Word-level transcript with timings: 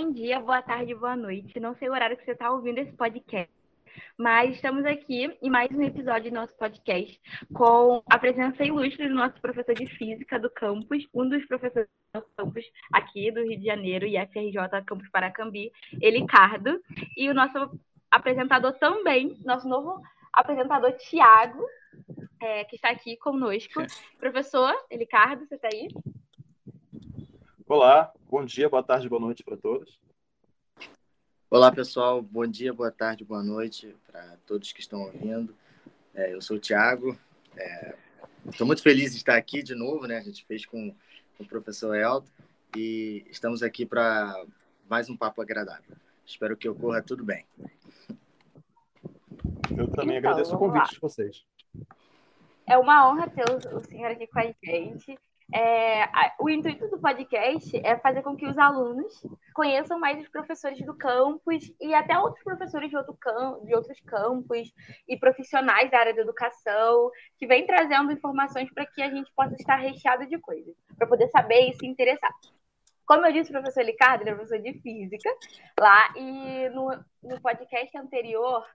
Bom 0.00 0.12
dia, 0.12 0.38
boa 0.38 0.62
tarde, 0.62 0.94
boa 0.94 1.16
noite. 1.16 1.58
Não 1.58 1.74
sei 1.74 1.88
o 1.88 1.92
horário 1.92 2.16
que 2.16 2.24
você 2.24 2.30
está 2.30 2.52
ouvindo 2.52 2.78
esse 2.78 2.92
podcast, 2.92 3.52
mas 4.16 4.54
estamos 4.54 4.84
aqui 4.84 5.36
em 5.42 5.50
mais 5.50 5.68
um 5.72 5.82
episódio 5.82 6.30
do 6.30 6.36
nosso 6.36 6.56
podcast 6.56 7.20
com 7.52 8.00
a 8.08 8.16
presença 8.16 8.62
ilustre 8.62 9.08
do 9.08 9.14
nosso 9.16 9.40
professor 9.40 9.74
de 9.74 9.86
física 9.86 10.38
do 10.38 10.48
campus, 10.50 11.04
um 11.12 11.28
dos 11.28 11.44
professores 11.46 11.88
do 12.14 12.22
campus 12.36 12.64
aqui 12.92 13.32
do 13.32 13.42
Rio 13.42 13.58
de 13.58 13.66
Janeiro 13.66 14.06
e 14.06 14.16
FRJ 14.28 14.84
Campus 14.86 15.10
Paracambi, 15.10 15.72
Elicardo, 16.00 16.80
e 17.16 17.28
o 17.28 17.34
nosso 17.34 17.68
apresentador 18.08 18.74
também, 18.74 19.36
nosso 19.44 19.68
novo 19.68 20.00
apresentador 20.32 20.92
Tiago, 20.92 21.66
é, 22.40 22.62
que 22.66 22.76
está 22.76 22.90
aqui 22.90 23.16
conosco. 23.16 23.82
Professor 24.16 24.72
Elicardo, 24.92 25.44
você 25.44 25.56
está 25.56 25.68
aí? 25.72 25.88
Olá, 27.68 28.10
bom 28.30 28.46
dia, 28.46 28.66
boa 28.66 28.82
tarde, 28.82 29.10
boa 29.10 29.20
noite 29.20 29.44
para 29.44 29.54
todos. 29.54 30.00
Olá, 31.50 31.70
pessoal, 31.70 32.22
bom 32.22 32.46
dia, 32.46 32.72
boa 32.72 32.90
tarde, 32.90 33.26
boa 33.26 33.42
noite 33.42 33.94
para 34.10 34.38
todos 34.46 34.72
que 34.72 34.80
estão 34.80 35.02
ouvindo. 35.02 35.54
É, 36.14 36.32
eu 36.32 36.40
sou 36.40 36.56
o 36.56 36.58
Tiago, 36.60 37.14
estou 38.46 38.64
é, 38.64 38.66
muito 38.66 38.82
feliz 38.82 39.10
de 39.10 39.18
estar 39.18 39.36
aqui 39.36 39.62
de 39.62 39.74
novo, 39.74 40.06
né? 40.06 40.16
A 40.16 40.22
gente 40.22 40.46
fez 40.46 40.64
com, 40.64 40.94
com 41.36 41.44
o 41.44 41.46
professor 41.46 41.94
Elton 41.94 42.26
e 42.74 43.26
estamos 43.28 43.62
aqui 43.62 43.84
para 43.84 44.46
mais 44.88 45.10
um 45.10 45.16
papo 45.16 45.42
agradável. 45.42 45.94
Espero 46.24 46.56
que 46.56 46.70
ocorra 46.70 47.02
tudo 47.02 47.22
bem. 47.22 47.44
Eu 49.76 49.88
também 49.88 50.16
então, 50.16 50.30
agradeço 50.30 50.54
o 50.54 50.58
convite 50.58 50.84
lá. 50.84 50.90
de 50.90 51.00
vocês. 51.00 51.44
É 52.66 52.78
uma 52.78 53.10
honra 53.10 53.28
ter 53.28 53.44
o, 53.50 53.76
o 53.76 53.80
senhor 53.80 54.10
aqui 54.10 54.26
com 54.26 54.38
a 54.38 54.54
gente. 54.64 55.18
É, 55.54 56.06
o 56.38 56.50
intuito 56.50 56.88
do 56.88 56.98
podcast 56.98 57.74
é 57.82 57.96
fazer 57.98 58.22
com 58.22 58.36
que 58.36 58.46
os 58.46 58.58
alunos 58.58 59.22
conheçam 59.54 59.98
mais 59.98 60.20
os 60.20 60.28
professores 60.28 60.78
do 60.84 60.94
campus 60.94 61.72
e 61.80 61.94
até 61.94 62.18
outros 62.18 62.44
professores 62.44 62.90
de, 62.90 62.96
outro 62.96 63.14
camp, 63.14 63.64
de 63.64 63.74
outros 63.74 63.98
campos 64.00 64.70
e 65.08 65.16
profissionais 65.16 65.90
da 65.90 66.00
área 66.00 66.14
da 66.14 66.20
educação 66.20 67.10
que 67.38 67.46
vêm 67.46 67.66
trazendo 67.66 68.12
informações 68.12 68.70
para 68.74 68.84
que 68.84 69.00
a 69.00 69.08
gente 69.08 69.32
possa 69.34 69.54
estar 69.54 69.76
recheado 69.76 70.26
de 70.26 70.38
coisas, 70.38 70.76
para 70.98 71.06
poder 71.06 71.28
saber 71.28 71.70
e 71.70 71.72
se 71.72 71.86
interessar. 71.86 72.30
Como 73.06 73.24
eu 73.24 73.32
disse, 73.32 73.50
o 73.50 73.54
professor 73.54 73.84
Ricardo, 73.84 74.20
ele 74.20 74.30
é 74.30 74.34
professor 74.34 74.60
de 74.60 74.74
física 74.80 75.30
lá, 75.80 76.12
e 76.14 76.68
no, 76.68 76.90
no 77.22 77.40
podcast 77.40 77.96
anterior 77.96 78.66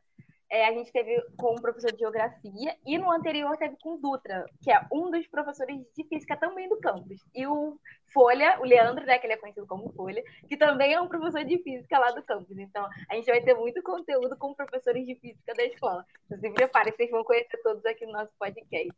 é, 0.53 0.67
a 0.67 0.71
gente 0.71 0.91
teve 0.91 1.19
com 1.35 1.55
o 1.55 1.61
professor 1.61 1.91
de 1.91 1.97
geografia 1.97 2.77
e 2.85 2.95
no 2.99 3.11
anterior 3.11 3.57
teve 3.57 3.75
com 3.81 3.99
Dutra, 3.99 4.45
que 4.61 4.71
é 4.71 4.79
um 4.91 5.09
dos 5.09 5.25
professores 5.25 5.81
de 5.97 6.03
física 6.07 6.37
também 6.37 6.69
do 6.69 6.79
campus. 6.79 7.25
E 7.33 7.47
o 7.47 7.75
Folha, 8.13 8.59
o 8.59 8.63
Leandro, 8.63 9.03
né, 9.03 9.17
que 9.17 9.25
ele 9.25 9.33
é 9.33 9.37
conhecido 9.37 9.65
como 9.65 9.91
Folha, 9.93 10.23
que 10.47 10.55
também 10.55 10.93
é 10.93 11.01
um 11.01 11.07
professor 11.07 11.43
de 11.43 11.57
física 11.63 11.97
lá 11.97 12.11
do 12.11 12.21
campus. 12.21 12.55
Então, 12.59 12.87
a 13.09 13.15
gente 13.15 13.25
vai 13.25 13.41
ter 13.41 13.55
muito 13.55 13.81
conteúdo 13.81 14.37
com 14.37 14.53
professores 14.53 15.07
de 15.07 15.15
física 15.15 15.55
da 15.55 15.63
escola. 15.63 16.05
Então, 16.27 16.37
se 16.37 16.51
preparem, 16.51 16.93
vocês 16.93 17.09
vão 17.09 17.23
conhecer 17.23 17.57
todos 17.63 17.83
aqui 17.87 18.05
no 18.05 18.11
nosso 18.11 18.31
podcast. 18.37 18.93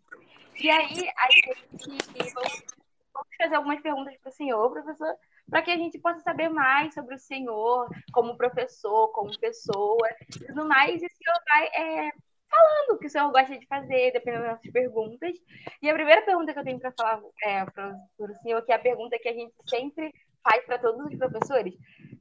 E 0.60 0.70
aí, 0.70 1.10
a 1.18 1.32
gente 1.32 2.34
vamos 3.14 3.36
fazer 3.38 3.56
algumas 3.56 3.82
perguntas 3.82 4.18
para 4.18 4.30
o 4.30 4.34
senhor, 4.34 4.70
professor, 4.72 5.16
para 5.50 5.62
que 5.62 5.72
a 5.72 5.78
gente 5.78 6.00
possa 6.00 6.20
saber 6.20 6.50
mais 6.50 6.94
sobre 6.94 7.16
o 7.16 7.20
senhor, 7.20 7.88
como 8.12 8.38
professor, 8.38 9.12
como 9.12 9.38
pessoa, 9.40 10.08
tudo 10.48 10.68
mais. 10.68 11.02
E 11.02 11.06
o 11.06 11.10
senhor 11.10 11.40
vai 11.50 11.68
é, 11.68 12.12
falando 12.50 12.96
o 12.96 12.98
que 12.98 13.08
o 13.08 13.10
senhor 13.10 13.32
gosta 13.32 13.58
de 13.58 13.66
fazer, 13.68 14.12
dependendo 14.12 14.44
das 14.44 14.54
nossas 14.54 14.72
perguntas. 14.72 15.38
E 15.82 15.90
a 15.90 15.94
primeira 15.94 16.22
pergunta 16.24 16.54
que 16.54 16.60
eu 16.60 16.64
tenho 16.64 16.80
para 16.80 16.94
falar 16.94 17.22
é, 17.44 17.66
para 17.66 17.96
o 18.20 18.36
senhor, 18.42 18.62
que 18.64 18.72
é 18.72 18.76
a 18.76 18.80
pergunta 18.80 19.20
que 19.20 19.30
a 19.30 19.34
gente 19.34 19.54
sempre 19.68 20.12
faz 20.44 20.66
para 20.66 20.80
todos 20.80 21.06
os 21.06 21.18
professores: 21.18 21.76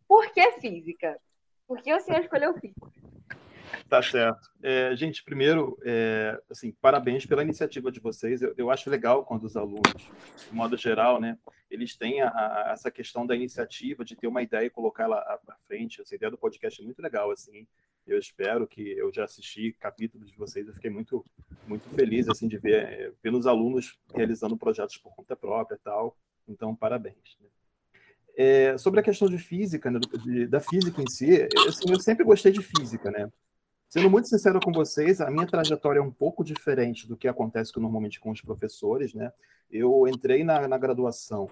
por 0.06 0.30
que 0.32 0.52
física? 0.52 1.18
Por 1.66 1.80
que 1.80 1.92
o 1.94 2.00
senhor 2.00 2.20
escolheu 2.20 2.54
física? 2.54 2.90
Tá 3.88 4.02
certo. 4.02 4.50
É, 4.62 4.94
gente, 4.96 5.22
primeiro, 5.22 5.78
é, 5.84 6.40
assim, 6.50 6.72
parabéns 6.72 7.26
pela 7.26 7.42
iniciativa 7.42 7.90
de 7.90 8.00
vocês. 8.00 8.42
Eu, 8.42 8.54
eu, 8.56 8.70
acho 8.70 8.90
legal 8.90 9.24
quando 9.24 9.44
os 9.44 9.56
alunos, 9.56 9.82
de 10.48 10.54
modo 10.54 10.76
geral, 10.76 11.20
né, 11.20 11.38
eles 11.70 11.96
têm 11.96 12.20
a, 12.22 12.28
a, 12.28 12.70
essa 12.72 12.90
questão 12.90 13.26
da 13.26 13.34
iniciativa, 13.34 14.04
de 14.04 14.16
ter 14.16 14.26
uma 14.26 14.42
ideia 14.42 14.66
e 14.66 14.70
colocar 14.70 15.04
ela 15.04 15.18
à 15.18 15.56
frente. 15.66 16.00
Essa 16.00 16.14
ideia 16.14 16.30
do 16.30 16.38
podcast 16.38 16.80
é 16.80 16.84
muito 16.84 17.02
legal, 17.02 17.30
assim. 17.30 17.66
Eu 18.06 18.18
espero 18.18 18.66
que 18.66 18.82
eu 18.98 19.12
já 19.12 19.24
assisti 19.24 19.72
capítulos 19.80 20.30
de 20.30 20.36
vocês, 20.36 20.66
eu 20.66 20.74
fiquei 20.74 20.90
muito, 20.90 21.24
muito 21.66 21.88
feliz, 21.90 22.28
assim, 22.28 22.46
de 22.46 22.58
ver, 22.58 23.14
ver 23.22 23.32
os 23.32 23.46
alunos 23.46 23.98
realizando 24.14 24.56
projetos 24.56 24.98
por 24.98 25.14
conta 25.14 25.34
própria 25.34 25.78
tal. 25.82 26.16
Então, 26.46 26.74
parabéns. 26.76 27.38
Né? 27.40 27.48
É, 28.36 28.76
sobre 28.78 29.00
a 29.00 29.02
questão 29.02 29.28
de 29.28 29.38
física, 29.38 29.90
né, 29.90 30.00
de, 30.22 30.46
da 30.46 30.60
física 30.60 31.00
em 31.00 31.08
si, 31.08 31.48
eu, 31.54 31.68
assim, 31.68 31.90
eu 31.90 32.00
sempre 32.00 32.24
gostei 32.24 32.52
de 32.52 32.60
física, 32.60 33.10
né? 33.10 33.30
Sendo 33.88 34.10
muito 34.10 34.28
sincero 34.28 34.58
com 34.60 34.72
vocês, 34.72 35.20
a 35.20 35.30
minha 35.30 35.46
trajetória 35.46 36.00
é 36.00 36.02
um 36.02 36.10
pouco 36.10 36.42
diferente 36.42 37.06
do 37.06 37.16
que 37.16 37.28
acontece 37.28 37.72
normalmente 37.78 38.18
com 38.18 38.30
os 38.30 38.40
professores, 38.40 39.14
né? 39.14 39.32
Eu 39.70 40.06
entrei 40.08 40.42
na, 40.42 40.66
na 40.66 40.76
graduação, 40.76 41.48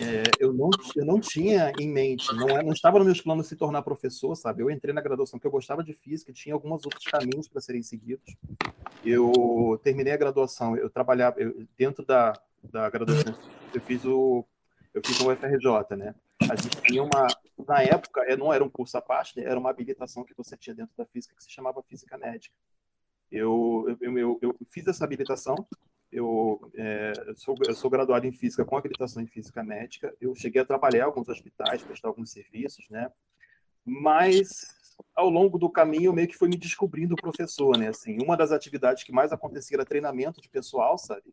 é, 0.00 0.22
eu, 0.38 0.52
não, 0.52 0.70
eu 0.96 1.04
não 1.04 1.20
tinha 1.20 1.72
em 1.78 1.88
mente, 1.88 2.34
não, 2.34 2.48
é, 2.48 2.62
não 2.62 2.72
estava 2.72 2.98
nos 2.98 3.06
meus 3.06 3.20
planos 3.20 3.46
se 3.46 3.56
tornar 3.56 3.82
professor, 3.82 4.34
sabe? 4.34 4.62
Eu 4.62 4.70
entrei 4.70 4.94
na 4.94 5.00
graduação 5.00 5.38
porque 5.38 5.46
eu 5.46 5.52
gostava 5.52 5.84
de 5.84 5.92
física, 5.92 6.32
tinha 6.32 6.54
alguns 6.54 6.84
outros 6.84 7.04
caminhos 7.04 7.48
para 7.48 7.60
serem 7.60 7.82
seguidos. 7.82 8.34
Eu 9.04 9.78
terminei 9.82 10.12
a 10.12 10.16
graduação, 10.16 10.76
eu 10.76 10.88
trabalhava 10.88 11.38
eu, 11.38 11.66
dentro 11.76 12.04
da, 12.04 12.32
da 12.62 12.88
graduação, 12.88 13.34
eu 13.74 13.80
fiz 13.80 14.04
o 14.04 14.44
eu 14.92 15.02
fiz 15.04 15.20
o 15.20 15.30
UFRJ, 15.30 15.96
né? 15.96 16.14
A 16.48 16.56
gente 16.56 16.80
tinha 16.82 17.02
uma, 17.02 17.26
na 17.66 17.82
época, 17.82 18.24
não 18.36 18.52
era 18.52 18.64
um 18.64 18.70
curso 18.70 18.96
à 18.96 19.02
parte, 19.02 19.36
né? 19.36 19.44
era 19.44 19.58
uma 19.58 19.70
habilitação 19.70 20.24
que 20.24 20.34
você 20.34 20.56
tinha 20.56 20.74
dentro 20.74 20.94
da 20.96 21.04
física 21.06 21.34
que 21.36 21.44
se 21.44 21.50
chamava 21.50 21.82
física 21.82 22.16
médica. 22.16 22.54
Eu, 23.30 23.96
eu, 24.00 24.18
eu, 24.18 24.38
eu 24.42 24.56
fiz 24.68 24.86
essa 24.86 25.04
habilitação, 25.04 25.54
eu, 26.10 26.60
é, 26.74 27.12
sou, 27.36 27.54
eu 27.66 27.74
sou 27.74 27.88
graduado 27.88 28.26
em 28.26 28.32
física 28.32 28.64
com 28.64 28.76
habilitação 28.76 29.22
em 29.22 29.26
física 29.26 29.62
médica, 29.62 30.12
eu 30.20 30.34
cheguei 30.34 30.60
a 30.60 30.64
trabalhar 30.64 31.00
em 31.00 31.02
alguns 31.02 31.28
hospitais, 31.28 31.82
prestar 31.82 32.08
alguns 32.08 32.32
serviços, 32.32 32.88
né? 32.88 33.10
Mas 33.84 34.66
ao 35.14 35.30
longo 35.30 35.58
do 35.58 35.70
caminho 35.70 36.06
eu 36.06 36.12
meio 36.12 36.28
que 36.28 36.36
fui 36.36 36.48
me 36.48 36.56
descobrindo 36.56 37.14
professor, 37.14 37.76
né? 37.78 37.88
Assim, 37.88 38.18
uma 38.20 38.36
das 38.36 38.50
atividades 38.50 39.04
que 39.04 39.12
mais 39.12 39.32
acontecia 39.32 39.76
era 39.76 39.84
treinamento 39.84 40.40
de 40.40 40.48
pessoal, 40.48 40.98
sabe? 40.98 41.32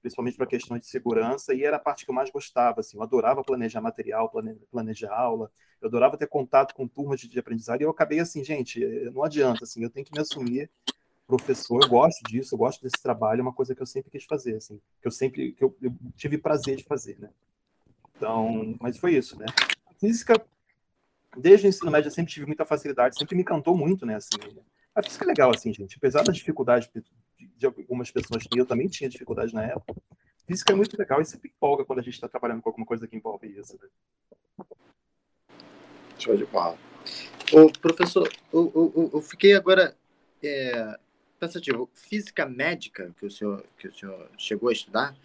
Principalmente 0.00 0.36
para 0.36 0.46
questões 0.46 0.82
de 0.82 0.88
segurança, 0.88 1.54
e 1.54 1.64
era 1.64 1.76
a 1.76 1.80
parte 1.80 2.04
que 2.04 2.10
eu 2.10 2.14
mais 2.14 2.30
gostava. 2.30 2.80
Assim, 2.80 2.96
eu 2.96 3.02
adorava 3.02 3.44
planejar 3.44 3.80
material, 3.80 4.32
planejar 4.70 5.12
aula, 5.12 5.50
eu 5.80 5.88
adorava 5.88 6.16
ter 6.16 6.26
contato 6.26 6.74
com 6.74 6.86
turmas 6.86 7.20
de, 7.20 7.38
aprendizado, 7.38 7.80
e 7.80 7.84
eu 7.84 7.90
acabei 7.90 8.20
assim, 8.20 8.44
gente, 8.44 8.82
eh, 8.82 9.10
não 9.10 9.24
adianta, 9.24 9.64
assim, 9.64 9.82
eu 9.82 9.90
tenho 9.90 10.04
que 10.04 10.12
me 10.12 10.20
assumir 10.20 10.70
professor, 11.26 11.80
eu 11.82 11.88
gosto 11.88 12.22
disso, 12.24 12.54
eu 12.54 12.58
gosto 12.58 12.82
desse 12.82 13.00
trabalho, 13.00 13.40
é 13.40 13.42
uma 13.42 13.52
coisa 13.52 13.74
que 13.74 13.80
eu 13.80 13.86
sempre 13.86 14.10
quis 14.10 14.24
fazer, 14.24 14.56
assim, 14.56 14.80
que 15.00 15.06
eu 15.06 15.12
sempre, 15.12 15.52
que 15.52 15.62
eu, 15.62 15.76
eu 15.80 15.94
tive 16.16 16.36
prazer 16.36 16.76
de 16.76 16.84
fazer, 16.84 17.18
né? 17.20 17.30
Então, 18.16 18.76
mas 18.80 18.98
foi 18.98 19.14
isso, 19.14 19.38
né? 19.38 19.46
A 19.86 19.94
física, 19.94 20.34
desde 21.36 21.66
o 21.66 21.68
ensino 21.68 21.90
médio, 21.90 22.08
eu 22.08 22.12
sempre 22.12 22.32
tive 22.32 22.46
muita 22.46 22.64
facilidade, 22.64 23.16
sempre 23.16 23.36
me 23.36 23.42
encantou 23.42 23.76
muito, 23.76 24.04
né, 24.04 24.16
assim, 24.16 24.36
a 24.94 25.02
física 25.02 25.24
é 25.24 25.28
legal, 25.28 25.50
assim, 25.54 25.72
gente, 25.72 25.96
apesar 25.96 26.24
das 26.24 26.36
dificuldades 26.36 26.88
de 27.56 27.66
algumas 27.66 28.10
pessoas 28.10 28.44
que 28.44 28.58
eu 28.58 28.66
também 28.66 28.88
tinha 28.88 29.08
dificuldade 29.08 29.54
na 29.54 29.64
época. 29.64 30.00
Física 30.46 30.72
é 30.72 30.76
muito 30.76 30.98
legal 30.98 31.20
e 31.20 31.24
sempre 31.24 31.50
empolga 31.50 31.84
quando 31.84 32.00
a 32.00 32.02
gente 32.02 32.14
está 32.14 32.28
trabalhando 32.28 32.60
com 32.60 32.68
alguma 32.68 32.86
coisa 32.86 33.06
que 33.06 33.16
envolve 33.16 33.46
isso. 33.46 33.78
Né? 33.80 34.66
Show 36.18 36.36
de 36.36 36.44
bola. 36.46 36.76
Ô, 37.52 37.70
professor, 37.80 38.30
eu, 38.52 38.72
eu, 38.74 39.10
eu 39.14 39.22
fiquei 39.22 39.54
agora 39.54 39.96
é, 40.42 40.98
pensativo. 41.38 41.88
Física 41.94 42.46
médica 42.46 43.14
que 43.18 43.26
o 43.26 43.30
senhor, 43.30 43.64
que 43.78 43.88
o 43.88 43.92
senhor 43.92 44.30
chegou 44.36 44.68
a 44.68 44.72
estudar? 44.72 45.16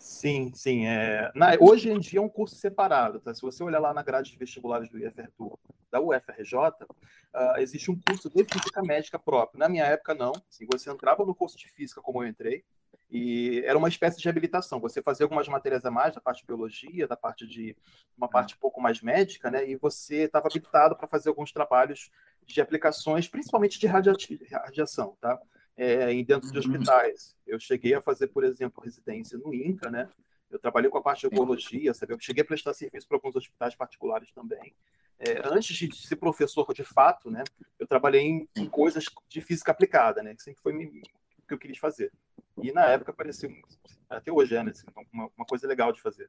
Sim, 0.00 0.50
sim. 0.54 0.86
É... 0.86 1.30
Na, 1.34 1.50
hoje 1.60 1.90
em 1.90 1.98
dia 1.98 2.18
é 2.18 2.22
um 2.22 2.28
curso 2.28 2.56
separado. 2.56 3.20
Tá? 3.20 3.34
Se 3.34 3.42
você 3.42 3.62
olhar 3.62 3.78
lá 3.78 3.92
na 3.92 4.02
grade 4.02 4.30
de 4.30 4.38
vestibulares 4.38 4.88
do 4.88 4.98
IFR, 4.98 5.28
do, 5.38 5.58
da 5.90 6.00
UFRJ, 6.00 6.54
uh, 6.58 7.58
existe 7.58 7.90
um 7.90 8.00
curso 8.00 8.30
de 8.30 8.42
física 8.44 8.82
médica 8.82 9.18
próprio. 9.18 9.60
Na 9.60 9.68
minha 9.68 9.84
época, 9.84 10.14
não. 10.14 10.32
Assim, 10.48 10.66
você 10.72 10.90
entrava 10.90 11.24
no 11.26 11.34
curso 11.34 11.58
de 11.58 11.68
física 11.68 12.00
como 12.00 12.24
eu 12.24 12.28
entrei, 12.28 12.64
e 13.10 13.62
era 13.66 13.76
uma 13.76 13.88
espécie 13.88 14.18
de 14.18 14.28
habilitação. 14.28 14.80
Você 14.80 15.02
fazia 15.02 15.24
algumas 15.24 15.48
matérias 15.48 15.84
a 15.84 15.90
mais 15.90 16.14
da 16.14 16.20
parte 16.20 16.40
de 16.40 16.46
biologia, 16.46 17.06
da 17.06 17.16
parte 17.16 17.46
de 17.46 17.76
uma 18.16 18.28
parte 18.28 18.54
um 18.54 18.58
pouco 18.58 18.80
mais 18.80 19.02
médica, 19.02 19.50
né? 19.50 19.68
E 19.68 19.76
você 19.76 20.22
estava 20.22 20.46
habilitado 20.46 20.96
para 20.96 21.08
fazer 21.08 21.28
alguns 21.28 21.52
trabalhos 21.52 22.10
de 22.46 22.60
aplicações, 22.60 23.28
principalmente 23.28 23.78
de 23.78 23.86
radiação, 23.86 25.16
tá? 25.20 25.38
É, 25.80 26.22
dentro 26.22 26.52
de 26.52 26.58
uhum. 26.58 26.74
hospitais. 26.74 27.34
Eu 27.46 27.58
cheguei 27.58 27.94
a 27.94 28.02
fazer, 28.02 28.26
por 28.26 28.44
exemplo, 28.44 28.84
residência 28.84 29.38
no 29.38 29.54
INCA, 29.54 29.90
né? 29.90 30.10
Eu 30.50 30.58
trabalhei 30.58 30.90
com 30.90 30.98
a 30.98 31.02
parte 31.02 31.26
de 31.26 31.34
ecologia, 31.34 31.94
sabe? 31.94 32.12
Eu 32.12 32.20
cheguei 32.20 32.42
a 32.42 32.46
prestar 32.46 32.74
serviço 32.74 33.08
para 33.08 33.16
alguns 33.16 33.34
hospitais 33.34 33.74
particulares 33.74 34.30
também. 34.32 34.74
É, 35.18 35.40
antes 35.44 35.74
de 35.74 35.96
ser 35.96 36.16
professor 36.16 36.70
de 36.74 36.84
fato, 36.84 37.30
né? 37.30 37.42
Eu 37.78 37.86
trabalhei 37.86 38.20
em, 38.20 38.48
em 38.56 38.68
coisas 38.68 39.06
de 39.26 39.40
física 39.40 39.70
aplicada, 39.72 40.22
né? 40.22 40.34
Que 40.34 40.42
sempre 40.42 40.60
foi 40.60 40.74
o 40.74 40.90
que 41.48 41.54
eu 41.54 41.58
queria 41.58 41.80
fazer. 41.80 42.12
E 42.62 42.72
na 42.72 42.84
época 42.84 43.12
parecia, 43.14 43.48
até 44.10 44.30
hoje 44.30 44.54
é, 44.54 44.62
né? 44.62 44.72
Assim, 44.72 44.86
uma, 45.10 45.30
uma 45.34 45.46
coisa 45.46 45.66
legal 45.66 45.92
de 45.92 46.02
fazer. 46.02 46.28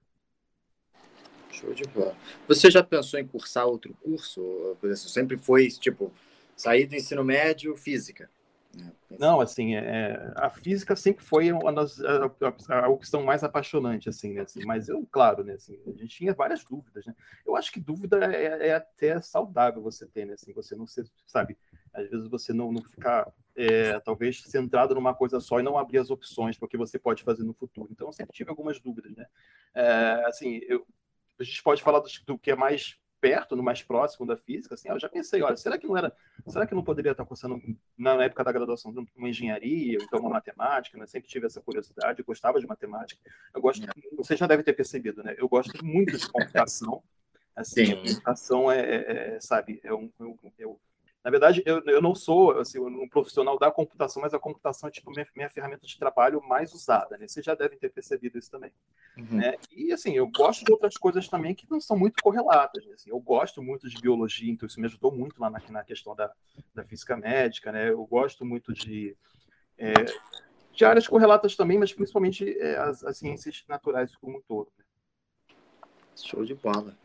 Show 1.51 1.74
de 1.74 1.83
bola. 1.89 2.15
Você 2.48 2.71
já 2.71 2.81
pensou 2.81 3.19
em 3.19 3.27
cursar 3.27 3.68
outro 3.68 3.94
curso? 3.95 4.77
Sempre 4.95 5.38
foi, 5.38 5.68
tipo, 5.68 6.13
sair 6.56 6.86
do 6.86 6.95
ensino 6.95 7.24
médio, 7.25 7.75
física? 7.75 8.30
Né? 8.73 8.91
Não, 9.19 9.41
assim, 9.41 9.75
é, 9.75 10.31
a 10.35 10.50
física 10.50 10.95
sempre 10.95 11.23
foi 11.23 11.51
uma 11.51 11.73
das, 11.73 12.00
a, 12.00 12.25
a, 12.69 12.85
a 12.85 12.89
opção 12.89 13.23
mais 13.23 13.44
apaixonante, 13.44 14.07
assim, 14.07 14.33
né? 14.33 14.41
Assim, 14.41 14.63
mas 14.65 14.88
eu, 14.88 15.06
claro, 15.12 15.44
né? 15.44 15.53
Assim, 15.53 15.77
a 15.85 15.91
gente 15.91 16.15
tinha 16.15 16.33
várias 16.33 16.63
dúvidas, 16.63 17.06
né? 17.06 17.13
Eu 17.45 17.56
acho 17.56 17.71
que 17.71 17.79
dúvida 17.79 18.18
é, 18.33 18.69
é 18.69 18.75
até 18.75 19.19
saudável 19.19 19.81
você 19.81 20.07
ter, 20.07 20.25
né? 20.25 20.33
Assim, 20.33 20.53
você 20.53 20.75
não 20.75 20.88
se, 20.88 21.03
sabe, 21.25 21.57
às 21.94 22.09
vezes 22.09 22.27
você 22.29 22.53
não, 22.53 22.71
não 22.71 22.83
ficar, 22.83 23.31
é, 23.56 24.00
talvez, 24.00 24.41
centrado 24.44 24.95
numa 24.95 25.13
coisa 25.13 25.39
só 25.39 25.59
e 25.59 25.63
não 25.63 25.77
abrir 25.77 25.97
as 25.97 26.09
opções 26.09 26.57
porque 26.57 26.77
você 26.77 26.97
pode 26.97 27.24
fazer 27.24 27.44
no 27.44 27.53
futuro. 27.53 27.89
Então, 27.91 28.07
eu 28.07 28.13
sempre 28.13 28.33
tive 28.33 28.50
algumas 28.50 28.79
dúvidas, 28.79 29.13
né? 29.15 29.25
É, 29.75 30.24
assim, 30.25 30.62
eu, 30.63 30.85
a 31.39 31.44
gente 31.44 31.62
pode 31.62 31.81
falar 31.83 32.00
do, 32.00 32.09
do 32.25 32.38
que 32.38 32.51
é 32.51 32.56
mais 32.56 33.00
perto, 33.21 33.56
no 33.56 33.62
mais 33.62 33.83
próximo 33.83 34.25
da 34.25 34.35
física, 34.35 34.73
assim, 34.73 34.89
eu 34.89 35.00
já 35.00 35.07
pensei, 35.07 35.44
olha, 35.44 35.56
será 35.56 35.77
que 35.77 35.88
não 35.88 35.95
era, 35.95 36.12
será 36.47 36.65
que 36.65 36.73
não 36.73 36.83
poderia 36.83 37.12
estar 37.12 37.23
cursando 37.23 37.62
na 37.95 38.23
época 38.23 38.44
da 38.44 38.51
graduação 38.51 38.91
uma 39.15 39.29
engenharia, 39.29 40.00
ou 40.00 40.03
então 40.03 40.19
uma 40.19 40.31
matemática, 40.31 40.97
né? 40.97 41.06
Sempre 41.06 41.29
tive 41.29 41.45
essa 41.45 41.62
curiosidade, 41.62 42.19
eu 42.19 42.25
gostava 42.25 42.59
de 42.59 42.65
matemática. 42.65 43.21
Eu 43.53 43.62
gosto, 43.62 43.83
é. 43.83 44.15
você 44.18 44.35
já 44.35 44.47
deve 44.47 44.63
ter 44.63 44.73
percebido, 44.73 45.23
né? 45.23 45.35
Eu 45.38 45.47
gosto 45.47 45.85
muito 45.85 46.18
de 46.18 46.27
computação. 46.27 47.03
Assim, 47.56 47.85
Sim. 47.85 47.94
a 47.94 47.95
computação 47.97 48.71
é, 48.71 48.79
é, 48.79 49.35
é 49.35 49.39
sabe, 49.39 49.79
é 49.83 49.94
um, 49.94 50.12
é 50.19 50.24
um, 50.24 50.77
na 51.23 51.29
verdade, 51.29 51.62
eu, 51.65 51.83
eu 51.85 52.01
não 52.01 52.15
sou 52.15 52.59
assim, 52.59 52.79
um 52.79 53.07
profissional 53.07 53.57
da 53.57 53.69
computação, 53.69 54.23
mas 54.23 54.33
a 54.33 54.39
computação 54.39 54.89
é 54.89 54.91
tipo 54.91 55.12
minha, 55.12 55.27
minha 55.35 55.50
ferramenta 55.50 55.85
de 55.85 55.97
trabalho 55.97 56.41
mais 56.41 56.73
usada. 56.73 57.15
Né? 57.15 57.27
Vocês 57.27 57.45
já 57.45 57.53
devem 57.53 57.77
ter 57.77 57.89
percebido 57.89 58.39
isso 58.39 58.50
também. 58.50 58.71
Uhum. 59.15 59.38
Né? 59.38 59.56
E 59.71 59.94
assim, 59.94 60.13
eu 60.13 60.27
gosto 60.27 60.65
de 60.65 60.71
outras 60.71 60.97
coisas 60.97 61.27
também 61.27 61.53
que 61.53 61.69
não 61.69 61.79
são 61.79 61.95
muito 61.95 62.23
correlatas. 62.23 62.83
Né? 62.88 62.94
Assim, 62.94 63.12
eu 63.12 63.19
gosto 63.19 63.62
muito 63.62 63.88
de 63.88 64.01
biologia, 64.01 64.51
então 64.51 64.65
isso 64.65 64.79
me 64.79 64.88
ajudou 64.88 65.12
muito 65.12 65.39
lá 65.39 65.50
na, 65.51 65.62
na 65.69 65.83
questão 65.83 66.15
da, 66.15 66.31
da 66.73 66.83
física 66.83 67.15
médica. 67.15 67.71
Né? 67.71 67.91
Eu 67.91 68.03
gosto 68.07 68.44
muito 68.44 68.74
de, 68.74 69.15
é, 69.77 69.94
de 70.74 70.85
áreas 70.85 71.07
correlatas 71.07 71.56
também, 71.56 71.77
mas 71.77 71.94
principalmente 71.94 72.57
é, 72.59 72.77
as, 72.77 73.03
as, 73.03 73.17
ciências 73.17 73.63
naturais 73.67 74.15
como 74.15 74.39
um 74.39 74.41
todo. 74.41 74.71
Né? 74.75 74.85
Show 76.15 76.44
de 76.44 76.56
bola. 76.56 76.97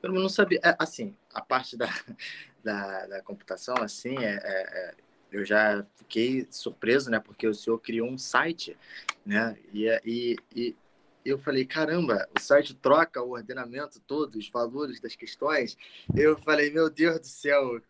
Eu 0.00 0.12
não 0.12 0.28
sabia, 0.28 0.60
é, 0.62 0.76
assim, 0.78 1.16
a 1.36 1.40
parte 1.42 1.76
da, 1.76 1.86
da, 2.64 3.06
da 3.06 3.22
computação, 3.22 3.76
assim, 3.76 4.16
é, 4.18 4.34
é, 4.34 4.40
é, 4.42 4.94
eu 5.30 5.44
já 5.44 5.84
fiquei 5.96 6.46
surpreso, 6.50 7.10
né? 7.10 7.20
Porque 7.20 7.46
o 7.46 7.54
senhor 7.54 7.78
criou 7.78 8.08
um 8.08 8.18
site, 8.18 8.76
né? 9.24 9.56
E, 9.72 9.86
e, 10.04 10.36
e 10.54 10.76
eu 11.24 11.38
falei, 11.38 11.66
caramba, 11.66 12.26
o 12.34 12.40
site 12.40 12.74
troca 12.74 13.22
o 13.22 13.32
ordenamento 13.32 14.00
todo, 14.00 14.36
os 14.36 14.48
valores 14.48 14.98
das 14.98 15.14
questões. 15.14 15.76
Eu 16.14 16.38
falei, 16.38 16.70
meu 16.70 16.88
Deus 16.88 17.20
do 17.20 17.26
céu, 17.26 17.80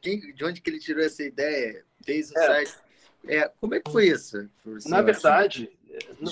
quem, 0.00 0.34
de 0.34 0.44
onde 0.44 0.60
que 0.60 0.68
ele 0.68 0.80
tirou 0.80 1.02
essa 1.02 1.22
ideia? 1.22 1.84
Fez 2.04 2.30
um 2.30 2.38
é. 2.38 2.46
site. 2.46 2.74
É, 3.26 3.48
como 3.60 3.74
é 3.74 3.80
que 3.80 3.90
foi 3.90 4.08
isso? 4.08 4.48
Na 4.86 5.02
verdade, 5.02 5.70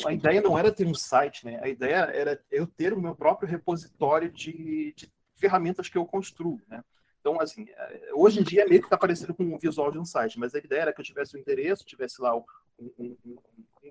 a 0.07 0.13
ideia 0.13 0.41
não 0.41 0.59
era 0.59 0.73
ter 0.73 0.87
um 0.87 0.95
site, 0.95 1.45
né? 1.45 1.61
A 1.63 1.69
ideia 1.69 2.11
era 2.13 2.41
eu 2.51 2.67
ter 2.67 2.93
o 2.93 3.01
meu 3.01 3.15
próprio 3.15 3.49
repositório 3.49 4.31
de, 4.31 4.93
de 4.97 5.11
ferramentas 5.39 5.89
que 5.89 5.97
eu 5.97 6.05
construo, 6.05 6.61
né? 6.69 6.83
Então, 7.21 7.41
assim, 7.41 7.67
é, 7.69 8.11
hoje 8.15 8.41
em 8.41 8.43
dia 8.43 8.67
meio 8.67 8.81
que 8.81 8.87
está 8.87 8.97
parecido 8.97 9.35
com 9.35 9.55
o 9.55 9.59
visual 9.59 9.91
de 9.91 9.99
um 9.99 10.05
site, 10.05 10.39
mas 10.39 10.55
a 10.55 10.59
ideia 10.59 10.83
era 10.83 10.93
que 10.93 11.01
eu 11.01 11.05
tivesse 11.05 11.35
o 11.35 11.39
um 11.39 11.41
endereço, 11.41 11.85
tivesse 11.85 12.23
lá 12.23 12.35
um, 12.37 12.45
um, 12.79 13.17
um, 13.27 13.37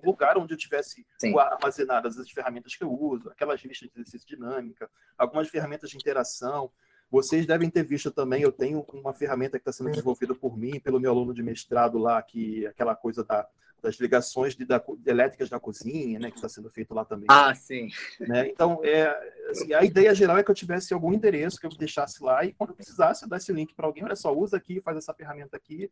lugar 0.02 0.38
onde 0.38 0.54
eu 0.54 0.58
tivesse 0.58 1.06
Sim. 1.18 1.38
armazenadas 1.38 2.18
as 2.18 2.30
ferramentas 2.30 2.74
que 2.74 2.82
eu 2.82 2.92
uso, 2.92 3.28
aquelas 3.28 3.60
listas 3.60 3.88
de 3.88 3.94
exercício 4.00 4.26
dinâmica, 4.26 4.90
algumas 5.16 5.48
ferramentas 5.48 5.90
de 5.90 5.96
interação. 5.96 6.70
Vocês 7.10 7.46
devem 7.46 7.70
ter 7.70 7.84
visto 7.84 8.10
também, 8.10 8.42
eu 8.42 8.52
tenho 8.52 8.84
uma 8.92 9.14
ferramenta 9.14 9.58
que 9.58 9.62
está 9.62 9.72
sendo 9.72 9.90
desenvolvida 9.90 10.34
por 10.34 10.56
mim, 10.56 10.80
pelo 10.80 11.00
meu 11.00 11.10
aluno 11.10 11.32
de 11.32 11.42
mestrado 11.42 11.98
lá, 11.98 12.20
que 12.22 12.66
aquela 12.66 12.94
coisa 12.94 13.24
da, 13.24 13.48
das 13.82 13.96
ligações 13.96 14.54
de, 14.54 14.64
da, 14.64 14.78
de 14.78 15.10
elétricas 15.10 15.48
da 15.48 15.60
cozinha, 15.60 16.18
né, 16.18 16.30
que 16.30 16.36
está 16.36 16.48
sendo 16.48 16.68
feito 16.68 16.92
lá 16.94 17.04
também. 17.04 17.26
Ah, 17.28 17.54
sim. 17.54 17.88
Né? 18.20 18.48
Então, 18.48 18.80
é, 18.84 19.06
assim, 19.50 19.72
a 19.72 19.84
ideia 19.84 20.14
geral 20.14 20.38
é 20.38 20.42
que 20.42 20.50
eu 20.50 20.54
tivesse 20.54 20.92
algum 20.92 21.12
endereço 21.12 21.60
que 21.60 21.66
eu 21.66 21.70
deixasse 21.70 22.22
lá 22.22 22.44
e 22.44 22.52
quando 22.52 22.70
eu 22.70 22.76
precisasse 22.76 23.24
eu 23.24 23.28
desse 23.28 23.52
link 23.52 23.74
para 23.74 23.86
alguém, 23.86 24.04
olha 24.04 24.16
só, 24.16 24.34
usa 24.34 24.56
aqui, 24.56 24.80
faz 24.80 24.96
essa 24.96 25.14
ferramenta 25.14 25.56
aqui, 25.56 25.90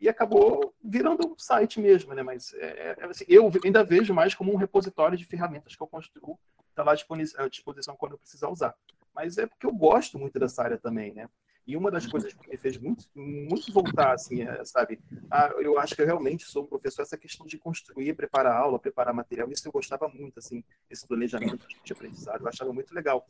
e 0.00 0.08
acabou 0.08 0.74
virando 0.82 1.26
um 1.26 1.38
site 1.38 1.80
mesmo, 1.80 2.12
né? 2.14 2.22
Mas 2.22 2.52
é, 2.54 2.96
é, 2.98 3.04
assim, 3.06 3.24
eu 3.28 3.50
ainda 3.64 3.82
vejo 3.82 4.12
mais 4.12 4.34
como 4.34 4.52
um 4.52 4.56
repositório 4.56 5.16
de 5.16 5.24
ferramentas 5.24 5.74
que 5.74 5.82
eu 5.82 5.86
construo, 5.86 6.38
está 6.70 6.82
lá 6.82 6.92
à 6.92 7.48
disposição 7.48 7.96
quando 7.96 8.12
eu 8.12 8.18
precisar 8.18 8.48
usar. 8.48 8.74
Mas 9.14 9.38
é 9.38 9.46
porque 9.46 9.66
eu 9.66 9.72
gosto 9.72 10.18
muito 10.18 10.38
dessa 10.38 10.62
área 10.62 10.76
também, 10.76 11.14
né? 11.14 11.28
E 11.66 11.76
uma 11.76 11.90
das 11.90 12.06
coisas 12.06 12.32
que 12.32 12.48
me 12.48 12.56
fez 12.56 12.78
muito, 12.78 13.04
muito 13.14 13.72
voltar, 13.72 14.14
assim, 14.14 14.42
é, 14.42 14.64
sabe? 14.64 15.00
Ah, 15.30 15.52
eu 15.58 15.78
acho 15.78 15.96
que 15.96 16.02
eu 16.02 16.06
realmente 16.06 16.44
sou 16.44 16.62
um 16.62 16.66
professor, 16.66 17.02
essa 17.02 17.18
questão 17.18 17.44
de 17.44 17.58
construir, 17.58 18.14
preparar 18.14 18.56
aula, 18.56 18.78
preparar 18.78 19.12
material, 19.12 19.50
isso 19.50 19.66
eu 19.66 19.72
gostava 19.72 20.08
muito, 20.08 20.38
assim, 20.38 20.62
esse 20.88 21.06
planejamento 21.06 21.66
de 21.82 21.92
aprendizado, 21.92 22.42
eu 22.42 22.48
achava 22.48 22.72
muito 22.72 22.94
legal. 22.94 23.26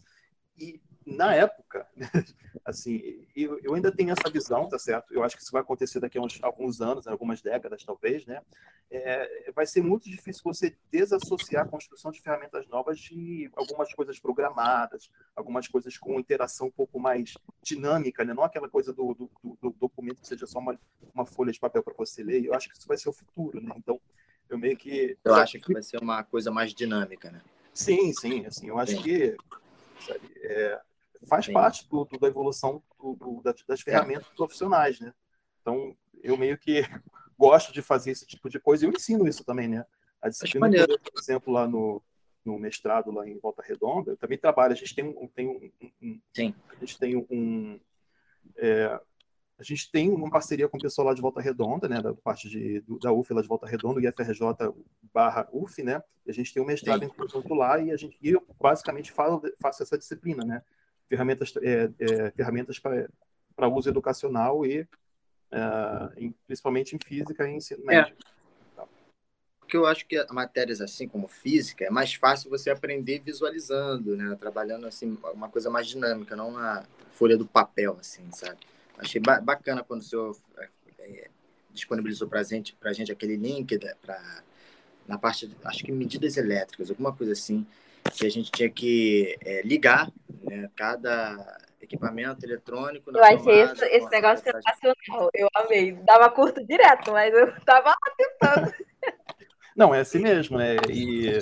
E 0.59 0.81
na 1.07 1.33
época, 1.35 1.87
assim, 2.65 3.25
eu, 3.35 3.61
eu, 3.63 3.75
ainda 3.75 3.93
tenho 3.93 4.11
essa 4.11 4.29
visão, 4.29 4.69
tá 4.69 4.77
certo? 4.77 5.15
Eu 5.15 5.23
acho 5.23 5.37
que 5.37 5.43
isso 5.43 5.53
vai 5.53 5.63
acontecer 5.63 6.01
daqui 6.01 6.19
a 6.19 6.21
uns, 6.21 6.43
alguns 6.43 6.81
anos, 6.81 7.07
algumas 7.07 7.41
décadas 7.41 7.85
talvez, 7.85 8.27
né? 8.27 8.43
É, 8.91 9.53
vai 9.55 9.67
ser 9.67 9.83
muito 9.83 10.11
difícil 10.11 10.43
você 10.45 10.77
desassociar 10.91 11.65
a 11.65 11.69
construção 11.69 12.11
de 12.11 12.21
ferramentas 12.21 12.67
novas 12.69 12.99
de 12.99 13.49
algumas 13.55 13.93
coisas 13.95 14.19
programadas, 14.19 15.09
algumas 15.35 15.69
coisas 15.69 15.97
com 15.97 16.19
interação 16.19 16.67
um 16.67 16.73
pouco 16.73 16.99
mais 16.99 17.35
dinâmica, 17.63 18.25
né? 18.25 18.35
Não 18.35 18.43
aquela 18.43 18.69
coisa 18.69 18.93
do, 18.93 19.15
do, 19.15 19.31
do 19.63 19.71
documento 19.79 20.21
que 20.21 20.27
seja 20.27 20.47
só 20.47 20.59
uma, 20.59 20.79
uma 21.15 21.25
folha 21.25 21.53
de 21.53 21.61
papel 21.61 21.85
para 21.85 21.95
você 21.95 22.25
ler. 22.25 22.45
Eu 22.45 22.55
acho 22.55 22.69
que 22.69 22.77
isso 22.77 22.89
vai 22.89 22.97
ser 22.97 23.09
o 23.09 23.13
futuro, 23.13 23.61
né? 23.61 23.73
Então, 23.77 24.01
eu 24.49 24.59
meio 24.59 24.77
que... 24.77 25.17
Eu 25.25 25.35
acho 25.35 25.61
que 25.61 25.73
vai 25.73 25.83
ser 25.83 26.03
uma 26.03 26.25
coisa 26.25 26.51
mais 26.51 26.75
dinâmica, 26.75 27.31
né? 27.31 27.41
Sim, 27.73 28.13
sim, 28.13 28.47
assim, 28.47 28.69
eu 28.69 28.79
acho 28.79 28.97
sim. 28.97 29.03
que 29.03 29.37
sabe? 30.01 30.33
É, 30.43 30.81
faz 31.29 31.47
Sim. 31.47 31.53
parte 31.53 31.89
do, 31.89 32.05
do, 32.05 32.19
da 32.19 32.29
evolução 32.29 32.83
do, 32.99 33.41
das, 33.43 33.63
das, 33.67 33.81
ferramentas 33.81 34.29
profissionais, 34.37 35.01
né? 35.01 35.13
Então, 35.61 35.97
eu 36.23 36.37
meio 36.37 36.59
que 36.59 36.83
gosto 37.39 37.73
de 37.73 37.83
fazer 37.83 38.11
esse 38.11 38.27
tipo 38.27 38.49
de 38.49 38.59
coisa 38.59 38.85
e 38.85 38.89
eu 38.89 38.93
ensino 38.93 39.27
isso 39.27 39.45
também, 39.45 39.69
né? 39.69 39.85
A 40.21 40.29
disciplina, 40.29 40.87
por 40.87 41.21
exemplo, 41.21 41.53
lá 41.53 41.67
no, 41.67 42.03
no 42.45 42.59
mestrado, 42.59 43.11
lá 43.11 43.29
em 43.29 43.39
Volta 43.39 43.63
Redonda, 43.63 44.13
eu 44.13 44.17
também 44.17 44.39
trabalho. 44.39 44.73
A 44.73 44.77
gente 44.77 44.95
tem 44.95 45.05
um. 45.05 45.29
Tem 45.29 45.49
um, 45.49 45.71
um 46.03 46.21
Sim. 46.33 46.55
A 46.71 46.75
gente 46.77 46.99
tem 46.99 47.17
um. 47.17 47.79
É, 48.57 49.01
a 49.59 49.63
gente 49.63 49.91
tem 49.91 50.11
uma 50.11 50.31
parceria 50.31 50.69
com 50.69 50.77
o 50.77 50.81
pessoal 50.81 51.09
lá 51.09 51.15
de 51.15 51.21
Volta 51.21 51.41
Redonda, 51.41 51.89
né, 51.89 52.03
da 52.03 52.13
parte 52.13 52.49
de, 52.49 52.83
da 53.01 53.11
UF 53.11 53.33
lá 53.33 53.41
de 53.41 53.49
Volta 53.49 53.67
Redonda, 53.67 53.99
o 53.99 54.03
IFRJ 54.07 54.41
barra 55.15 55.49
UF, 55.51 55.83
né, 55.83 56.03
e 56.27 56.31
a 56.31 56.35
gente 56.35 56.53
tem 56.53 56.63
um 56.63 56.67
mestrado 56.67 57.01
Sim. 57.01 57.07
em 57.07 57.09
conjunto 57.09 57.55
lá 57.55 57.79
e 57.79 57.91
a 57.91 57.97
gente, 57.97 58.19
e 58.21 58.31
eu 58.31 58.47
basicamente 58.61 59.11
falo, 59.11 59.43
faço 59.61 59.83
essa 59.83 59.97
disciplina, 59.97 60.45
né, 60.45 60.63
ferramentas, 61.09 61.55
é, 61.63 61.91
é, 61.99 62.31
ferramentas 62.33 62.79
para 62.79 63.69
uso 63.69 63.89
educacional 63.89 64.67
e 64.67 64.87
é, 65.51 65.59
em, 66.19 66.35
principalmente 66.47 66.95
em 66.95 66.99
física 66.99 67.49
e 67.49 67.55
ensino 67.55 67.83
é. 67.91 67.97
médio. 67.97 68.17
Porque 69.59 69.77
eu 69.77 69.87
acho 69.87 70.07
que 70.07 70.23
matérias 70.33 70.81
assim 70.81 71.09
como 71.09 71.27
física 71.27 71.85
é 71.85 71.91
mais 71.91 72.15
fácil 72.15 72.49
você 72.49 72.71
aprender 72.71 73.21
visualizando, 73.21 74.17
né, 74.17 74.37
trabalhando 74.39 74.87
assim 74.87 75.19
uma 75.33 75.49
coisa 75.49 75.71
mais 75.71 75.89
dinâmica, 75.89 76.37
não 76.37 76.53
na 76.53 76.85
folha 77.13 77.37
do 77.39 77.47
papel, 77.47 77.97
assim, 77.99 78.31
sabe? 78.31 78.59
Achei 78.99 79.21
ba 79.21 79.41
bacana 79.41 79.83
quando 79.83 80.01
o 80.01 80.05
senhor 80.05 80.37
é, 80.59 80.69
é 80.99 81.29
disponibilizou 81.71 82.27
para 82.27 82.43
gente, 82.43 82.77
a 82.83 82.93
gente 82.93 83.13
aquele 83.13 83.37
link 83.37 83.79
para 84.01 84.43
na 85.07 85.19
parte, 85.19 85.55
acho 85.65 85.85
que 85.85 85.93
medidas 85.93 86.37
elétricas, 86.37 86.91
alguma 86.91 87.13
coisa 87.13 87.33
assim, 87.33 87.65
que 88.13 88.27
a 88.27 88.31
gente 88.31 88.51
tinha 88.51 88.69
que 88.69 89.37
é, 89.45 89.63
ligar 89.63 90.11
né, 90.43 90.69
cada 90.75 91.59
equipamento 91.81 92.45
eletrônico. 92.45 93.11
Eu 93.11 93.23
achei 93.23 93.61
esse, 93.61 93.85
esse 93.85 94.11
negócio 94.11 94.45
sensacional, 94.45 95.31
eu 95.33 95.49
amei. 95.55 95.93
Dava 95.93 96.29
curto 96.31 96.65
direto, 96.65 97.13
mas 97.13 97.33
eu 97.33 97.49
estava 97.51 97.95
tentando. 98.17 98.73
Não, 99.77 99.95
é 99.95 100.01
assim 100.01 100.19
mesmo, 100.19 100.59
né? 100.59 100.77
E 100.91 101.39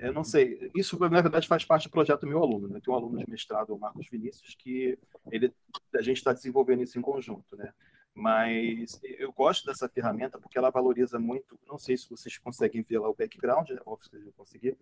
eu 0.00 0.12
não 0.12 0.24
sei, 0.24 0.70
isso 0.74 0.98
na 0.98 1.20
verdade 1.20 1.48
faz 1.48 1.64
parte 1.64 1.88
do 1.88 1.90
projeto 1.90 2.26
meu 2.26 2.42
aluno, 2.42 2.68
né? 2.68 2.80
Tem 2.82 2.92
um 2.92 2.96
aluno 2.96 3.18
de 3.18 3.30
mestrado, 3.30 3.74
o 3.74 3.78
Marcos 3.78 4.08
Vinícius, 4.08 4.54
que 4.54 4.98
ele, 5.30 5.52
a 5.94 6.02
gente 6.02 6.18
está 6.18 6.32
desenvolvendo 6.32 6.82
isso 6.82 6.98
em 6.98 7.02
conjunto, 7.02 7.56
né? 7.56 7.72
Mas 8.14 9.00
eu 9.02 9.32
gosto 9.32 9.64
dessa 9.64 9.88
ferramenta 9.88 10.38
porque 10.38 10.58
ela 10.58 10.70
valoriza 10.70 11.18
muito, 11.20 11.58
não 11.68 11.78
sei 11.78 11.96
se 11.96 12.10
vocês 12.10 12.36
conseguem 12.36 12.82
ver 12.82 12.98
lá 12.98 13.08
o 13.08 13.14
background, 13.14 13.70
né? 13.70 13.78
se 13.78 14.10
vocês 14.10 14.34
conseguir, 14.36 14.76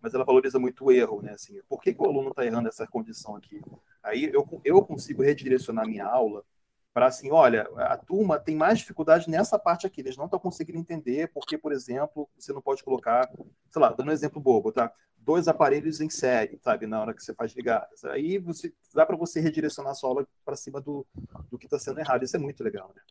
mas 0.00 0.12
ela 0.12 0.24
valoriza 0.24 0.58
muito 0.58 0.84
o 0.84 0.92
erro, 0.92 1.22
né? 1.22 1.32
Assim, 1.32 1.60
por 1.68 1.80
que, 1.80 1.94
que 1.94 2.02
o 2.02 2.04
aluno 2.04 2.30
está 2.30 2.44
errando 2.44 2.68
essa 2.68 2.86
condição 2.86 3.36
aqui? 3.36 3.62
Aí 4.02 4.24
eu, 4.24 4.46
eu 4.64 4.82
consigo 4.82 5.22
redirecionar 5.22 5.86
minha 5.86 6.04
aula 6.04 6.44
para 6.92 7.06
assim, 7.06 7.30
olha, 7.30 7.62
a 7.76 7.96
turma 7.96 8.38
tem 8.38 8.54
mais 8.54 8.78
dificuldade 8.78 9.30
nessa 9.30 9.58
parte 9.58 9.86
aqui, 9.86 10.00
eles 10.00 10.16
não 10.16 10.26
estão 10.26 10.38
conseguindo 10.38 10.78
entender 10.78 11.28
porque, 11.32 11.56
por 11.56 11.72
exemplo, 11.72 12.28
você 12.38 12.52
não 12.52 12.60
pode 12.60 12.84
colocar, 12.84 13.30
sei 13.70 13.80
lá, 13.80 13.90
dando 13.90 14.10
um 14.10 14.12
exemplo 14.12 14.40
bobo, 14.40 14.70
tá? 14.70 14.92
Dois 15.16 15.48
aparelhos 15.48 16.00
em 16.00 16.10
série, 16.10 16.58
sabe, 16.62 16.86
na 16.86 17.00
hora 17.00 17.14
que 17.14 17.22
você 17.22 17.32
faz 17.32 17.52
ligadas. 17.52 18.04
Aí 18.04 18.38
você, 18.38 18.72
dá 18.92 19.06
para 19.06 19.16
você 19.16 19.40
redirecionar 19.40 19.92
a 19.92 19.94
sua 19.94 20.10
aula 20.10 20.26
para 20.44 20.56
cima 20.56 20.80
do, 20.80 21.06
do 21.50 21.58
que 21.58 21.66
está 21.66 21.78
sendo 21.78 22.00
errado. 22.00 22.24
Isso 22.24 22.36
é 22.36 22.40
muito 22.40 22.62
legal, 22.62 22.92
né? 22.94 23.02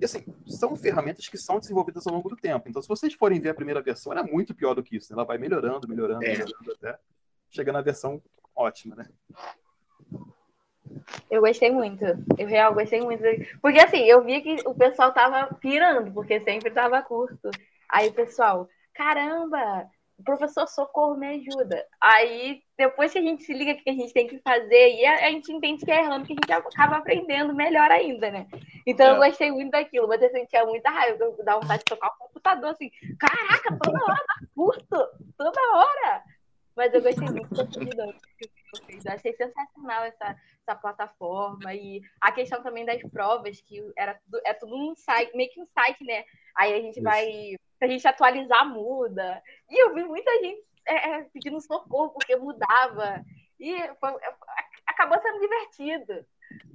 E 0.00 0.04
assim, 0.04 0.24
são 0.46 0.74
ferramentas 0.74 1.28
que 1.28 1.36
são 1.36 1.60
desenvolvidas 1.60 2.06
ao 2.06 2.14
longo 2.14 2.28
do 2.28 2.36
tempo. 2.36 2.68
Então, 2.68 2.80
se 2.80 2.88
vocês 2.88 3.12
forem 3.14 3.38
ver 3.38 3.50
a 3.50 3.54
primeira 3.54 3.82
versão, 3.82 4.12
ela 4.12 4.22
é 4.22 4.30
muito 4.30 4.54
pior 4.54 4.74
do 4.74 4.82
que 4.82 4.96
isso. 4.96 5.12
Né? 5.12 5.16
Ela 5.16 5.26
vai 5.26 5.38
melhorando, 5.38 5.86
melhorando, 5.86 6.24
é. 6.24 6.30
melhorando 6.30 6.72
até 6.72 6.98
chegar 7.50 7.72
na 7.72 7.82
versão 7.82 8.20
ótima, 8.56 8.96
né? 8.96 9.06
Eu 11.30 11.40
gostei 11.40 11.70
muito. 11.70 12.04
Eu 12.38 12.46
real 12.46 12.74
gostei 12.74 13.00
muito. 13.00 13.22
Porque 13.60 13.78
assim, 13.78 14.04
eu 14.04 14.22
vi 14.24 14.40
que 14.40 14.56
o 14.66 14.74
pessoal 14.74 15.12
tava 15.12 15.54
pirando, 15.54 16.12
porque 16.12 16.40
sempre 16.40 16.70
tava 16.70 17.02
curto. 17.02 17.50
Aí 17.88 18.08
o 18.08 18.12
pessoal, 18.12 18.68
caramba, 18.94 19.88
o 20.18 20.24
professor 20.24 20.66
Socorro 20.68 21.16
me 21.16 21.26
ajuda. 21.26 21.84
Aí, 22.00 22.62
depois 22.78 23.12
que 23.12 23.18
a 23.18 23.22
gente 23.22 23.42
se 23.42 23.52
liga 23.52 23.72
o 23.72 23.76
que 23.76 23.90
a 23.90 23.92
gente 23.92 24.12
tem 24.12 24.26
que 24.26 24.38
fazer, 24.38 24.94
e 24.94 25.04
a, 25.04 25.26
a 25.26 25.30
gente 25.30 25.52
entende 25.52 25.84
que 25.84 25.90
é 25.90 26.00
errando, 26.00 26.24
que 26.24 26.32
a 26.32 26.36
gente 26.36 26.52
acaba 26.52 26.96
aprendendo 26.96 27.54
melhor 27.54 27.90
ainda, 27.90 28.30
né? 28.30 28.46
Então 28.86 29.06
é. 29.06 29.10
eu 29.10 29.16
gostei 29.16 29.50
muito 29.50 29.72
daquilo, 29.72 30.08
mas 30.08 30.22
eu 30.22 30.30
sentia 30.30 30.64
muita 30.64 30.90
raiva, 30.90 31.24
eu 31.24 31.44
dava 31.44 31.60
vontade 31.60 31.80
de 31.80 31.84
tocar 31.86 32.08
o 32.08 32.18
computador 32.26 32.70
assim, 32.70 32.90
caraca, 33.18 33.78
toda 33.82 34.04
hora 34.04 34.24
tá 34.26 34.46
curto, 34.54 35.08
toda 35.36 35.60
hora. 35.74 36.22
Mas 36.82 36.92
eu 36.92 37.00
gostei 37.00 37.28
muito 37.28 37.54
da 37.54 37.62
dinâmica 37.62 38.28
eu 38.88 39.12
achei 39.12 39.32
sensacional 39.34 40.02
essa, 40.02 40.36
essa 40.66 40.74
plataforma 40.74 41.72
e 41.72 42.02
a 42.20 42.32
questão 42.32 42.60
também 42.60 42.84
das 42.84 43.00
provas, 43.02 43.60
que 43.60 43.80
era 43.96 44.14
tudo, 44.14 44.40
é 44.44 44.52
tudo 44.52 44.74
um 44.74 44.96
site, 44.96 45.36
meio 45.36 45.48
que 45.52 45.60
um 45.60 45.66
site, 45.66 46.02
né? 46.02 46.24
Aí 46.56 46.74
a 46.74 46.80
gente 46.80 46.94
Isso. 46.96 47.04
vai, 47.04 47.24
se 47.24 47.82
a 47.82 47.86
gente 47.86 48.08
atualizar, 48.08 48.68
muda. 48.68 49.40
E 49.70 49.80
eu 49.80 49.94
vi 49.94 50.02
muita 50.02 50.28
gente 50.40 50.60
é, 50.88 51.10
é 51.10 51.22
pedindo 51.32 51.60
socorro 51.60 52.10
porque 52.10 52.34
mudava. 52.34 53.24
E 53.60 53.76
foi, 54.00 54.10
é, 54.14 54.34
acabou 54.88 55.20
sendo 55.22 55.38
divertido. 55.38 56.26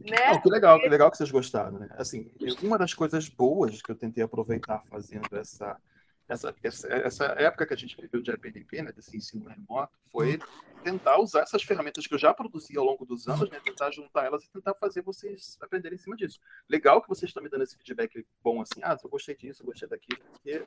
Né? 0.09 0.31
Não, 0.31 0.41
que 0.41 0.49
legal, 0.49 0.79
que 0.79 0.87
legal 0.87 1.11
que 1.11 1.17
vocês 1.17 1.31
gostaram, 1.31 1.79
né? 1.79 1.89
Assim, 1.97 2.31
uma 2.63 2.77
das 2.77 2.93
coisas 2.93 3.27
boas 3.27 3.81
que 3.81 3.91
eu 3.91 3.95
tentei 3.95 4.23
aproveitar 4.23 4.81
fazendo 4.83 5.35
essa 5.35 5.77
essa, 6.27 6.53
essa, 6.61 6.87
essa 6.87 7.25
época 7.37 7.65
que 7.65 7.73
a 7.73 7.77
gente 7.77 7.95
viveu 7.99 8.21
de 8.21 8.31
EPDP, 8.31 8.81
né, 8.81 8.91
desse 8.91 9.15
ensino 9.15 9.47
remoto, 9.47 9.97
foi 10.11 10.39
tentar 10.83 11.19
usar 11.19 11.41
essas 11.41 11.63
ferramentas 11.63 12.05
que 12.05 12.13
eu 12.13 12.19
já 12.19 12.33
produzi 12.33 12.77
ao 12.77 12.83
longo 12.83 13.05
dos 13.05 13.27
anos, 13.27 13.49
né, 13.49 13.59
tentar 13.63 13.91
juntar 13.91 14.25
elas 14.25 14.43
e 14.43 14.49
tentar 14.49 14.73
fazer 14.75 15.01
vocês 15.01 15.57
aprenderem 15.61 15.95
em 15.95 15.99
cima 15.99 16.15
disso. 16.15 16.39
Legal 16.69 17.01
que 17.01 17.07
vocês 17.07 17.29
estão 17.29 17.41
me 17.41 17.49
dando 17.49 17.63
esse 17.63 17.77
feedback 17.77 18.25
bom, 18.43 18.61
assim, 18.61 18.81
ah, 18.83 18.97
eu 19.01 19.09
gostei 19.09 19.35
disso, 19.35 19.63
eu 19.63 19.67
gostei 19.67 19.87
daquilo, 19.87 20.19
porque, 20.31 20.65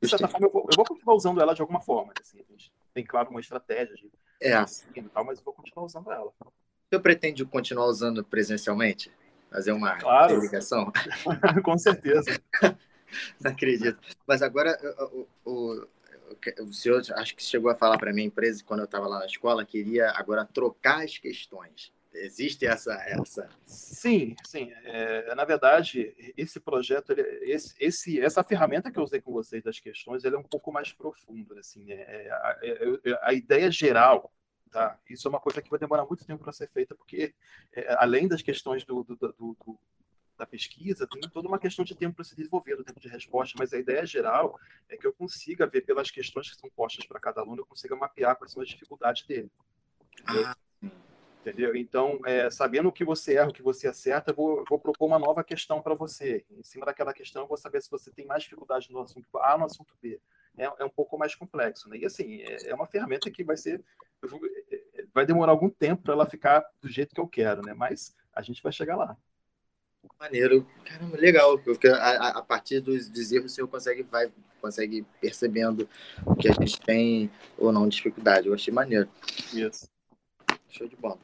de 0.00 0.08
certa 0.08 0.28
forma, 0.28 0.46
eu 0.46 0.52
vou, 0.52 0.66
eu 0.70 0.76
vou 0.76 0.84
continuar 0.84 1.14
usando 1.14 1.40
ela 1.40 1.54
de 1.54 1.60
alguma 1.60 1.80
forma. 1.80 2.08
Né, 2.08 2.14
assim, 2.20 2.40
a 2.40 2.52
gente 2.52 2.72
tem, 2.94 3.04
claro, 3.04 3.30
uma 3.30 3.40
estratégia 3.40 3.94
de 3.94 4.10
é. 4.40 4.62
ensino 4.62 5.06
e 5.06 5.10
tal, 5.10 5.24
mas 5.24 5.38
eu 5.38 5.44
vou 5.44 5.52
continuar 5.52 5.84
usando 5.84 6.10
ela. 6.10 6.32
Você 6.90 6.98
pretende 6.98 7.44
continuar 7.44 7.86
usando 7.86 8.24
presencialmente? 8.24 9.12
Fazer 9.50 9.72
uma 9.72 9.96
claro. 9.98 10.40
ligação? 10.40 10.90
Com 11.62 11.76
certeza. 11.76 12.40
Não 13.40 13.50
acredito. 13.50 13.98
Mas 14.26 14.42
agora, 14.42 14.78
o, 15.12 15.28
o, 15.44 15.88
o 16.60 16.72
senhor, 16.72 17.02
acho 17.16 17.36
que 17.36 17.42
chegou 17.42 17.70
a 17.70 17.74
falar 17.74 17.98
para 17.98 18.12
minha 18.12 18.26
empresa, 18.26 18.64
quando 18.64 18.80
eu 18.80 18.86
estava 18.86 19.06
lá 19.06 19.20
na 19.20 19.26
escola, 19.26 19.64
queria 19.64 20.10
agora 20.10 20.44
trocar 20.44 21.04
as 21.04 21.18
questões. 21.18 21.92
Existe 22.14 22.66
essa. 22.66 22.92
essa... 23.06 23.48
Sim, 23.64 24.36
sim. 24.44 24.70
É, 24.84 25.34
na 25.34 25.44
verdade, 25.44 26.14
esse 26.36 26.60
projeto, 26.60 27.10
ele, 27.12 27.22
esse, 27.50 27.74
esse, 27.80 28.20
essa 28.20 28.44
ferramenta 28.44 28.90
que 28.90 28.98
eu 28.98 29.02
usei 29.02 29.20
com 29.20 29.32
vocês 29.32 29.62
das 29.62 29.80
questões, 29.80 30.22
ele 30.22 30.36
é 30.36 30.38
um 30.38 30.42
pouco 30.42 30.70
mais 30.70 30.92
profundo. 30.92 31.58
Assim, 31.58 31.90
é, 31.90 32.26
é, 32.26 32.30
a, 32.30 32.58
é, 32.62 33.18
a 33.22 33.32
ideia 33.32 33.70
geral 33.70 34.30
Tá? 34.72 34.98
Isso 35.08 35.28
é 35.28 35.30
uma 35.30 35.38
coisa 35.38 35.60
que 35.60 35.68
vai 35.68 35.78
demorar 35.78 36.06
muito 36.06 36.24
tempo 36.24 36.42
para 36.42 36.50
ser 36.50 36.66
feita, 36.66 36.94
porque 36.94 37.34
é, 37.74 37.94
além 37.98 38.26
das 38.26 38.40
questões 38.40 38.86
do, 38.86 39.04
do, 39.04 39.16
do, 39.16 39.78
da 40.42 40.46
pesquisa, 40.46 41.06
tem 41.06 41.22
toda 41.30 41.46
uma 41.46 41.58
questão 41.58 41.84
de 41.84 41.94
tempo 41.94 42.16
para 42.16 42.24
se 42.24 42.34
desenvolver, 42.34 42.76
do 42.76 42.84
tempo 42.84 42.98
de 42.98 43.08
resposta, 43.08 43.54
mas 43.58 43.72
a 43.72 43.78
ideia 43.78 44.04
geral 44.04 44.58
é 44.88 44.96
que 44.96 45.06
eu 45.06 45.12
consiga 45.12 45.66
ver 45.66 45.82
pelas 45.82 46.10
questões 46.10 46.50
que 46.50 46.56
são 46.56 46.68
postas 46.70 47.06
para 47.06 47.20
cada 47.20 47.40
aluno, 47.40 47.62
eu 47.62 47.66
consiga 47.66 47.94
mapear 47.94 48.36
quais 48.36 48.52
são 48.52 48.60
as 48.60 48.68
dificuldades 48.68 49.24
dele. 49.24 49.50
Ah. 50.26 50.56
Entendeu? 51.40 51.74
Então, 51.74 52.20
é, 52.24 52.50
sabendo 52.50 52.88
o 52.88 52.92
que 52.92 53.04
você 53.04 53.34
erra, 53.34 53.50
o 53.50 53.52
que 53.52 53.62
você 53.62 53.88
acerta, 53.88 54.30
eu 54.30 54.34
vou, 54.34 54.64
vou 54.68 54.78
propor 54.78 55.06
uma 55.06 55.18
nova 55.18 55.42
questão 55.42 55.80
para 55.80 55.94
você. 55.94 56.44
Em 56.50 56.62
cima 56.62 56.86
daquela 56.86 57.12
questão, 57.12 57.42
eu 57.42 57.48
vou 57.48 57.56
saber 57.56 57.82
se 57.82 57.90
você 57.90 58.12
tem 58.12 58.26
mais 58.26 58.44
dificuldade 58.44 58.92
no 58.92 59.00
assunto 59.00 59.26
A 59.38 59.54
ou 59.54 59.58
no 59.60 59.64
assunto 59.64 59.94
B. 60.00 60.20
É, 60.56 60.64
é 60.64 60.84
um 60.84 60.90
pouco 60.90 61.18
mais 61.18 61.34
complexo. 61.34 61.88
Né? 61.88 61.98
E 61.98 62.04
assim, 62.04 62.42
é, 62.42 62.70
é 62.70 62.74
uma 62.74 62.86
ferramenta 62.86 63.28
que 63.28 63.42
vai 63.42 63.56
ser. 63.56 63.82
Vai 65.12 65.26
demorar 65.26 65.50
algum 65.50 65.68
tempo 65.68 66.02
para 66.02 66.14
ela 66.14 66.26
ficar 66.26 66.64
do 66.80 66.88
jeito 66.88 67.12
que 67.12 67.20
eu 67.20 67.26
quero, 67.26 67.60
né? 67.62 67.74
mas 67.74 68.14
a 68.32 68.40
gente 68.40 68.62
vai 68.62 68.70
chegar 68.70 68.94
lá. 68.94 69.16
Maneiro. 70.22 70.64
Caramba, 70.84 71.16
legal. 71.16 71.58
Porque 71.58 71.88
a, 71.88 72.28
a 72.28 72.42
partir 72.42 72.78
dos, 72.78 73.10
dos 73.10 73.32
erros 73.32 73.52
você 73.52 73.66
consegue, 73.66 74.04
vai, 74.04 74.30
consegue 74.60 75.04
percebendo 75.20 75.88
o 76.24 76.36
que 76.36 76.46
a 76.48 76.52
gente 76.52 76.80
tem 76.80 77.28
ou 77.58 77.72
não 77.72 77.88
dificuldade. 77.88 78.46
Eu 78.46 78.54
achei 78.54 78.72
maneiro. 78.72 79.08
Isso. 79.52 79.90
Show 80.68 80.86
de 80.86 80.94
bola. 80.94 81.18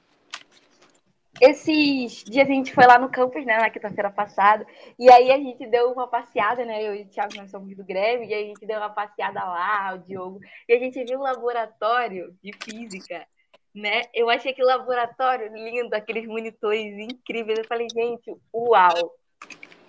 Esses 1.41 2.25
dias 2.25 2.49
a 2.49 2.53
gente 2.53 2.75
foi 2.75 2.85
lá 2.87 2.99
no 2.99 3.09
campus, 3.09 3.47
né, 3.47 3.59
na 3.59 3.71
quinta-feira 3.71 4.11
passada, 4.11 4.67
e 4.99 5.09
aí 5.09 5.31
a 5.31 5.39
gente 5.39 5.65
deu 5.69 5.93
uma 5.93 6.09
passeada, 6.09 6.65
né, 6.65 6.83
eu 6.85 6.97
e 6.97 7.03
o 7.03 7.07
Thiago, 7.07 7.37
nós 7.37 7.49
somos 7.49 7.77
do 7.77 7.85
Grêmio, 7.85 8.29
e 8.29 8.35
a 8.35 8.39
gente 8.39 8.67
deu 8.67 8.77
uma 8.77 8.91
passeada 8.91 9.39
lá, 9.45 9.95
o 9.95 9.99
Diogo, 9.99 10.41
e 10.69 10.73
a 10.73 10.79
gente 10.81 11.05
viu 11.05 11.21
o 11.21 11.23
laboratório 11.23 12.37
de 12.43 12.51
física 12.61 13.25
né? 13.75 14.03
Eu 14.15 14.29
achei 14.29 14.53
aquele 14.53 14.67
laboratório 14.67 15.53
lindo, 15.53 15.95
aqueles 15.95 16.27
monitores 16.27 16.99
incríveis. 16.99 17.59
Eu 17.59 17.67
falei, 17.67 17.87
gente, 17.93 18.35
uau! 18.53 19.15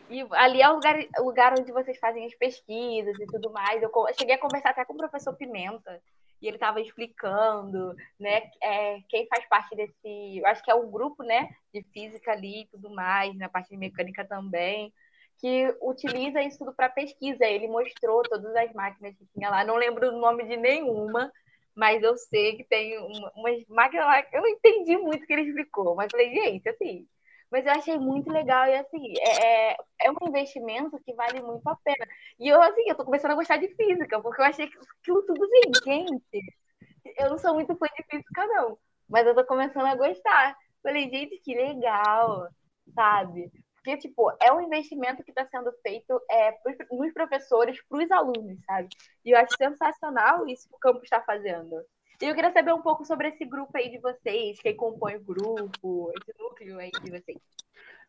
E 0.09 0.25
ali 0.31 0.61
é 0.61 0.69
o 0.69 0.73
lugar, 0.73 0.97
o 1.19 1.23
lugar 1.23 1.53
onde 1.59 1.71
vocês 1.71 1.97
fazem 1.99 2.25
as 2.25 2.33
pesquisas 2.35 3.19
e 3.19 3.25
tudo 3.27 3.51
mais. 3.51 3.81
Eu 3.81 3.91
cheguei 4.17 4.35
a 4.35 4.39
conversar 4.39 4.71
até 4.71 4.83
com 4.83 4.93
o 4.93 4.97
professor 4.97 5.35
Pimenta, 5.35 6.01
e 6.41 6.47
ele 6.47 6.55
estava 6.55 6.79
explicando, 6.79 7.93
né, 8.19 8.49
é, 8.63 9.01
quem 9.09 9.27
faz 9.27 9.45
parte 9.47 9.75
desse, 9.75 10.37
eu 10.37 10.47
acho 10.47 10.63
que 10.63 10.71
é 10.71 10.73
o 10.73 10.87
grupo, 10.87 11.21
né, 11.21 11.49
de 11.73 11.83
física 11.93 12.31
ali 12.31 12.61
e 12.61 12.67
tudo 12.67 12.89
mais, 12.89 13.37
na 13.37 13.49
parte 13.49 13.69
de 13.69 13.77
mecânica 13.77 14.25
também, 14.25 14.93
que 15.37 15.75
utiliza 15.81 16.41
isso 16.41 16.59
tudo 16.59 16.73
para 16.73 16.89
pesquisa. 16.89 17.45
Ele 17.45 17.67
mostrou 17.67 18.23
todas 18.23 18.55
as 18.55 18.73
máquinas 18.73 19.15
que 19.15 19.25
tinha 19.33 19.49
lá, 19.49 19.63
não 19.63 19.75
lembro 19.75 20.09
o 20.09 20.19
nome 20.19 20.45
de 20.45 20.57
nenhuma, 20.57 21.31
mas 21.79 22.03
eu 22.03 22.17
sei 22.17 22.57
que 22.57 22.63
tem 22.65 22.97
umas 23.35 23.65
máquinas 23.69 24.05
lá 24.05 24.21
que 24.21 24.35
eu 24.35 24.41
não 24.41 24.49
entendi 24.49 24.97
muito 24.97 25.23
o 25.23 25.25
que 25.25 25.31
ele 25.31 25.43
explicou, 25.43 25.95
mas 25.95 26.11
falei, 26.11 26.29
gente, 26.29 26.67
assim, 26.67 27.07
mas 27.49 27.65
eu 27.65 27.71
achei 27.71 27.97
muito 27.97 28.29
legal 28.29 28.67
e 28.67 28.75
assim, 28.75 29.13
é, 29.19 29.71
é, 29.71 29.77
é 30.03 30.11
um 30.11 30.27
investimento 30.27 30.99
que 31.05 31.13
vale 31.13 31.41
muito 31.41 31.65
a 31.69 31.75
pena. 31.77 32.05
E 32.37 32.49
eu, 32.49 32.61
assim, 32.61 32.83
eu 32.87 32.95
tô 32.95 33.05
começando 33.05 33.31
a 33.31 33.35
gostar 33.35 33.57
de 33.57 33.69
física, 33.75 34.21
porque 34.21 34.41
eu 34.41 34.45
achei 34.45 34.65
aquilo 34.65 35.25
tudo 35.25 35.41
assim, 35.45 35.71
gente, 35.85 36.55
eu 37.17 37.29
não 37.29 37.37
sou 37.37 37.53
muito 37.53 37.75
fã 37.77 37.85
de 37.97 38.03
física, 38.09 38.45
não, 38.47 38.77
mas 39.09 39.25
eu 39.25 39.33
tô 39.33 39.45
começando 39.45 39.85
a 39.85 39.95
gostar. 39.95 40.57
Falei, 40.83 41.09
gente, 41.09 41.39
que 41.39 41.55
legal, 41.55 42.49
sabe? 42.93 43.51
Porque, 43.83 43.97
tipo, 43.97 44.31
é 44.41 44.51
um 44.51 44.61
investimento 44.61 45.23
que 45.23 45.31
está 45.31 45.45
sendo 45.45 45.71
feito 45.81 46.21
é, 46.29 46.57
nos 46.91 47.13
professores, 47.13 47.81
para 47.87 48.03
os 48.03 48.11
alunos, 48.11 48.59
sabe? 48.65 48.89
E 49.23 49.31
eu 49.31 49.37
acho 49.37 49.55
sensacional 49.57 50.47
isso 50.47 50.67
que 50.67 50.75
o 50.75 50.79
campus 50.79 51.03
está 51.03 51.21
fazendo. 51.21 51.75
E 52.21 52.25
eu 52.25 52.35
queria 52.35 52.51
saber 52.51 52.73
um 52.73 52.81
pouco 52.81 53.05
sobre 53.05 53.29
esse 53.29 53.45
grupo 53.45 53.71
aí 53.77 53.89
de 53.89 53.97
vocês, 53.99 54.59
quem 54.59 54.75
compõe 54.75 55.15
o 55.15 55.23
grupo, 55.23 56.11
esse 56.11 56.37
núcleo 56.37 56.77
aí 56.77 56.91
de 56.91 57.09
vocês. 57.09 57.37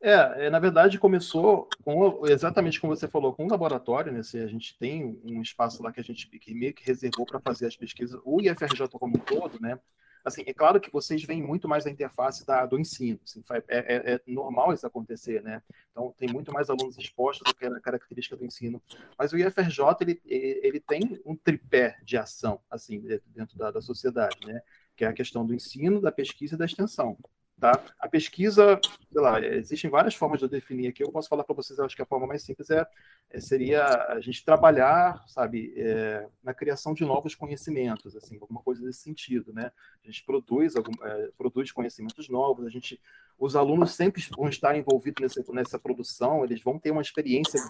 É, 0.02 0.46
é 0.46 0.50
na 0.50 0.58
verdade 0.58 0.98
começou 0.98 1.68
com 1.84 2.26
exatamente 2.26 2.80
como 2.80 2.96
você 2.96 3.06
falou, 3.06 3.32
com 3.32 3.46
o 3.46 3.50
laboratório, 3.50 4.10
né? 4.10 4.20
a 4.20 4.46
gente 4.46 4.76
tem 4.78 5.20
um 5.24 5.40
espaço 5.40 5.80
lá 5.82 5.92
que 5.92 6.00
a 6.00 6.02
gente 6.02 6.26
que 6.26 6.54
meio 6.54 6.74
que 6.74 6.84
reservou 6.84 7.24
para 7.24 7.38
fazer 7.38 7.66
as 7.66 7.76
pesquisas, 7.76 8.20
o 8.24 8.40
IFRJ 8.40 8.88
como 8.88 9.16
um 9.16 9.20
todo, 9.20 9.60
né? 9.60 9.78
Assim, 10.24 10.42
é 10.46 10.52
claro 10.52 10.80
que 10.80 10.92
vocês 10.92 11.22
veem 11.22 11.42
muito 11.42 11.68
mais 11.68 11.84
da 11.84 11.90
interface 11.90 12.46
da, 12.46 12.66
do 12.66 12.78
ensino. 12.78 13.18
Assim, 13.24 13.42
é, 13.68 13.78
é, 13.78 14.14
é, 14.14 14.20
normal 14.26 14.72
isso 14.72 14.86
acontecer, 14.86 15.42
né? 15.42 15.62
Então, 15.90 16.14
tem 16.18 16.28
muito 16.28 16.52
mais 16.52 16.68
alunos 16.68 16.98
expostos 16.98 17.50
do 17.50 17.56
que 17.56 17.64
a 17.64 17.80
característica 17.80 18.36
do 18.36 18.44
ensino. 18.44 18.82
Mas 19.18 19.32
o 19.32 19.38
IFRJ, 19.38 19.84
ele, 20.00 20.20
ele 20.24 20.80
tem 20.80 21.20
um 21.24 21.34
tripé 21.36 21.98
de 22.02 22.16
ação, 22.16 22.60
assim, 22.70 23.00
dentro 23.26 23.56
da, 23.56 23.70
da 23.70 23.80
sociedade, 23.80 24.36
né? 24.46 24.60
Que 24.96 25.04
é 25.04 25.08
a 25.08 25.12
questão 25.12 25.46
do 25.46 25.54
ensino, 25.54 26.00
da 26.00 26.12
pesquisa 26.12 26.54
e 26.54 26.58
da 26.58 26.64
extensão. 26.64 27.16
Tá? 27.60 27.78
A 27.98 28.08
pesquisa, 28.08 28.80
sei 29.12 29.20
lá, 29.20 29.40
existem 29.40 29.90
várias 29.90 30.14
formas 30.14 30.38
de 30.38 30.44
eu 30.44 30.48
definir 30.48 30.88
aqui. 30.88 31.02
Eu 31.02 31.10
posso 31.10 31.28
falar 31.28 31.42
para 31.42 31.54
vocês, 31.54 31.78
eu 31.78 31.84
acho 31.84 31.96
que 31.96 32.02
a 32.02 32.06
forma 32.06 32.26
mais 32.26 32.42
simples 32.42 32.70
é, 32.70 32.86
é 33.30 33.40
seria 33.40 33.84
a 33.84 34.20
gente 34.20 34.44
trabalhar, 34.44 35.24
sabe, 35.26 35.74
é, 35.76 36.28
na 36.42 36.54
criação 36.54 36.94
de 36.94 37.04
novos 37.04 37.34
conhecimentos, 37.34 38.16
assim, 38.16 38.38
alguma 38.40 38.62
coisa 38.62 38.84
nesse 38.84 39.00
sentido, 39.00 39.52
né? 39.52 39.72
A 40.02 40.06
gente 40.06 40.24
produz, 40.24 40.76
algum, 40.76 40.92
é, 41.02 41.30
produz 41.36 41.72
conhecimentos 41.72 42.28
novos, 42.28 42.64
a 42.64 42.70
gente, 42.70 43.00
os 43.36 43.56
alunos 43.56 43.94
sempre 43.94 44.22
vão 44.36 44.48
estar 44.48 44.76
envolvidos 44.76 45.20
nessa, 45.20 45.52
nessa 45.52 45.78
produção, 45.78 46.44
eles 46.44 46.62
vão 46.62 46.78
ter 46.78 46.92
uma 46.92 47.02
experiência 47.02 47.60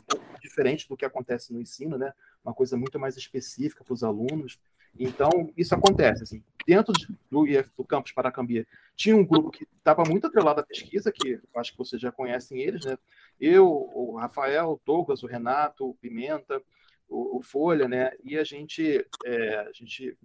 diferente 0.43 0.87
do 0.87 0.97
que 0.97 1.07
acontece 1.07 1.55
no 1.55 1.61
ensino, 1.61 1.97
né? 1.97 2.13
Uma 2.45 2.53
coisa 2.53 2.77
muito 2.77 2.99
mais 2.99 3.17
específica 3.17 3.83
para 3.83 3.95
os 3.95 4.05
alunos. 4.05 4.59
Então, 4.99 5.53
isso 5.57 5.75
acontece. 5.75 6.23
Assim, 6.23 6.43
dentro 6.67 6.93
do, 7.31 7.47
IF, 7.47 7.71
do 7.77 7.85
campus 7.85 8.13
Paracambia, 8.13 8.67
tinha 8.97 9.17
um 9.17 9.25
grupo 9.25 9.51
que 9.51 9.67
estava 9.79 10.03
muito 10.05 10.27
atrelado 10.27 10.61
à 10.61 10.63
pesquisa, 10.63 11.13
que 11.13 11.30
acho 11.57 11.73
que 11.73 11.79
vocês 11.79 12.01
já 12.01 12.11
conhecem 12.11 12.61
eles, 12.61 12.85
né? 12.85 12.97
Eu, 13.41 13.67
o 13.69 14.17
Rafael, 14.17 14.73
o 14.73 14.81
Douglas, 14.85 15.23
o 15.23 15.27
Renato, 15.27 15.89
o 15.89 15.95
Pimenta, 15.95 16.63
o, 17.09 17.39
o 17.39 17.43
Folha, 17.43 17.89
né? 17.89 18.13
E 18.23 18.39
a 18.39 18.45
gente, 18.45 19.05
é, 19.25 19.57
a 19.61 19.73
gente 19.73 20.17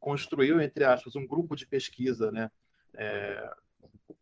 construiu, 0.00 0.60
entre 0.60 0.84
aspas, 0.84 1.14
um 1.14 1.26
grupo 1.26 1.54
de 1.54 1.66
pesquisa, 1.66 2.32
né? 2.32 2.50
É, 2.94 3.50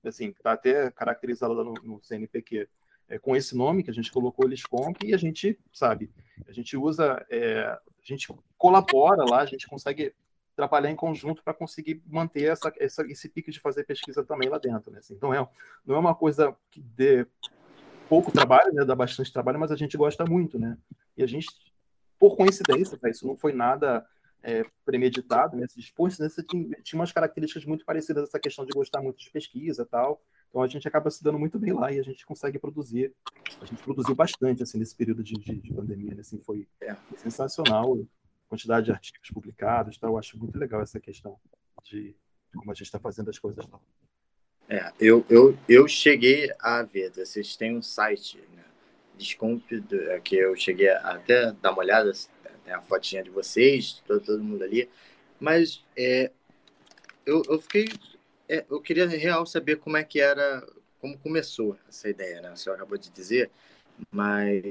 assim, 0.05 0.29
está 0.29 0.53
até 0.53 0.91
caracterizado 0.91 1.55
no, 1.65 1.75
no 1.83 2.03
CNPq, 2.03 2.69
é, 3.09 3.19
com 3.19 3.35
esse 3.35 3.57
nome 3.57 3.83
que 3.83 3.91
a 3.91 3.95
gente 3.95 4.13
colocou, 4.13 4.47
Liscomp, 4.47 4.97
e 5.05 5.15
a 5.15 5.17
gente, 5.17 5.59
sabe, 5.73 6.11
a 6.47 6.53
gente 6.53 6.77
usa, 6.77 7.25
é, 7.29 7.63
a 7.65 7.81
gente 8.03 8.29
colabora 8.57 9.25
lá, 9.25 9.41
a 9.41 9.47
gente 9.47 9.67
consegue 9.67 10.15
trabalhar 10.61 10.91
em 10.91 10.97
conjunto 10.97 11.43
para 11.43 11.55
conseguir 11.55 12.03
manter 12.07 12.45
essa, 12.45 12.71
essa, 12.79 13.03
esse 13.11 13.31
pique 13.31 13.51
de 13.51 13.59
fazer 13.59 13.85
pesquisa 13.85 14.23
também 14.23 14.51
lá 14.51 14.59
dentro. 14.59 14.91
Né? 14.91 14.99
Assim, 14.99 15.19
não, 15.21 15.33
é, 15.33 15.49
não 15.87 15.97
é 15.97 15.99
uma 15.99 16.15
coisa 16.15 16.55
que 16.71 16.83
dê 16.83 17.27
pouco 18.11 18.31
trabalho, 18.31 18.71
né? 18.75 18.85
dá 18.85 18.95
bastante 18.95 19.33
trabalho, 19.33 19.59
mas 19.59 19.73
a 19.73 19.77
gente 19.77 19.97
gosta 19.97 20.27
muito. 20.27 20.59
Né? 20.59 20.77
E 21.17 21.23
a 21.23 21.27
gente, 21.27 21.49
por 22.19 22.37
coincidência, 22.37 22.99
tá? 22.99 23.09
isso 23.09 23.27
não 23.27 23.39
foi 23.39 23.55
nada 23.55 24.07
é, 24.43 24.63
premeditado, 24.85 25.57
né? 25.57 25.67
por 25.97 26.03
coincidência 26.05 26.43
tinha, 26.43 26.77
tinha 26.83 27.01
umas 27.01 27.11
características 27.11 27.65
muito 27.65 27.87
parecidas 27.87 28.25
essa 28.25 28.39
questão 28.39 28.67
de 28.67 28.73
gostar 28.73 29.01
muito 29.01 29.19
de 29.19 29.31
pesquisa 29.31 29.87
tal. 29.87 30.21
Então 30.51 30.63
a 30.63 30.67
gente 30.67 30.87
acaba 30.87 31.11
se 31.11 31.25
dando 31.25 31.39
muito 31.39 31.59
bem 31.59 31.73
lá 31.73 31.91
e 31.91 31.99
a 31.99 32.03
gente 32.03 32.27
consegue 32.27 32.59
produzir. 32.59 33.15
A 33.63 33.65
gente 33.65 33.83
produziu 33.83 34.15
bastante 34.15 34.63
assim 34.63 34.79
nesse 34.79 34.95
período 34.95 35.23
de, 35.23 35.35
de, 35.37 35.59
de 35.59 35.73
pandemia, 35.73 36.15
né? 36.15 36.21
assim 36.21 36.39
foi 36.39 36.69
é. 36.83 36.95
sensacional 37.17 37.97
quantidade 38.51 38.87
de 38.87 38.93
artigos 38.93 39.31
publicados, 39.31 39.97
tá? 39.97 40.09
eu 40.09 40.19
acho 40.19 40.37
muito 40.37 40.59
legal 40.59 40.83
essa 40.83 40.99
questão 40.99 41.39
de, 41.85 42.17
como 42.53 42.73
a 42.73 42.75
gente 42.75 42.87
está 42.87 42.99
fazendo 42.99 43.31
as 43.31 43.39
coisas 43.39 43.65
lá. 43.69 43.81
É, 44.69 44.93
eu, 45.01 45.25
eu, 45.31 45.57
eu 45.69 45.89
cheguei 45.89 46.53
a 46.59 46.83
ver, 46.83 47.13
vocês 47.13 47.57
têm 47.57 47.77
um 47.77 47.83
site, 47.83 48.39
né? 48.53 48.65
É, 50.09 50.21
que 50.21 50.35
eu 50.35 50.57
cheguei 50.57 50.89
a 50.89 51.13
até 51.13 51.53
dar 51.53 51.73
uma 51.73 51.81
olhada, 51.81 52.11
tem 52.65 52.73
a 52.73 52.81
fotinha 52.81 53.23
de 53.23 53.31
vocês, 53.31 54.03
todo, 54.07 54.25
todo 54.25 54.43
mundo 54.43 54.65
ali, 54.65 54.89
mas 55.39 55.85
é, 55.97 56.31
eu, 57.27 57.43
eu 57.49 57.61
fiquei, 57.61 57.87
é, 58.49 58.65
eu 58.69 58.81
queria 58.81 59.07
real 59.07 59.45
saber 59.45 59.77
como 59.77 59.97
é 59.97 60.05
que 60.05 60.21
era, 60.21 60.67
como 61.01 61.19
começou 61.19 61.77
essa 61.89 62.09
ideia, 62.09 62.41
né? 62.41 62.53
O 62.53 62.57
senhor 62.57 62.77
acabou 62.77 62.97
de 62.97 63.11
dizer, 63.11 63.51
mas 64.11 64.65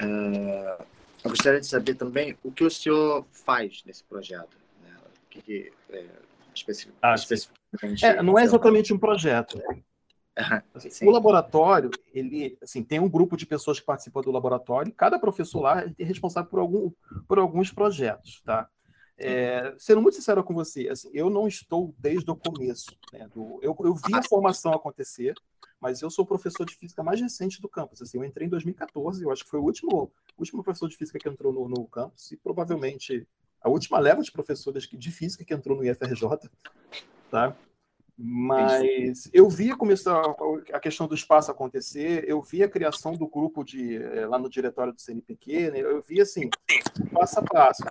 uh, 0.00 0.86
eu 1.24 1.30
gostaria 1.30 1.60
de 1.60 1.66
saber 1.66 1.94
também 1.94 2.36
o 2.42 2.52
que 2.52 2.64
o 2.64 2.70
senhor 2.70 3.26
faz 3.32 3.82
nesse 3.84 4.04
projeto. 4.04 4.56
Né? 4.82 4.96
O 4.96 5.28
que, 5.28 5.42
que 5.42 5.72
é, 5.90 6.06
especific... 6.54 6.94
ah, 7.02 7.14
especificamente. 7.14 8.04
É, 8.04 8.22
não 8.22 8.38
é 8.38 8.44
exatamente 8.44 8.92
um 8.92 8.98
projeto. 8.98 9.60
Assim, 10.72 11.04
o 11.06 11.10
laboratório, 11.10 11.90
ele 12.14 12.56
assim, 12.62 12.82
tem 12.84 13.00
um 13.00 13.08
grupo 13.08 13.36
de 13.36 13.44
pessoas 13.44 13.80
que 13.80 13.86
participam 13.86 14.20
do 14.20 14.30
laboratório, 14.30 14.92
cada 14.92 15.18
professor 15.18 15.60
lá 15.60 15.84
é 15.98 16.04
responsável 16.04 16.48
por, 16.48 16.60
algum, 16.60 16.92
por 17.26 17.40
alguns 17.40 17.72
projetos. 17.72 18.40
Tá? 18.44 18.68
É, 19.18 19.74
sendo 19.76 20.00
muito 20.00 20.14
sincero 20.14 20.44
com 20.44 20.54
você, 20.54 20.88
assim, 20.88 21.10
eu 21.12 21.28
não 21.28 21.48
estou 21.48 21.92
desde 21.98 22.30
o 22.30 22.36
começo. 22.36 22.96
Né, 23.12 23.28
do, 23.34 23.58
eu, 23.62 23.76
eu 23.80 23.94
vi 23.94 24.14
a 24.14 24.22
formação 24.22 24.72
acontecer, 24.72 25.34
mas 25.80 26.02
eu 26.02 26.10
sou 26.10 26.24
o 26.24 26.28
professor 26.28 26.64
de 26.64 26.74
física 26.74 27.02
mais 27.02 27.20
recente 27.20 27.60
do 27.60 27.68
campus. 27.68 28.02
Assim, 28.02 28.18
eu 28.18 28.24
entrei 28.24 28.46
em 28.46 28.50
2014, 28.50 29.22
eu 29.22 29.30
acho 29.30 29.44
que 29.44 29.50
foi 29.50 29.60
o 29.60 29.64
último, 29.64 30.10
último 30.36 30.62
professor 30.62 30.88
de 30.88 30.96
física 30.96 31.18
que 31.18 31.28
entrou 31.28 31.52
no, 31.52 31.68
no 31.68 31.86
campus, 31.86 32.30
e 32.32 32.36
provavelmente 32.36 33.26
a 33.60 33.68
última 33.68 33.98
leva 33.98 34.22
de 34.22 34.32
professores 34.32 34.88
de 34.88 35.10
física 35.10 35.44
que 35.44 35.54
entrou 35.54 35.76
no 35.76 35.84
IFRJ. 35.84 36.50
Tá? 37.30 37.56
Mas 38.20 39.30
eu 39.32 39.48
via 39.48 39.76
começar 39.76 40.20
a 40.72 40.80
questão 40.80 41.06
do 41.06 41.14
espaço 41.14 41.52
acontecer, 41.52 42.24
eu 42.26 42.42
vi 42.42 42.64
a 42.64 42.68
criação 42.68 43.12
do 43.12 43.28
grupo 43.28 43.62
de 43.62 43.94
eh, 43.94 44.26
lá 44.26 44.36
no 44.36 44.50
diretório 44.50 44.92
do 44.92 45.00
CNPq, 45.00 45.70
né? 45.70 45.78
eu 45.78 46.02
vi 46.02 46.20
assim, 46.20 46.50
passo 47.12 47.38
a 47.38 47.42
passo. 47.44 47.84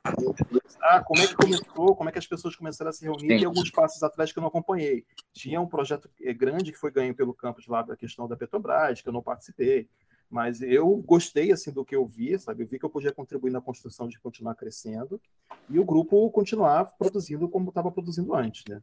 Ah, 0.82 1.02
como 1.02 1.22
é 1.22 1.28
que 1.28 1.34
começou, 1.34 1.96
como 1.96 2.10
é 2.10 2.12
que 2.12 2.20
as 2.20 2.28
pessoas 2.28 2.58
começaram 2.58 2.90
a 2.90 2.92
se 2.92 3.06
reunir, 3.06 3.40
e 3.40 3.46
alguns 3.46 3.72
passos 3.72 4.04
atrás 4.04 4.34
que 4.34 4.38
eu 4.38 4.42
não 4.42 4.50
acompanhei. 4.50 5.06
Tinha 5.32 5.62
um 5.62 5.68
projeto 5.68 6.10
eh, 6.22 6.34
grande 6.34 6.74
que 6.74 6.78
foi 6.78 6.92
ganho 6.92 7.16
pelo 7.16 7.34
campus 7.34 7.66
lá 7.66 7.82
da 7.82 7.96
questão 7.96 8.28
da 8.28 8.36
Petrobras, 8.36 9.02
que 9.02 9.08
eu 9.08 9.14
não 9.14 9.24
participei, 9.24 9.88
mas 10.30 10.62
eu 10.62 10.94
gostei 10.98 11.54
assim 11.54 11.72
do 11.72 11.86
que 11.86 11.96
eu 11.96 12.06
vi, 12.06 12.38
sabe? 12.38 12.64
Eu 12.64 12.68
vi 12.68 12.78
que 12.78 12.84
eu 12.84 12.90
podia 12.90 13.14
contribuir 13.14 13.52
na 13.52 13.62
construção 13.62 14.10
de 14.10 14.20
continuar 14.20 14.56
crescendo 14.56 15.22
e 15.70 15.80
o 15.80 15.86
grupo 15.86 16.30
continuar 16.32 16.84
produzindo 16.98 17.48
como 17.48 17.70
estava 17.70 17.90
produzindo 17.90 18.36
antes, 18.36 18.66
né? 18.68 18.82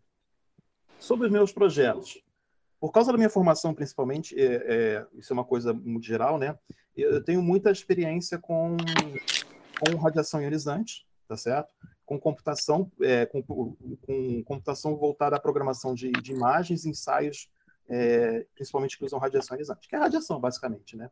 Sobre 1.05 1.27
os 1.27 1.33
meus 1.33 1.53
projetos. 1.53 2.19
Por 2.81 2.91
causa 2.91 3.13
da 3.13 3.19
minha 3.19 3.29
formação, 3.29 3.75
principalmente, 3.75 4.35
é, 4.41 4.55
é, 4.55 5.07
isso 5.19 5.31
é 5.31 5.35
uma 5.35 5.45
coisa 5.45 5.75
muito 5.75 6.07
geral, 6.07 6.39
né? 6.39 6.59
Eu 6.97 7.23
tenho 7.23 7.43
muita 7.43 7.71
experiência 7.71 8.39
com, 8.39 8.75
com 9.79 9.97
radiação 9.99 10.41
ionizante, 10.41 11.07
tá 11.29 11.37
certo? 11.37 11.75
Com 12.07 12.19
computação, 12.19 12.91
é, 13.03 13.27
com, 13.27 13.43
com, 13.43 14.43
computação 14.45 14.97
voltada 14.97 15.37
à 15.37 15.39
programação 15.41 15.95
de, 15.95 16.11
de 16.11 16.33
imagens, 16.33 16.87
ensaios, 16.87 17.51
é, 17.87 18.47
principalmente 18.55 18.97
que 18.97 19.05
usam 19.05 19.19
radiação 19.19 19.59
ionizante, 19.59 19.87
que 19.87 19.95
é 19.95 19.99
radiação, 19.99 20.41
basicamente, 20.41 20.97
né? 20.97 21.11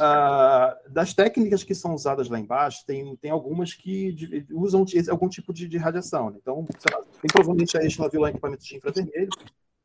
Ah, 0.00 0.76
das 0.88 1.14
técnicas 1.14 1.62
que 1.62 1.74
são 1.74 1.94
usadas 1.94 2.28
lá 2.28 2.38
embaixo, 2.38 2.84
tem, 2.84 3.14
tem 3.16 3.30
algumas 3.30 3.74
que 3.74 4.12
de, 4.12 4.46
usam 4.52 4.84
algum 5.08 5.28
tipo 5.28 5.52
de, 5.52 5.68
de 5.68 5.78
radiação. 5.78 6.30
Né? 6.30 6.38
Então, 6.40 6.66
sei 6.78 6.96
lá, 6.96 7.02
tem 7.04 7.28
provavelmente 7.32 7.76
a 7.78 7.84
Estela 7.84 8.08
viu 8.08 8.20
lá 8.20 8.30
equipamento 8.30 8.64
de 8.64 8.76
infravermelho, 8.76 9.30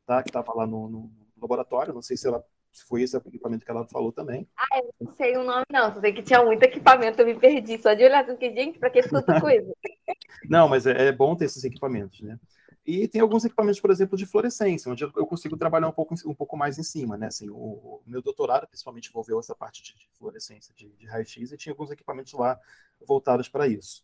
tá? 0.07 0.23
que 0.23 0.29
estava 0.29 0.51
lá 0.55 0.65
no, 0.65 0.89
no, 0.89 1.11
laboratório. 1.39 1.93
Não 1.93 2.01
sei 2.01 2.17
se, 2.17 2.27
ela, 2.27 2.43
se 2.71 2.83
foi 2.85 3.03
esse 3.03 3.15
equipamento 3.15 3.63
que 3.63 3.69
ela 3.69 3.87
falou 3.87 4.11
também. 4.11 4.47
Ah, 4.57 4.79
eu 4.79 4.93
não 4.99 5.13
sei 5.13 5.37
o 5.37 5.43
nome, 5.43 5.65
não. 5.71 5.93
Só 5.93 6.01
sei 6.01 6.11
que 6.11 6.23
tinha 6.23 6.43
muito 6.43 6.63
equipamento, 6.63 7.21
eu 7.21 7.27
me 7.27 7.35
perdi. 7.35 7.79
Só 7.79 7.93
de 7.93 8.03
olhar, 8.03 8.25
porque, 8.25 8.51
gente, 8.51 8.79
para 8.79 8.89
que 8.89 9.03
tanta 9.03 9.39
coisa? 9.39 9.71
não, 10.49 10.67
mas 10.67 10.87
é, 10.87 11.09
é 11.09 11.11
bom 11.11 11.35
ter 11.35 11.45
esses 11.45 11.63
equipamentos, 11.63 12.19
né? 12.21 12.39
E 12.85 13.07
tem 13.07 13.21
alguns 13.21 13.45
equipamentos, 13.45 13.79
por 13.79 13.91
exemplo, 13.91 14.17
de 14.17 14.25
fluorescência, 14.25 14.91
onde 14.91 15.03
eu 15.03 15.27
consigo 15.27 15.57
trabalhar 15.57 15.87
um 15.87 15.91
pouco, 15.91 16.15
um 16.25 16.33
pouco 16.33 16.57
mais 16.57 16.79
em 16.79 16.83
cima, 16.83 17.17
né? 17.17 17.27
Assim, 17.27 17.49
o, 17.49 17.55
o 17.55 18.01
meu 18.05 18.21
doutorado, 18.21 18.67
principalmente, 18.67 19.09
envolveu 19.09 19.39
essa 19.39 19.53
parte 19.53 19.83
de, 19.83 19.93
de 19.93 20.09
fluorescência, 20.17 20.73
de, 20.75 20.89
de 20.89 21.05
raio-x, 21.05 21.51
e 21.51 21.57
tinha 21.57 21.73
alguns 21.73 21.91
equipamentos 21.91 22.33
lá 22.33 22.59
voltados 23.05 23.47
para 23.47 23.67
isso. 23.67 24.03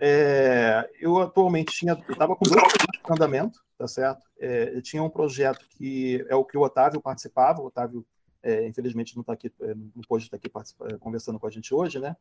É, 0.00 0.88
eu 0.98 1.18
atualmente 1.20 1.72
tinha, 1.72 1.92
estava 2.08 2.34
com 2.34 2.44
dois 2.44 2.62
em 3.08 3.12
andamento, 3.12 3.62
tá 3.76 3.86
certo? 3.86 4.26
É, 4.38 4.74
eu 4.74 4.82
tinha 4.82 5.02
um 5.02 5.10
projeto 5.10 5.66
que 5.68 6.24
é 6.28 6.34
o 6.34 6.44
que 6.44 6.56
o 6.56 6.62
Otávio 6.62 7.00
participava, 7.00 7.60
o 7.60 7.66
Otávio, 7.66 8.04
é, 8.42 8.66
infelizmente, 8.66 9.14
não 9.14 9.20
está 9.20 9.34
aqui, 9.34 9.52
é, 9.60 9.74
não 9.74 10.02
pôde 10.08 10.24
estar 10.24 10.36
aqui 10.36 10.48
é, 10.48 10.96
conversando 10.98 11.38
com 11.38 11.46
a 11.46 11.50
gente 11.50 11.72
hoje, 11.74 11.98
né? 11.98 12.16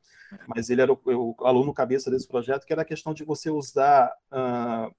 Mas 0.47 0.69
ele 0.69 0.81
era 0.81 0.91
o, 0.91 0.99
o 1.05 1.35
aluno 1.45 1.73
cabeça 1.73 2.11
desse 2.11 2.27
projeto, 2.27 2.65
que 2.65 2.73
era 2.73 2.81
a 2.81 2.85
questão 2.85 3.13
de 3.13 3.23
você 3.23 3.49
usar 3.49 4.11
uh, 4.31 4.93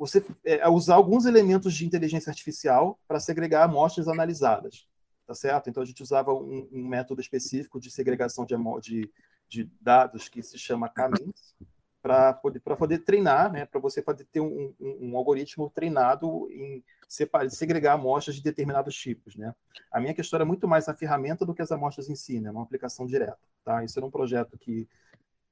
você 0.00 0.24
é, 0.46 0.66
usar 0.66 0.94
alguns 0.94 1.26
elementos 1.26 1.74
de 1.74 1.84
inteligência 1.84 2.30
artificial 2.30 2.98
para 3.06 3.20
segregar 3.20 3.64
amostras 3.64 4.08
analisadas, 4.08 4.88
tá 5.26 5.34
certo? 5.34 5.68
Então 5.68 5.82
a 5.82 5.86
gente 5.86 6.02
usava 6.02 6.32
um, 6.32 6.66
um 6.72 6.88
método 6.88 7.20
específico 7.20 7.78
de 7.78 7.90
segregação 7.90 8.46
de, 8.46 8.56
de, 8.80 9.12
de, 9.46 9.70
dados 9.78 10.26
que 10.26 10.42
se 10.42 10.58
chama 10.58 10.88
Camins 10.88 11.54
para 12.00 12.32
poder, 12.32 12.60
poder 12.60 13.00
treinar, 13.00 13.52
né? 13.52 13.66
Para 13.66 13.78
você 13.78 14.00
poder 14.00 14.24
ter 14.24 14.40
um, 14.40 14.74
um, 14.80 15.10
um, 15.10 15.16
algoritmo 15.18 15.68
treinado 15.68 16.50
em 16.50 16.82
separar, 17.06 17.50
segregar 17.50 17.92
amostras 17.92 18.36
de 18.36 18.42
determinados 18.42 18.96
tipos, 18.96 19.36
né? 19.36 19.54
A 19.92 20.00
minha 20.00 20.14
questão 20.14 20.38
era 20.38 20.46
muito 20.46 20.66
mais 20.66 20.88
a 20.88 20.94
ferramenta 20.94 21.44
do 21.44 21.54
que 21.54 21.60
as 21.60 21.70
amostras 21.70 22.08
em 22.08 22.14
si, 22.14 22.40
né? 22.40 22.50
Uma 22.50 22.62
aplicação 22.62 23.04
direta, 23.04 23.36
tá? 23.62 23.84
Isso 23.84 23.98
era 23.98 24.06
um 24.06 24.10
projeto 24.10 24.56
que 24.56 24.88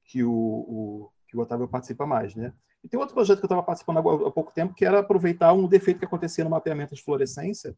que 0.05 0.23
o, 0.23 0.31
o 0.33 1.11
que 1.29 1.37
o 1.37 1.41
Otávio 1.41 1.67
participa 1.67 2.05
mais, 2.05 2.35
né? 2.35 2.53
E 2.83 2.87
tem 2.87 2.99
outro 2.99 3.13
projeto 3.13 3.39
que 3.39 3.45
eu 3.45 3.47
estava 3.47 3.63
participando 3.63 3.99
há 3.99 4.31
pouco 4.31 4.51
tempo, 4.51 4.73
que 4.73 4.83
era 4.83 4.99
aproveitar 4.99 5.53
um 5.53 5.67
defeito 5.67 5.99
que 5.99 6.05
acontecia 6.05 6.43
no 6.43 6.49
mapeamento 6.49 6.95
de 6.95 7.03
fluorescência 7.03 7.75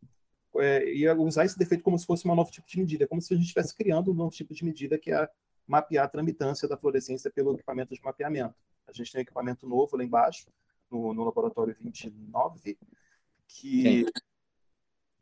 é, 0.57 0.93
e 0.93 1.09
usar 1.13 1.45
esse 1.45 1.57
defeito 1.57 1.83
como 1.83 1.97
se 1.97 2.05
fosse 2.05 2.27
um 2.27 2.35
novo 2.35 2.51
tipo 2.51 2.67
de 2.67 2.79
medida, 2.79 3.07
como 3.07 3.21
se 3.21 3.33
a 3.33 3.37
gente 3.37 3.47
estivesse 3.47 3.75
criando 3.75 4.11
um 4.11 4.13
novo 4.13 4.31
tipo 4.31 4.53
de 4.53 4.63
medida 4.63 4.97
que 4.97 5.11
é 5.11 5.27
mapear 5.67 6.05
a 6.05 6.07
tramitância 6.07 6.67
da 6.67 6.77
fluorescência 6.77 7.31
pelo 7.31 7.53
equipamento 7.53 7.93
de 7.93 8.01
mapeamento. 8.03 8.55
A 8.87 8.93
gente 8.93 9.11
tem 9.11 9.19
um 9.19 9.23
equipamento 9.23 9.67
novo 9.67 9.97
lá 9.97 10.03
embaixo, 10.03 10.47
no, 10.89 11.13
no 11.13 11.23
laboratório 11.23 11.75
29, 11.79 12.77
que 13.47 14.05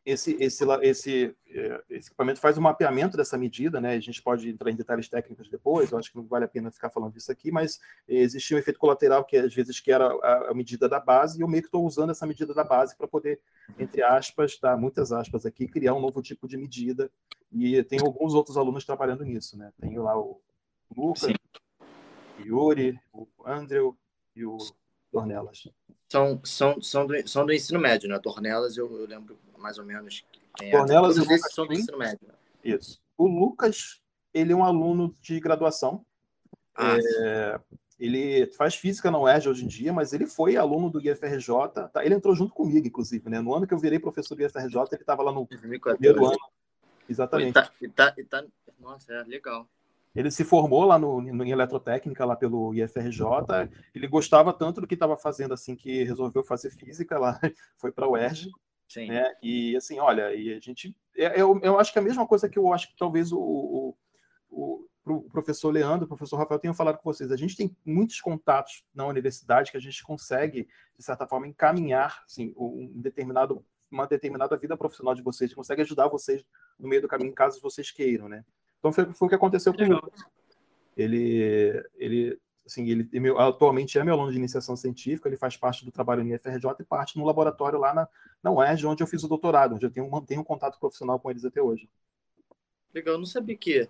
esse, 0.09 0.35
esse, 0.39 0.63
esse, 0.81 1.35
é, 1.47 1.83
esse 1.89 2.07
equipamento 2.09 2.39
faz 2.39 2.57
o 2.57 2.59
um 2.59 2.63
mapeamento 2.63 3.15
dessa 3.15 3.37
medida, 3.37 3.79
né? 3.79 3.93
A 3.93 3.99
gente 3.99 4.21
pode 4.21 4.49
entrar 4.49 4.71
em 4.71 4.75
detalhes 4.75 5.07
técnicos 5.07 5.49
depois, 5.49 5.91
eu 5.91 5.97
acho 5.97 6.11
que 6.11 6.17
não 6.17 6.25
vale 6.25 6.45
a 6.45 6.47
pena 6.47 6.71
ficar 6.71 6.89
falando 6.89 7.13
disso 7.13 7.31
aqui, 7.31 7.51
mas 7.51 7.79
existia 8.07 8.57
um 8.57 8.59
efeito 8.59 8.79
colateral 8.79 9.23
que 9.23 9.37
às 9.37 9.53
vezes 9.53 9.79
que 9.79 9.91
era 9.91 10.07
a, 10.07 10.51
a 10.51 10.53
medida 10.53 10.89
da 10.89 10.99
base, 10.99 11.39
e 11.39 11.41
eu 11.41 11.47
meio 11.47 11.61
que 11.61 11.67
estou 11.67 11.85
usando 11.85 12.09
essa 12.09 12.25
medida 12.25 12.53
da 12.53 12.63
base 12.63 12.95
para 12.97 13.07
poder, 13.07 13.39
entre 13.77 14.01
aspas, 14.01 14.57
dar 14.59 14.77
muitas 14.77 15.11
aspas 15.11 15.45
aqui, 15.45 15.67
criar 15.67 15.93
um 15.93 16.01
novo 16.01 16.21
tipo 16.21 16.47
de 16.47 16.57
medida. 16.57 17.11
E 17.51 17.83
tem 17.83 17.99
alguns 17.99 18.33
outros 18.33 18.57
alunos 18.57 18.85
trabalhando 18.85 19.23
nisso, 19.23 19.57
né? 19.57 19.71
Tenho 19.79 20.03
lá 20.03 20.17
o 20.17 20.39
Lucas, 20.95 21.23
Sim. 21.23 21.33
o 22.39 22.41
Yuri, 22.41 22.99
o 23.11 23.27
Andrew 23.45 23.97
e 24.35 24.45
o 24.45 24.57
Dornelas. 25.11 25.67
São, 26.07 26.41
são, 26.43 26.81
são, 26.81 27.05
do, 27.05 27.27
são 27.27 27.45
do 27.45 27.53
ensino 27.53 27.79
médio, 27.79 28.09
né? 28.09 28.19
Dornelas 28.19 28.77
eu, 28.77 28.91
eu 28.99 29.07
lembro 29.07 29.37
mais 29.59 29.77
ou 29.77 29.85
menos 29.85 30.25
quem 30.55 30.71
Cornelas 30.71 31.17
é. 31.17 31.21
e 31.21 31.23
Lucas 31.23 31.41
ensino 31.71 31.97
médio. 31.97 32.27
Isso. 32.63 33.01
O 33.17 33.27
Lucas, 33.27 34.01
ele 34.33 34.53
é 34.53 34.55
um 34.55 34.63
aluno 34.63 35.15
de 35.21 35.39
graduação. 35.39 36.05
Ah, 36.75 36.97
é, 36.97 37.59
ele 37.99 38.47
faz 38.53 38.75
física 38.75 39.11
na 39.11 39.19
UERJ 39.19 39.49
hoje 39.49 39.65
em 39.65 39.67
dia, 39.67 39.91
mas 39.91 40.13
ele 40.13 40.25
foi 40.25 40.55
aluno 40.55 40.89
do 40.89 41.01
IFRJ. 41.01 41.47
Tá? 41.91 42.05
Ele 42.05 42.15
entrou 42.15 42.35
junto 42.35 42.53
comigo, 42.53 42.87
inclusive, 42.87 43.29
né? 43.29 43.41
No 43.41 43.53
ano 43.53 43.67
que 43.67 43.73
eu 43.73 43.77
virei 43.77 43.99
professor 43.99 44.35
do 44.35 44.43
IFRJ, 44.43 44.79
ele 44.91 45.01
estava 45.01 45.21
lá 45.21 45.31
no 45.31 45.45
2014. 45.45 45.97
primeiro 45.97 46.25
ano. 46.25 46.39
Exatamente. 47.09 47.49
E 47.49 47.53
tá, 47.53 47.71
e 47.81 47.87
tá, 47.89 48.13
e 48.17 48.23
tá... 48.23 48.45
Nossa, 48.79 49.11
é 49.11 49.23
legal. 49.23 49.67
Ele 50.15 50.31
se 50.31 50.43
formou 50.43 50.85
lá 50.85 50.97
no, 50.97 51.21
no, 51.21 51.43
em 51.43 51.51
eletrotécnica, 51.51 52.25
lá 52.25 52.35
pelo 52.35 52.73
IFRJ. 52.73 53.23
Ele 53.93 54.07
gostava 54.07 54.53
tanto 54.53 54.81
do 54.81 54.87
que 54.87 54.93
estava 54.93 55.15
fazendo, 55.15 55.53
assim, 55.53 55.75
que 55.75 56.03
resolveu 56.03 56.43
fazer 56.43 56.71
física 56.71 57.19
lá, 57.19 57.39
foi 57.77 57.91
para 57.91 58.05
a 58.05 58.09
UERJ. 58.09 58.49
Sim. 58.89 59.07
Né? 59.07 59.31
E 59.41 59.77
assim, 59.77 59.99
olha, 59.99 60.33
e 60.33 60.51
a 60.51 60.59
gente. 60.59 60.95
É, 61.15 61.39
eu, 61.39 61.59
eu 61.61 61.79
acho 61.79 61.93
que 61.93 61.99
é 61.99 62.01
a 62.01 62.05
mesma 62.05 62.27
coisa 62.27 62.49
que 62.49 62.57
eu 62.57 62.73
acho 62.73 62.89
que 62.89 62.97
talvez 62.97 63.31
o, 63.31 63.39
o, 63.39 63.95
o, 64.49 64.85
o 65.05 65.21
professor 65.29 65.69
Leandro, 65.69 66.05
o 66.05 66.07
professor 66.07 66.37
Rafael 66.37 66.59
tenham 66.59 66.73
falado 66.73 66.97
com 66.97 67.03
vocês. 67.03 67.31
A 67.31 67.37
gente 67.37 67.55
tem 67.55 67.75
muitos 67.85 68.19
contatos 68.19 68.83
na 68.93 69.05
universidade 69.05 69.69
que 69.69 69.77
a 69.77 69.81
gente 69.81 70.03
consegue, 70.03 70.67
de 70.97 71.05
certa 71.05 71.27
forma, 71.27 71.47
encaminhar 71.47 72.23
assim, 72.25 72.51
um 72.57 72.91
determinado, 72.95 73.63
uma 73.91 74.07
determinada 74.07 74.57
vida 74.57 74.75
profissional 74.75 75.13
de 75.13 75.21
vocês, 75.21 75.53
consegue 75.53 75.83
ajudar 75.83 76.07
vocês 76.07 76.43
no 76.79 76.89
meio 76.89 77.03
do 77.03 77.07
caminho, 77.07 77.33
caso 77.33 77.61
vocês 77.61 77.91
queiram, 77.91 78.27
né? 78.27 78.43
Então 78.79 78.91
foi, 78.91 79.05
foi 79.13 79.27
o 79.27 79.29
que 79.29 79.35
aconteceu 79.35 79.71
com 79.71 79.81
ele. 79.83 79.99
Ele, 80.97 81.83
ele 81.95 82.39
assim, 82.69 82.87
ele 82.87 83.09
é 83.11 83.19
meu, 83.19 83.37
atualmente 83.39 83.97
é 83.97 84.03
meu 84.03 84.13
aluno 84.13 84.31
de 84.31 84.37
iniciação 84.37 84.75
científica, 84.75 85.27
ele 85.27 85.35
faz 85.35 85.57
parte 85.57 85.83
do 85.83 85.91
trabalho 85.91 86.23
no 86.23 86.33
IFRJ 86.33 86.75
e 86.79 86.83
parte 86.83 87.17
no 87.17 87.25
laboratório 87.25 87.79
lá 87.79 87.93
na, 87.93 88.07
na 88.41 88.51
UERJ, 88.51 88.85
onde 88.85 89.03
eu 89.03 89.07
fiz 89.07 89.23
o 89.23 89.27
doutorado, 89.27 89.75
onde 89.75 89.85
eu 89.85 89.91
tenho, 89.91 90.09
mantenho 90.09 90.41
um 90.41 90.43
contato 90.43 90.79
profissional 90.79 91.19
com 91.19 91.29
eles 91.29 91.43
até 91.43 91.61
hoje. 91.61 91.89
Legal, 92.93 93.15
eu 93.15 93.19
não 93.19 93.25
sabia 93.25 93.57
que 93.57 93.89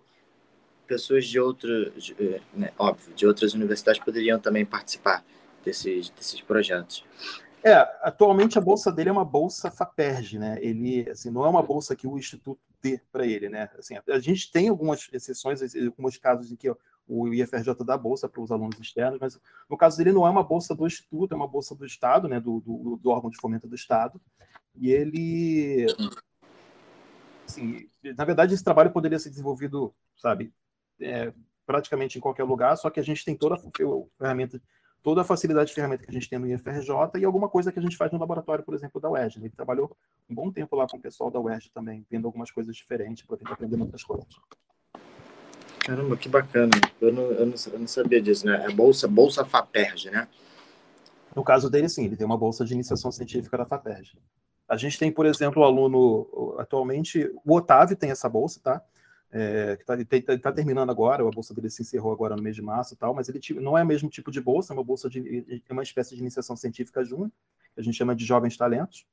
pessoas 0.87 1.25
de 1.25 1.39
outras, 1.39 2.13
né, 2.53 2.71
óbvio, 2.77 3.13
de 3.13 3.27
outras 3.27 3.53
universidades 3.53 4.01
poderiam 4.03 4.39
também 4.39 4.65
participar 4.65 5.23
desses, 5.63 6.09
desses 6.09 6.41
projetos. 6.41 7.05
É, 7.63 7.73
atualmente 8.01 8.57
a 8.57 8.61
bolsa 8.61 8.91
dele 8.91 9.09
é 9.09 9.11
uma 9.11 9.25
bolsa 9.25 9.69
FAPERJ, 9.69 10.39
né? 10.39 10.57
Ele, 10.61 11.09
assim, 11.09 11.29
não 11.29 11.45
é 11.45 11.49
uma 11.49 11.61
bolsa 11.61 11.95
que 11.95 12.07
o 12.07 12.17
instituto 12.17 12.59
dê 12.81 13.01
para 13.11 13.27
ele, 13.27 13.49
né? 13.49 13.69
Assim, 13.77 13.97
a 14.07 14.19
gente 14.19 14.49
tem 14.49 14.69
algumas 14.69 15.09
exceções, 15.11 15.61
alguns 15.75 16.17
casos 16.17 16.51
em 16.51 16.55
que 16.55 16.73
o 17.09 17.33
IFRJ 17.33 17.73
dá 17.83 17.97
bolsa 17.97 18.29
para 18.29 18.39
os 18.39 18.51
alunos 18.51 18.79
externos, 18.79 19.19
mas 19.19 19.39
no 19.67 19.75
caso 19.75 19.97
dele 19.97 20.13
não 20.13 20.27
é 20.27 20.29
uma 20.29 20.43
bolsa 20.43 20.75
do 20.75 20.85
instituto, 20.85 21.33
é 21.33 21.35
uma 21.35 21.47
bolsa 21.47 21.73
do 21.73 21.85
Estado, 21.85 22.27
né? 22.27 22.39
Do, 22.39 22.59
do, 22.61 22.97
do 22.97 23.09
órgão 23.09 23.31
de 23.31 23.37
fomento 23.37 23.67
do 23.67 23.75
Estado. 23.75 24.21
E 24.75 24.91
ele, 24.91 25.87
assim, 27.47 27.89
na 28.15 28.23
verdade, 28.23 28.53
esse 28.53 28.63
trabalho 28.63 28.91
poderia 28.91 29.17
ser 29.17 29.31
desenvolvido, 29.31 29.93
sabe, 30.15 30.53
é, 31.01 31.33
praticamente 31.65 32.17
em 32.17 32.21
qualquer 32.21 32.43
lugar, 32.43 32.77
só 32.77 32.89
que 32.89 32.99
a 32.99 33.03
gente 33.03 33.25
tem 33.25 33.35
toda 33.35 33.55
a 33.55 34.01
ferramenta 34.17 34.61
toda 35.01 35.21
a 35.21 35.23
facilidade 35.23 35.69
de 35.69 35.75
ferramenta 35.75 36.03
que 36.03 36.09
a 36.09 36.13
gente 36.13 36.29
tem 36.29 36.37
no 36.37 36.47
IFRJ 36.47 37.19
e 37.19 37.25
alguma 37.25 37.47
coisa 37.47 37.71
que 37.71 37.79
a 37.79 37.81
gente 37.81 37.95
faz 37.95 38.11
no 38.11 38.19
laboratório, 38.19 38.63
por 38.63 38.73
exemplo, 38.73 38.99
da 38.99 39.09
UERJ. 39.09 39.39
Ele 39.39 39.49
trabalhou 39.49 39.95
um 40.29 40.35
bom 40.35 40.51
tempo 40.51 40.75
lá 40.75 40.85
com 40.87 40.97
o 40.97 41.01
pessoal 41.01 41.31
da 41.31 41.39
UERJ 41.39 41.71
também, 41.73 42.05
vendo 42.09 42.25
algumas 42.25 42.51
coisas 42.51 42.75
diferentes 42.75 43.25
para 43.25 43.37
tentar 43.37 43.53
aprender 43.53 43.77
muitas 43.77 44.03
coisas. 44.03 44.27
Caramba, 45.85 46.17
que 46.17 46.29
bacana. 46.29 46.71
Eu 47.01 47.11
não, 47.11 47.23
eu 47.23 47.45
não, 47.45 47.55
eu 47.73 47.79
não 47.79 47.87
sabia 47.87 48.21
disso, 48.21 48.45
né? 48.45 48.65
É 48.65 48.71
bolsa, 48.71 49.07
bolsa 49.07 49.45
FAPERJ, 49.45 50.11
né? 50.11 50.27
No 51.35 51.43
caso 51.43 51.69
dele, 51.69 51.89
sim, 51.89 52.05
ele 52.05 52.15
tem 52.15 52.25
uma 52.25 52.37
bolsa 52.37 52.65
de 52.65 52.73
iniciação 52.73 53.11
científica 53.11 53.57
da 53.57 53.65
FAPERJ. 53.65 54.17
A 54.67 54.77
gente 54.77 54.99
tem, 54.99 55.11
por 55.11 55.25
exemplo, 55.25 55.61
o 55.61 55.65
aluno, 55.65 56.55
atualmente, 56.59 57.31
o 57.45 57.55
Otávio 57.55 57.95
tem 57.95 58.11
essa 58.11 58.29
bolsa, 58.29 58.59
tá? 58.63 58.83
é, 59.31 59.77
que 59.77 60.15
está 60.15 60.37
tá 60.37 60.51
terminando 60.51 60.89
agora, 60.89 61.27
a 61.27 61.31
bolsa 61.31 61.53
dele 61.53 61.69
se 61.69 61.81
encerrou 61.81 62.11
agora 62.11 62.35
no 62.35 62.41
mês 62.41 62.55
de 62.55 62.61
março 62.61 62.93
e 62.93 62.97
tal, 62.97 63.13
mas 63.13 63.29
ele 63.29 63.39
não 63.61 63.77
é 63.77 63.83
o 63.83 63.85
mesmo 63.85 64.09
tipo 64.09 64.31
de 64.31 64.41
bolsa, 64.41 64.73
é 64.73 64.75
uma 64.75 64.83
bolsa 64.83 65.09
de 65.09 65.61
é 65.67 65.73
uma 65.73 65.83
espécie 65.83 66.15
de 66.15 66.21
iniciação 66.21 66.55
científica 66.55 67.03
júnior, 67.03 67.31
que 67.73 67.79
a 67.79 67.83
gente 67.83 67.95
chama 67.95 68.15
de 68.15 68.25
jovens 68.25 68.57
talentos. 68.57 69.05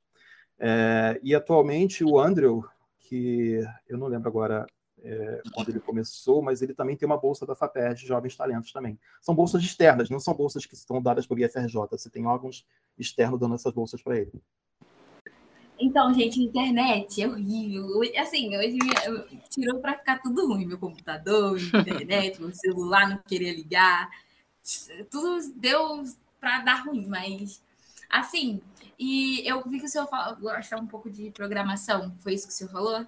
É, 0.59 1.19
e 1.21 1.35
atualmente 1.35 2.03
o 2.03 2.19
Andrew, 2.19 2.65
que 2.99 3.63
eu 3.87 3.97
não 3.97 4.07
lembro 4.07 4.27
agora 4.27 4.65
é, 5.03 5.41
quando 5.53 5.69
ele 5.69 5.79
começou, 5.79 6.41
mas 6.41 6.61
ele 6.61 6.73
também 6.73 6.95
tem 6.95 7.05
uma 7.05 7.17
bolsa 7.17 7.45
da 7.45 7.55
FAPERJ, 7.55 8.07
Jovens 8.07 8.35
Talentos 8.35 8.71
também. 8.71 8.99
São 9.21 9.35
bolsas 9.35 9.63
externas, 9.63 10.09
não 10.09 10.19
são 10.19 10.33
bolsas 10.33 10.65
que 10.65 10.75
estão 10.75 11.01
dadas 11.01 11.27
pelo 11.27 11.39
IFRJ, 11.39 11.75
você 11.91 12.09
tem 12.09 12.25
órgãos 12.25 12.65
externos 12.97 13.39
dando 13.39 13.55
essas 13.55 13.73
bolsas 13.73 14.01
para 14.01 14.17
ele. 14.17 14.31
Então, 15.79 16.11
gente, 16.13 16.41
internet 16.41 17.21
é 17.21 17.27
horrível. 17.27 18.01
Assim, 18.17 18.57
hoje 18.57 18.79
tirou 19.49 19.79
para 19.79 19.97
ficar 19.97 20.19
tudo 20.21 20.47
ruim. 20.47 20.65
Meu 20.65 20.79
computador, 20.79 21.59
internet, 21.61 22.41
meu 22.41 22.51
celular 22.51 23.07
não 23.07 23.19
queria 23.19 23.53
ligar. 23.53 24.09
Tudo 25.11 25.53
deu 25.55 26.03
para 26.39 26.61
dar 26.61 26.85
ruim, 26.85 27.05
mas 27.05 27.61
assim. 28.09 28.59
E 28.99 29.47
eu 29.47 29.63
vi 29.69 29.79
que 29.79 29.85
o 29.85 29.89
senhor 29.89 30.07
fala, 30.07 30.33
gosta 30.33 30.75
um 30.77 30.87
pouco 30.87 31.11
de 31.11 31.29
programação. 31.29 32.15
Foi 32.21 32.33
isso 32.33 32.47
que 32.47 32.53
o 32.53 32.55
senhor 32.55 32.71
falou? 32.71 33.05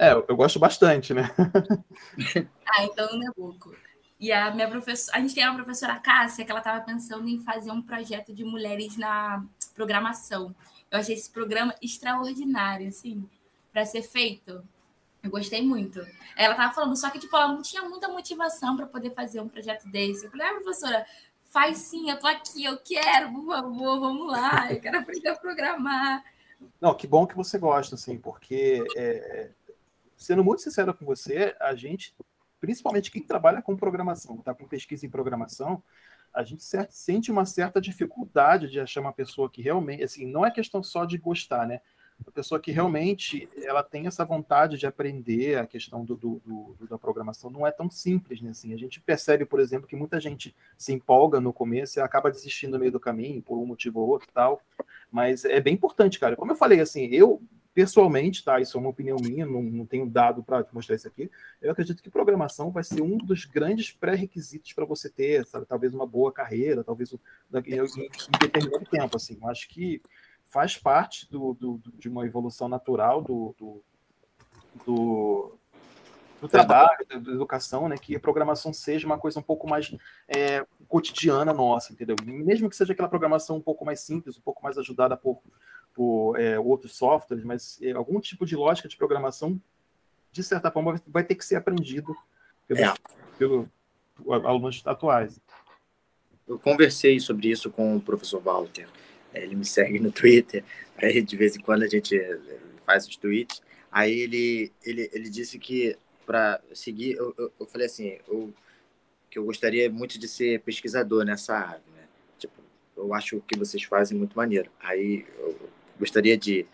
É, 0.00 0.12
eu 0.12 0.34
gosto 0.34 0.58
bastante, 0.58 1.12
né? 1.12 1.30
ah, 2.66 2.84
então 2.84 3.18
não 3.18 3.28
é 3.28 3.32
pouco. 3.32 3.76
E 4.18 4.32
a 4.32 4.50
minha 4.50 4.66
professora, 4.66 5.18
a 5.18 5.20
gente 5.20 5.34
tem 5.34 5.46
uma 5.46 5.54
professora 5.54 6.00
Cássia 6.00 6.42
que 6.42 6.50
ela 6.50 6.60
estava 6.60 6.80
pensando 6.80 7.28
em 7.28 7.38
fazer 7.38 7.70
um 7.70 7.82
projeto 7.82 8.32
de 8.32 8.42
mulheres 8.42 8.96
na 8.96 9.44
programação. 9.74 10.54
Eu 10.90 10.98
achei 10.98 11.14
esse 11.14 11.28
programa 11.28 11.74
extraordinário, 11.82 12.88
assim, 12.88 13.28
para 13.70 13.84
ser 13.84 14.00
feito. 14.00 14.66
Eu 15.22 15.30
gostei 15.30 15.60
muito. 15.60 16.00
Ela 16.34 16.54
tava 16.54 16.72
falando, 16.72 16.96
só 16.96 17.10
que 17.10 17.18
tipo, 17.18 17.36
ela 17.36 17.48
não 17.48 17.60
tinha 17.60 17.82
muita 17.82 18.08
motivação 18.08 18.78
para 18.78 18.86
poder 18.86 19.10
fazer 19.10 19.42
um 19.42 19.50
projeto 19.50 19.86
desse. 19.90 20.24
Eu 20.24 20.30
falei, 20.30 20.46
ah, 20.46 20.54
professora, 20.54 21.06
faz 21.50 21.76
sim, 21.76 22.10
eu 22.10 22.18
tô 22.18 22.26
aqui, 22.26 22.64
eu 22.64 22.78
quero, 22.78 23.30
por 23.34 23.44
favor, 23.44 24.00
vamos 24.00 24.26
lá, 24.32 24.72
eu 24.72 24.80
quero 24.80 24.98
aprender 24.98 25.28
a 25.28 25.36
programar. 25.36 26.24
Não, 26.80 26.94
que 26.94 27.06
bom 27.06 27.26
que 27.26 27.36
você 27.36 27.58
gosta, 27.58 27.94
assim, 27.94 28.18
porque 28.18 28.82
é, 28.96 29.50
sendo 30.20 30.44
muito 30.44 30.62
sincero 30.62 30.92
com 30.94 31.04
você, 31.04 31.56
a 31.58 31.74
gente, 31.74 32.14
principalmente 32.60 33.10
quem 33.10 33.22
trabalha 33.22 33.62
com 33.62 33.74
programação, 33.74 34.36
está 34.36 34.54
com 34.54 34.68
pesquisa 34.68 35.06
em 35.06 35.10
programação, 35.10 35.82
a 36.32 36.44
gente 36.44 36.62
sente 36.90 37.32
uma 37.32 37.44
certa 37.44 37.80
dificuldade 37.80 38.68
de 38.68 38.78
achar 38.78 39.00
uma 39.00 39.12
pessoa 39.12 39.50
que 39.50 39.62
realmente, 39.62 40.04
assim, 40.04 40.26
não 40.26 40.46
é 40.46 40.50
questão 40.50 40.82
só 40.82 41.04
de 41.04 41.18
gostar, 41.18 41.66
né? 41.66 41.80
A 42.24 42.30
pessoa 42.30 42.60
que 42.60 42.70
realmente 42.70 43.48
ela 43.64 43.82
tem 43.82 44.06
essa 44.06 44.26
vontade 44.26 44.76
de 44.76 44.86
aprender 44.86 45.58
a 45.58 45.66
questão 45.66 46.04
do, 46.04 46.14
do, 46.14 46.42
do, 46.44 46.86
da 46.86 46.98
programação 46.98 47.50
não 47.50 47.66
é 47.66 47.72
tão 47.72 47.88
simples, 47.90 48.42
né? 48.42 48.50
Assim, 48.50 48.74
a 48.74 48.76
gente 48.76 49.00
percebe, 49.00 49.46
por 49.46 49.58
exemplo, 49.58 49.88
que 49.88 49.96
muita 49.96 50.20
gente 50.20 50.54
se 50.76 50.92
empolga 50.92 51.40
no 51.40 51.50
começo 51.50 51.98
e 51.98 52.02
acaba 52.02 52.30
desistindo 52.30 52.72
no 52.72 52.78
meio 52.78 52.92
do 52.92 53.00
caminho 53.00 53.40
por 53.40 53.58
um 53.58 53.64
motivo 53.64 54.00
ou 54.00 54.08
outro, 54.08 54.28
tal. 54.34 54.60
Mas 55.10 55.46
é 55.46 55.60
bem 55.60 55.74
importante, 55.74 56.20
cara. 56.20 56.36
Como 56.36 56.52
eu 56.52 56.56
falei, 56.56 56.80
assim, 56.80 57.06
eu 57.06 57.42
pessoalmente, 57.74 58.44
tá? 58.44 58.60
Isso 58.60 58.76
é 58.76 58.80
uma 58.80 58.90
opinião 58.90 59.16
minha, 59.20 59.46
não, 59.46 59.62
não 59.62 59.86
tenho 59.86 60.08
dado 60.08 60.42
para 60.42 60.66
mostrar 60.72 60.96
isso 60.96 61.06
aqui. 61.06 61.30
Eu 61.60 61.70
acredito 61.70 62.02
que 62.02 62.10
programação 62.10 62.70
vai 62.70 62.82
ser 62.82 63.00
um 63.00 63.16
dos 63.16 63.44
grandes 63.44 63.92
pré-requisitos 63.92 64.72
para 64.72 64.84
você 64.84 65.08
ter, 65.08 65.46
sabe, 65.46 65.66
talvez 65.66 65.94
uma 65.94 66.06
boa 66.06 66.32
carreira, 66.32 66.82
talvez 66.82 67.12
em, 67.12 68.02
em 68.04 68.38
determinado 68.40 68.84
tempo, 68.86 69.16
assim. 69.16 69.38
Eu 69.40 69.48
acho 69.48 69.68
que 69.68 70.02
faz 70.44 70.76
parte 70.76 71.30
do, 71.30 71.54
do, 71.54 71.80
de 71.94 72.08
uma 72.08 72.26
evolução 72.26 72.68
natural 72.68 73.22
do, 73.22 73.54
do, 73.56 73.82
do, 74.84 75.58
do 76.40 76.48
trabalho, 76.48 77.06
da, 77.08 77.32
educação, 77.32 77.88
né? 77.88 77.96
Que 77.96 78.16
a 78.16 78.20
programação 78.20 78.72
seja 78.72 79.06
uma 79.06 79.18
coisa 79.18 79.38
um 79.38 79.42
pouco 79.42 79.68
mais 79.68 79.94
é, 80.26 80.66
cotidiana 80.88 81.52
nossa, 81.52 81.92
entendeu? 81.92 82.16
Mesmo 82.24 82.68
que 82.68 82.74
seja 82.74 82.92
aquela 82.92 83.08
programação 83.08 83.56
um 83.56 83.62
pouco 83.62 83.84
mais 83.84 84.00
simples, 84.00 84.36
um 84.36 84.42
pouco 84.42 84.62
mais 84.62 84.76
ajudada 84.76 85.16
por 85.16 85.40
por 86.00 86.40
é, 86.40 86.58
outros 86.58 86.96
softwares, 86.96 87.44
mas 87.44 87.78
é, 87.82 87.92
algum 87.92 88.18
tipo 88.18 88.46
de 88.46 88.56
lógica 88.56 88.88
de 88.88 88.96
programação, 88.96 89.60
de 90.32 90.42
certa 90.42 90.70
forma, 90.70 90.98
vai 91.06 91.22
ter 91.22 91.34
que 91.34 91.44
ser 91.44 91.56
aprendido 91.56 92.16
pelos, 92.66 92.82
é. 92.82 92.94
pelos 93.36 93.66
alunos 94.26 94.80
atuais. 94.86 95.38
Eu 96.48 96.58
conversei 96.58 97.20
sobre 97.20 97.50
isso 97.50 97.70
com 97.70 97.96
o 97.96 98.00
professor 98.00 98.40
Walter. 98.40 98.88
ele 99.34 99.54
me 99.54 99.64
segue 99.66 100.00
no 100.00 100.10
Twitter, 100.10 100.64
aí 100.96 101.20
de 101.20 101.36
vez 101.36 101.54
em 101.54 101.60
quando 101.60 101.82
a 101.82 101.86
gente 101.86 102.18
faz 102.86 103.06
os 103.06 103.18
tweets. 103.18 103.60
Aí 103.92 104.20
ele, 104.20 104.72
ele, 104.82 105.10
ele 105.12 105.28
disse 105.28 105.58
que 105.58 105.98
para 106.24 106.62
seguir, 106.72 107.12
eu, 107.18 107.34
eu, 107.36 107.52
eu, 107.60 107.66
falei 107.66 107.86
assim, 107.86 108.16
eu, 108.26 108.54
que 109.30 109.38
eu 109.38 109.44
gostaria 109.44 109.90
muito 109.90 110.18
de 110.18 110.26
ser 110.26 110.62
pesquisador 110.62 111.26
nessa 111.26 111.54
área, 111.54 111.82
né? 111.94 112.08
Tipo, 112.38 112.54
eu 112.96 113.12
acho 113.12 113.38
que 113.46 113.58
vocês 113.58 113.82
fazem 113.82 114.16
muito 114.16 114.34
maneiro. 114.34 114.70
Aí 114.80 115.26
eu 115.38 115.68
gostaria 116.00 116.36
de 116.36 116.66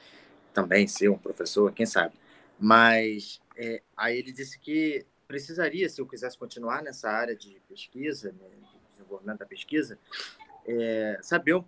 também 0.54 0.86
ser 0.86 1.10
um 1.10 1.18
professor, 1.18 1.72
quem 1.72 1.84
sabe. 1.84 2.14
Mas 2.58 3.40
é, 3.56 3.82
aí 3.94 4.18
ele 4.18 4.32
disse 4.32 4.58
que 4.58 5.04
precisaria, 5.28 5.88
se 5.88 6.00
eu 6.00 6.06
quisesse 6.06 6.38
continuar 6.38 6.82
nessa 6.82 7.10
área 7.10 7.36
de 7.36 7.60
pesquisa, 7.68 8.32
né, 8.32 8.48
de 8.48 8.92
desenvolvimento 8.92 9.40
da 9.40 9.46
pesquisa, 9.46 9.98
é, 10.66 11.18
saber 11.20 11.62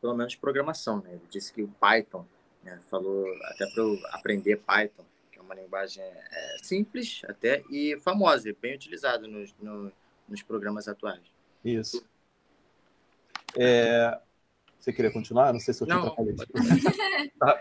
pelo 0.00 0.14
menos 0.14 0.34
programação. 0.34 1.00
Né? 1.02 1.10
Ele 1.12 1.26
disse 1.30 1.52
que 1.52 1.62
o 1.62 1.68
Python, 1.80 2.26
né, 2.62 2.80
falou 2.88 3.26
até 3.44 3.66
para 3.72 3.82
eu 3.82 3.98
aprender 4.10 4.56
Python, 4.56 5.04
que 5.30 5.38
é 5.38 5.42
uma 5.42 5.54
linguagem 5.54 6.02
é, 6.02 6.56
simples 6.62 7.22
até 7.28 7.62
e 7.70 7.98
famosa, 8.00 8.54
bem 8.60 8.74
utilizada 8.74 9.28
nos, 9.28 9.54
no, 9.60 9.92
nos 10.28 10.42
programas 10.42 10.88
atuais. 10.88 11.22
Isso. 11.64 12.04
É, 13.56 14.18
você 14.84 14.92
queria 14.92 15.10
continuar? 15.10 15.52
Não 15.52 15.60
sei 15.60 15.72
se 15.72 15.82
eu 15.82 15.86
te 15.86 15.92
atrapalhei. 15.92 16.34
tá. 17.38 17.58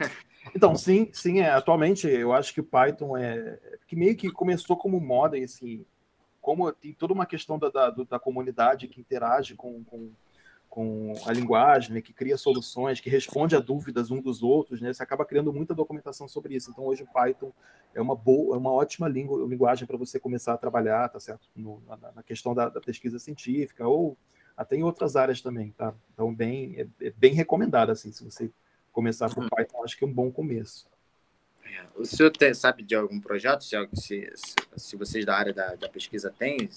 Então, 0.54 0.76
sim, 0.76 1.10
sim, 1.14 1.40
é, 1.40 1.50
atualmente 1.50 2.08
eu 2.08 2.34
acho 2.34 2.54
que 2.54 2.60
o 2.60 2.66
Python 2.66 3.18
é 3.18 3.58
que 3.88 3.96
meio 3.96 4.16
que 4.16 4.30
começou 4.30 4.76
como 4.76 5.00
moda, 5.00 5.38
e 5.38 5.44
assim, 5.44 5.86
como 6.42 6.72
tem 6.74 6.94
toda 6.94 7.14
uma 7.14 7.26
questão 7.26 7.58
da, 7.58 7.70
da, 7.70 7.90
da 7.90 8.20
comunidade 8.20 8.90
que 8.90 9.00
interage 9.00 9.56
com, 9.56 9.84
com, 9.86 10.12
com 10.70 11.14
a 11.26 11.32
linguagem, 11.32 11.94
né, 11.94 12.02
que 12.02 12.12
cria 12.12 12.38
soluções, 12.38 13.00
que 13.00 13.10
responde 13.10 13.56
a 13.56 13.60
dúvidas 13.60 14.12
um 14.12 14.22
dos 14.22 14.44
outros, 14.44 14.82
né, 14.82 14.92
você 14.92 15.02
acaba 15.02 15.26
criando 15.26 15.54
muita 15.54 15.74
documentação 15.74 16.28
sobre 16.28 16.56
isso. 16.56 16.72
Então, 16.72 16.84
hoje 16.84 17.04
o 17.04 17.08
Python 17.08 17.54
é 17.96 18.02
uma 18.02 18.16
boa, 18.16 18.56
é 18.56 18.60
uma 18.60 18.72
ótima 18.72 19.08
língua, 19.08 19.48
linguagem 19.48 19.88
para 19.88 19.96
você 19.96 20.20
começar 20.20 20.54
a 20.54 20.58
trabalhar, 20.58 21.08
tá 21.08 21.20
certo? 21.20 21.48
No, 21.56 21.82
na, 21.88 22.12
na, 22.12 22.24
questão 22.24 22.54
da, 22.54 22.68
da 22.68 22.82
pesquisa 22.82 23.18
científica 23.18 23.88
ou 23.88 24.18
até 24.56 24.76
em 24.76 24.84
outras 24.84 25.16
áreas 25.16 25.42
também, 25.42 25.72
tá? 25.72 25.94
Então, 26.14 26.34
bem, 26.34 26.76
é, 26.78 27.08
é 27.08 27.10
bem 27.12 27.34
recomendado, 27.34 27.92
assim, 27.92 28.12
se 28.12 28.24
você 28.24 28.50
começar 28.92 29.34
por 29.34 29.44
uhum. 29.44 29.50
Python, 29.50 29.84
acho 29.84 29.98
que 29.98 30.04
é 30.04 30.08
um 30.08 30.14
bom 30.14 30.32
começo. 30.32 30.88
É. 31.66 31.86
O 31.96 32.06
senhor 32.06 32.32
tem, 32.32 32.54
sabe 32.54 32.84
de 32.84 32.94
algum 32.94 33.20
projeto, 33.20 33.64
se, 33.64 33.76
se, 33.96 34.32
se 34.78 34.96
vocês 34.96 35.26
da 35.26 35.36
área 35.36 35.54
da, 35.54 35.76
da 35.76 35.90
pesquisa 35.90 36.32
têm, 36.38 36.70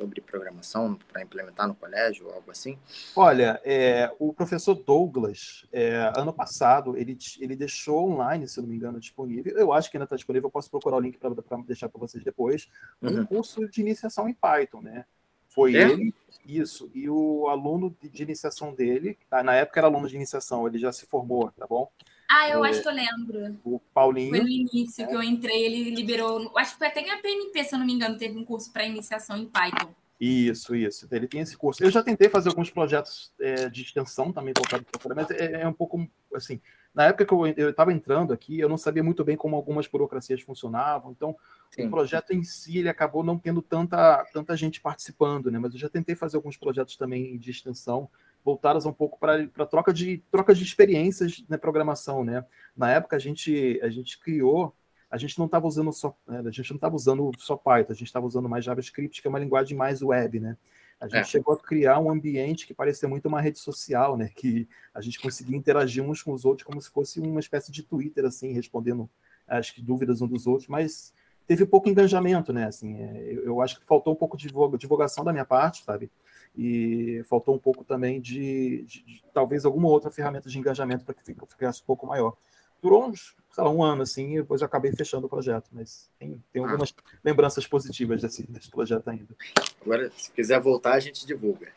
sobre 0.00 0.20
programação 0.22 0.98
para 1.12 1.22
implementar 1.22 1.68
no 1.68 1.74
colégio 1.74 2.26
ou 2.26 2.32
algo 2.32 2.50
assim? 2.50 2.78
Olha, 3.14 3.60
é, 3.64 4.10
o 4.18 4.32
professor 4.32 4.74
Douglas, 4.74 5.66
é, 5.70 6.10
ano 6.16 6.32
passado, 6.32 6.96
ele, 6.96 7.18
ele 7.38 7.54
deixou 7.54 8.10
online, 8.10 8.48
se 8.48 8.60
não 8.60 8.68
me 8.68 8.76
engano, 8.76 8.98
disponível. 8.98 9.54
Eu 9.54 9.72
acho 9.74 9.90
que 9.90 9.98
ainda 9.98 10.04
está 10.04 10.16
disponível, 10.16 10.46
eu 10.46 10.52
posso 10.52 10.70
procurar 10.70 10.96
o 10.96 11.00
link 11.00 11.18
para 11.18 11.30
deixar 11.66 11.90
para 11.90 12.00
vocês 12.00 12.24
depois. 12.24 12.68
Um 13.02 13.08
uhum. 13.08 13.26
curso 13.26 13.68
de 13.68 13.80
iniciação 13.82 14.26
em 14.26 14.32
Python, 14.32 14.80
né? 14.80 15.04
Foi 15.48 15.76
é? 15.76 15.82
ele, 15.82 16.14
isso, 16.44 16.90
e 16.94 17.08
o 17.08 17.48
aluno 17.48 17.96
de, 18.00 18.22
iniciação 18.22 18.74
dele, 18.74 19.18
tá, 19.28 19.42
na 19.42 19.54
época 19.54 19.80
era 19.80 19.86
aluno 19.86 20.08
de 20.08 20.16
iniciação, 20.16 20.66
ele 20.66 20.78
já 20.78 20.92
se 20.92 21.06
formou, 21.06 21.50
tá 21.52 21.66
bom? 21.66 21.90
Ah, 22.30 22.48
eu 22.48 22.64
é, 22.64 22.70
acho 22.70 22.82
que 22.82 22.88
eu 22.88 22.92
lembro. 22.92 23.58
O 23.64 23.80
Paulinho. 23.92 24.30
Foi 24.30 24.40
no 24.40 24.48
início 24.48 25.04
é. 25.04 25.06
que 25.06 25.14
eu 25.14 25.22
entrei, 25.22 25.64
ele 25.64 25.90
liberou. 25.90 26.56
Acho 26.56 26.72
que 26.72 26.78
foi 26.78 26.86
até 26.86 27.00
a 27.10 27.18
PNP, 27.18 27.64
se 27.64 27.74
eu 27.74 27.78
não 27.78 27.86
me 27.86 27.92
engano, 27.92 28.16
teve 28.16 28.38
um 28.38 28.44
curso 28.44 28.72
para 28.72 28.84
iniciação 28.84 29.36
em 29.36 29.46
Python. 29.46 29.92
Isso, 30.20 30.76
isso. 30.76 31.08
Ele 31.10 31.26
tem 31.26 31.40
esse 31.40 31.56
curso. 31.56 31.82
Eu 31.82 31.90
já 31.90 32.02
tentei 32.02 32.28
fazer 32.28 32.50
alguns 32.50 32.70
projetos 32.70 33.32
é, 33.40 33.70
de 33.70 33.80
extensão 33.80 34.30
também 34.30 34.52
para 34.52 35.14
mas 35.14 35.30
é, 35.30 35.62
é, 35.62 35.68
um 35.68 35.72
pouco 35.72 36.06
assim. 36.34 36.60
Na 36.94 37.06
época 37.06 37.24
que 37.24 37.32
eu 37.32 37.70
estava 37.70 37.92
entrando 37.92 38.32
aqui, 38.32 38.60
eu 38.60 38.68
não 38.68 38.76
sabia 38.76 39.02
muito 39.02 39.24
bem 39.24 39.36
como 39.36 39.56
algumas 39.56 39.86
burocracias 39.86 40.42
funcionavam. 40.42 41.10
Então, 41.10 41.34
Sim. 41.70 41.86
o 41.86 41.90
projeto 41.90 42.32
em 42.32 42.42
si 42.42 42.78
ele 42.78 42.88
acabou 42.88 43.22
não 43.22 43.38
tendo 43.38 43.62
tanta, 43.62 44.24
tanta 44.32 44.56
gente 44.56 44.80
participando, 44.80 45.50
né? 45.50 45.58
Mas 45.58 45.72
eu 45.72 45.78
já 45.78 45.88
tentei 45.88 46.16
fazer 46.16 46.36
alguns 46.36 46.56
projetos 46.56 46.96
também 46.96 47.38
de 47.38 47.50
extensão 47.50 48.10
voltadas 48.44 48.86
um 48.86 48.92
pouco 48.92 49.18
para 49.18 49.66
troca 49.66 49.92
de 49.92 50.22
troca 50.30 50.54
de 50.54 50.64
experiências 50.64 51.44
na 51.48 51.58
programação, 51.58 52.24
né? 52.24 52.44
Na 52.76 52.90
época 52.90 53.16
a 53.16 53.18
gente 53.20 53.78
a 53.82 53.88
gente 53.88 54.18
criou, 54.18 54.74
a 55.08 55.16
gente 55.16 55.38
não 55.38 55.46
estava 55.46 55.66
usando 55.66 55.92
só 55.92 56.16
né, 56.26 56.42
a 56.44 56.50
gente 56.50 56.70
não 56.70 56.76
estava 56.76 56.96
usando 56.96 57.30
só 57.38 57.56
Python, 57.56 57.92
a 57.92 57.96
gente 57.96 58.08
estava 58.08 58.26
usando 58.26 58.48
mais 58.48 58.64
JavaScript, 58.64 59.22
que 59.22 59.28
é 59.28 59.30
uma 59.30 59.38
linguagem 59.38 59.76
mais 59.76 60.02
web, 60.02 60.40
né? 60.40 60.56
A 61.00 61.06
gente 61.06 61.20
é. 61.20 61.24
chegou 61.24 61.54
a 61.54 61.58
criar 61.58 61.98
um 61.98 62.10
ambiente 62.10 62.66
que 62.66 62.74
parecia 62.74 63.08
muito 63.08 63.26
uma 63.26 63.40
rede 63.40 63.58
social, 63.58 64.18
né? 64.18 64.28
Que 64.34 64.68
a 64.92 65.00
gente 65.00 65.18
conseguia 65.18 65.56
interagir 65.56 66.02
uns 66.04 66.22
com 66.22 66.32
os 66.32 66.44
outros 66.44 66.66
como 66.66 66.80
se 66.80 66.90
fosse 66.90 67.20
uma 67.20 67.40
espécie 67.40 67.72
de 67.72 67.82
Twitter, 67.82 68.24
assim, 68.26 68.52
respondendo 68.52 69.08
as 69.48 69.72
dúvidas 69.78 70.20
um 70.20 70.28
dos 70.28 70.46
outros, 70.46 70.68
mas 70.68 71.14
teve 71.50 71.66
pouco 71.66 71.88
engajamento, 71.88 72.52
né? 72.52 72.66
Assim, 72.66 73.02
é, 73.02 73.32
eu, 73.32 73.44
eu, 73.44 73.60
acho 73.60 73.80
que 73.80 73.84
faltou 73.84 74.12
um 74.12 74.16
pouco 74.16 74.36
de 74.36 74.46
divulgação 74.78 75.24
da 75.24 75.32
minha 75.32 75.44
parte, 75.44 75.82
sabe? 75.82 76.08
E 76.56 77.24
faltou 77.28 77.56
um 77.56 77.58
pouco 77.58 77.82
também 77.82 78.20
de, 78.20 78.84
de, 78.84 79.04
de 79.04 79.24
talvez 79.34 79.64
alguma 79.64 79.88
outra 79.88 80.12
ferramenta 80.12 80.48
de 80.48 80.56
engajamento 80.56 81.04
para 81.04 81.12
que 81.12 81.34
ficasse 81.48 81.82
um 81.82 81.84
pouco 81.84 82.06
maior. 82.06 82.36
Durou 82.82 83.08
uns 83.08 83.34
sei 83.52 83.64
lá, 83.64 83.70
um 83.70 83.82
ano, 83.82 84.02
assim, 84.02 84.34
e 84.34 84.40
depois 84.40 84.60
eu 84.60 84.66
acabei 84.66 84.92
fechando 84.92 85.26
o 85.26 85.28
projeto, 85.28 85.68
mas 85.72 86.08
tem, 86.18 86.42
tem 86.52 86.62
ah. 86.62 86.66
algumas 86.66 86.94
ah. 86.96 87.18
lembranças 87.22 87.66
positivas 87.66 88.22
desse, 88.22 88.46
desse 88.48 88.70
projeto 88.70 89.08
ainda. 89.08 89.34
Agora, 89.82 90.10
se 90.16 90.30
quiser 90.30 90.60
voltar, 90.60 90.94
a 90.94 91.00
gente 91.00 91.26
divulga. 91.26 91.68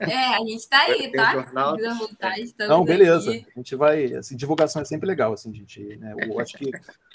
É, 0.00 0.34
a 0.34 0.38
gente 0.40 0.56
está 0.56 0.80
aí, 0.82 1.10
tá? 1.12 1.48
Um 1.52 1.98
voltar, 1.98 2.34
Não, 2.68 2.84
beleza. 2.84 3.30
Aqui. 3.30 3.46
A 3.54 3.58
gente 3.58 3.76
vai. 3.76 4.12
Assim, 4.14 4.36
divulgação 4.36 4.82
é 4.82 4.84
sempre 4.84 5.06
legal, 5.06 5.32
assim, 5.32 5.54
gente. 5.54 5.80
Né? 5.96 6.14
Eu 6.18 6.40
acho 6.40 6.56
que, 6.58 6.70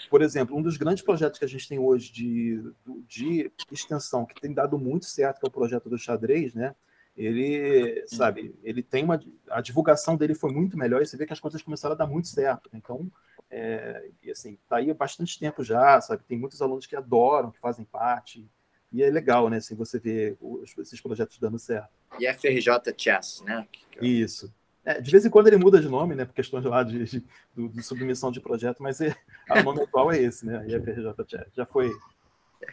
por 0.09 0.21
exemplo, 0.21 0.55
um 0.57 0.61
dos 0.61 0.77
grandes 0.77 1.03
projetos 1.03 1.37
que 1.37 1.45
a 1.45 1.47
gente 1.47 1.67
tem 1.67 1.77
hoje 1.77 2.11
de, 2.11 2.63
de 3.07 3.51
extensão, 3.71 4.25
que 4.25 4.39
tem 4.39 4.53
dado 4.53 4.77
muito 4.77 5.05
certo, 5.05 5.39
que 5.39 5.45
é 5.45 5.49
o 5.49 5.51
projeto 5.51 5.89
do 5.89 5.97
xadrez, 5.97 6.53
né? 6.53 6.73
Ele, 7.19 8.01
sabe, 8.07 8.55
ele 8.63 8.81
tem 8.81 9.03
uma. 9.03 9.21
A 9.49 9.59
divulgação 9.59 10.15
dele 10.15 10.33
foi 10.33 10.53
muito 10.53 10.77
melhor 10.77 11.01
e 11.01 11.05
você 11.05 11.17
vê 11.17 11.25
que 11.25 11.33
as 11.33 11.39
coisas 11.39 11.61
começaram 11.61 11.93
a 11.93 11.97
dar 11.97 12.07
muito 12.07 12.29
certo. 12.29 12.69
Então, 12.73 13.11
é, 13.51 14.09
e 14.23 14.31
assim, 14.31 14.57
tá 14.69 14.77
aí 14.77 14.89
há 14.89 14.93
bastante 14.93 15.37
tempo 15.37 15.61
já, 15.61 15.99
sabe? 15.99 16.23
Tem 16.23 16.39
muitos 16.39 16.61
alunos 16.61 16.87
que 16.87 16.95
adoram, 16.95 17.51
que 17.51 17.59
fazem 17.59 17.83
parte. 17.83 18.49
E 18.89 19.03
é 19.03 19.09
legal, 19.09 19.49
né? 19.49 19.57
Assim, 19.57 19.75
você 19.75 19.99
ver 19.99 20.37
os, 20.39 20.73
esses 20.77 21.01
projetos 21.01 21.37
dando 21.37 21.59
certo. 21.59 21.89
E 22.17 22.33
FRJ 22.33 22.93
Chess, 22.97 23.43
né? 23.43 23.67
Isso. 24.01 24.49
É, 24.85 25.01
de 25.01 25.11
vez 25.11 25.25
em 25.25 25.29
quando 25.29 25.47
ele 25.47 25.57
muda 25.57 25.81
de 25.81 25.89
nome, 25.89 26.15
né? 26.15 26.23
Por 26.23 26.33
questões 26.33 26.63
lá 26.63 26.83
de, 26.83 27.03
de, 27.03 27.23
de 27.53 27.83
submissão 27.83 28.31
de 28.31 28.39
projeto, 28.39 28.81
mas 28.81 29.01
é, 29.01 29.13
o 29.59 29.63
nome 29.63 29.81
atual 29.81 30.09
é 30.09 30.21
esse, 30.21 30.45
né? 30.45 30.65
E 30.69 30.79
FRJ 30.79 31.13
Chess. 31.27 31.47
Já 31.53 31.65
foi. 31.65 31.91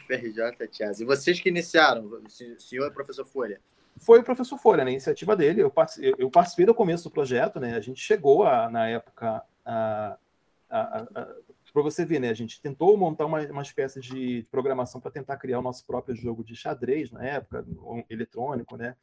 FRJ 0.06 0.68
Chess. 0.70 1.00
E 1.00 1.04
vocês 1.04 1.40
que 1.40 1.48
iniciaram, 1.48 2.04
o 2.06 2.60
senhor 2.60 2.86
é 2.86 2.90
professor 2.90 3.26
Folha? 3.26 3.60
Foi 3.98 4.20
o 4.20 4.24
professor 4.24 4.58
Folha, 4.58 4.84
né? 4.84 4.90
A 4.90 4.92
iniciativa 4.92 5.34
dele. 5.34 5.62
Eu 5.62 5.70
participei, 5.70 6.14
eu 6.18 6.30
participei 6.30 6.66
do 6.66 6.74
começo 6.74 7.04
do 7.04 7.10
projeto, 7.10 7.58
né? 7.58 7.74
A 7.76 7.80
gente 7.80 8.00
chegou 8.00 8.44
a, 8.44 8.70
na 8.70 8.86
época 8.88 9.42
a 9.64 10.16
para 11.76 11.82
você 11.82 12.06
ver, 12.06 12.18
né? 12.18 12.30
A 12.30 12.34
gente 12.34 12.58
tentou 12.58 12.96
montar 12.96 13.26
uma, 13.26 13.38
uma 13.48 13.60
espécie 13.60 14.00
de 14.00 14.46
programação 14.50 14.98
para 14.98 15.10
tentar 15.10 15.36
criar 15.36 15.58
o 15.58 15.62
nosso 15.62 15.84
próprio 15.84 16.16
jogo 16.16 16.42
de 16.42 16.56
xadrez 16.56 17.10
na 17.10 17.22
época, 17.22 17.66
um, 17.82 18.02
eletrônico, 18.08 18.78
né? 18.78 18.96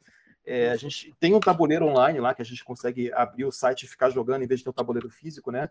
É, 0.44 0.70
a 0.70 0.76
gente 0.76 1.14
tem 1.20 1.34
um 1.34 1.40
tabuleiro 1.40 1.86
online 1.86 2.18
lá 2.18 2.34
que 2.34 2.42
a 2.42 2.44
gente 2.44 2.64
consegue 2.64 3.12
abrir 3.12 3.44
o 3.44 3.52
site 3.52 3.84
e 3.84 3.86
ficar 3.86 4.10
jogando 4.10 4.42
em 4.42 4.48
vez 4.48 4.58
de 4.58 4.64
ter 4.64 4.70
um 4.70 4.74
tabuleiro 4.74 5.08
físico, 5.08 5.52
né? 5.52 5.70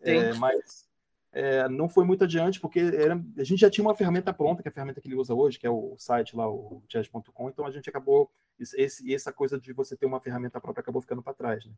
É, 0.00 0.34
mas 0.34 0.88
é, 1.32 1.68
não 1.68 1.88
foi 1.88 2.04
muito 2.04 2.24
adiante 2.24 2.60
porque 2.60 2.80
era, 2.80 3.22
a 3.38 3.44
gente 3.44 3.60
já 3.60 3.70
tinha 3.70 3.86
uma 3.86 3.94
ferramenta 3.94 4.32
pronta, 4.32 4.62
que 4.62 4.68
é 4.68 4.70
a 4.70 4.74
ferramenta 4.74 5.00
que 5.00 5.08
ele 5.08 5.16
usa 5.16 5.34
hoje, 5.34 5.58
que 5.58 5.66
é 5.66 5.70
o 5.70 5.94
site 5.98 6.36
lá, 6.36 6.48
o 6.48 6.82
chess.com, 6.88 7.48
então 7.48 7.66
a 7.66 7.70
gente 7.70 7.88
acabou, 7.88 8.30
esse, 8.58 9.14
essa 9.14 9.32
coisa 9.32 9.58
de 9.58 9.72
você 9.72 9.96
ter 9.96 10.06
uma 10.06 10.20
ferramenta 10.20 10.60
própria 10.60 10.80
acabou 10.82 11.00
ficando 11.00 11.22
para 11.22 11.34
trás, 11.34 11.64
né? 11.64 11.72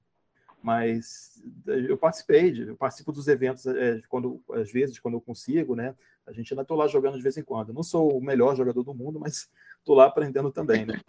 mas 0.63 1.43
eu 1.67 1.99
participei, 1.99 2.69
eu 2.69 2.77
participo 2.77 3.11
dos 3.11 3.27
eventos 3.27 3.67
é, 3.67 4.01
quando, 4.09 4.41
às 4.53 4.71
vezes, 4.71 4.99
quando 5.01 5.15
eu 5.15 5.21
consigo, 5.21 5.75
né? 5.75 5.95
A 6.25 6.33
gente 6.33 6.53
ainda 6.53 6.63
estou 6.63 6.77
lá 6.77 6.87
jogando 6.87 7.17
de 7.17 7.23
vez 7.23 7.37
em 7.37 7.43
quando. 7.43 7.71
Eu 7.71 7.75
não 7.75 7.83
sou 7.83 8.17
o 8.17 8.23
melhor 8.23 8.55
jogador 8.55 8.85
do 8.85 8.95
mundo, 8.95 9.19
mas 9.19 9.51
estou 9.81 9.97
lá 9.97 10.07
aprendendo 10.07 10.53
também, 10.53 10.87
né? 10.87 11.01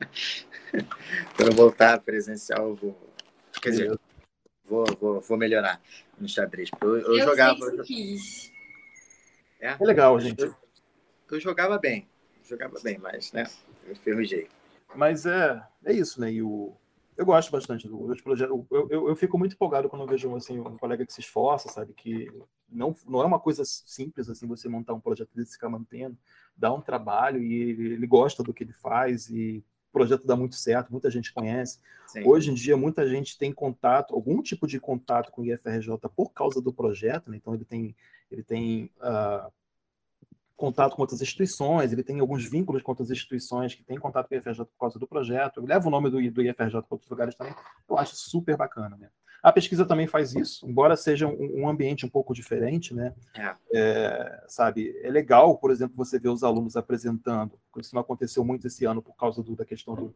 quando 1.36 1.54
voltar 1.54 2.00
presencial, 2.00 2.74
vou. 2.74 2.96
Quer 3.60 3.70
dizer, 3.70 4.00
vou, 4.64 4.84
vou, 5.00 5.20
vou 5.20 5.38
melhorar 5.38 5.80
no 6.18 6.28
xadrez. 6.28 6.70
Eu, 6.80 6.98
eu, 6.98 7.16
eu 7.16 7.24
jogava. 7.24 7.58
Eu... 7.60 7.84
É? 9.60 9.76
é 9.80 9.84
legal, 9.84 10.18
gente. 10.20 10.42
Eu, 10.42 10.54
eu 11.30 11.40
jogava 11.40 11.78
bem, 11.78 12.08
jogava 12.44 12.78
bem, 12.82 12.98
mas, 12.98 13.32
né? 13.32 13.48
Eu 13.86 13.96
ferrujei. 13.96 14.48
Mas 14.94 15.24
é, 15.26 15.62
é 15.84 15.92
isso, 15.92 16.20
né? 16.20 16.32
E 16.32 16.42
o, 16.42 16.74
eu 17.16 17.26
gosto 17.26 17.50
bastante 17.50 17.88
dos 17.88 18.20
projetos. 18.20 18.54
Eu, 18.70 18.88
eu, 18.90 19.08
eu, 19.08 19.16
fico 19.16 19.38
muito 19.38 19.54
empolgado 19.54 19.88
quando 19.88 20.02
eu 20.02 20.08
vejo 20.08 20.34
assim, 20.34 20.58
um 20.58 20.76
colega 20.76 21.04
que 21.06 21.12
se 21.12 21.20
esforça, 21.20 21.68
sabe? 21.68 21.92
Que 21.92 22.30
não, 22.68 22.94
não 23.06 23.22
é 23.22 23.26
uma 23.26 23.38
coisa 23.38 23.64
simples 23.64 24.28
assim 24.28 24.46
você 24.46 24.68
montar 24.68 24.94
um 24.94 25.00
projeto 25.00 25.30
desse 25.34 25.52
ficar 25.52 25.68
mantendo. 25.68 26.16
Dá 26.56 26.72
um 26.72 26.80
trabalho 26.80 27.42
e 27.42 27.54
ele, 27.54 27.94
ele 27.94 28.06
gosta 28.06 28.42
do 28.42 28.52
que 28.52 28.64
ele 28.64 28.72
faz 28.72 29.28
e 29.28 29.64
projeto 30.02 30.26
dá 30.26 30.36
muito 30.36 30.56
certo, 30.56 30.90
muita 30.90 31.10
gente 31.10 31.32
conhece. 31.32 31.78
Sim. 32.06 32.26
Hoje 32.26 32.50
em 32.50 32.54
dia, 32.54 32.76
muita 32.76 33.08
gente 33.08 33.38
tem 33.38 33.52
contato, 33.52 34.14
algum 34.14 34.42
tipo 34.42 34.66
de 34.66 34.78
contato 34.80 35.30
com 35.30 35.42
o 35.42 35.44
IFRJ 35.44 35.96
por 36.14 36.32
causa 36.32 36.60
do 36.60 36.72
projeto, 36.72 37.30
né? 37.30 37.36
então 37.36 37.54
ele 37.54 37.64
tem, 37.64 37.96
ele 38.30 38.42
tem 38.42 38.90
uh, 38.98 39.50
contato 40.56 40.96
com 40.96 41.02
outras 41.02 41.22
instituições, 41.22 41.92
ele 41.92 42.02
tem 42.02 42.20
alguns 42.20 42.44
vínculos 42.44 42.82
com 42.82 42.90
outras 42.90 43.10
instituições 43.10 43.74
que 43.74 43.82
têm 43.82 43.98
contato 43.98 44.28
com 44.28 44.34
o 44.34 44.38
IFRJ 44.38 44.64
por 44.64 44.78
causa 44.78 44.98
do 44.98 45.06
projeto, 45.06 45.60
ele 45.60 45.68
leva 45.68 45.86
o 45.86 45.90
nome 45.90 46.10
do, 46.10 46.16
do 46.30 46.42
IFRJ 46.42 46.82
para 46.82 46.86
outros 46.90 47.10
lugares 47.10 47.34
também, 47.34 47.54
eu 47.88 47.96
acho 47.96 48.16
super 48.16 48.56
bacana. 48.56 48.96
Né? 48.96 49.08
A 49.42 49.52
pesquisa 49.52 49.84
também 49.84 50.06
faz 50.06 50.34
isso, 50.36 50.64
embora 50.68 50.96
seja 50.96 51.26
um, 51.26 51.62
um 51.62 51.68
ambiente 51.68 52.06
um 52.06 52.08
pouco 52.08 52.32
diferente, 52.32 52.94
né? 52.94 53.12
É. 53.34 53.54
É, 53.74 54.44
sabe, 54.46 54.96
é 55.02 55.10
legal, 55.10 55.58
por 55.58 55.72
exemplo, 55.72 55.96
você 55.96 56.16
ver 56.16 56.28
os 56.28 56.44
alunos 56.44 56.76
apresentando, 56.76 57.58
isso 57.78 57.92
não 57.92 58.02
aconteceu 58.02 58.44
muito 58.44 58.68
esse 58.68 58.84
ano 58.84 59.02
por 59.02 59.16
causa 59.16 59.42
do, 59.42 59.56
da 59.56 59.64
questão 59.64 59.96
do, 59.96 60.14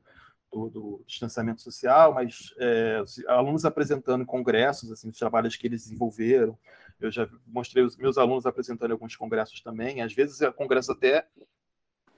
do, 0.53 0.71
do, 0.71 1.05
distanciamento 1.05 1.61
social, 1.61 2.15
mas 2.15 2.55
é, 2.59 3.03
alunos 3.27 3.65
apresentando 3.65 4.23
em 4.23 4.27
congressos, 4.27 4.93
assim, 4.93 5.09
os 5.09 5.19
trabalhos 5.19 5.57
que 5.57 5.67
eles 5.67 5.83
desenvolveram. 5.83 6.57
Eu 7.01 7.11
já 7.11 7.29
mostrei 7.45 7.83
os 7.83 7.97
meus 7.97 8.17
alunos 8.19 8.47
apresentando 8.47 8.91
em 8.91 8.93
alguns 8.93 9.17
congressos 9.17 9.61
também, 9.61 10.03
às 10.03 10.13
vezes 10.13 10.41
é 10.41 10.53
congressos 10.53 10.91
até 10.91 11.27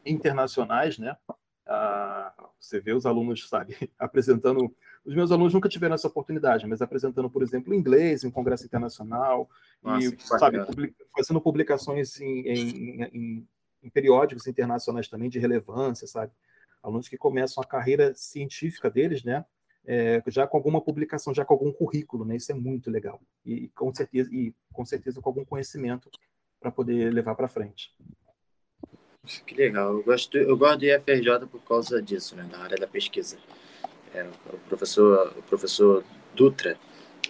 internacionais, 0.05 0.99
né? 0.99 1.17
Ah, 1.67 2.35
você 2.61 2.81
vê 2.81 2.93
os 2.93 3.07
alunos, 3.07 3.49
sabe, 3.49 3.77
apresentando 3.99 4.75
os 5.05 5.15
meus 5.15 5.31
alunos 5.31 5.55
nunca 5.55 5.69
tiveram 5.69 5.95
essa 5.95 6.09
oportunidade, 6.09 6.67
mas 6.67 6.83
apresentando, 6.83 7.31
por 7.31 7.43
exemplo, 7.43 7.75
inglês 7.75 8.25
em 8.25 8.29
um 8.29 8.31
congresso 8.31 8.65
internacional, 8.65 9.49
Nossa, 9.83 10.07
e, 10.07 10.21
sabe, 10.21 10.59
fazendo 11.15 11.41
publicações 11.41 12.21
em, 12.21 12.41
em, 12.41 13.03
em, 13.03 13.49
em, 13.83 13.91
periódicos 13.91 14.47
internacionais 14.47 15.09
também 15.09 15.31
de 15.31 15.39
relevância, 15.39 16.07
sabe? 16.07 16.33
Alunos 16.83 17.09
que 17.09 17.17
começam 17.17 17.63
a 17.63 17.67
carreira 17.67 18.15
científica 18.15 18.91
deles, 18.91 19.25
né? 19.25 19.45
É, 19.87 20.23
já 20.27 20.47
com 20.47 20.57
alguma 20.57 20.81
publicação, 20.83 21.33
já 21.33 21.45
com 21.45 21.55
algum 21.55 21.73
currículo, 21.73 22.25
né? 22.25 22.37
Isso 22.37 22.53
é 22.53 22.55
muito 22.55 22.91
legal. 22.91 23.21
E 23.45 23.69
com 23.69 23.93
certeza, 23.95 24.29
e 24.33 24.55
com 24.73 24.85
certeza 24.85 25.21
com 25.21 25.29
algum 25.31 25.45
conhecimento 25.45 26.11
para 26.61 26.71
poder 26.71 27.13
levar 27.13 27.35
para 27.35 27.49
frente. 27.49 27.95
Que 29.47 29.55
legal. 29.55 29.95
Eu 29.95 30.03
gosto, 30.03 30.37
eu 30.37 30.57
gosto 30.57 30.81
do 30.81 30.85
IFRJ 30.85 31.47
por 31.51 31.63
causa 31.63 32.03
disso, 32.03 32.37
né? 32.37 32.47
Na 32.51 32.59
área 32.59 32.77
da 32.77 32.87
pesquisa 32.87 33.39
é, 34.15 34.27
o 34.53 34.59
professor 34.69 35.35
o 35.37 35.43
professor 35.43 36.05
Dutra 36.35 36.79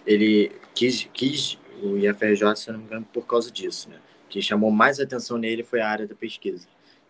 ele 0.07 0.53
quis 0.75 1.09
quis 1.13 1.59
o 1.83 1.97
IFRJ 1.97 2.57
se 2.57 2.71
não 2.71 2.79
me 2.79 2.85
engano 2.85 3.07
por 3.13 3.27
causa 3.27 3.51
disso 3.51 3.89
né 3.89 4.01
que 4.29 4.43
chamou 4.43 4.71
mais 4.71 5.01
atenção 5.01 5.39
nele 5.39 5.63
foi 5.63 5.81
a 5.81 5.89
área 5.89 6.07
da 6.07 6.15
pesquisa 6.15 6.67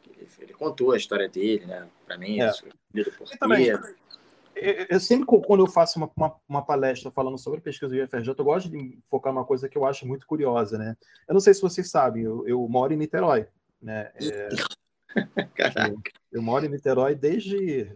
ele, 0.07 0.29
ele 0.41 0.53
contou 0.53 0.93
a 0.93 0.97
história 0.97 1.29
dele 1.29 1.67
né 1.67 1.87
para 2.07 2.17
mim 2.19 2.41
é. 2.41 2.53
eu 4.91 4.99
sempre, 4.99 5.27
quando 5.27 5.61
eu 5.61 5.67
faço 5.67 5.99
uma, 5.99 6.11
uma, 6.17 6.35
uma, 6.49 6.63
palestra 6.65 7.11
falando 7.11 7.39
sobre 7.39 7.61
pesquisa 7.61 7.89
do 7.89 7.97
IFRJ, 7.97 8.35
eu 8.37 8.45
gosto 8.45 8.69
de 8.69 8.99
focar 9.07 9.33
numa 9.33 9.45
coisa 9.45 9.69
que 9.69 9.79
eu 9.79 9.85
acho 9.85 10.05
muito 10.05 10.27
curiosa, 10.27 10.77
né? 10.77 10.97
Eu 11.29 11.35
não 11.35 11.41
sei 11.41 11.55
se 11.55 11.63
vocês 11.63 11.89
sabem, 11.89 12.25
eu, 12.25 12.47
eu 12.47 12.69
moro 12.69 12.93
em 12.93 12.97
Niterói, 12.97 13.47
né? 13.81 14.11
É, 14.21 14.49
Caraca. 15.55 15.91
Eu, 15.91 16.03
eu, 16.33 16.43
moro 16.43 16.67
em 16.67 16.69
Niterói 16.69 17.15
desde 17.15 17.91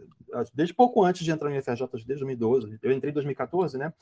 desde 0.55 0.75
pouco 0.75 1.05
antes 1.05 1.25
de 1.25 1.31
entrar 1.31 1.49
no 1.49 1.57
IFRJ, 1.57 1.87
desde 1.93 2.07
2012. 2.07 2.79
Eu 2.83 2.93
entrei 2.93 3.11
em 3.11 3.15
2014, 3.15 3.79
né? 3.79 3.93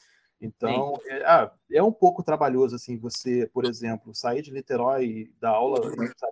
Então, 0.41 0.99
é, 1.07 1.23
ah, 1.27 1.53
é, 1.71 1.83
um 1.83 1.93
pouco 1.93 2.23
trabalhoso, 2.23 2.75
assim, 2.75 2.97
você, 2.97 3.49
por 3.53 3.67
exemplo, 3.67 4.15
sair 4.15 4.41
de 4.41 4.51
Niterói, 4.51 5.31
dar 5.39 5.51
aula, 5.51 5.79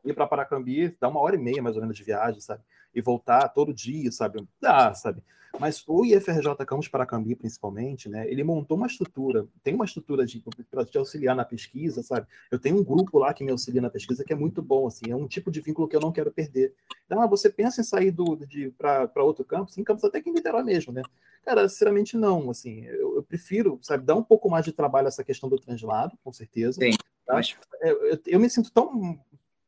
ir 0.04 0.14
para 0.14 0.26
Paracambi, 0.26 0.96
dá 0.98 1.08
uma 1.08 1.20
hora 1.20 1.36
e 1.36 1.38
meia, 1.38 1.62
mais 1.62 1.76
ou 1.76 1.82
menos, 1.82 1.96
de 1.96 2.04
viagem, 2.04 2.40
sabe? 2.40 2.62
E 2.94 3.00
voltar 3.00 3.48
todo 3.48 3.72
dia, 3.72 4.10
sabe? 4.10 4.46
Dá, 4.60 4.92
sabe? 4.94 5.22
Mas 5.58 5.82
o 5.86 6.04
IFRJ 6.04 6.54
Campus 6.66 6.88
Paracambi, 6.88 7.34
principalmente, 7.34 8.08
né, 8.08 8.30
ele 8.30 8.44
montou 8.44 8.76
uma 8.76 8.86
estrutura, 8.86 9.46
tem 9.62 9.74
uma 9.74 9.84
estrutura 9.84 10.24
para 10.70 10.84
te 10.84 10.98
auxiliar 10.98 11.34
na 11.34 11.44
pesquisa, 11.44 12.02
sabe? 12.02 12.26
Eu 12.50 12.58
tenho 12.58 12.76
um 12.76 12.84
grupo 12.84 13.18
lá 13.18 13.32
que 13.32 13.42
me 13.42 13.50
auxilia 13.50 13.80
na 13.80 13.90
pesquisa 13.90 14.24
que 14.24 14.32
é 14.32 14.36
muito 14.36 14.60
bom, 14.60 14.86
assim, 14.86 15.10
é 15.10 15.16
um 15.16 15.26
tipo 15.26 15.50
de 15.50 15.60
vínculo 15.60 15.88
que 15.88 15.96
eu 15.96 16.00
não 16.00 16.12
quero 16.12 16.30
perder. 16.30 16.74
Então, 17.06 17.20
ah, 17.20 17.26
você 17.26 17.48
pensa 17.48 17.80
em 17.80 17.84
sair 17.84 18.10
do, 18.10 18.36
de 18.36 18.70
para 18.70 19.24
outro 19.24 19.44
campus, 19.44 19.76
em 19.78 19.84
campus 19.84 20.04
até 20.04 20.20
que 20.20 20.28
em 20.28 20.32
Niterói 20.32 20.62
mesmo, 20.62 20.92
né? 20.92 21.02
Cara, 21.44 21.68
sinceramente 21.68 22.16
não, 22.16 22.50
assim, 22.50 22.84
eu, 22.84 23.16
eu, 23.16 23.22
prefiro, 23.22 23.78
sabe, 23.82 24.04
dar 24.04 24.14
um 24.14 24.22
pouco 24.22 24.50
mais 24.50 24.64
de 24.64 24.72
trabalho 24.72 25.08
essa 25.08 25.24
questão 25.24 25.48
do 25.48 25.58
translado, 25.58 26.16
com 26.22 26.32
certeza. 26.32 26.78
Sim, 26.80 26.90
tá? 27.26 27.40
eu, 27.80 28.06
eu, 28.06 28.20
eu 28.26 28.40
me 28.40 28.50
sinto 28.50 28.70
tão 28.70 29.18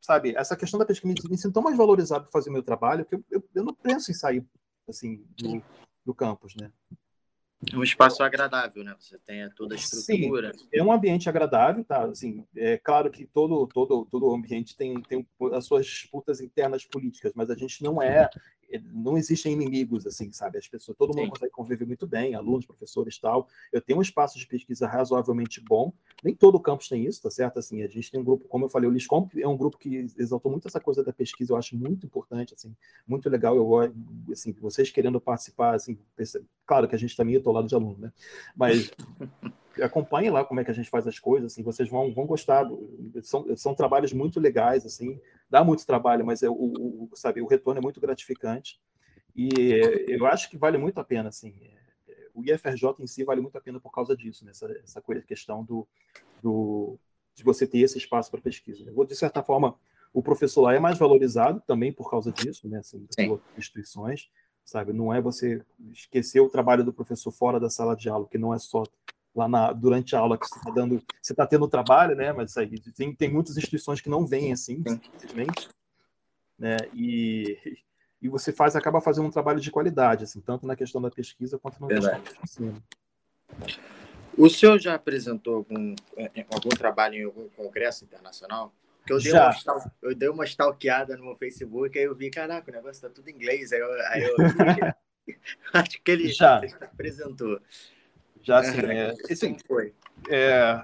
sabe, 0.01 0.35
essa 0.35 0.57
questão 0.57 0.79
da 0.79 0.85
pesquisa 0.85 1.13
me, 1.13 1.29
me 1.29 1.37
sinto 1.37 1.53
tão 1.53 1.63
mais 1.63 1.77
valorizado 1.77 2.23
para 2.23 2.31
fazer 2.31 2.49
o 2.49 2.53
meu 2.53 2.63
trabalho 2.63 3.05
que 3.05 3.15
eu, 3.15 3.23
eu, 3.29 3.43
eu, 3.53 3.63
não 3.63 3.73
penso 3.73 4.11
em 4.11 4.15
sair 4.15 4.43
assim, 4.89 5.23
do, 5.37 5.63
do 6.03 6.13
campus, 6.13 6.55
né? 6.55 6.71
Um 7.75 7.83
espaço 7.83 8.23
agradável, 8.23 8.83
né? 8.83 8.95
Você 8.99 9.19
tem 9.19 9.47
toda 9.51 9.75
a 9.75 9.77
estrutura. 9.77 10.51
Sim, 10.51 10.67
é 10.73 10.83
um 10.83 10.91
ambiente 10.91 11.29
agradável, 11.29 11.85
tá? 11.85 12.05
Assim, 12.05 12.43
é 12.55 12.75
claro 12.79 13.11
que 13.11 13.23
todo 13.27 13.67
todo 13.67 14.03
todo 14.05 14.33
ambiente 14.33 14.75
tem, 14.75 14.99
tem 15.03 15.27
as 15.53 15.65
suas 15.65 15.85
disputas 15.85 16.41
internas 16.41 16.83
políticas, 16.83 17.33
mas 17.35 17.51
a 17.51 17.55
gente 17.55 17.83
não 17.83 18.01
é 18.01 18.27
não 18.93 19.17
existem 19.17 19.53
inimigos, 19.53 20.05
assim, 20.05 20.31
sabe? 20.31 20.57
As 20.57 20.67
pessoas, 20.67 20.97
todo 20.97 21.15
mundo 21.15 21.25
Sim. 21.25 21.29
consegue 21.29 21.51
conviver 21.51 21.85
muito 21.85 22.07
bem, 22.07 22.35
alunos, 22.35 22.65
professores, 22.65 23.17
tal. 23.17 23.47
Eu 23.71 23.81
tenho 23.81 23.99
um 23.99 24.01
espaço 24.01 24.37
de 24.37 24.47
pesquisa 24.47 24.87
razoavelmente 24.87 25.61
bom. 25.61 25.93
Nem 26.23 26.35
todo 26.35 26.59
campus 26.59 26.87
tem 26.87 27.05
isso, 27.05 27.21
tá 27.21 27.29
certo? 27.29 27.59
Assim, 27.59 27.83
a 27.83 27.87
gente 27.87 28.11
tem 28.11 28.19
um 28.19 28.23
grupo, 28.23 28.47
como 28.47 28.65
eu 28.65 28.69
falei, 28.69 28.89
o 28.89 28.93
Liscom 28.93 29.29
é 29.37 29.47
um 29.47 29.57
grupo 29.57 29.77
que 29.77 30.07
exaltou 30.17 30.51
muito 30.51 30.67
essa 30.67 30.79
coisa 30.79 31.03
da 31.03 31.13
pesquisa. 31.13 31.53
Eu 31.53 31.57
acho 31.57 31.75
muito 31.75 32.05
importante, 32.05 32.53
assim, 32.53 32.75
muito 33.07 33.29
legal. 33.29 33.55
Eu 33.55 33.71
assim, 34.31 34.51
vocês 34.53 34.91
querendo 34.91 35.19
participar, 35.19 35.75
assim, 35.75 35.97
claro 36.65 36.87
que 36.87 36.95
a 36.95 36.99
gente 36.99 37.15
também 37.15 37.35
é 37.35 37.39
do 37.39 37.51
lado 37.51 37.67
de 37.67 37.75
aluno, 37.75 37.97
né? 37.97 38.13
Mas 38.55 38.91
acompanhem 39.79 40.31
lá 40.31 40.43
como 40.43 40.59
é 40.59 40.63
que 40.63 40.71
a 40.71 40.73
gente 40.73 40.89
faz 40.89 41.07
as 41.07 41.19
coisas, 41.19 41.51
assim, 41.51 41.63
vocês 41.63 41.87
vão, 41.89 42.13
vão 42.13 42.25
gostar. 42.25 42.63
Do, 42.63 43.21
são, 43.23 43.55
são 43.55 43.75
trabalhos 43.75 44.11
muito 44.13 44.39
legais, 44.39 44.85
assim, 44.85 45.19
dá 45.49 45.63
muito 45.63 45.85
trabalho, 45.85 46.25
mas 46.25 46.43
é, 46.43 46.49
o, 46.49 46.53
o, 46.53 47.09
sabe, 47.13 47.41
o 47.41 47.47
retorno 47.47 47.79
é 47.79 47.81
muito 47.81 48.01
gratificante. 48.01 48.79
E 49.35 49.49
eu 50.07 50.25
acho 50.25 50.49
que 50.49 50.57
vale 50.57 50.77
muito 50.77 50.99
a 50.99 51.03
pena, 51.03 51.29
assim. 51.29 51.53
O 52.33 52.43
IFRJ 52.43 52.95
em 52.99 53.07
si 53.07 53.23
vale 53.23 53.41
muito 53.41 53.57
a 53.57 53.61
pena 53.61 53.79
por 53.79 53.91
causa 53.91 54.15
disso, 54.15 54.43
né? 54.45 54.51
essa, 54.51 54.71
essa 54.83 55.01
questão 55.25 55.63
do, 55.63 55.87
do, 56.41 56.97
de 57.35 57.43
você 57.43 57.65
ter 57.65 57.79
esse 57.79 57.97
espaço 57.97 58.29
para 58.31 58.41
pesquisa. 58.41 58.83
Né? 58.83 58.91
De 59.05 59.15
certa 59.15 59.43
forma, 59.43 59.77
o 60.13 60.21
professor 60.21 60.61
lá 60.61 60.73
é 60.73 60.79
mais 60.79 60.97
valorizado 60.97 61.61
também 61.65 61.91
por 61.93 62.09
causa 62.09 62.31
disso, 62.31 62.67
né? 62.67 62.79
Assim, 62.79 63.07
instituições, 63.57 64.29
sabe? 64.63 64.91
Não 64.91 65.13
é 65.13 65.21
você 65.21 65.63
esquecer 65.91 66.41
o 66.41 66.49
trabalho 66.49 66.83
do 66.83 66.93
professor 66.93 67.31
fora 67.31 67.59
da 67.59 67.69
sala 67.69 67.95
de 67.95 68.09
aula, 68.09 68.27
que 68.27 68.37
não 68.37 68.53
é 68.53 68.59
só 68.59 68.83
lá 69.35 69.47
na, 69.47 69.71
durante 69.71 70.15
a 70.15 70.19
aula 70.19 70.37
que 70.37 70.45
você 70.45 70.57
está 70.57 70.71
dando, 70.71 71.01
você 71.21 71.33
está 71.33 71.45
tendo 71.45 71.67
trabalho, 71.67 72.15
né? 72.15 72.33
Mas 72.33 72.55
aí 72.57 72.79
tem, 72.95 73.13
tem 73.13 73.31
muitas 73.31 73.57
instituições 73.57 74.01
que 74.01 74.09
não 74.09 74.25
vêm 74.25 74.51
assim, 74.51 74.83
simplesmente, 74.87 75.69
né? 76.57 76.77
E, 76.93 77.57
e 78.21 78.29
você 78.29 78.51
faz, 78.51 78.75
acaba 78.75 79.01
fazendo 79.01 79.27
um 79.27 79.31
trabalho 79.31 79.59
de 79.59 79.71
qualidade, 79.71 80.23
assim, 80.23 80.41
tanto 80.41 80.67
na 80.67 80.75
questão 80.75 81.01
da 81.01 81.09
pesquisa 81.09 81.57
quanto 81.57 81.81
na 81.81 81.87
Verdade. 81.87 82.21
questão 82.21 82.33
do 82.33 82.43
ensino. 82.43 82.83
O 84.37 84.49
senhor 84.49 84.79
já 84.79 84.95
apresentou 84.95 85.55
algum, 85.55 85.95
é, 86.15 86.45
algum 86.53 86.69
trabalho 86.69 87.15
em 87.15 87.23
algum 87.23 87.49
congresso 87.49 88.03
internacional? 88.03 88.73
Porque 88.99 89.13
eu 89.13 89.19
dei, 89.19 89.31
já. 89.31 89.49
uma, 89.49 89.91
eu 90.01 90.15
dei 90.15 90.29
uma 90.29 90.45
stalkeada 90.45 91.17
no 91.17 91.25
meu 91.25 91.35
Facebook, 91.35 91.97
aí 91.97 92.05
eu 92.05 92.15
vi, 92.15 92.29
caraca, 92.29 92.69
o 92.69 92.73
negócio 92.73 92.91
está 92.91 93.09
tudo 93.09 93.27
em 93.29 93.33
inglês. 93.33 93.73
Aí 93.73 93.79
eu, 93.79 93.91
aí 94.07 94.23
eu 94.23 94.35
acho 95.73 96.01
que 96.01 96.11
ele 96.11 96.29
já 96.29 96.61
apresentou. 96.81 97.59
Já 98.43 98.59
assim, 98.59 98.79
é, 98.79 99.13
assim, 99.31 99.57
foi. 99.67 99.93
É, 100.29 100.83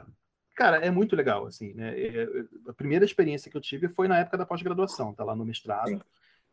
cara, 0.55 0.77
é 0.77 0.91
muito 0.91 1.15
legal, 1.15 1.45
assim, 1.45 1.73
né? 1.73 1.93
É, 1.99 2.27
a 2.67 2.73
primeira 2.73 3.05
experiência 3.05 3.49
que 3.49 3.57
eu 3.57 3.61
tive 3.61 3.87
foi 3.87 4.07
na 4.07 4.19
época 4.19 4.37
da 4.37 4.45
pós-graduação, 4.45 5.13
tá 5.13 5.23
lá 5.23 5.35
no 5.35 5.45
mestrado. 5.45 6.03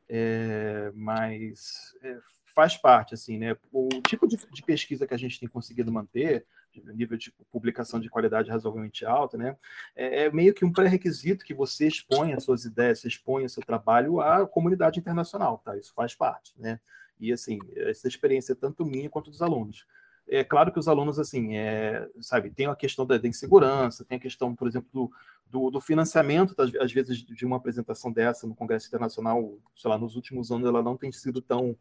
É, 0.08 0.92
mas 0.94 1.94
é, 2.02 2.18
faz 2.54 2.76
parte, 2.76 3.14
assim, 3.14 3.38
né? 3.38 3.56
O 3.72 3.88
tipo 4.06 4.26
de, 4.28 4.36
de, 4.36 4.62
pesquisa 4.62 5.06
que 5.06 5.14
a 5.14 5.18
gente 5.18 5.40
tem 5.40 5.48
conseguido 5.48 5.90
manter, 5.90 6.46
nível 6.94 7.16
de 7.16 7.32
publicação 7.50 8.00
de 8.00 8.08
qualidade 8.08 8.50
razoavelmente 8.50 9.04
alta, 9.04 9.36
né? 9.36 9.56
É, 9.94 10.24
é 10.24 10.30
meio 10.30 10.54
que 10.54 10.64
um 10.64 10.72
pré-requisito 10.72 11.44
que 11.44 11.54
você 11.54 11.86
exponha 11.86 12.38
suas 12.40 12.64
ideias, 12.64 13.00
você 13.00 13.08
exponha 13.08 13.48
seu 13.48 13.62
trabalho 13.62 14.20
à 14.20 14.46
comunidade 14.46 15.00
internacional, 15.00 15.58
tá? 15.64 15.76
Isso 15.76 15.92
faz 15.94 16.14
parte, 16.14 16.54
né? 16.58 16.80
E, 17.18 17.32
assim, 17.32 17.58
essa 17.76 18.08
experiência 18.08 18.52
é 18.52 18.56
tanto 18.56 18.84
minha 18.84 19.08
quanto 19.08 19.30
dos 19.30 19.42
alunos. 19.42 19.86
É 20.26 20.42
claro 20.42 20.72
que 20.72 20.78
os 20.78 20.88
alunos, 20.88 21.18
assim, 21.18 21.56
é, 21.56 22.08
sabe, 22.20 22.50
tem 22.50 22.66
a 22.66 22.74
questão 22.74 23.04
da, 23.04 23.18
da, 23.18 23.28
insegurança, 23.28 24.04
tem 24.04 24.16
a 24.16 24.20
questão, 24.20 24.54
por 24.54 24.66
exemplo, 24.66 24.88
do, 24.92 25.12
do, 25.50 25.70
do 25.70 25.80
financiamento, 25.80 26.54
das, 26.54 26.74
às 26.76 26.92
vezes, 26.92 27.18
de 27.18 27.44
uma 27.44 27.56
apresentação 27.56 28.10
dessa 28.10 28.46
no 28.46 28.54
Congresso 28.54 28.88
Internacional, 28.88 29.58
sei 29.76 29.90
lá, 29.90 29.98
nos 29.98 30.16
últimos 30.16 30.50
anos 30.50 30.66
ela 30.66 30.82
não 30.82 30.96
tem 30.96 31.12
sido 31.12 31.42
tão, 31.42 31.76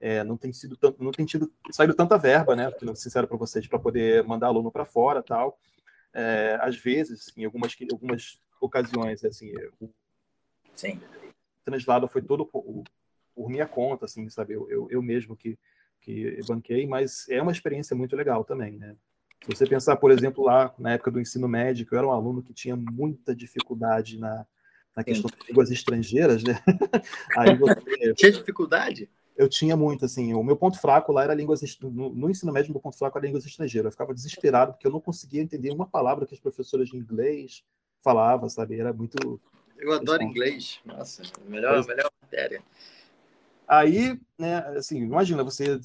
é, 0.00 0.24
não 0.24 0.38
tem 0.38 0.52
sido 0.52 0.74
tão, 0.76 0.94
não 0.98 1.12
tem 1.12 1.26
tido, 1.26 1.52
saído 1.70 1.94
tanta 1.94 2.16
verba, 2.16 2.56
né, 2.56 2.72
sincero 2.94 3.28
para 3.28 3.36
vocês, 3.36 3.66
para 3.66 3.78
poder 3.78 4.24
mandar 4.24 4.46
aluno 4.46 4.72
para 4.72 4.86
fora 4.86 5.22
tal. 5.22 5.58
É, 6.14 6.58
às 6.62 6.76
vezes, 6.76 7.32
em 7.36 7.44
algumas, 7.44 7.76
algumas 7.90 8.40
ocasiões, 8.60 9.22
assim, 9.24 9.52
o 9.80 9.90
Sim. 10.74 11.00
translado 11.64 12.08
foi 12.08 12.22
todo 12.22 12.48
o 12.52 12.84
por 13.34 13.48
minha 13.48 13.66
conta, 13.66 14.04
assim, 14.04 14.28
sabe? 14.28 14.54
Eu, 14.54 14.70
eu, 14.70 14.88
eu 14.90 15.02
mesmo 15.02 15.36
que, 15.36 15.58
que 16.02 16.38
banquei, 16.46 16.86
mas 16.86 17.28
é 17.28 17.40
uma 17.40 17.52
experiência 17.52 17.96
muito 17.96 18.14
legal 18.16 18.44
também, 18.44 18.76
né? 18.76 18.96
Se 19.44 19.56
você 19.56 19.66
pensar, 19.66 19.96
por 19.96 20.10
exemplo, 20.10 20.44
lá 20.44 20.72
na 20.78 20.92
época 20.92 21.10
do 21.10 21.20
ensino 21.20 21.48
médio, 21.48 21.86
eu 21.90 21.98
era 21.98 22.06
um 22.06 22.12
aluno 22.12 22.42
que 22.42 22.52
tinha 22.52 22.76
muita 22.76 23.34
dificuldade 23.34 24.18
na, 24.18 24.46
na 24.96 25.02
questão 25.02 25.28
de 25.28 25.48
línguas 25.48 25.70
estrangeiras, 25.70 26.44
né? 26.44 26.60
Aí 27.36 27.56
você... 27.56 28.14
Tinha 28.14 28.32
dificuldade? 28.32 29.08
Eu 29.34 29.48
tinha 29.48 29.74
muito, 29.74 30.04
assim, 30.04 30.34
o 30.34 30.42
meu 30.42 30.56
ponto 30.56 30.78
fraco 30.78 31.10
lá 31.10 31.24
era 31.24 31.34
línguas, 31.34 31.62
no, 31.80 32.10
no 32.10 32.30
ensino 32.30 32.52
médio, 32.52 32.70
meu 32.70 32.80
ponto 32.80 32.98
fraco 32.98 33.16
era 33.16 33.26
línguas 33.26 33.46
estrangeiras. 33.46 33.86
Eu 33.86 33.92
ficava 33.92 34.14
desesperado 34.14 34.72
porque 34.72 34.86
eu 34.86 34.90
não 34.90 35.00
conseguia 35.00 35.40
entender 35.40 35.70
uma 35.70 35.86
palavra 35.86 36.26
que 36.26 36.34
as 36.34 36.40
professoras 36.40 36.88
de 36.90 36.96
inglês 36.96 37.64
falavam, 38.00 38.48
sabe? 38.48 38.78
Era 38.78 38.92
muito... 38.92 39.40
Eu 39.78 39.92
adoro 39.92 40.22
inglês, 40.22 40.80
nossa, 40.84 41.22
melhor, 41.48 41.84
melhor 41.86 42.10
matéria. 42.22 42.62
Aí, 43.66 44.20
né, 44.38 44.58
assim, 44.76 44.98
imagina, 44.98 45.42
você, 45.42 45.80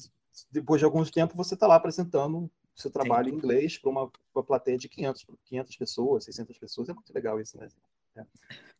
depois 0.50 0.80
de 0.80 0.84
alguns 0.84 1.10
tempo, 1.10 1.36
você 1.36 1.54
está 1.54 1.66
lá 1.66 1.76
apresentando 1.76 2.50
seu 2.74 2.90
trabalho 2.90 3.28
Sim. 3.28 3.34
em 3.34 3.38
inglês 3.38 3.78
para 3.78 3.90
uma, 3.90 4.10
uma 4.34 4.44
plateia 4.44 4.78
de 4.78 4.88
500, 4.88 5.26
500 5.44 5.76
pessoas, 5.76 6.24
600 6.24 6.58
pessoas, 6.58 6.88
é 6.88 6.94
muito 6.94 7.12
legal 7.12 7.40
isso, 7.40 7.58
né? 7.58 7.68
É. 8.16 8.24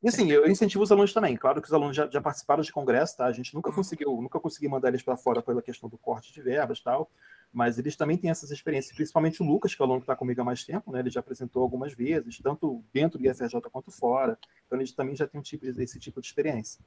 E 0.02 0.08
assim, 0.08 0.30
eu 0.30 0.48
incentivo 0.48 0.84
os 0.84 0.92
alunos 0.92 1.12
também. 1.12 1.36
Claro 1.36 1.60
que 1.60 1.66
os 1.66 1.74
alunos 1.74 1.96
já, 1.96 2.08
já 2.08 2.20
participaram 2.20 2.62
de 2.62 2.72
congresso, 2.72 3.16
tá? 3.16 3.26
A 3.26 3.32
gente 3.32 3.54
nunca 3.54 3.72
conseguiu, 3.72 4.20
nunca 4.22 4.38
consegui 4.38 4.68
mandar 4.68 4.88
eles 4.88 5.02
para 5.02 5.16
fora 5.16 5.42
pela 5.42 5.60
questão 5.60 5.88
do 5.88 5.98
corte 5.98 6.32
de 6.32 6.40
verbas 6.40 6.80
tal, 6.80 7.10
mas 7.52 7.78
eles 7.78 7.96
também 7.96 8.16
têm 8.16 8.30
essas 8.30 8.50
experiências, 8.50 8.94
principalmente 8.94 9.42
o 9.42 9.46
Lucas, 9.46 9.74
que 9.74 9.82
é 9.82 9.84
o 9.84 9.86
aluno 9.86 10.00
que 10.00 10.04
está 10.04 10.14
comigo 10.14 10.40
há 10.40 10.44
mais 10.44 10.64
tempo, 10.64 10.92
né? 10.92 11.00
Ele 11.00 11.10
já 11.10 11.20
apresentou 11.20 11.62
algumas 11.62 11.92
vezes, 11.92 12.38
tanto 12.40 12.84
dentro 12.92 13.18
do 13.18 13.26
IFRJ 13.26 13.60
quanto 13.72 13.90
fora. 13.90 14.38
Então, 14.66 14.80
ele 14.80 14.92
também 14.92 15.16
já 15.16 15.26
tem 15.26 15.40
um 15.40 15.42
tipo, 15.42 15.66
esse 15.66 15.98
tipo 15.98 16.20
de 16.20 16.28
experiência. 16.28 16.80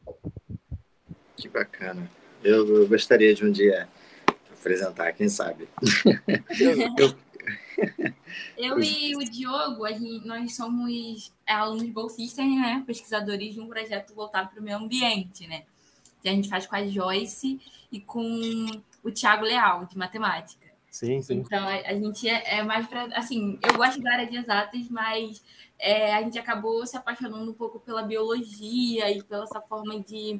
Que 1.42 1.50
bacana. 1.50 2.10
Eu, 2.44 2.68
eu 2.76 2.88
gostaria 2.88 3.34
de 3.34 3.44
um 3.44 3.52
dia 3.52 3.90
apresentar, 4.54 5.12
quem 5.14 5.28
sabe. 5.28 5.68
eu, 6.98 7.16
eu 8.58 8.80
e 8.80 9.16
o 9.16 9.20
Diogo, 9.20 9.84
a 9.84 9.92
gente, 9.92 10.26
nós 10.28 10.56
somos 10.56 11.34
alunos 11.48 11.90
bolsistas, 11.90 12.46
né? 12.46 12.84
Pesquisadores 12.86 13.56
de 13.56 13.60
um 13.60 13.68
projeto 13.68 14.14
voltado 14.14 14.50
para 14.50 14.60
o 14.60 14.64
meio 14.64 14.78
ambiente, 14.78 15.48
né? 15.48 15.64
Que 16.22 16.30
a 16.30 16.32
gente 16.32 16.48
faz 16.48 16.68
com 16.68 16.76
a 16.76 16.86
Joyce 16.86 17.60
e 17.92 18.00
com 18.00 18.66
o 19.04 19.10
Tiago 19.10 19.44
Leal, 19.44 19.86
de 19.86 19.98
matemática. 19.98 20.68
Sim, 20.92 21.24
sim. 21.24 21.38
Então, 21.38 21.68
a, 21.68 21.74
a 21.74 21.94
gente 21.94 22.30
é, 22.30 22.60
é 22.60 22.64
mais 22.64 22.86
para. 22.86 23.06
Assim, 23.18 23.58
eu 23.68 23.76
gosto 23.76 24.00
da 24.00 24.14
área 24.14 24.28
de 24.28 24.38
exatas, 24.38 24.88
mas 24.90 25.42
é, 25.80 26.14
a 26.14 26.22
gente 26.22 26.38
acabou 26.38 26.86
se 26.86 26.96
apaixonando 26.96 27.50
um 27.50 27.54
pouco 27.54 27.80
pela 27.80 28.04
biologia 28.04 29.10
e 29.10 29.24
pela 29.24 29.46
essa 29.46 29.60
forma 29.60 30.00
de, 30.00 30.40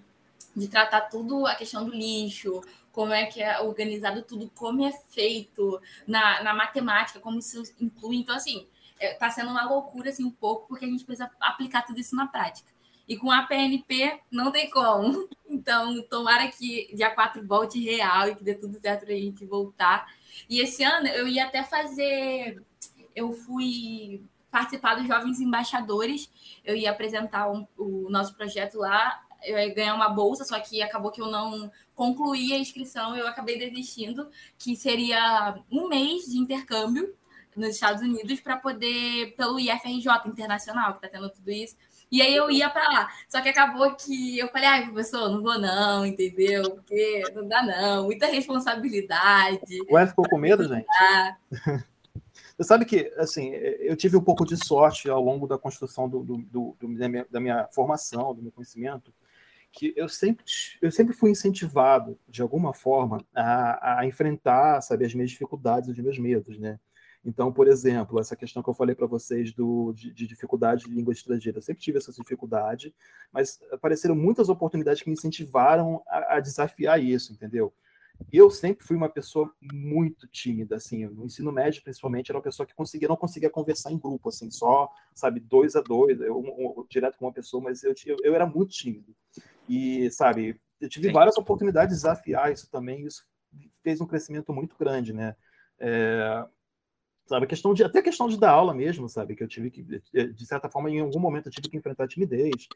de 0.56 0.68
tratar 0.68 1.02
tudo 1.02 1.46
a 1.46 1.56
questão 1.56 1.86
do 1.86 1.92
lixo, 1.92 2.62
como 2.92 3.14
é 3.14 3.26
que 3.26 3.42
é 3.42 3.60
organizado 3.62 4.22
tudo, 4.22 4.50
como 4.56 4.86
é 4.86 4.92
feito 5.10 5.82
na, 6.06 6.44
na 6.44 6.54
matemática, 6.54 7.20
como 7.20 7.40
isso 7.40 7.64
inclui. 7.80 8.18
Então, 8.18 8.36
assim, 8.36 8.68
está 9.00 9.28
é, 9.28 9.30
sendo 9.30 9.52
uma 9.52 9.68
loucura 9.68 10.10
assim, 10.10 10.26
um 10.26 10.32
pouco, 10.32 10.68
porque 10.68 10.86
a 10.86 10.88
gente 10.88 11.04
precisa 11.04 11.32
aplicar 11.40 11.84
tudo 11.84 12.00
isso 12.00 12.16
na 12.16 12.28
prática. 12.28 12.70
E 13.08 13.18
com 13.18 13.32
a 13.32 13.44
PNP 13.44 14.20
não 14.32 14.52
tem 14.52 14.70
como. 14.70 15.28
Então, 15.54 16.02
tomara 16.04 16.48
que 16.48 16.90
dia 16.96 17.14
4 17.14 17.46
volte 17.46 17.78
real 17.78 18.30
e 18.30 18.36
que 18.36 18.44
dê 18.44 18.56
tudo 18.56 18.80
certo 18.80 19.04
para 19.04 19.14
a 19.14 19.18
gente 19.18 19.46
voltar. 19.46 20.08
E 20.50 20.62
esse 20.62 20.82
ano 20.82 21.08
eu 21.08 21.28
ia 21.28 21.46
até 21.46 21.62
fazer. 21.62 22.64
Eu 23.14 23.34
fui 23.34 24.24
participar 24.50 24.96
dos 24.96 25.06
Jovens 25.06 25.42
Embaixadores, 25.42 26.32
eu 26.64 26.74
ia 26.74 26.90
apresentar 26.90 27.52
um, 27.52 27.68
o 27.78 28.10
nosso 28.10 28.34
projeto 28.34 28.78
lá 28.78 29.22
eu 29.44 29.58
ia 29.58 29.74
ganhar 29.74 29.96
uma 29.96 30.10
bolsa, 30.10 30.44
só 30.44 30.60
que 30.60 30.82
acabou 30.82 31.12
que 31.12 31.22
eu 31.22 31.28
não 31.28 31.72
concluí 31.96 32.54
a 32.54 32.58
inscrição, 32.58 33.16
eu 33.16 33.28
acabei 33.28 33.58
desistindo, 33.58 34.30
que 34.58 34.76
seria 34.76 35.56
um 35.72 35.88
mês 35.88 36.26
de 36.26 36.38
intercâmbio 36.38 37.14
nos 37.56 37.70
Estados 37.70 38.02
Unidos 38.02 38.40
para 38.40 38.58
poder, 38.58 39.36
pelo 39.36 39.60
IFRJ 39.60 40.08
internacional, 40.26 40.94
que 40.94 41.06
está 41.06 41.10
tendo 41.10 41.30
tudo 41.30 41.52
isso. 41.52 41.76
E 42.12 42.22
aí 42.22 42.36
eu 42.36 42.52
ia 42.52 42.70
para 42.70 42.88
lá. 42.90 43.10
Só 43.30 43.42
que 43.42 43.50
acabou 43.50 43.96
que 43.96 44.38
eu 44.38 44.50
falei, 44.50 44.68
ai, 44.68 44.86
professor, 44.86 45.30
não 45.30 45.42
vou 45.42 45.58
não, 45.58 46.06
entendeu? 46.06 46.72
Porque 46.72 47.24
não 47.34 47.48
dá 47.48 47.64
não, 47.64 48.06
muita 48.06 48.28
responsabilidade. 48.28 49.82
Ué, 49.90 50.08
ficou 50.08 50.28
com 50.30 50.38
medo, 50.38 50.68
gente? 50.68 50.86
Você 52.58 52.68
sabe 52.68 52.86
que, 52.86 53.12
assim, 53.18 53.50
eu 53.50 53.96
tive 53.96 54.18
um 54.18 54.24
pouco 54.24 54.46
de 54.46 54.56
sorte 54.56 55.10
ao 55.10 55.22
longo 55.24 55.48
da 55.48 55.58
construção 55.58 56.08
do, 56.08 56.22
do, 56.22 56.38
do 56.38 56.76
da, 56.96 57.10
minha, 57.10 57.26
da, 57.32 57.40
minha, 57.40 57.68
formação, 57.72 58.36
do 58.36 58.42
meu 58.42 58.52
conhecimento, 58.52 59.12
que 59.72 59.94
eu 59.96 60.10
sempre, 60.10 60.44
eu 60.82 60.92
sempre 60.92 61.14
fui 61.14 61.32
incentivado, 61.32 62.20
de 62.28 62.42
alguma 62.42 62.74
forma, 62.74 63.24
a, 63.34 64.00
a 64.00 64.06
enfrentar, 64.06 64.82
sabe, 64.82 65.06
as 65.06 65.14
minhas 65.14 65.32
dificuldades, 65.32 65.90
os 65.90 65.98
meus 65.98 66.20
medos, 66.20 66.60
né? 66.60 66.80
Então, 67.24 67.54
por 67.54 67.68
exemplo, 67.68 68.20
essa 68.20 68.36
questão 68.36 68.64
que 68.64 68.70
eu 68.70 68.74
falei 68.74 68.96
para 68.96 69.06
vocês 69.06 69.54
do, 69.54 69.94
de, 69.94 70.12
de, 70.12 70.26
dificuldade 70.26 70.86
de 70.86 70.92
língua 70.92 71.14
estrangeira, 71.14 71.60
eu 71.60 71.62
sempre 71.62 71.82
tive 71.82 72.00
essa 72.00 72.12
dificuldade, 72.12 72.94
mas 73.32 73.60
apareceram 73.72 74.16
muitas 74.16 74.50
oportunidades 74.50 75.04
que 75.04 75.10
me 75.10 75.14
incentivaram 75.14 76.02
a, 76.08 76.38
a 76.38 76.40
desafiar 76.40 77.02
isso, 77.02 77.32
entendeu? 77.32 77.72
eu 78.32 78.50
sempre 78.50 78.86
fui 78.86 78.96
uma 78.96 79.10
pessoa 79.10 79.52
muito 79.62 80.28
tímida, 80.28 80.76
assim, 80.76 81.06
no 81.06 81.26
ensino 81.26 81.52
médio, 81.52 81.82
principalmente, 81.82 82.30
era 82.30 82.38
uma 82.38 82.44
pessoa 82.44 82.68
que 82.68 82.76
conseguia, 82.76 83.08
não 83.08 83.16
conseguia 83.16 83.50
conversar 83.50 83.92
em 83.92 83.98
grupo, 83.98 84.30
assim, 84.30 84.52
só, 84.52 84.90
sabe, 85.16 85.40
dois 85.40 85.76
a 85.76 85.82
dois, 85.82 86.20
eu, 86.20 86.38
um, 86.38 86.86
direto 86.90 87.18
com 87.18 87.26
uma 87.26 87.34
pessoa, 87.34 87.64
mas 87.64 87.84
eu, 87.84 87.94
eu, 88.06 88.18
eu, 88.24 88.36
era 88.36 88.46
muito 88.46 88.72
tímido. 88.72 89.16
E, 89.72 90.12
sabe, 90.12 90.60
eu 90.82 90.90
tive 90.90 91.08
Sim. 91.08 91.14
várias 91.14 91.38
oportunidades 91.38 91.96
de 91.96 92.02
desafiar 92.02 92.52
isso 92.52 92.70
também, 92.70 93.06
isso 93.06 93.24
fez 93.82 94.02
um 94.02 94.06
crescimento 94.06 94.52
muito 94.52 94.76
grande, 94.78 95.14
né? 95.14 95.34
É, 95.80 96.46
sabe, 97.26 97.46
a 97.46 97.48
questão 97.48 97.74
de, 97.74 97.82
até 97.82 98.00
a 98.00 98.04
questão 98.04 98.28
de 98.28 98.38
dar 98.38 98.52
aula 98.52 98.74
mesmo, 98.74 99.08
sabe, 99.08 99.34
que 99.34 99.42
eu 99.42 99.48
tive 99.48 99.72
que, 99.72 99.82
de 99.82 100.46
certa 100.46 100.70
forma, 100.70 100.90
em 100.90 101.00
algum 101.00 101.22
momento 101.22 101.48
eu 101.48 101.52
tive 101.54 101.70
que 101.70 101.78
enfrentar 101.78 102.04
a 102.04 102.08
timidez, 102.08 102.68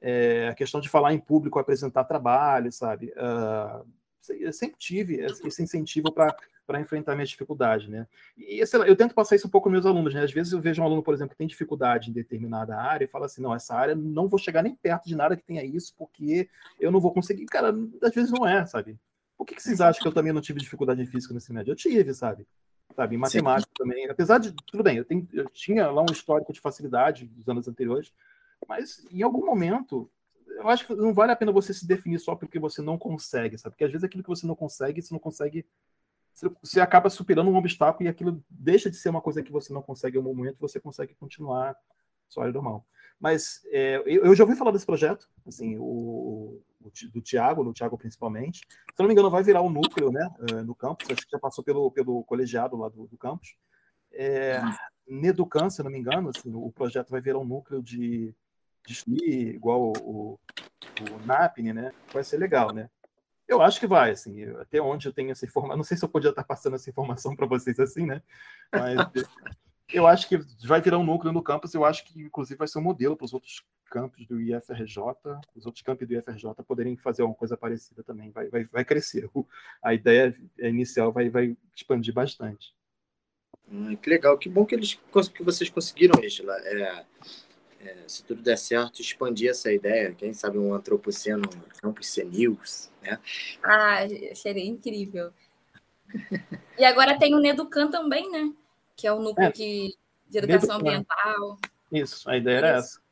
é, 0.00 0.46
a 0.46 0.54
questão 0.54 0.80
de 0.80 0.88
falar 0.88 1.12
em 1.12 1.18
público, 1.18 1.58
apresentar 1.58 2.04
trabalho, 2.04 2.70
sabe, 2.70 3.12
uh, 3.16 3.84
eu 4.30 4.52
sempre 4.52 4.76
tive 4.78 5.20
esse 5.20 5.62
incentivo 5.62 6.12
para 6.12 6.80
enfrentar 6.80 7.14
minhas 7.14 7.28
dificuldades, 7.28 7.88
né? 7.88 8.06
E 8.36 8.62
lá, 8.74 8.86
eu 8.86 8.96
tento 8.96 9.14
passar 9.14 9.36
isso 9.36 9.46
um 9.46 9.50
pouco 9.50 9.68
nos 9.68 9.82
meus 9.82 9.86
alunos, 9.86 10.14
né? 10.14 10.22
Às 10.22 10.32
vezes 10.32 10.52
eu 10.52 10.60
vejo 10.60 10.82
um 10.82 10.84
aluno, 10.84 11.02
por 11.02 11.14
exemplo, 11.14 11.30
que 11.30 11.38
tem 11.38 11.46
dificuldade 11.46 12.10
em 12.10 12.12
determinada 12.12 12.76
área 12.76 13.04
e 13.04 13.08
fala 13.08 13.26
assim, 13.26 13.42
não, 13.42 13.54
essa 13.54 13.74
área 13.74 13.94
não 13.94 14.28
vou 14.28 14.38
chegar 14.38 14.62
nem 14.62 14.74
perto 14.74 15.06
de 15.06 15.14
nada 15.14 15.36
que 15.36 15.44
tenha 15.44 15.64
isso, 15.64 15.94
porque 15.96 16.48
eu 16.78 16.90
não 16.90 17.00
vou 17.00 17.12
conseguir. 17.12 17.44
Cara, 17.46 17.74
às 18.02 18.14
vezes 18.14 18.30
não 18.30 18.46
é, 18.46 18.64
sabe? 18.66 18.98
Por 19.36 19.44
que, 19.44 19.54
que 19.54 19.62
vocês 19.62 19.80
acham 19.80 20.00
que 20.00 20.08
eu 20.08 20.12
também 20.12 20.32
não 20.32 20.40
tive 20.40 20.60
dificuldade 20.60 21.02
em 21.02 21.06
física 21.06 21.34
nesse 21.34 21.52
médio? 21.52 21.72
Eu 21.72 21.76
tive, 21.76 22.14
sabe? 22.14 22.46
Sabe, 22.94 23.16
em 23.16 23.18
matemática 23.18 23.70
Sim. 23.76 23.84
também. 23.84 24.08
Apesar 24.08 24.38
de, 24.38 24.52
tudo 24.52 24.82
bem, 24.82 24.96
eu, 24.96 25.04
tenho, 25.04 25.28
eu 25.32 25.48
tinha 25.50 25.90
lá 25.90 26.02
um 26.02 26.12
histórico 26.12 26.52
de 26.52 26.60
facilidade 26.60 27.26
dos 27.26 27.48
anos 27.48 27.66
anteriores, 27.66 28.12
mas 28.68 29.04
em 29.10 29.22
algum 29.22 29.44
momento 29.44 30.08
eu 30.56 30.68
acho 30.68 30.86
que 30.86 30.94
não 30.94 31.12
vale 31.12 31.32
a 31.32 31.36
pena 31.36 31.52
você 31.52 31.72
se 31.72 31.86
definir 31.86 32.18
só 32.18 32.34
porque 32.34 32.58
você 32.58 32.82
não 32.82 32.98
consegue, 32.98 33.58
sabe? 33.58 33.74
Porque 33.74 33.84
às 33.84 33.90
vezes 33.90 34.04
aquilo 34.04 34.22
que 34.22 34.28
você 34.28 34.46
não 34.46 34.54
consegue, 34.54 35.02
você 35.02 35.12
não 35.12 35.18
consegue. 35.18 35.66
Você 36.62 36.80
acaba 36.80 37.08
superando 37.08 37.50
um 37.50 37.56
obstáculo 37.56 38.06
e 38.06 38.08
aquilo 38.08 38.42
deixa 38.50 38.90
de 38.90 38.96
ser 38.96 39.08
uma 39.08 39.20
coisa 39.20 39.42
que 39.42 39.52
você 39.52 39.72
não 39.72 39.82
consegue 39.82 40.16
em 40.16 40.20
um 40.20 40.24
momento, 40.24 40.58
você 40.58 40.80
consegue 40.80 41.14
continuar 41.14 41.76
sua 42.28 42.44
área 42.44 42.52
normal. 42.52 42.84
Mas 43.20 43.62
é, 43.66 44.02
eu 44.04 44.34
já 44.34 44.42
ouvi 44.42 44.56
falar 44.56 44.72
desse 44.72 44.84
projeto, 44.84 45.28
assim, 45.46 45.76
o, 45.78 46.60
o, 46.80 46.92
do 47.12 47.20
Tiago, 47.20 47.62
no 47.62 47.72
Tiago 47.72 47.96
principalmente. 47.96 48.58
Se 48.58 48.98
não 48.98 49.06
me 49.06 49.12
engano, 49.12 49.30
vai 49.30 49.42
virar 49.42 49.62
um 49.62 49.70
núcleo, 49.70 50.10
né, 50.10 50.28
é, 50.50 50.62
no 50.62 50.74
campus. 50.74 51.08
Acho 51.10 51.24
que 51.24 51.30
já 51.30 51.38
passou 51.38 51.62
pelo, 51.62 51.90
pelo 51.92 52.24
colegiado 52.24 52.76
lá 52.76 52.88
do, 52.88 53.06
do 53.06 53.16
campus. 53.16 53.54
É, 54.12 54.60
Neducan, 55.06 55.70
se 55.70 55.82
não 55.82 55.90
me 55.90 55.98
engano, 55.98 56.30
assim, 56.30 56.52
o 56.52 56.70
projeto 56.72 57.10
vai 57.10 57.20
virar 57.20 57.38
um 57.38 57.44
núcleo 57.44 57.82
de 57.82 58.34
definir 58.86 59.54
igual 59.54 59.92
o, 59.96 60.32
o, 60.34 60.38
né? 61.72 61.92
Vai 62.12 62.24
ser 62.24 62.38
legal, 62.38 62.72
né? 62.72 62.88
Eu 63.46 63.60
acho 63.60 63.78
que 63.78 63.86
vai, 63.86 64.10
assim, 64.10 64.42
até 64.60 64.80
onde 64.80 65.06
eu 65.06 65.12
tenho 65.12 65.30
essa 65.30 65.44
informação. 65.44 65.76
Não 65.76 65.84
sei 65.84 65.96
se 65.96 66.04
eu 66.04 66.08
podia 66.08 66.30
estar 66.30 66.44
passando 66.44 66.76
essa 66.76 66.88
informação 66.88 67.36
para 67.36 67.46
vocês 67.46 67.78
assim, 67.78 68.06
né? 68.06 68.22
Mas 68.72 68.96
eu 69.92 70.06
acho 70.06 70.28
que 70.28 70.38
vai 70.66 70.80
virar 70.80 70.98
um 70.98 71.04
núcleo 71.04 71.32
no 71.32 71.42
campus. 71.42 71.74
Eu 71.74 71.84
acho 71.84 72.04
que, 72.04 72.20
inclusive, 72.20 72.56
vai 72.56 72.68
ser 72.68 72.78
um 72.78 72.82
modelo 72.82 73.16
para 73.16 73.26
os 73.26 73.34
outros 73.34 73.62
campos 73.90 74.26
do 74.26 74.40
IFRJ, 74.40 74.98
os 75.54 75.66
outros 75.66 75.82
campos 75.82 76.08
do 76.08 76.14
IFRJ 76.14 76.54
poderem 76.66 76.96
fazer 76.96 77.22
alguma 77.22 77.36
coisa 77.36 77.56
parecida 77.56 78.02
também. 78.02 78.30
Vai, 78.30 78.48
vai, 78.48 78.64
vai 78.64 78.84
crescer. 78.84 79.28
A 79.82 79.92
ideia 79.92 80.34
inicial 80.58 81.12
vai, 81.12 81.28
vai 81.28 81.56
expandir 81.76 82.14
bastante. 82.14 82.74
Hum, 83.70 83.94
que 83.96 84.08
legal, 84.10 84.38
que 84.38 84.48
bom 84.48 84.64
que, 84.64 84.74
eles, 84.74 84.94
que 85.34 85.42
vocês 85.42 85.68
conseguiram 85.68 86.22
isso 86.22 86.44
lá. 86.44 86.56
É, 86.60 87.04
é, 87.84 87.96
se 88.06 88.24
tudo 88.24 88.42
der 88.42 88.56
certo, 88.56 89.00
expandir 89.00 89.50
essa 89.50 89.72
ideia. 89.72 90.14
Quem 90.14 90.32
sabe 90.32 90.58
um 90.58 90.74
antropoceno 90.74 91.48
Campus 91.80 92.08
Senils, 92.08 92.90
né? 93.02 93.18
Ah, 93.62 93.98
seria 94.34 94.64
incrível. 94.64 95.32
e 96.78 96.84
agora 96.84 97.18
tem 97.18 97.34
o 97.34 97.40
Neducan 97.40 97.90
também, 97.90 98.30
né? 98.30 98.52
Que 98.96 99.06
é 99.06 99.12
o 99.12 99.20
núcleo 99.20 99.48
é. 99.48 99.52
de, 99.52 99.96
de 100.28 100.38
educação 100.38 100.78
Neducan. 100.78 100.90
ambiental. 100.90 101.58
Isso, 101.92 102.28
a 102.28 102.36
ideia 102.36 102.56
era 102.58 102.68
essa. 102.78 103.04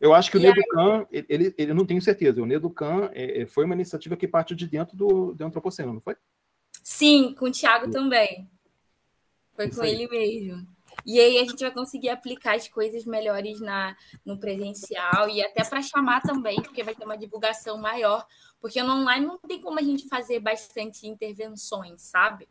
Eu 0.00 0.14
acho 0.14 0.30
que 0.30 0.38
o 0.38 0.40
Neducan, 0.40 1.06
aí... 1.12 1.24
ele, 1.28 1.54
ele 1.58 1.74
não 1.74 1.84
tenho 1.84 2.00
certeza, 2.00 2.40
o 2.40 2.46
Neducan 2.46 3.10
é, 3.12 3.42
é, 3.42 3.46
foi 3.46 3.64
uma 3.64 3.74
iniciativa 3.74 4.16
que 4.16 4.26
partiu 4.26 4.56
de 4.56 4.66
dentro 4.66 4.96
do, 4.96 5.34
do 5.34 5.44
Antropoceno, 5.44 5.92
não 5.92 6.00
foi? 6.00 6.16
Sim, 6.82 7.34
com 7.34 7.46
o 7.46 7.50
Thiago 7.50 7.90
também. 7.90 8.48
Foi 9.54 9.68
Isso 9.68 9.76
com 9.76 9.82
aí. 9.82 9.92
ele 9.92 10.08
mesmo. 10.08 10.73
E 11.04 11.20
aí 11.20 11.38
a 11.38 11.44
gente 11.44 11.60
vai 11.60 11.70
conseguir 11.70 12.08
aplicar 12.08 12.56
as 12.56 12.66
coisas 12.68 13.04
melhores 13.04 13.60
na, 13.60 13.96
no 14.24 14.38
presencial 14.38 15.28
e 15.28 15.42
até 15.42 15.64
para 15.64 15.82
chamar 15.82 16.22
também, 16.22 16.60
porque 16.62 16.82
vai 16.82 16.94
ter 16.94 17.04
uma 17.04 17.18
divulgação 17.18 17.76
maior, 17.76 18.26
porque 18.60 18.82
no 18.82 18.94
online 18.94 19.26
não 19.26 19.38
tem 19.38 19.60
como 19.60 19.78
a 19.78 19.82
gente 19.82 20.08
fazer 20.08 20.40
bastante 20.40 21.06
intervenções, 21.06 22.02
sabe? 22.02 22.48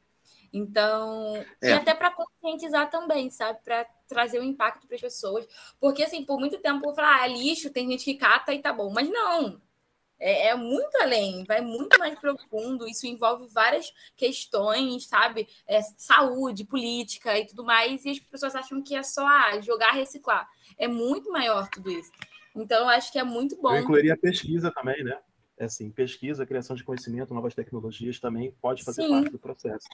Então, 0.53 1.35
é. 1.59 1.69
e 1.69 1.73
até 1.73 1.95
para 1.95 2.11
conscientizar 2.11 2.87
também, 2.91 3.31
sabe? 3.31 3.59
Para 3.63 3.85
trazer 4.07 4.37
o 4.37 4.43
um 4.43 4.45
impacto 4.45 4.85
para 4.85 4.95
as 4.95 5.01
pessoas. 5.01 5.47
Porque, 5.79 6.03
assim, 6.03 6.23
por 6.23 6.39
muito 6.39 6.59
tempo 6.59 6.87
eu 6.87 6.93
falar, 6.93 7.21
ah, 7.21 7.25
é 7.25 7.29
lixo, 7.29 7.71
tem 7.71 7.89
gente 7.89 8.05
que 8.05 8.13
cata 8.13 8.53
e 8.53 8.61
tá 8.61 8.71
bom. 8.71 8.91
Mas 8.93 9.09
não, 9.09 9.59
é, 10.23 10.47
é, 10.47 10.55
muito 10.55 10.95
além, 11.01 11.43
vai 11.43 11.59
muito 11.59 11.99
mais 11.99 12.17
profundo. 12.17 12.87
Isso 12.87 13.05
envolve 13.05 13.45
várias 13.47 13.93
questões, 14.15 15.05
sabe? 15.05 15.49
É, 15.67 15.81
saúde, 15.97 16.63
política 16.63 17.37
e 17.37 17.45
tudo 17.45 17.65
mais. 17.65 18.05
E 18.05 18.11
as 18.11 18.19
pessoas 18.19 18.55
acham 18.55 18.81
que 18.81 18.95
é 18.95 19.03
só 19.03 19.27
ah, 19.27 19.59
jogar, 19.59 19.91
reciclar. 19.91 20.47
É 20.77 20.87
muito 20.87 21.29
maior 21.29 21.67
tudo 21.69 21.91
isso. 21.91 22.09
Então, 22.55 22.83
eu 22.83 22.87
acho 22.87 23.11
que 23.11 23.19
é 23.19 23.23
muito 23.23 23.57
bom. 23.61 23.75
Eu 23.75 23.83
incluiria 23.83 24.15
pesquisa 24.15 24.71
também, 24.71 25.03
né? 25.03 25.19
É 25.57 25.65
assim, 25.65 25.91
pesquisa, 25.91 26.45
criação 26.45 26.73
de 26.73 26.85
conhecimento, 26.85 27.33
novas 27.33 27.53
tecnologias 27.53 28.17
também 28.17 28.55
pode 28.61 28.81
fazer 28.83 29.03
Sim. 29.03 29.11
parte 29.11 29.29
do 29.29 29.39
processo. 29.39 29.87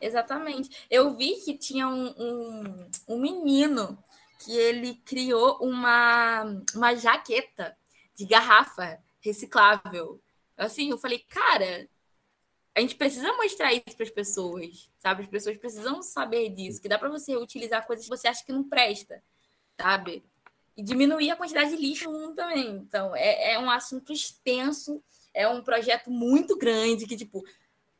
Exatamente. 0.00 0.86
Eu 0.90 1.14
vi 1.14 1.34
que 1.44 1.58
tinha 1.58 1.86
um, 1.86 2.06
um, 2.18 2.88
um 3.06 3.20
menino 3.20 3.98
que 4.42 4.56
ele 4.56 4.94
criou 5.04 5.58
uma, 5.60 6.44
uma 6.74 6.94
jaqueta 6.94 7.76
de 8.18 8.26
garrafa 8.26 8.98
reciclável. 9.20 10.20
Assim, 10.56 10.90
eu 10.90 10.98
falei, 10.98 11.20
cara, 11.20 11.88
a 12.74 12.80
gente 12.80 12.96
precisa 12.96 13.32
mostrar 13.34 13.72
isso 13.72 13.94
para 13.94 14.04
as 14.04 14.10
pessoas, 14.10 14.90
sabe? 14.98 15.22
As 15.22 15.28
pessoas 15.28 15.56
precisam 15.56 16.02
saber 16.02 16.50
disso, 16.50 16.82
que 16.82 16.88
dá 16.88 16.98
para 16.98 17.08
você 17.08 17.36
utilizar 17.36 17.86
coisas 17.86 18.04
que 18.04 18.10
você 18.10 18.26
acha 18.26 18.44
que 18.44 18.52
não 18.52 18.64
presta, 18.64 19.22
sabe? 19.80 20.24
E 20.76 20.82
diminuir 20.82 21.30
a 21.30 21.36
quantidade 21.36 21.70
de 21.70 21.76
lixo 21.76 22.10
no 22.10 22.18
mundo 22.18 22.34
também. 22.34 22.70
Então, 22.70 23.14
é, 23.14 23.52
é 23.52 23.58
um 23.58 23.70
assunto 23.70 24.12
extenso, 24.12 25.00
é 25.32 25.48
um 25.48 25.62
projeto 25.62 26.10
muito 26.10 26.56
grande 26.56 27.06
que, 27.06 27.16
tipo, 27.16 27.44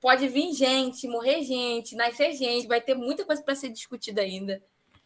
pode 0.00 0.26
vir 0.26 0.52
gente, 0.52 1.06
morrer 1.06 1.44
gente, 1.44 1.94
nascer 1.94 2.32
gente, 2.32 2.66
vai 2.66 2.80
ter 2.80 2.94
muita 2.94 3.24
coisa 3.24 3.42
para 3.42 3.54
ser 3.54 3.68
discutida 3.68 4.20
ainda. 4.20 4.60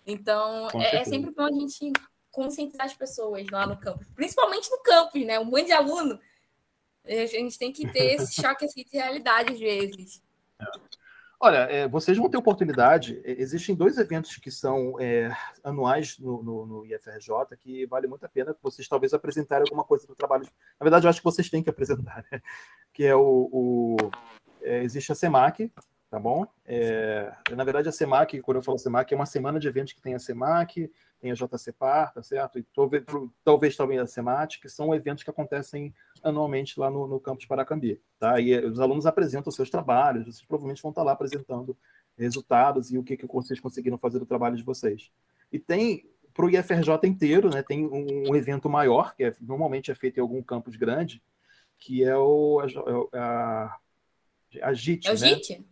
Então, 0.07 0.69
é, 0.71 0.97
é, 0.97 1.05
sempre 1.05 1.31
bom 1.31 1.45
a 1.45 1.53
gente 1.53 1.93
conscientizar 2.33 2.87
as 2.87 2.95
pessoas 2.95 3.47
lá 3.51 3.67
no 3.67 3.77
campus, 3.77 4.09
principalmente 4.17 4.69
no 4.71 4.79
campus, 4.79 5.25
né? 5.25 5.39
Um 5.39 5.45
monte 5.45 5.67
de 5.67 5.73
aluno. 5.73 6.19
A 7.05 7.27
gente 7.27 7.59
tem 7.59 7.73
que 7.73 7.91
ter 7.93 8.15
esse 8.15 8.35
choque 8.41 8.65
assim, 8.65 8.85
de 8.85 8.97
realidade 8.97 9.53
às 9.53 9.61
vezes. 9.61 10.23
É. 10.61 10.65
Olha, 11.45 11.57
é, 11.69 11.89
vocês 11.89 12.17
vão 12.17 12.31
ter 12.31 12.37
oportunidade. 12.37 13.21
Existem 13.25 13.75
dois 13.75 13.99
eventos 13.99 14.37
que 14.37 14.49
são 14.49 14.95
é, 15.01 15.29
anuais 15.65 16.17
no, 16.17 16.41
no, 16.41 16.67
no, 16.67 16.87
IFRJ 16.87 17.57
que 17.59 17.85
vale 17.87 18.07
muito 18.07 18.25
a 18.25 18.29
pena 18.29 18.57
vocês 18.63 18.87
talvez 18.87 19.13
apresentarem 19.13 19.65
alguma 19.67 19.83
coisa 19.83 20.07
do 20.07 20.15
trabalho. 20.15 20.45
Na 20.79 20.85
verdade, 20.85 21.05
eu 21.05 21.11
acho 21.11 21.19
que 21.19 21.25
vocês 21.25 21.51
têm 21.51 21.61
que 21.61 21.69
apresentar, 21.69 22.25
né? 22.31 22.41
que 22.95 23.03
é 23.03 23.17
o, 23.17 23.49
o 23.53 23.97
é, 24.61 24.85
existe 24.85 25.11
a 25.11 25.17
SEMAC, 25.17 25.73
tá 26.09 26.21
bom? 26.21 26.47
É, 26.65 27.33
na 27.51 27.65
verdade, 27.65 27.89
a 27.89 27.93
SEMAC, 27.93 28.41
quando 28.41 28.59
eu 28.59 28.63
falo 28.63 28.79
SEMAC, 28.79 29.13
é 29.13 29.17
uma 29.17 29.27
semana 29.27 29.59
de 29.59 29.67
eventos 29.67 29.95
que 29.95 30.01
tem 30.01 30.15
a 30.15 30.21
SEMAC, 30.21 30.93
tem 31.23 31.31
a 31.31 31.35
JCPAR, 31.35 32.13
tá 32.13 32.23
certo? 32.23 32.59
E 32.59 32.65
talvez, 32.75 33.05
talvez 33.45 33.77
também 33.77 33.99
a 33.99 34.07
SEMAT, 34.07 34.61
que 34.61 34.69
são 34.69 34.93
eventos 34.93 35.23
que 35.23 35.31
acontecem 35.31 35.95
anualmente 36.23 36.79
lá 36.79 36.91
no, 36.91 37.07
no 37.07 37.21
campus 37.21 37.47
Paracambi, 37.47 38.01
tá? 38.19 38.41
E 38.41 38.59
os 38.67 38.81
alunos 38.81 39.07
apresentam 39.07 39.53
seus 39.53 39.71
trabalhos, 39.71 40.25
vocês 40.25 40.45
provavelmente 40.45 40.83
vão 40.83 40.91
estar 40.91 41.05
lá 41.05 41.13
apresentando 41.13 41.77
resultados 42.19 42.93
e 42.93 42.99
o 42.99 43.05
que, 43.05 43.17
que 43.17 43.27
vocês 43.27 43.61
conseguiram 43.61 43.97
fazer 43.97 44.19
do 44.19 44.27
trabalho 44.27 44.57
de 44.57 44.65
vocês. 44.65 45.11
E 45.53 45.59
tem 45.59 46.05
para 46.35 46.47
o 46.47 46.51
IFRJ 46.51 46.89
inteiro, 47.05 47.51
né, 47.51 47.63
tem 47.63 47.87
um, 47.87 48.31
um, 48.31 48.35
evento 48.35 48.69
maior, 48.69 49.15
que 49.15 49.23
é, 49.23 49.35
normalmente 49.41 49.91
é 49.91 49.95
feito 49.95 50.19
em 50.19 50.21
algum 50.21 50.43
campus 50.43 50.77
grande, 50.77 51.23
que 51.79 52.03
é 52.03 52.17
o, 52.17 52.61
a, 52.61 53.19
a 53.19 53.79
a 54.61 54.75
JIT, 54.75 55.07
é 55.07 55.11
o 55.11 55.15
né? 55.15 55.29
JIT? 55.29 55.65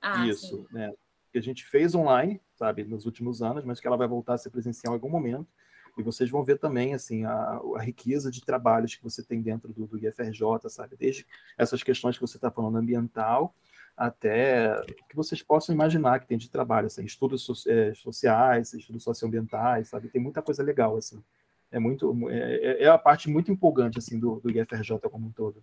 Ah, 0.00 0.26
Isso, 0.26 0.56
sim. 0.56 0.66
né? 0.72 0.90
Que 1.32 1.38
a 1.38 1.42
gente 1.42 1.64
fez 1.64 1.94
online, 1.94 2.40
sabe, 2.54 2.84
nos 2.84 3.06
últimos 3.06 3.42
anos, 3.42 3.64
mas 3.64 3.80
que 3.80 3.86
ela 3.86 3.96
vai 3.96 4.06
voltar 4.06 4.34
a 4.34 4.38
ser 4.38 4.50
presencial 4.50 4.92
em 4.92 4.96
algum 4.96 5.08
momento. 5.08 5.48
E 5.96 6.02
vocês 6.02 6.30
vão 6.30 6.42
ver 6.42 6.58
também, 6.58 6.94
assim, 6.94 7.24
a, 7.24 7.60
a 7.76 7.82
riqueza 7.82 8.30
de 8.30 8.42
trabalhos 8.42 8.94
que 8.94 9.02
você 9.02 9.22
tem 9.22 9.42
dentro 9.42 9.72
do, 9.72 9.86
do 9.86 9.98
IFRJ, 9.98 10.68
sabe? 10.68 10.96
Desde 10.96 11.26
essas 11.58 11.82
questões 11.82 12.16
que 12.16 12.22
você 12.22 12.36
está 12.38 12.50
falando 12.50 12.78
ambiental, 12.78 13.54
até 13.96 14.80
que 15.08 15.14
vocês 15.14 15.42
possam 15.42 15.74
imaginar 15.74 16.18
que 16.20 16.26
tem 16.26 16.38
de 16.38 16.48
trabalho, 16.48 16.86
assim, 16.86 17.04
estudos 17.04 17.42
so, 17.42 17.52
é, 17.68 17.92
sociais, 17.94 18.72
estudos 18.72 19.02
socioambientais, 19.02 19.88
sabe? 19.88 20.08
Tem 20.08 20.20
muita 20.20 20.40
coisa 20.40 20.62
legal, 20.62 20.96
assim. 20.96 21.22
É 21.70 21.78
muito, 21.78 22.28
é, 22.30 22.54
é, 22.54 22.82
é 22.84 22.88
a 22.88 22.98
parte 22.98 23.28
muito 23.28 23.52
empolgante, 23.52 23.98
assim, 23.98 24.18
do, 24.18 24.40
do 24.40 24.50
IFRJ 24.50 24.98
como 25.10 25.26
um 25.26 25.32
todo. 25.32 25.62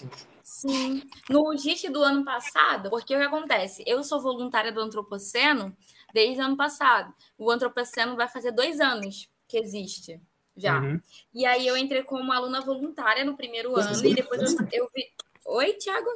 Sim. 0.00 0.10
Sim. 0.42 1.02
No 1.28 1.56
GIT 1.56 1.88
do 1.90 2.02
ano 2.02 2.24
passado, 2.24 2.90
porque 2.90 3.14
o 3.14 3.18
que 3.18 3.24
acontece? 3.24 3.84
Eu 3.86 4.02
sou 4.02 4.20
voluntária 4.20 4.72
do 4.72 4.80
Antropoceno 4.80 5.76
desde 6.12 6.40
o 6.40 6.44
ano 6.44 6.56
passado. 6.56 7.14
O 7.38 7.50
Antropoceno 7.50 8.16
vai 8.16 8.28
fazer 8.28 8.52
dois 8.52 8.80
anos 8.80 9.28
que 9.46 9.58
existe 9.58 10.20
já. 10.56 10.80
Uhum. 10.80 11.00
E 11.34 11.46
aí 11.46 11.66
eu 11.66 11.76
entrei 11.76 12.02
como 12.02 12.32
aluna 12.32 12.60
voluntária 12.60 13.24
no 13.24 13.36
primeiro 13.36 13.78
ano 13.78 14.04
e 14.04 14.14
depois 14.14 14.52
eu, 14.52 14.68
eu, 14.72 14.90
vi. 14.94 15.04
Oi, 15.46 15.72
Thiago? 15.74 16.10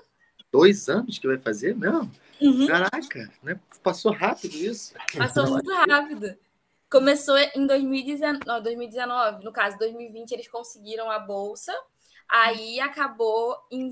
Dois 0.53 0.89
anos 0.89 1.19
que 1.19 1.27
vai 1.27 1.39
fazer? 1.39 1.77
Não. 1.77 2.11
Uhum. 2.41 2.67
Caraca, 2.67 3.31
né? 3.43 3.59
passou 3.83 4.13
rápido 4.13 4.55
isso. 4.55 4.95
Passou 5.17 5.49
muito 5.49 5.73
rápido. 5.73 6.37
Começou 6.91 7.37
em 7.39 7.67
2019, 7.67 8.41
não, 8.47 8.63
2019, 8.63 9.45
no 9.45 9.53
caso, 9.53 9.79
2020 9.79 10.33
eles 10.33 10.49
conseguiram 10.49 11.11
a 11.11 11.19
bolsa 11.19 11.73
Aí 12.29 12.81
acabou 12.81 13.57
em 13.71 13.91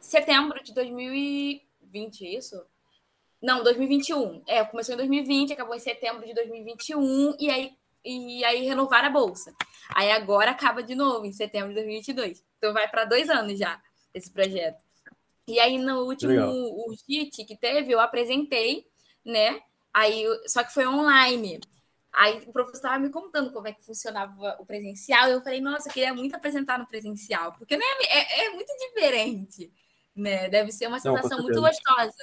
setembro 0.00 0.62
de 0.62 0.72
2020, 0.74 2.26
é 2.26 2.38
isso? 2.38 2.64
Não, 3.42 3.62
2021. 3.62 4.42
É, 4.46 4.64
começou 4.64 4.94
em 4.94 4.98
2020, 4.98 5.52
acabou 5.52 5.74
em 5.74 5.80
setembro 5.80 6.26
de 6.26 6.34
2021 6.34 7.36
e 7.38 7.50
aí 7.50 7.76
e 8.04 8.44
aí 8.44 8.66
renovaram 8.66 9.08
a 9.08 9.10
bolsa. 9.10 9.54
Aí 9.94 10.10
agora 10.12 10.50
acaba 10.50 10.82
de 10.82 10.94
novo 10.94 11.24
em 11.24 11.32
setembro 11.32 11.68
de 11.70 11.76
2022. 11.76 12.44
Então 12.58 12.72
vai 12.72 12.86
para 12.88 13.06
dois 13.06 13.30
anos 13.30 13.58
já 13.58 13.80
esse 14.12 14.30
projeto. 14.30 14.82
E 15.48 15.58
aí 15.58 15.78
no 15.78 16.04
último 16.04 16.32
o 16.32 16.94
JIT 16.94 17.44
que 17.44 17.56
teve, 17.56 17.92
eu 17.92 18.00
apresentei, 18.00 18.86
né? 19.24 19.60
Aí 19.92 20.24
só 20.46 20.62
que 20.62 20.74
foi 20.74 20.86
online. 20.86 21.60
Aí 22.14 22.44
o 22.46 22.52
professor 22.52 22.76
estava 22.76 22.98
me 22.98 23.10
contando 23.10 23.52
como 23.52 23.66
é 23.66 23.72
que 23.72 23.84
funcionava 23.84 24.56
o 24.60 24.64
presencial, 24.64 25.28
e 25.28 25.32
eu 25.32 25.42
falei, 25.42 25.60
nossa, 25.60 25.88
eu 25.88 25.92
queria 25.92 26.14
muito 26.14 26.34
apresentar 26.36 26.78
no 26.78 26.86
presencial, 26.86 27.52
porque 27.52 27.76
né, 27.76 27.84
é, 28.08 28.46
é 28.46 28.50
muito 28.50 28.72
diferente, 28.78 29.72
né? 30.14 30.48
Deve 30.48 30.70
ser 30.70 30.86
uma 30.86 31.00
sensação 31.00 31.38
Não, 31.38 31.44
muito 31.44 31.60
gostosa, 31.60 32.14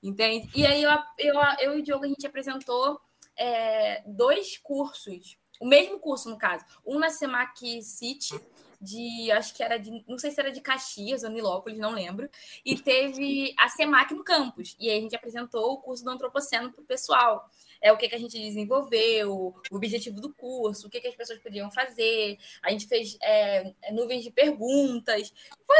entende? 0.00 0.48
E 0.54 0.64
aí 0.64 0.82
eu, 0.82 0.90
eu, 1.18 1.34
eu 1.60 1.76
e 1.76 1.80
o 1.80 1.82
Diogo, 1.82 2.04
a 2.04 2.08
gente 2.08 2.24
apresentou 2.24 3.00
é, 3.36 4.04
dois 4.06 4.56
cursos, 4.58 5.36
o 5.60 5.66
mesmo 5.66 5.98
curso, 5.98 6.30
no 6.30 6.38
caso, 6.38 6.64
um 6.86 7.00
na 7.00 7.10
Semac 7.10 7.82
City, 7.82 8.40
de, 8.80 9.32
acho 9.32 9.52
que 9.52 9.64
era 9.64 9.78
de, 9.78 10.04
não 10.06 10.18
sei 10.18 10.30
se 10.30 10.38
era 10.38 10.52
de 10.52 10.60
Caxias 10.60 11.24
ou 11.24 11.30
Nilópolis, 11.30 11.78
não 11.78 11.90
lembro, 11.90 12.30
e 12.64 12.78
teve 12.78 13.52
a 13.58 13.68
Semac 13.68 14.14
no 14.14 14.22
campus, 14.22 14.76
e 14.78 14.88
aí 14.88 14.98
a 14.98 15.00
gente 15.00 15.16
apresentou 15.16 15.72
o 15.72 15.78
curso 15.78 16.04
do 16.04 16.10
Antropoceno 16.10 16.70
para 16.70 16.82
o 16.82 16.86
pessoal 16.86 17.50
é 17.84 17.92
o 17.92 17.98
que, 17.98 18.08
que 18.08 18.14
a 18.14 18.18
gente 18.18 18.40
desenvolveu, 18.40 19.54
o 19.70 19.76
objetivo 19.76 20.18
do 20.18 20.32
curso, 20.32 20.86
o 20.86 20.90
que, 20.90 21.02
que 21.02 21.08
as 21.08 21.14
pessoas 21.14 21.38
podiam 21.38 21.70
fazer. 21.70 22.38
A 22.62 22.70
gente 22.70 22.88
fez 22.88 23.18
é, 23.22 23.74
nuvens 23.92 24.24
de 24.24 24.30
perguntas, 24.30 25.30
foi 25.66 25.76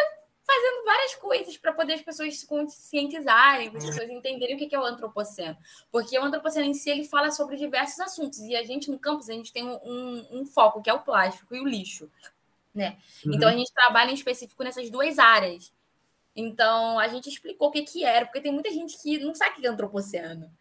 fazendo 0.46 0.84
várias 0.84 1.14
coisas 1.14 1.57
para 1.57 1.72
poder 1.72 1.94
as 1.94 2.02
pessoas 2.02 2.38
se 2.38 2.46
conscientizarem, 2.46 3.70
para 3.70 3.78
as 3.78 3.86
pessoas 3.86 4.11
entenderem 4.11 4.55
o 4.55 4.59
que 4.59 4.74
é 4.74 4.78
o 4.78 4.84
antropoceno. 4.84 5.57
Porque 5.90 6.18
o 6.18 6.22
antropoceno 6.22 6.66
em 6.66 6.74
si 6.74 6.90
ele 6.90 7.05
fala 7.05 7.30
sobre 7.30 7.57
diversos 7.57 7.98
assuntos, 7.98 8.38
e 8.40 8.55
a 8.55 8.62
gente 8.62 8.90
no 8.90 8.98
campus 8.98 9.30
a 9.30 9.32
gente 9.32 9.50
tem 9.50 9.64
um, 9.64 10.26
um 10.30 10.44
foco, 10.44 10.82
que 10.82 10.90
é 10.90 10.92
o 10.92 11.00
plástico 11.00 11.57
e 11.57 11.61
o 11.61 11.66
lixo. 11.66 12.11
Né? 12.74 12.98
Uhum. 13.24 13.32
Então 13.32 13.48
a 13.48 13.57
gente 13.57 13.72
trabalha 13.72 14.11
em 14.11 14.14
específico 14.14 14.62
nessas 14.62 14.90
duas 14.90 15.18
áreas. 15.18 15.72
Então 16.36 16.98
a 16.98 17.09
gente 17.09 17.30
explicou 17.30 17.68
o 17.68 17.70
que, 17.70 17.80
que 17.80 18.05
era, 18.05 18.26
porque 18.26 18.42
tem 18.42 18.52
muita 18.52 18.70
gente 18.70 19.00
que 19.00 19.18
não 19.20 19.34
sabe 19.34 19.52
o 19.52 19.61
que 19.62 19.66
é 19.66 19.70
antropoceno. 19.70 20.52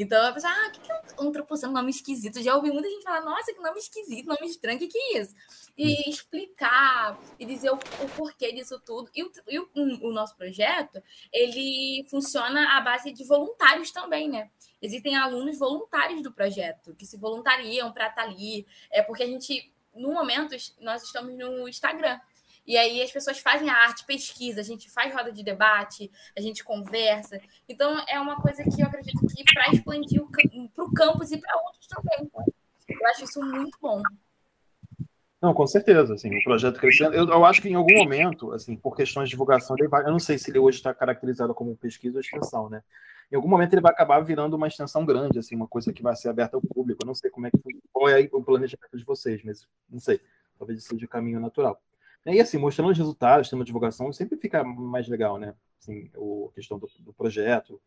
Então 0.00 0.26
a 0.26 0.32
pessoa, 0.32 0.50
ah, 0.50 0.68
o 0.68 0.70
que, 0.70 0.80
que 0.80 0.90
é 0.90 1.02
antropoceno? 1.18 1.74
Nome 1.74 1.90
esquisito. 1.90 2.42
Já 2.42 2.56
ouvi 2.56 2.70
muita 2.70 2.88
gente 2.88 3.02
falar, 3.02 3.20
nossa, 3.20 3.52
que 3.52 3.60
nome 3.60 3.78
esquisito, 3.78 4.26
nome 4.26 4.46
estranho, 4.46 4.78
o 4.78 4.80
que, 4.80 4.88
que 4.88 4.98
é 4.98 5.18
isso? 5.18 5.34
E 5.76 6.08
explicar, 6.08 7.20
e 7.38 7.44
dizer 7.44 7.70
o, 7.70 7.74
o 7.74 8.08
porquê 8.16 8.50
disso 8.50 8.80
tudo. 8.80 9.10
E, 9.14 9.22
o, 9.22 9.30
e 9.46 9.58
o, 9.58 9.68
o, 9.74 10.10
nosso 10.10 10.34
projeto, 10.38 11.02
ele 11.30 12.06
funciona 12.08 12.78
à 12.78 12.80
base 12.80 13.12
de 13.12 13.24
voluntários 13.24 13.90
também, 13.90 14.26
né? 14.26 14.50
Existem 14.80 15.16
alunos 15.16 15.58
voluntários 15.58 16.22
do 16.22 16.32
projeto, 16.32 16.94
que 16.94 17.04
se 17.04 17.18
voluntariam 17.18 17.92
para 17.92 18.08
estar 18.08 18.22
tá 18.22 18.26
ali. 18.26 18.66
É 18.90 19.02
porque 19.02 19.22
a 19.22 19.26
gente, 19.26 19.70
no 19.94 20.14
momento, 20.14 20.56
nós 20.80 21.02
estamos 21.02 21.36
no 21.36 21.68
Instagram. 21.68 22.18
E 22.66 22.76
aí 22.76 23.02
as 23.02 23.10
pessoas 23.10 23.38
fazem 23.38 23.68
a 23.68 23.74
arte, 23.74 24.04
pesquisa, 24.04 24.60
a 24.60 24.64
gente 24.64 24.90
faz 24.90 25.12
roda 25.12 25.32
de 25.32 25.42
debate, 25.42 26.10
a 26.36 26.40
gente 26.40 26.62
conversa. 26.62 27.40
Então 27.68 28.02
é 28.08 28.20
uma 28.20 28.40
coisa 28.40 28.62
que 28.64 28.82
eu 28.82 28.86
acredito 28.86 29.26
que 29.26 29.44
para 29.52 29.72
expandir 29.72 30.22
para 30.74 30.84
o 30.84 30.92
campus 30.92 31.32
e 31.32 31.38
para 31.38 31.56
outros 31.56 31.86
também. 31.88 32.30
Eu 32.88 33.06
acho 33.08 33.24
isso 33.24 33.40
muito 33.40 33.78
bom. 33.80 34.02
Não, 35.40 35.54
com 35.54 35.66
certeza, 35.66 36.12
assim, 36.12 36.36
o 36.36 36.42
projeto 36.42 36.78
crescendo. 36.78 37.14
Eu, 37.14 37.26
eu, 37.26 37.44
acho 37.46 37.62
que 37.62 37.68
em 37.68 37.74
algum 37.74 37.94
momento, 37.94 38.52
assim, 38.52 38.76
por 38.76 38.94
questões 38.94 39.26
de 39.26 39.30
divulgação, 39.30 39.74
ele 39.78 39.88
vai, 39.88 40.04
eu 40.04 40.10
não 40.10 40.18
sei 40.18 40.36
se 40.36 40.50
ele 40.50 40.58
hoje 40.58 40.76
está 40.76 40.92
caracterizado 40.92 41.54
como 41.54 41.74
pesquisa 41.76 42.18
ou 42.18 42.20
extensão, 42.20 42.68
né? 42.68 42.82
Em 43.32 43.36
algum 43.36 43.48
momento 43.48 43.72
ele 43.72 43.80
vai 43.80 43.92
acabar 43.92 44.20
virando 44.20 44.54
uma 44.54 44.66
extensão 44.68 45.06
grande, 45.06 45.38
assim, 45.38 45.54
uma 45.54 45.66
coisa 45.66 45.92
que 45.92 46.02
vai 46.02 46.14
ser 46.14 46.28
aberta 46.28 46.56
ao 46.56 46.60
público. 46.60 47.02
Eu 47.02 47.06
não 47.06 47.14
sei 47.14 47.30
como 47.30 47.46
é 47.46 47.50
que 47.50 47.58
qual 47.90 48.08
é 48.08 48.28
o 48.32 48.42
planejamento 48.42 48.98
de 48.98 49.04
vocês, 49.04 49.42
mas 49.42 49.66
não 49.88 50.00
sei. 50.00 50.20
Talvez 50.58 50.84
seja 50.84 51.06
o 51.06 51.08
caminho 51.08 51.40
natural. 51.40 51.80
E 52.26 52.40
assim, 52.40 52.58
mostrando 52.58 52.90
os 52.90 52.98
resultados, 52.98 53.48
tendo 53.48 53.64
divulgação, 53.64 54.12
sempre 54.12 54.36
fica 54.36 54.62
mais 54.62 55.08
legal, 55.08 55.38
né? 55.38 55.54
Assim, 55.80 56.10
o, 56.14 56.48
a 56.50 56.54
questão 56.54 56.78
do, 56.78 56.88
do 57.00 57.12
projeto. 57.12 57.80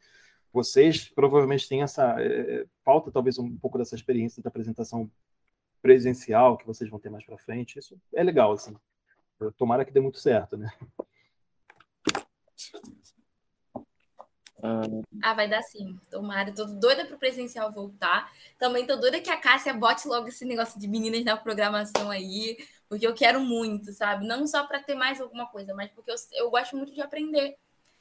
Vocês 0.51 1.09
provavelmente 1.09 1.67
têm 1.67 1.81
essa. 1.81 2.15
É, 2.19 2.65
falta 2.83 3.11
talvez 3.11 3.37
um 3.37 3.57
pouco 3.57 3.77
dessa 3.77 3.95
experiência 3.95 4.41
da 4.41 4.49
apresentação 4.49 5.09
presencial 5.81 6.57
que 6.57 6.65
vocês 6.65 6.89
vão 6.89 6.99
ter 6.99 7.09
mais 7.09 7.25
para 7.25 7.37
frente. 7.37 7.77
Isso 7.77 7.99
é 8.13 8.23
legal, 8.23 8.53
assim. 8.53 8.75
Tomara 9.57 9.83
que 9.83 9.91
dê 9.91 9.99
muito 9.99 10.17
certo, 10.17 10.57
né? 10.57 10.71
Ah, 15.21 15.33
vai 15.33 15.49
dar 15.49 15.61
sim. 15.61 15.99
Tomara. 16.09 16.53
Tô 16.53 16.63
doida 16.63 17.05
pro 17.05 17.17
presencial 17.17 17.69
voltar. 17.69 18.31
Também 18.57 18.87
tô 18.87 18.95
doida 18.95 19.19
que 19.19 19.29
a 19.29 19.35
Cássia 19.35 19.73
bote 19.73 20.07
logo 20.07 20.29
esse 20.29 20.45
negócio 20.45 20.79
de 20.79 20.87
meninas 20.87 21.25
na 21.25 21.35
programação 21.35 22.09
aí, 22.09 22.57
porque 22.93 23.07
eu 23.07 23.15
quero 23.15 23.39
muito, 23.39 23.91
sabe? 23.91 24.23
Não 24.27 24.45
só 24.45 24.67
para 24.67 24.79
ter 24.79 24.93
mais 24.93 25.19
alguma 25.19 25.47
coisa, 25.47 25.73
mas 25.73 25.89
porque 25.89 26.11
eu, 26.11 26.15
eu 26.33 26.51
gosto 26.51 26.77
muito 26.77 26.93
de 26.93 27.01
aprender. 27.01 27.57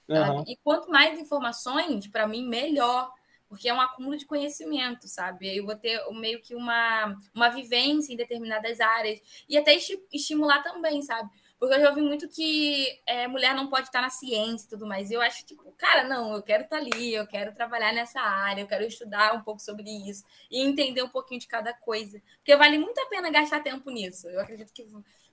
Uhum. 0.06 0.44
E 0.46 0.54
quanto 0.56 0.90
mais 0.90 1.18
informações, 1.18 2.06
para 2.06 2.26
mim, 2.26 2.46
melhor. 2.46 3.10
Porque 3.48 3.70
é 3.70 3.72
um 3.72 3.80
acúmulo 3.80 4.18
de 4.18 4.26
conhecimento, 4.26 5.08
sabe? 5.08 5.56
Eu 5.56 5.64
vou 5.64 5.74
ter 5.74 5.98
meio 6.10 6.42
que 6.42 6.54
uma, 6.54 7.16
uma 7.34 7.48
vivência 7.48 8.12
em 8.12 8.16
determinadas 8.16 8.80
áreas. 8.80 9.18
E 9.48 9.56
até 9.56 9.74
estimular 10.12 10.62
também, 10.62 11.00
sabe? 11.00 11.30
Porque 11.62 11.76
eu 11.76 11.80
já 11.80 11.90
ouvi 11.90 12.02
muito 12.02 12.28
que 12.28 13.00
é, 13.06 13.28
mulher 13.28 13.54
não 13.54 13.68
pode 13.68 13.86
estar 13.86 14.02
na 14.02 14.10
ciência 14.10 14.66
e 14.66 14.68
tudo 14.68 14.84
mais. 14.84 15.12
E 15.12 15.14
eu 15.14 15.22
acho, 15.22 15.46
tipo, 15.46 15.62
cara, 15.78 16.02
não, 16.02 16.34
eu 16.34 16.42
quero 16.42 16.64
estar 16.64 16.78
ali, 16.78 17.14
eu 17.14 17.24
quero 17.24 17.54
trabalhar 17.54 17.92
nessa 17.92 18.20
área, 18.20 18.62
eu 18.62 18.66
quero 18.66 18.82
estudar 18.82 19.32
um 19.32 19.42
pouco 19.42 19.62
sobre 19.62 19.88
isso 19.88 20.24
e 20.50 20.60
entender 20.60 21.04
um 21.04 21.08
pouquinho 21.08 21.38
de 21.38 21.46
cada 21.46 21.72
coisa. 21.72 22.20
Porque 22.38 22.56
vale 22.56 22.78
muito 22.78 22.98
a 22.98 23.06
pena 23.06 23.30
gastar 23.30 23.60
tempo 23.60 23.90
nisso. 23.90 24.28
Eu 24.28 24.40
acredito 24.40 24.72
que 24.72 24.84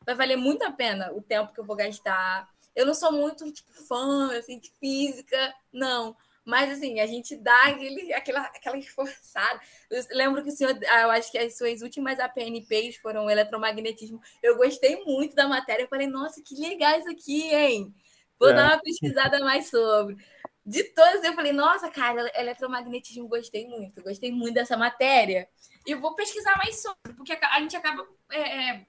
vai 0.06 0.14
valer 0.14 0.36
muito 0.36 0.62
a 0.62 0.72
pena 0.72 1.12
o 1.14 1.20
tempo 1.20 1.52
que 1.52 1.60
eu 1.60 1.66
vou 1.66 1.76
gastar. 1.76 2.48
Eu 2.76 2.86
não 2.86 2.94
sou 2.94 3.12
muito, 3.12 3.52
tipo, 3.52 3.74
fã, 3.88 4.32
assim, 4.38 4.60
de 4.60 4.72
física, 4.80 5.56
não. 5.74 6.16
Mas, 6.46 6.72
assim, 6.72 7.00
a 7.00 7.06
gente 7.06 7.36
dá 7.36 7.66
aquele, 7.66 8.14
aquela, 8.14 8.42
aquela 8.42 8.78
esforçada. 8.78 9.60
Eu 9.90 10.04
lembro 10.12 10.44
que 10.44 10.50
o 10.50 10.52
senhor, 10.52 10.78
ah, 10.90 11.02
eu 11.02 11.12
acho 11.12 11.32
que 11.32 11.38
as 11.38 11.58
suas 11.58 11.82
últimas 11.82 12.20
APNPs 12.20 12.98
foram 12.98 13.30
eletromagnetismo. 13.30 14.20
Eu 14.42 14.58
gostei 14.58 15.04
muito 15.04 15.36
da 15.36 15.48
matéria. 15.48 15.84
Eu 15.84 15.88
falei, 15.88 16.08
nossa, 16.08 16.42
que 16.42 16.56
legal 16.56 16.98
isso 17.00 17.10
aqui, 17.10 17.54
hein? 17.54 17.94
Vou 18.40 18.50
é. 18.50 18.54
dar 18.54 18.72
uma 18.72 18.82
pesquisada 18.82 19.40
mais 19.40 19.70
sobre. 19.70 20.18
De 20.66 20.84
todas, 20.94 21.24
eu 21.24 21.34
falei, 21.34 21.52
nossa, 21.52 21.90
cara, 21.90 22.32
eletromagnetismo, 22.36 23.28
gostei 23.28 23.68
muito. 23.68 24.02
Gostei 24.02 24.32
muito 24.32 24.54
dessa 24.54 24.78
matéria. 24.78 25.48
E 25.86 25.96
vou 25.96 26.16
pesquisar 26.16 26.56
mais 26.58 26.82
sobre, 26.82 27.14
porque 27.16 27.34
a 27.34 27.60
gente 27.60 27.76
acaba. 27.76 28.08
É, 28.32 28.40
é, 28.40 28.86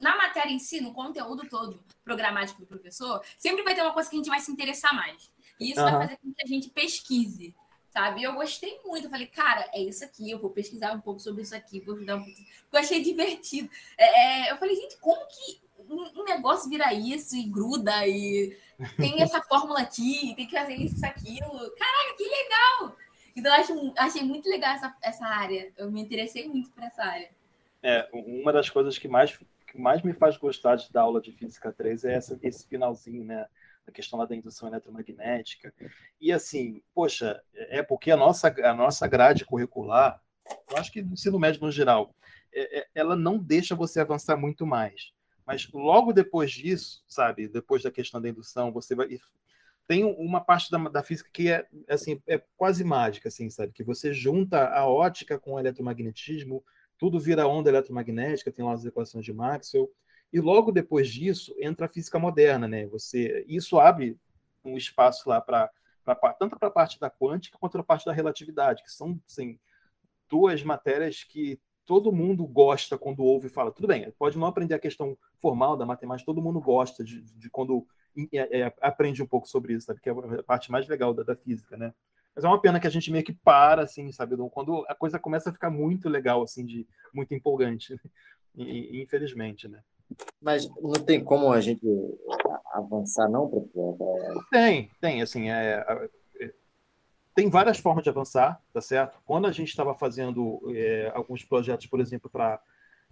na 0.00 0.16
matéria 0.16 0.50
em 0.50 0.58
si, 0.58 0.80
no 0.80 0.92
conteúdo 0.92 1.48
todo 1.48 1.82
programático 2.04 2.60
do 2.60 2.66
professor, 2.66 3.22
sempre 3.38 3.62
vai 3.62 3.74
ter 3.74 3.82
uma 3.82 3.92
coisa 3.92 4.08
que 4.08 4.16
a 4.16 4.18
gente 4.18 4.28
vai 4.28 4.40
se 4.40 4.50
interessar 4.50 4.94
mais. 4.94 5.30
E 5.58 5.70
isso 5.70 5.80
uhum. 5.80 5.90
vai 5.90 6.00
fazer 6.02 6.16
com 6.18 6.32
que 6.32 6.42
a 6.42 6.46
gente 6.46 6.70
pesquise, 6.70 7.54
sabe? 7.90 8.22
Eu 8.22 8.34
gostei 8.34 8.80
muito. 8.84 9.06
Eu 9.06 9.10
falei, 9.10 9.26
cara, 9.26 9.68
é 9.72 9.80
isso 9.80 10.04
aqui, 10.04 10.30
eu 10.30 10.38
vou 10.38 10.50
pesquisar 10.50 10.92
um 10.92 11.00
pouco 11.00 11.20
sobre 11.20 11.42
isso 11.42 11.54
aqui, 11.54 11.80
vou 11.80 11.94
estudar 11.94 12.16
um 12.16 12.24
pouco. 12.24 12.40
Eu 12.72 12.78
achei 12.78 13.02
divertido. 13.02 13.70
É, 13.96 14.48
é, 14.48 14.52
eu 14.52 14.56
falei, 14.58 14.76
gente, 14.76 14.96
como 14.98 15.20
que 15.26 15.60
um, 15.88 16.24
negócio 16.24 16.68
vira 16.68 16.92
isso 16.92 17.36
e 17.36 17.44
gruda 17.44 18.06
e 18.06 18.56
tem 18.96 19.20
essa 19.22 19.40
fórmula 19.42 19.80
aqui, 19.80 20.34
tem 20.36 20.46
que 20.46 20.56
fazer 20.56 20.74
isso, 20.74 20.96
isso, 20.96 21.06
aquilo. 21.06 21.50
Caraca, 21.50 22.16
que 22.16 22.24
legal! 22.24 22.96
Então, 23.34 23.54
eu 23.54 23.60
acho, 23.60 23.92
achei 23.98 24.22
muito 24.22 24.48
legal 24.48 24.74
essa, 24.74 24.96
essa 25.02 25.26
área. 25.26 25.70
Eu 25.76 25.90
me 25.90 26.00
interessei 26.00 26.48
muito 26.48 26.70
por 26.70 26.82
essa 26.82 27.02
área. 27.02 27.28
É, 27.82 28.08
uma 28.12 28.52
das 28.52 28.70
coisas 28.70 28.98
que 28.98 29.06
mais, 29.06 29.36
que 29.66 29.78
mais 29.78 30.02
me 30.02 30.14
faz 30.14 30.36
gostar 30.36 30.76
de 30.76 30.90
dar 30.90 31.02
aula 31.02 31.20
de 31.20 31.32
Física 31.32 31.70
3 31.70 32.04
é 32.04 32.14
essa, 32.14 32.38
esse 32.42 32.66
finalzinho, 32.66 33.24
né? 33.24 33.46
A 33.86 33.92
questão 33.92 34.18
lá 34.18 34.24
da 34.24 34.34
indução 34.34 34.68
eletromagnética. 34.68 35.72
E 36.20 36.32
assim, 36.32 36.82
poxa, 36.94 37.40
é 37.54 37.82
porque 37.82 38.10
a 38.10 38.16
nossa, 38.16 38.48
a 38.48 38.74
nossa 38.74 39.06
grade 39.06 39.44
curricular, 39.44 40.20
eu 40.70 40.76
acho 40.76 40.92
que 40.92 41.02
no 41.02 41.12
ensino 41.12 41.38
médio 41.38 41.60
no 41.60 41.70
geral, 41.70 42.14
é, 42.52 42.80
é, 42.80 42.86
ela 42.94 43.14
não 43.14 43.38
deixa 43.38 43.74
você 43.74 44.00
avançar 44.00 44.36
muito 44.36 44.66
mais. 44.66 45.12
Mas 45.46 45.68
logo 45.72 46.12
depois 46.12 46.50
disso, 46.50 47.04
sabe, 47.06 47.46
depois 47.48 47.82
da 47.82 47.90
questão 47.90 48.20
da 48.20 48.28
indução, 48.28 48.72
você 48.72 48.94
vai 48.94 49.08
tem 49.86 50.04
uma 50.04 50.40
parte 50.40 50.68
da, 50.68 50.78
da 50.88 51.02
física 51.02 51.30
que 51.32 51.48
é 51.48 51.64
assim 51.88 52.20
é 52.26 52.42
quase 52.56 52.82
mágica, 52.82 53.28
assim, 53.28 53.48
sabe, 53.48 53.72
que 53.72 53.84
você 53.84 54.12
junta 54.12 54.66
a 54.68 54.84
ótica 54.84 55.38
com 55.38 55.52
o 55.52 55.58
eletromagnetismo, 55.60 56.64
tudo 56.98 57.20
vira 57.20 57.46
onda 57.46 57.70
eletromagnética, 57.70 58.50
tem 58.50 58.64
lá 58.64 58.72
as 58.72 58.84
equações 58.84 59.24
de 59.24 59.32
Maxwell. 59.32 59.88
E 60.32 60.40
logo 60.40 60.72
depois 60.72 61.08
disso 61.08 61.54
entra 61.58 61.86
a 61.86 61.88
física 61.88 62.18
moderna, 62.18 62.66
né? 62.66 62.86
Você, 62.86 63.44
isso 63.48 63.78
abre 63.78 64.18
um 64.64 64.76
espaço 64.76 65.28
lá 65.28 65.40
para 65.40 65.70
tanto 66.38 66.58
para 66.58 66.68
a 66.68 66.70
parte 66.70 67.00
da 67.00 67.10
quântica 67.10 67.58
quanto 67.58 67.72
para 67.72 67.80
a 67.80 67.84
parte 67.84 68.06
da 68.06 68.12
relatividade, 68.12 68.82
que 68.82 68.92
são 68.92 69.20
assim, 69.26 69.58
duas 70.28 70.62
matérias 70.62 71.24
que 71.24 71.60
todo 71.84 72.12
mundo 72.12 72.44
gosta 72.46 72.98
quando 72.98 73.24
ouve 73.24 73.46
e 73.46 73.50
fala. 73.50 73.72
Tudo 73.72 73.88
bem, 73.88 74.10
pode 74.18 74.36
não 74.36 74.46
aprender 74.46 74.74
a 74.74 74.78
questão 74.78 75.16
formal 75.38 75.76
da 75.76 75.86
matemática, 75.86 76.26
todo 76.26 76.42
mundo 76.42 76.60
gosta 76.60 77.02
de, 77.02 77.22
de 77.22 77.48
quando 77.48 77.86
é, 78.32 78.60
é, 78.60 78.74
aprende 78.80 79.22
um 79.22 79.26
pouco 79.26 79.48
sobre 79.48 79.74
isso, 79.74 79.86
sabe? 79.86 80.00
Que 80.00 80.10
é 80.10 80.12
a 80.12 80.42
parte 80.42 80.70
mais 80.70 80.88
legal 80.88 81.14
da, 81.14 81.22
da, 81.22 81.36
física, 81.36 81.76
né? 81.76 81.94
Mas 82.34 82.44
é 82.44 82.48
uma 82.48 82.60
pena 82.60 82.80
que 82.80 82.86
a 82.86 82.90
gente 82.90 83.10
meio 83.10 83.24
que 83.24 83.32
para, 83.32 83.82
assim, 83.82 84.10
sabe? 84.12 84.36
Quando 84.50 84.84
a 84.88 84.94
coisa 84.94 85.18
começa 85.18 85.50
a 85.50 85.52
ficar 85.52 85.70
muito 85.70 86.08
legal, 86.08 86.42
assim, 86.42 86.66
de 86.66 86.86
muito 87.14 87.34
empolgante. 87.34 87.98
E, 88.58 89.02
infelizmente, 89.02 89.68
né? 89.68 89.82
Mas 90.40 90.68
não 90.80 90.92
tem 90.92 91.22
como 91.22 91.52
a 91.52 91.60
gente 91.60 91.86
avançar, 92.72 93.28
não, 93.28 93.48
professor? 93.48 94.46
Tem, 94.50 94.90
tem, 95.00 95.22
assim, 95.22 95.50
é, 95.50 95.84
é, 96.40 96.52
tem 97.34 97.50
várias 97.50 97.78
formas 97.78 98.04
de 98.04 98.10
avançar, 98.10 98.60
tá 98.72 98.80
certo? 98.80 99.18
Quando 99.24 99.46
a 99.46 99.52
gente 99.52 99.68
estava 99.68 99.94
fazendo 99.94 100.60
é, 100.74 101.10
alguns 101.14 101.44
projetos, 101.44 101.86
por 101.86 102.00
exemplo, 102.00 102.30
para 102.30 102.60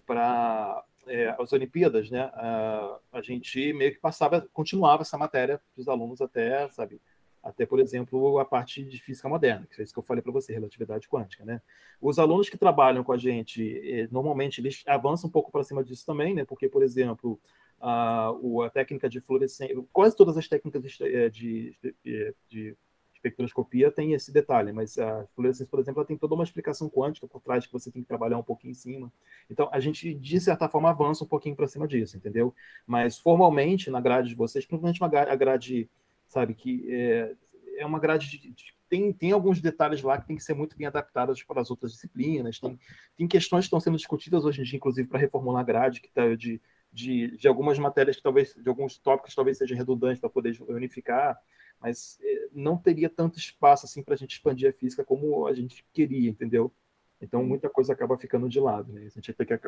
para 0.07 0.85
é, 1.07 1.35
as 1.39 1.53
Olimpíadas, 1.53 2.11
né? 2.11 2.31
A, 2.35 2.99
a 3.13 3.23
gente 3.23 3.73
meio 3.73 3.93
que 3.93 4.01
passava, 4.01 4.47
continuava 4.53 5.03
essa 5.03 5.19
matéria 5.19 5.61
para 5.75 5.81
os 5.81 5.89
alunos 5.89 6.21
até, 6.21 6.69
sabe, 6.69 7.01
até, 7.45 7.67
por 7.67 7.79
exemplo, 7.79 8.39
a 8.39 8.45
parte 8.45 8.83
de 8.83 8.99
física 9.01 9.29
moderna, 9.29 9.67
que 9.67 9.81
é 9.81 9.85
isso 9.85 9.93
que 9.93 9.99
eu 9.99 10.03
falei 10.03 10.23
para 10.23 10.33
você, 10.33 10.53
relatividade 10.53 11.07
quântica, 11.07 11.45
né? 11.45 11.61
Os 12.01 12.19
alunos 12.19 12.49
que 12.49 12.57
trabalham 12.57 13.05
com 13.05 13.13
a 13.13 13.19
gente, 13.19 13.63
eh, 13.85 14.09
normalmente, 14.11 14.61
eles 14.61 14.83
avançam 14.87 15.29
um 15.29 15.31
pouco 15.31 15.53
para 15.53 15.63
cima 15.63 15.85
disso 15.85 16.07
também, 16.07 16.35
né? 16.35 16.45
Porque, 16.45 16.69
por 16.69 16.83
exemplo, 16.83 17.39
a, 17.79 18.31
a 18.65 18.71
técnica 18.71 19.11
de 19.11 19.21
fluorescência, 19.21 19.77
quase 19.93 20.17
todas 20.17 20.39
as 20.39 20.49
técnicas 20.49 20.83
de, 20.83 21.05
eh, 21.05 21.29
de, 21.29 21.77
de, 22.03 22.35
de 22.49 22.77
espectroscopia 23.15 23.91
tem 23.91 24.13
esse 24.13 24.33
detalhe, 24.33 24.73
mas 24.73 24.99
a 24.99 25.27
fluorescência, 25.35 25.71
por 25.71 25.81
exemplo, 25.81 26.01
ela 26.01 26.07
tem 26.07 26.17
toda 26.17 26.35
uma 26.35 26.45
explicação 26.45 26.89
quântica 26.89 27.27
por 27.27 27.41
trás 27.41 27.67
que 27.67 27.73
você 27.73 27.91
tem 27.91 28.03
que 28.03 28.09
trabalhar 28.09 28.39
um 28.39 28.43
pouquinho 28.43 28.73
em 28.73 28.75
cima. 28.75 29.13
Então, 29.51 29.69
a 29.71 29.81
gente, 29.81 30.15
de 30.15 30.41
certa 30.41 30.67
forma, 30.67 30.89
avança 30.91 31.25
um 31.25 31.29
pouquinho 31.29 31.57
para 31.57 31.67
cima 31.67 31.87
disso, 31.87 32.17
entendeu? 32.17 32.55
Mas, 32.87 33.19
formalmente, 33.19 33.91
na 33.91 34.01
grade 34.01 34.31
de 34.31 34.35
vocês, 34.35 34.65
principalmente 34.65 35.03
a 35.03 35.37
grade 35.37 35.89
sabe? 36.35 36.55
Que 36.55 36.85
é, 36.93 37.35
é 37.79 37.87
uma 37.87 37.99
grade 37.99 38.29
de, 38.29 38.51
de, 38.51 38.75
tem, 38.89 39.13
tem 39.13 39.33
alguns 39.33 39.61
detalhes 39.61 40.03
lá 40.03 40.21
que 40.21 40.27
tem 40.27 40.37
que 40.37 40.43
ser 40.43 40.55
muito 40.55 40.77
bem 40.77 40.87
adaptados 40.87 41.43
para 41.43 41.61
as 41.61 41.71
outras 41.71 41.93
disciplinas. 41.93 42.59
Tem, 42.59 42.79
tem 43.17 43.29
questões 43.29 43.63
que 43.63 43.67
estão 43.67 43.81
sendo 43.81 43.97
discutidas 43.97 44.45
hoje 44.45 44.61
em 44.61 44.65
dia, 44.65 44.77
inclusive, 44.77 45.09
para 45.09 45.19
reformular 45.19 45.63
a 45.63 45.65
grade, 45.65 46.01
que 46.01 46.13
tá 46.13 46.35
de, 46.35 46.61
de, 46.93 47.37
de 47.37 47.49
algumas 47.49 47.79
matérias 47.79 48.17
que 48.17 48.23
talvez, 48.23 48.55
de 48.55 48.69
alguns 48.69 48.99
tópicos 48.99 49.35
talvez 49.35 49.59
seja 49.59 49.75
redundante 49.75 50.21
para 50.21 50.31
poder 50.31 50.57
unificar. 50.69 51.39
mas 51.81 52.19
é, 52.23 52.49
não 52.53 52.77
teria 52.77 53.09
tanto 53.09 53.39
espaço 53.39 53.87
assim 53.87 54.03
para 54.03 54.15
a 54.15 54.17
gente 54.17 54.33
expandir 54.33 54.69
a 54.69 54.73
física 54.73 55.05
como 55.05 55.47
a 55.47 55.55
gente 55.55 55.85
queria, 55.93 56.31
entendeu? 56.31 56.73
Então 57.21 57.45
muita 57.45 57.69
coisa 57.71 57.93
acaba 57.93 58.19
ficando 58.19 58.49
de 58.49 58.61
lado, 58.61 58.93
né? 58.93 59.07
A 59.07 59.09
gente 59.09 59.33
tem 59.33 59.47
que 59.47 59.61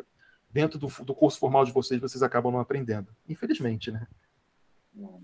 dentro 0.50 0.78
do, 0.78 0.88
do 1.04 1.14
curso 1.14 1.38
formal 1.38 1.64
de 1.64 1.72
vocês 1.72 2.00
vocês 2.00 2.22
acabam 2.22 2.52
não 2.52 2.60
aprendendo, 2.60 3.14
infelizmente, 3.28 3.90
né? 3.90 4.06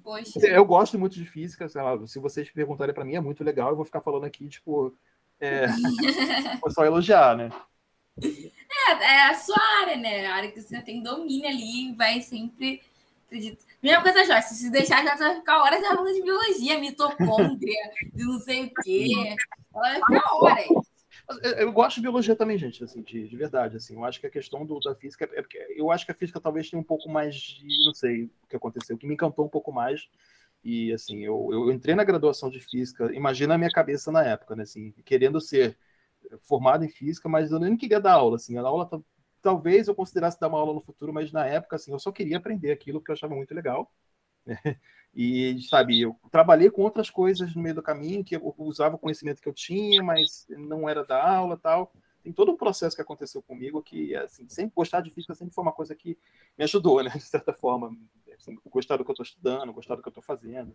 Poxa. 0.02 0.38
Eu 0.40 0.64
gosto 0.64 0.98
muito 0.98 1.14
de 1.14 1.24
física, 1.24 1.66
lá, 1.74 2.06
se 2.06 2.18
vocês 2.18 2.50
perguntarem 2.50 2.94
para 2.94 3.04
mim 3.04 3.14
é 3.14 3.20
muito 3.20 3.42
legal, 3.42 3.70
eu 3.70 3.76
vou 3.76 3.84
ficar 3.84 4.00
falando 4.00 4.24
aqui 4.24 4.48
tipo 4.48 4.94
é, 5.40 5.66
vou 6.62 6.70
só 6.70 6.84
elogiar, 6.84 7.36
né? 7.36 7.50
É, 8.20 8.92
é 8.92 9.22
a 9.28 9.34
sua 9.34 9.60
área, 9.80 9.96
né? 9.96 10.26
A 10.26 10.36
área 10.36 10.52
que 10.52 10.60
você 10.60 10.80
tem 10.82 11.02
domínio 11.02 11.48
ali, 11.48 11.92
vai 11.94 12.20
sempre. 12.20 12.80
Acredito. 13.26 13.64
Mesma 13.82 14.02
coisa, 14.02 14.24
Joyce, 14.24 14.54
se 14.54 14.70
deixar, 14.70 15.02
já 15.02 15.16
vai 15.16 15.34
ficar 15.36 15.62
horas 15.62 15.80
falando 15.80 16.14
de 16.14 16.22
biologia, 16.22 16.78
mitocôndria, 16.78 17.90
de 18.12 18.24
não 18.24 18.38
sei 18.38 18.66
o 18.66 18.74
quê. 18.82 19.36
Ela 19.74 19.82
vai 19.82 19.94
ficar 19.94 20.34
horas. 20.34 20.91
Eu 21.58 21.72
gosto 21.72 21.96
de 21.96 22.02
biologia 22.02 22.36
também, 22.36 22.58
gente, 22.58 22.82
assim, 22.84 23.02
de, 23.02 23.28
de 23.28 23.36
verdade. 23.36 23.76
Assim, 23.76 23.94
eu 23.94 24.04
acho 24.04 24.20
que 24.20 24.26
a 24.26 24.30
questão 24.30 24.64
do, 24.66 24.78
da 24.80 24.94
física 24.94 25.24
é 25.34 25.42
porque 25.42 25.58
eu 25.76 25.90
acho 25.90 26.04
que 26.06 26.12
a 26.12 26.14
física 26.14 26.40
talvez 26.40 26.68
tenha 26.70 26.80
um 26.80 26.84
pouco 26.84 27.08
mais 27.10 27.34
de, 27.36 27.84
não 27.86 27.94
sei 27.94 28.24
o 28.24 28.46
que 28.48 28.56
aconteceu, 28.56 28.96
que 28.98 29.06
me 29.06 29.14
encantou 29.14 29.44
um 29.46 29.48
pouco 29.48 29.72
mais. 29.72 30.08
E 30.64 30.92
assim, 30.92 31.20
eu, 31.24 31.48
eu 31.52 31.72
entrei 31.72 31.94
na 31.94 32.04
graduação 32.04 32.48
de 32.50 32.60
física, 32.60 33.12
imagina 33.14 33.54
a 33.54 33.58
minha 33.58 33.70
cabeça 33.70 34.12
na 34.12 34.22
época, 34.24 34.54
né? 34.56 34.62
Assim, 34.64 34.92
querendo 35.04 35.40
ser 35.40 35.76
formado 36.42 36.84
em 36.84 36.88
física, 36.88 37.28
mas 37.28 37.50
eu 37.52 37.58
nem 37.60 37.76
queria 37.76 38.00
dar 38.00 38.12
aula, 38.14 38.36
assim, 38.36 38.56
a 38.56 38.62
aula 38.62 38.88
talvez 39.42 39.88
eu 39.88 39.94
considerasse 39.94 40.38
dar 40.40 40.48
uma 40.48 40.58
aula 40.58 40.74
no 40.74 40.80
futuro, 40.80 41.12
mas 41.12 41.32
na 41.32 41.46
época, 41.46 41.76
assim, 41.76 41.92
eu 41.92 41.98
só 41.98 42.12
queria 42.12 42.36
aprender 42.38 42.70
aquilo 42.72 43.00
que 43.02 43.10
eu 43.10 43.14
achava 43.14 43.34
muito 43.34 43.54
legal. 43.54 43.90
E, 45.14 45.60
sabe, 45.68 46.00
eu 46.00 46.16
trabalhei 46.30 46.70
com 46.70 46.80
outras 46.80 47.10
coisas 47.10 47.54
no 47.54 47.60
meio 47.60 47.74
do 47.74 47.82
caminho, 47.82 48.24
que 48.24 48.34
eu 48.34 48.54
usava 48.56 48.96
o 48.96 48.98
conhecimento 48.98 49.42
que 49.42 49.48
eu 49.48 49.52
tinha, 49.52 50.02
mas 50.02 50.46
não 50.48 50.88
era 50.88 51.04
da 51.04 51.22
aula 51.22 51.58
tal. 51.58 51.92
Tem 52.22 52.32
todo 52.32 52.52
um 52.52 52.56
processo 52.56 52.96
que 52.96 53.02
aconteceu 53.02 53.42
comigo 53.42 53.82
que, 53.82 54.16
assim, 54.16 54.48
sempre 54.48 54.72
gostar 54.74 55.02
de 55.02 55.10
física 55.10 55.34
sempre 55.34 55.54
foi 55.54 55.62
uma 55.62 55.72
coisa 55.72 55.94
que 55.94 56.16
me 56.56 56.64
ajudou, 56.64 57.02
né, 57.02 57.10
de 57.10 57.20
certa 57.20 57.52
forma. 57.52 57.94
Assim, 58.38 58.56
gostar 58.70 58.96
do 58.96 59.04
que 59.04 59.10
eu 59.10 59.12
estou 59.12 59.24
estudando, 59.24 59.72
gostar 59.72 59.96
do 59.96 60.02
que 60.02 60.08
eu 60.08 60.12
estou 60.12 60.22
fazendo. 60.22 60.74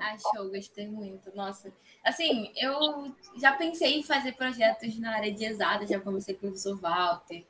Ah, 0.00 0.16
show, 0.16 0.48
gostei 0.48 0.88
muito. 0.88 1.34
Nossa, 1.34 1.72
assim, 2.02 2.52
eu 2.56 3.14
já 3.36 3.52
pensei 3.52 3.98
em 3.98 4.02
fazer 4.02 4.32
projetos 4.32 4.98
na 4.98 5.14
área 5.14 5.32
de 5.32 5.44
exatas, 5.44 5.88
já 5.88 6.00
comecei 6.00 6.34
com 6.34 6.46
o 6.46 6.50
professor 6.50 6.78
Walter, 6.78 7.44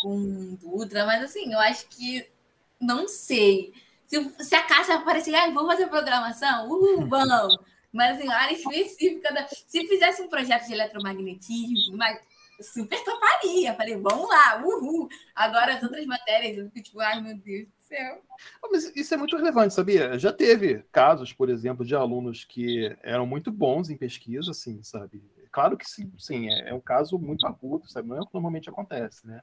com 0.00 0.16
o 0.16 0.56
Dutra, 0.56 1.04
mas 1.04 1.24
assim, 1.24 1.52
eu 1.52 1.58
acho 1.58 1.88
que 1.88 2.28
não 2.80 3.08
sei. 3.08 3.72
Se, 4.10 4.44
se 4.44 4.54
a 4.56 4.64
Cássia 4.64 4.96
aparecer, 4.96 5.32
ah, 5.36 5.48
vamos 5.50 5.70
fazer 5.70 5.86
programação, 5.86 6.68
uhul, 6.68 7.06
vamos. 7.08 7.56
Mas 7.92 8.16
assim, 8.16 8.28
área 8.28 8.54
específica 8.54 9.32
da... 9.32 9.46
Se 9.46 9.86
fizesse 9.86 10.20
um 10.20 10.28
projeto 10.28 10.66
de 10.66 10.72
eletromagnetismo, 10.72 11.96
mas 11.96 12.18
super 12.60 13.02
toparia. 13.04 13.72
Falei, 13.74 13.96
vamos 13.96 14.28
lá, 14.28 14.60
uhul. 14.64 15.08
Agora 15.32 15.74
as 15.74 15.82
outras 15.84 16.04
matérias, 16.06 16.58
eu 16.58 16.64
fico 16.70 16.82
tipo, 16.82 17.00
ai 17.00 17.20
meu 17.20 17.36
Deus 17.38 17.68
do 17.68 17.82
céu. 17.82 18.20
Mas 18.70 18.92
isso 18.96 19.14
é 19.14 19.16
muito 19.16 19.36
relevante, 19.36 19.74
sabia? 19.74 20.18
Já 20.18 20.32
teve 20.32 20.84
casos, 20.90 21.32
por 21.32 21.48
exemplo, 21.48 21.84
de 21.84 21.94
alunos 21.94 22.44
que 22.44 22.96
eram 23.02 23.26
muito 23.26 23.52
bons 23.52 23.90
em 23.90 23.96
pesquisa, 23.96 24.50
assim, 24.50 24.82
sabe? 24.82 25.22
Claro 25.52 25.76
que 25.76 25.88
sim, 25.88 26.12
sim 26.18 26.48
é, 26.48 26.70
é 26.70 26.74
um 26.74 26.80
caso 26.80 27.16
muito 27.16 27.46
agudo, 27.46 27.88
sabe? 27.88 28.08
Não 28.08 28.16
é 28.16 28.20
o 28.20 28.26
que 28.26 28.34
normalmente 28.34 28.68
acontece, 28.68 29.24
né? 29.24 29.40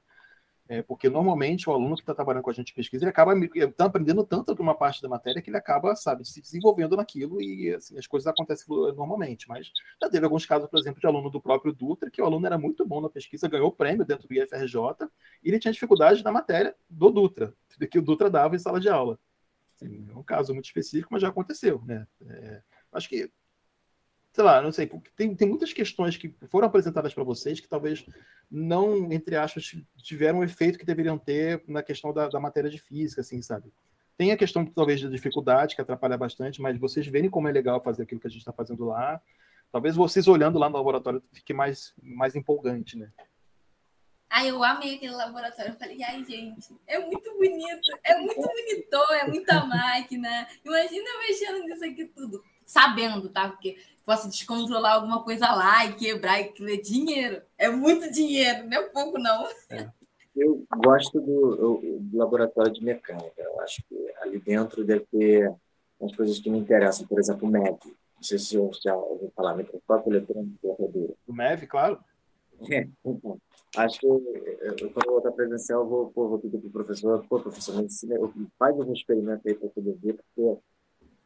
É, 0.70 0.82
porque 0.82 1.10
normalmente 1.10 1.70
o 1.70 1.74
aluno 1.74 1.96
que 1.96 2.02
está 2.02 2.14
trabalhando 2.14 2.44
com 2.44 2.50
a 2.50 2.54
gente 2.54 2.72
em 2.72 2.76
pesquisa, 2.76 3.06
ele 3.06 3.10
acaba 3.10 3.34
tá 3.76 3.86
aprendendo 3.86 4.24
tanto 4.26 4.54
de 4.54 4.62
uma 4.62 4.76
parte 4.76 5.02
da 5.02 5.08
matéria 5.08 5.42
que 5.42 5.50
ele 5.50 5.56
acaba, 5.58 5.96
sabe, 5.96 6.28
se 6.28 6.42
desenvolvendo 6.42 6.98
naquilo 6.98 7.42
e 7.42 7.74
assim, 7.74 7.98
as 7.98 8.06
coisas 8.06 8.28
acontecem 8.28 8.66
normalmente. 8.68 9.48
Mas 9.48 9.72
já 10.02 10.10
teve 10.10 10.26
alguns 10.26 10.46
casos, 10.46 10.70
por 10.70 10.78
exemplo, 10.78 11.00
de 11.00 11.08
aluno 11.08 11.30
do 11.30 11.42
próprio 11.42 11.72
Dutra, 11.72 12.12
que 12.12 12.22
o 12.22 12.26
aluno 12.26 12.46
era 12.46 12.58
muito 12.58 12.86
bom 12.86 13.00
na 13.00 13.10
pesquisa, 13.10 13.48
ganhou 13.48 13.72
prêmio 13.72 14.06
dentro 14.06 14.28
do 14.28 14.34
IFRJ 14.34 14.76
e 15.42 15.50
ele 15.50 15.60
tinha 15.60 15.72
dificuldade 15.72 16.22
na 16.24 16.32
matéria 16.32 16.76
do 16.90 17.10
Dutra, 17.10 17.54
que 17.90 18.00
o 18.00 18.02
Dutra 18.02 18.30
dava 18.30 18.56
em 18.56 18.60
sala 18.60 18.80
de 18.80 18.90
aula. 18.90 19.18
Assim, 19.76 20.06
é 20.12 20.18
um 20.18 20.24
caso 20.24 20.54
muito 20.54 20.66
específico, 20.66 21.10
mas 21.12 21.22
já 21.22 21.30
aconteceu, 21.30 21.82
né? 21.86 22.06
É, 22.26 22.62
acho 22.92 23.08
que 23.08 23.32
sei 24.38 24.44
lá, 24.44 24.62
não 24.62 24.72
sei, 24.72 24.88
tem, 25.16 25.34
tem 25.36 25.48
muitas 25.48 25.74
questões 25.74 26.16
que 26.16 26.32
foram 26.48 26.68
apresentadas 26.68 27.12
para 27.12 27.24
vocês 27.24 27.60
que 27.60 27.68
talvez 27.68 28.06
não, 28.52 29.12
entre 29.12 29.36
aspas, 29.36 29.76
tiveram 29.98 30.40
o 30.40 30.44
efeito 30.44 30.78
que 30.78 30.86
deveriam 30.86 31.18
ter 31.18 31.64
na 31.68 31.82
questão 31.82 32.14
da, 32.14 32.28
da 32.30 32.40
matéria 32.40 32.70
de 32.70 32.78
física, 32.78 33.22
assim, 33.22 33.42
sabe? 33.42 33.74
Tem 34.16 34.32
a 34.32 34.38
questão, 34.38 34.64
talvez, 34.64 35.02
da 35.02 35.10
dificuldade, 35.10 35.74
que 35.74 35.82
atrapalha 35.82 36.16
bastante, 36.16 36.62
mas 36.62 36.78
vocês 36.78 37.08
verem 37.08 37.32
como 37.32 37.48
é 37.48 37.52
legal 37.52 37.82
fazer 37.82 38.04
aquilo 38.04 38.22
que 38.22 38.28
a 38.28 38.30
gente 38.30 38.42
está 38.42 38.54
fazendo 38.54 38.86
lá. 38.86 39.20
Talvez 39.72 39.96
vocês 39.96 40.28
olhando 40.28 40.60
lá 40.60 40.70
no 40.70 40.78
laboratório 40.78 41.24
fique 41.34 41.52
mais, 41.52 41.96
mais 42.00 42.36
empolgante, 42.36 42.96
né? 42.96 43.10
Ai, 44.30 44.52
eu 44.52 44.64
amei 44.64 44.98
aquele 44.98 45.16
laboratório. 45.16 45.72
Eu 45.72 45.78
falei, 45.80 46.04
ai, 46.04 46.24
gente, 46.24 46.76
é 46.86 47.00
muito 47.00 47.34
bonito, 47.34 48.00
é 48.04 48.20
muito 48.20 48.40
bonitão, 48.40 49.16
é 49.16 49.28
muita 49.28 49.66
máquina. 49.66 50.48
Imagina 50.64 51.10
eu 51.10 51.20
mexendo 51.22 51.64
nisso 51.64 51.86
aqui 51.86 52.06
tudo 52.06 52.44
sabendo, 52.68 53.30
tá? 53.30 53.50
Porque 53.50 53.78
posso 54.06 54.30
descontrolar 54.30 54.96
alguma 54.96 55.24
coisa 55.24 55.48
lá 55.54 55.86
e 55.86 55.94
quebrar, 55.94 56.42
e 56.42 56.54
é 56.60 56.78
dinheiro. 56.78 57.42
É 57.58 57.70
muito 57.70 58.12
dinheiro, 58.12 58.68
não 58.68 58.78
é 58.78 58.84
pouco, 58.84 59.18
não. 59.18 59.48
É. 59.70 59.90
Eu 60.36 60.64
gosto 60.76 61.20
do, 61.20 61.80
do, 62.00 62.18
laboratório 62.18 62.72
de 62.72 62.84
mecânica. 62.84 63.42
Eu 63.42 63.60
acho 63.62 63.82
que 63.90 63.96
ali 64.22 64.40
dentro 64.40 64.86
deve 64.86 65.06
ter 65.12 65.52
umas 66.00 66.16
coisas 66.16 66.38
que 66.38 66.50
me 66.50 66.60
interessam. 66.60 67.08
Por 67.08 67.18
exemplo, 67.18 67.48
o 67.48 67.52
MEV. 67.52 67.80
Não 68.16 68.24
sei 68.24 68.38
se 68.38 68.56
eu 68.56 68.70
já 68.84 68.96
ouviu 68.96 69.32
falar, 69.36 69.56
microscópio 69.56 70.12
eletrônico 70.12 70.54
de 70.54 70.60
ferradura. 70.60 71.14
O 71.26 71.34
MEV, 71.34 71.66
claro. 71.66 72.00
É, 72.72 72.88
então. 73.04 73.40
Acho 73.76 74.00
que 74.00 74.06
eu, 74.08 74.22
quando 74.94 75.06
eu 75.08 75.12
voltar 75.14 75.32
presencial, 75.32 75.82
eu 75.82 75.88
vou, 75.88 76.12
pô, 76.12 76.30
vou 76.30 76.40
pedir 76.40 76.58
para 76.58 76.68
o 76.68 76.72
professor, 76.72 77.26
pô, 77.28 77.40
professor, 77.40 77.76
me 77.76 77.84
ensina, 77.84 78.16
faz 78.58 78.80
algum 78.80 78.94
experimento 78.94 79.48
aí 79.48 79.54
para 79.54 79.70
poder 79.70 79.94
ver, 80.02 80.14
porque 80.14 80.58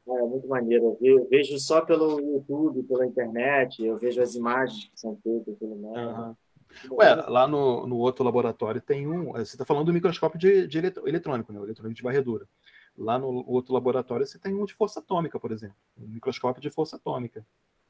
é 0.08 0.22
muito 0.24 0.48
maneiro. 0.48 0.98
Eu 1.02 1.28
vejo 1.30 1.58
só 1.60 1.82
pelo 1.82 2.20
YouTube, 2.20 2.84
pela 2.84 3.06
internet, 3.06 3.84
eu 3.84 3.98
vejo 3.98 4.22
as 4.22 4.36
imagens 4.36 4.86
que 4.86 5.00
são 5.00 5.18
feitas 5.24 5.56
pelo 5.58 5.74
uhum. 5.74 6.36
Ué, 6.92 7.16
lá 7.28 7.48
no, 7.48 7.86
no 7.86 7.98
outro 7.98 8.24
laboratório 8.24 8.82
tem 8.82 9.08
um. 9.08 9.34
Você 9.34 9.56
está 9.56 9.66
falando 9.66 9.88
do 9.88 9.94
microscópio 9.94 10.40
de, 10.40 10.68
de 10.68 10.78
eletrônico, 10.78 11.52
né? 11.52 11.60
O 11.60 11.66
eletrônico 11.66 11.96
de 11.96 12.04
varredura. 12.04 12.48
Lá 12.98 13.18
no 13.20 13.28
outro 13.48 13.74
laboratório 13.74 14.26
você 14.26 14.40
tem 14.40 14.54
um 14.54 14.66
de 14.66 14.74
força 14.74 15.00
atômica, 15.00 15.40
por 15.40 15.52
exemplo. 15.52 15.76
Um 15.98 16.08
microscópio 16.08 16.62
de 16.62 16.70
força 16.70 16.96
atômica. 16.96 17.46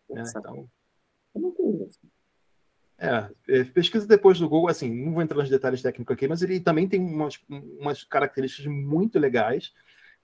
Né? 0.09 0.24
Então. 0.28 0.68
Eu 1.36 1.41
não 1.41 1.51
conheço. 1.51 1.99
É, 2.97 3.30
é, 3.47 3.64
pesquisa 3.64 4.05
depois 4.05 4.38
do 4.39 4.47
Google, 4.47 4.70
assim, 4.70 4.93
não 4.93 5.14
vou 5.14 5.24
entrar 5.24 5.38
nos 5.38 5.49
detalhes 5.49 5.82
técnicos 5.82 6.14
aqui, 6.14 6.28
mas 6.28 6.43
ele 6.43 6.59
também 6.59 6.88
tem 6.88 7.01
umas, 7.01 7.39
umas 7.49 8.03
características 8.03 8.68
muito 8.68 9.18
legais 9.18 9.74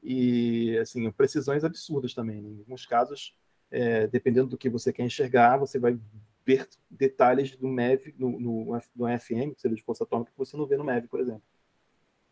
e 0.04 0.78
assim 0.78 1.10
precisões 1.12 1.64
absurdas 1.64 2.14
também. 2.14 2.42
Né? 2.42 2.50
Em 2.50 2.60
alguns 2.60 2.86
casos, 2.86 3.36
é, 3.72 4.08
dependendo 4.08 4.48
do 4.48 4.58
que 4.58 4.70
você 4.70 4.94
quer 4.94 5.04
enxergar, 5.04 5.58
você 5.58 5.80
vai 5.80 6.00
ver 6.46 6.68
detalhes 6.90 7.56
do 7.56 7.68
MEV, 7.68 8.16
no, 8.18 8.40
no, 8.40 8.82
no 8.96 9.20
FM, 9.20 9.54
que 9.54 9.62
seria 9.62 9.76
de 9.76 9.84
força 9.84 10.04
atômica, 10.04 10.32
que 10.32 10.38
você 10.38 10.56
não 10.56 10.66
vê 10.66 10.78
no 10.78 10.84
MEV, 10.84 11.08
por 11.08 11.20
exemplo. 11.20 11.44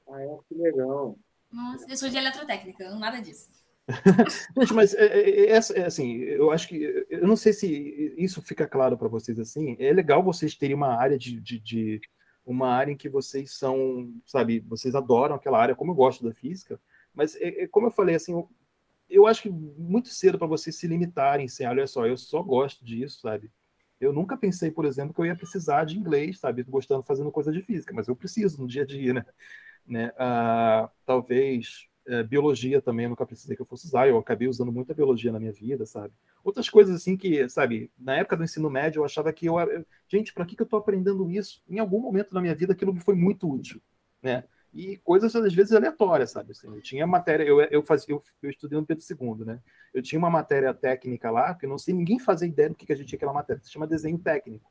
Ah, 0.08 0.22
é, 0.22 0.38
que 0.48 0.56
legal. 0.56 1.18
Nossa, 1.52 1.86
eu 1.90 1.98
sou 1.98 2.10
de 2.10 2.18
eletrotécnica, 2.18 2.90
nada 2.96 3.20
disso. 3.20 3.50
Gente, 4.58 4.74
mas 4.74 4.94
é, 4.94 5.06
é, 5.06 5.52
é, 5.52 5.60
é, 5.76 5.86
assim, 5.86 6.18
eu 6.22 6.52
acho 6.52 6.68
que 6.68 7.06
eu 7.10 7.28
não 7.28 7.36
sei 7.36 7.54
se 7.54 8.16
isso 8.18 8.42
fica 8.42 8.68
claro 8.68 8.98
para 8.98 9.08
vocês 9.08 9.40
assim. 9.40 9.76
É 9.80 9.92
legal 9.94 10.24
vocês 10.24 10.56
terem 10.56 10.76
uma 10.76 10.96
área 10.96 11.18
de, 11.18 11.40
de, 11.40 11.60
de, 11.60 12.02
uma 12.46 12.70
área 12.70 12.92
em 12.92 12.98
que 12.98 13.10
vocês 13.10 13.56
são, 13.56 14.12
sabe, 14.26 14.60
vocês 14.62 14.96
adoram 14.96 15.36
aquela 15.36 15.62
área, 15.62 15.76
como 15.76 15.92
eu 15.92 15.96
gosto 15.96 16.24
da 16.24 16.34
física. 16.34 16.80
Mas, 17.16 17.36
é, 17.36 17.64
é, 17.64 17.68
como 17.68 17.88
eu 17.88 17.92
falei, 17.92 18.16
assim, 18.16 18.34
eu, 18.34 18.50
eu 19.10 19.28
acho 19.28 19.44
que 19.44 19.50
muito 19.50 20.10
cedo 20.10 20.38
para 20.38 20.48
vocês 20.48 20.76
se 20.76 20.88
limitarem, 20.88 21.46
assim, 21.46 21.66
olha 21.66 21.88
só, 21.88 22.06
eu 22.06 22.18
só 22.18 22.42
gosto 22.44 22.84
disso, 22.84 23.22
sabe? 23.22 23.52
Eu 24.00 24.12
nunca 24.14 24.38
pensei, 24.38 24.72
por 24.72 24.86
exemplo, 24.86 25.14
que 25.14 25.22
eu 25.22 25.26
ia 25.26 25.36
precisar 25.36 25.86
de 25.86 25.98
inglês, 25.98 26.40
sabe? 26.40 26.64
Gostando, 26.64 27.04
fazendo 27.04 27.32
coisa 27.32 27.52
de 27.52 27.62
física, 27.62 27.94
mas 27.94 28.08
eu 28.08 28.16
preciso 28.16 28.62
no 28.62 28.68
dia 28.68 28.84
a 28.84 28.86
dia, 28.86 29.14
né? 29.14 29.26
né? 29.88 30.12
Ah, 30.18 30.90
talvez 31.06 31.88
é, 32.08 32.24
biologia 32.24 32.82
também, 32.82 33.06
eu 33.06 33.10
nunca 33.10 33.26
precisei 33.26 33.56
que 33.56 33.62
eu 33.62 33.66
fosse 33.66 33.88
usar, 33.88 34.08
eu 34.08 34.18
acabei 34.18 34.48
usando 34.48 34.72
muita 34.72 34.94
biologia 34.94 35.32
na 35.32 35.40
minha 35.40 35.52
vida, 35.52 35.86
sabe? 35.86 36.14
Outras 36.44 36.70
coisas 36.70 36.96
assim 36.96 37.18
que, 37.18 37.48
sabe, 37.50 37.92
na 37.98 38.18
época 38.18 38.38
do 38.38 38.44
ensino 38.44 38.70
médio 38.70 39.00
eu 39.00 39.06
achava 39.06 39.34
que 39.34 39.48
eu, 39.48 39.56
gente, 40.08 40.34
para 40.34 40.46
que, 40.46 40.56
que 40.56 40.62
eu 40.62 40.66
estou 40.66 40.80
aprendendo 40.80 41.30
isso? 41.32 41.64
Em 41.68 41.80
algum 41.80 42.00
momento 42.00 42.34
da 42.34 42.42
minha 42.42 42.54
vida 42.54 42.74
aquilo 42.74 42.94
me 42.94 43.00
foi 43.00 43.16
muito 43.16 43.50
útil, 43.50 43.82
né? 44.22 44.44
E 44.76 44.98
coisas 44.98 45.34
às 45.34 45.54
vezes 45.54 45.72
aleatórias, 45.72 46.32
sabe? 46.32 46.52
Assim, 46.52 46.68
eu 46.68 46.82
tinha 46.82 47.08
matéria, 47.08 47.46
eu, 47.46 47.62
eu 47.62 47.82
fazia, 47.82 48.14
eu, 48.14 48.22
eu, 48.44 48.50
estudei 48.50 48.78
no 48.78 48.86
Pedro 48.86 49.04
II, 49.10 49.46
né? 49.46 49.62
Eu 49.94 50.02
tinha 50.02 50.20
uma 50.20 50.30
matéria 50.30 50.74
técnica 50.74 51.32
lá, 51.32 51.56
que 51.56 51.66
eu 51.66 51.70
não 51.70 51.78
sei, 51.78 51.94
ninguém 51.94 52.20
fazia 52.20 52.46
ideia 52.46 52.68
do 52.68 52.76
que, 52.76 52.86
que 52.86 52.92
a 52.92 52.96
gente 52.96 53.08
tinha 53.08 53.16
aquela 53.16 53.32
matéria, 53.32 53.64
se 53.64 53.72
chama 53.72 53.88
desenho 53.88 54.20
técnico. 54.20 54.70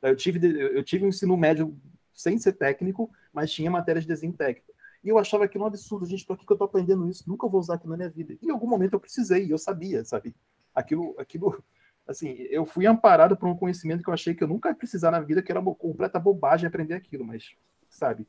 Eu 0.00 0.16
tive, 0.16 0.58
eu 0.58 0.82
tive 0.82 1.04
um 1.04 1.08
ensino 1.08 1.36
médio 1.36 1.78
sem 2.14 2.38
ser 2.38 2.54
técnico, 2.54 3.10
mas 3.30 3.52
tinha 3.52 3.70
matéria 3.70 4.00
de 4.00 4.08
desenho 4.08 4.32
técnico. 4.32 4.72
E 5.04 5.10
eu 5.10 5.18
achava 5.18 5.44
aquilo 5.44 5.64
um 5.64 5.66
absurdo, 5.66 6.06
gente, 6.06 6.24
por 6.24 6.38
que, 6.38 6.46
que 6.46 6.52
eu 6.52 6.54
estou 6.54 6.66
aprendendo 6.66 7.06
isso? 7.06 7.28
Nunca 7.28 7.46
vou 7.46 7.60
usar 7.60 7.74
aquilo 7.74 7.90
na 7.90 7.98
minha 7.98 8.08
vida. 8.08 8.34
Em 8.42 8.50
algum 8.50 8.66
momento 8.66 8.94
eu 8.94 9.00
precisei, 9.00 9.52
eu 9.52 9.58
sabia, 9.58 10.02
sabe? 10.02 10.34
Aquilo, 10.74 11.14
aquilo, 11.18 11.62
assim, 12.08 12.30
eu 12.48 12.64
fui 12.64 12.86
amparado 12.86 13.36
por 13.36 13.48
um 13.48 13.56
conhecimento 13.56 14.02
que 14.02 14.08
eu 14.08 14.14
achei 14.14 14.34
que 14.34 14.42
eu 14.42 14.48
nunca 14.48 14.70
ia 14.70 14.74
precisar 14.74 15.10
na 15.10 15.20
vida, 15.20 15.42
que 15.42 15.52
era 15.52 15.60
uma 15.60 15.74
completa 15.74 16.18
bobagem 16.18 16.66
aprender 16.66 16.94
aquilo, 16.94 17.22
mas, 17.22 17.54
sabe? 17.90 18.26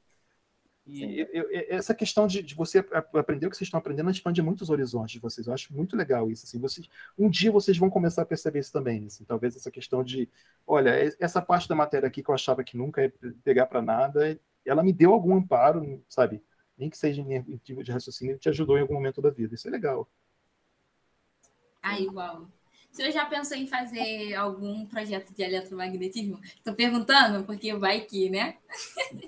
E 0.85 1.19
eu, 1.19 1.27
eu, 1.31 1.49
essa 1.69 1.95
questão 1.95 2.27
de, 2.27 2.43
de, 2.43 2.53
você 2.55 2.79
aprender 3.13 3.47
o 3.47 3.49
que 3.49 3.55
vocês 3.55 3.67
estão 3.67 3.77
aprendendo 3.77 4.09
expande 4.11 4.41
muitos 4.41 4.69
horizontes 4.69 5.13
de 5.13 5.19
vocês. 5.19 5.47
Eu 5.47 5.53
acho 5.53 5.73
muito 5.73 5.95
legal 5.95 6.29
isso. 6.29 6.45
Assim, 6.45 6.59
vocês, 6.59 6.89
um 7.17 7.29
dia 7.29 7.51
vocês 7.51 7.77
vão 7.77 7.89
começar 7.89 8.23
a 8.23 8.25
perceber 8.25 8.59
isso 8.59 8.71
também. 8.71 9.05
Assim, 9.05 9.23
talvez 9.23 9.55
essa 9.55 9.71
questão 9.71 10.03
de, 10.03 10.29
olha, 10.67 10.91
essa 11.19 11.41
parte 11.41 11.69
da 11.69 11.75
matéria 11.75 12.07
aqui 12.07 12.21
que 12.21 12.29
eu 12.29 12.35
achava 12.35 12.63
que 12.63 12.75
nunca 12.75 13.01
ia 13.01 13.13
pegar 13.43 13.65
para 13.67 13.81
nada, 13.81 14.37
ela 14.65 14.83
me 14.83 14.91
deu 14.91 15.13
algum 15.13 15.37
amparo, 15.37 16.03
sabe? 16.09 16.43
Nem 16.77 16.89
que 16.89 16.97
seja 16.97 17.21
em 17.21 17.57
tipo 17.57 17.81
de 17.81 17.91
raciocínio, 17.91 18.37
te 18.37 18.49
ajudou 18.49 18.77
em 18.77 18.81
algum 18.81 18.95
momento 18.95 19.21
da 19.21 19.29
vida. 19.29 19.55
Isso 19.55 19.67
é 19.69 19.71
legal. 19.71 20.09
Ah, 21.81 21.99
igual. 21.99 22.49
Você 22.93 23.11
já 23.11 23.25
pensou 23.25 23.57
em 23.57 23.65
fazer 23.65 24.35
algum 24.35 24.85
projeto 24.85 25.33
de 25.33 25.41
eletromagnetismo? 25.41 26.39
Estou 26.43 26.75
perguntando, 26.75 27.43
porque 27.43 27.73
vai 27.73 28.01
que, 28.01 28.29
né? 28.29 28.57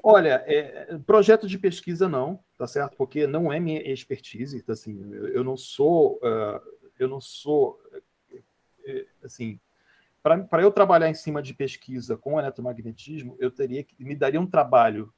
Olha, 0.03 0.43
é, 0.45 0.95
projeto 0.99 1.47
de 1.47 1.57
pesquisa 1.57 2.07
não, 2.07 2.39
tá 2.59 2.68
certo? 2.68 2.95
Porque 2.95 3.26
não 3.26 3.51
é 3.51 3.59
minha 3.59 3.82
expertise, 3.91 4.61
tá, 4.61 4.74
assim, 4.74 5.11
eu, 5.34 5.43
não 5.43 5.57
sou, 5.57 6.18
uh, 6.18 6.61
eu 6.99 7.07
não 7.07 7.20
sou, 7.20 7.82
uh, 8.32 9.05
assim, 9.24 9.59
para 10.22 10.61
eu 10.61 10.72
trabalhar 10.72 11.09
em 11.09 11.16
cima 11.16 11.41
de 11.41 11.55
pesquisa 11.55 12.16
com 12.16 12.39
eletromagnetismo, 12.39 13.36
eu 13.39 13.49
teria 13.49 13.84
que, 13.84 13.95
me 14.03 14.16
daria 14.16 14.39
um 14.39 14.47
trabalho 14.47 15.11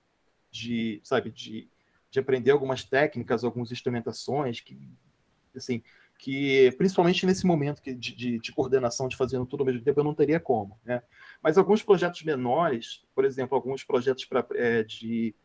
de, 0.49 1.01
sabe, 1.03 1.31
de, 1.31 1.69
de 2.09 2.17
aprender 2.17 2.51
algumas 2.51 2.85
técnicas, 2.85 3.43
algumas 3.43 3.73
instrumentações 3.73 4.61
que, 4.61 4.79
assim, 5.53 5.83
que 6.17 6.71
principalmente 6.77 7.25
nesse 7.25 7.45
momento 7.45 7.81
de, 7.81 7.93
de, 7.93 8.39
de, 8.39 8.51
coordenação, 8.51 9.07
de 9.07 9.15
fazendo 9.15 9.45
tudo 9.45 9.61
ao 9.61 9.67
mesmo 9.67 9.83
tempo, 9.83 9.99
eu 9.99 10.03
não 10.03 10.15
teria 10.15 10.39
como. 10.39 10.79
Né? 10.83 11.01
Mas 11.41 11.57
alguns 11.57 11.83
projetos 11.83 12.23
menores, 12.23 13.05
por 13.13 13.23
exemplo, 13.23 13.55
alguns 13.55 13.83
projetos 13.83 14.25
pra, 14.25 14.45
é, 14.55 14.83
de 14.83 15.35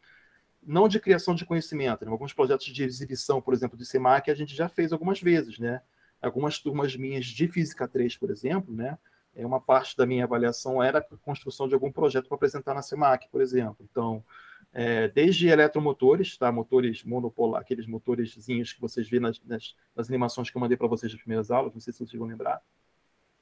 não 0.64 0.89
de 0.89 1.01
criação 1.01 1.35
de 1.35 1.45
conhecimento, 1.45 2.05
né? 2.05 2.11
alguns 2.11 2.33
projetos 2.33 2.66
de 2.66 2.85
exibição, 2.85 3.43
por 3.43 3.53
exemplo, 3.53 3.77
do 3.77 3.85
SEMAC, 3.85 4.31
a 4.31 4.35
gente 4.35 4.55
já 4.55 4.68
fez 4.68 4.93
algumas 4.93 5.20
vezes, 5.20 5.59
né? 5.59 5.83
Algumas 6.20 6.61
turmas 6.61 6.95
minhas 6.95 7.27
de 7.27 7.49
Física 7.49 7.89
3, 7.89 8.16
por 8.16 8.31
exemplo, 8.31 8.73
né? 8.73 8.97
É 9.35 9.45
uma 9.45 9.61
parte 9.61 9.97
da 9.97 10.07
minha 10.07 10.25
avaliação 10.25 10.83
era 10.83 10.99
a 10.99 11.16
construção 11.16 11.66
de 11.66 11.75
algum 11.75 11.91
projeto 11.91 12.29
para 12.29 12.37
apresentar 12.37 12.75
na 12.75 12.83
SEMAC, 12.83 13.29
por 13.29 13.41
exemplo. 13.41 13.79
Então, 13.91 14.25
é, 14.73 15.09
desde 15.09 15.49
eletromotores, 15.49 16.37
tá? 16.37 16.51
motores 16.51 17.05
monopolar, 17.05 17.61
aqueles 17.61 17.87
motorezinhos 17.87 18.73
que 18.73 18.81
vocês 18.81 19.09
vêem 19.09 19.20
nas, 19.20 19.41
nas, 19.45 19.77
nas 19.95 20.09
animações 20.09 20.51
que 20.51 20.57
eu 20.57 20.61
mandei 20.61 20.77
para 20.77 20.89
vocês 20.89 21.12
nas 21.12 21.20
primeiras 21.20 21.51
aulas, 21.51 21.75
não 21.75 21.81
sei 21.81 21.93
se 21.93 21.99
vocês 21.99 22.18
vão 22.18 22.29
lembrar. 22.29 22.62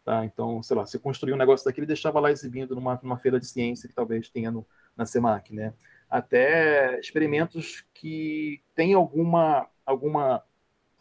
Tá? 0.05 0.25
Então, 0.25 0.63
sei 0.63 0.77
lá, 0.77 0.85
você 0.85 0.99
construiu 0.99 1.35
um 1.35 1.39
negócio 1.39 1.65
daquele 1.65 1.85
e 1.85 1.87
deixava 1.87 2.19
lá 2.19 2.33
exibindo 2.33 2.75
numa, 2.75 2.99
numa 3.03 3.19
feira 3.19 3.39
de 3.39 3.47
ciência 3.47 3.89
que 3.89 3.95
talvez 3.95 4.29
tenha 4.29 4.51
no, 4.51 4.67
na 4.97 5.07
SEMAC, 5.07 5.55
né? 5.55 5.75
Até 6.09 6.99
experimentos 6.99 7.85
que 7.95 8.61
têm 8.75 8.95
alguma, 8.95 9.69
alguma, 9.87 10.43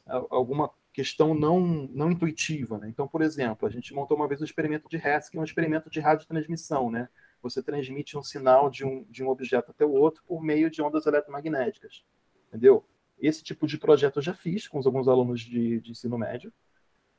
alguma 0.05 0.69
questão 0.93 1.33
não, 1.33 1.59
não 1.61 2.11
intuitiva, 2.11 2.77
né? 2.77 2.89
Então, 2.89 3.07
por 3.07 3.21
exemplo, 3.21 3.67
a 3.67 3.71
gente 3.71 3.93
montou 3.93 4.17
uma 4.17 4.27
vez 4.27 4.41
um 4.41 4.45
experimento 4.45 4.87
de 4.89 4.97
HESS, 4.97 5.29
que 5.29 5.37
é 5.37 5.41
um 5.41 5.45
experimento 5.45 5.89
de 5.89 5.99
radiotransmissão, 5.99 6.91
né? 6.91 7.07
Você 7.41 7.61
transmite 7.63 8.17
um 8.17 8.23
sinal 8.23 8.69
de 8.69 8.85
um, 8.85 9.03
de 9.09 9.23
um 9.23 9.29
objeto 9.29 9.71
até 9.71 9.85
o 9.85 9.91
outro 9.91 10.23
por 10.25 10.41
meio 10.41 10.69
de 10.69 10.81
ondas 10.81 11.05
eletromagnéticas, 11.05 12.03
entendeu? 12.47 12.85
Esse 13.19 13.43
tipo 13.43 13.67
de 13.67 13.77
projeto 13.77 14.17
eu 14.17 14.23
já 14.23 14.33
fiz 14.33 14.67
com 14.67 14.77
alguns 14.77 15.07
alunos 15.07 15.41
de, 15.41 15.79
de 15.81 15.91
ensino 15.91 16.17
médio, 16.17 16.53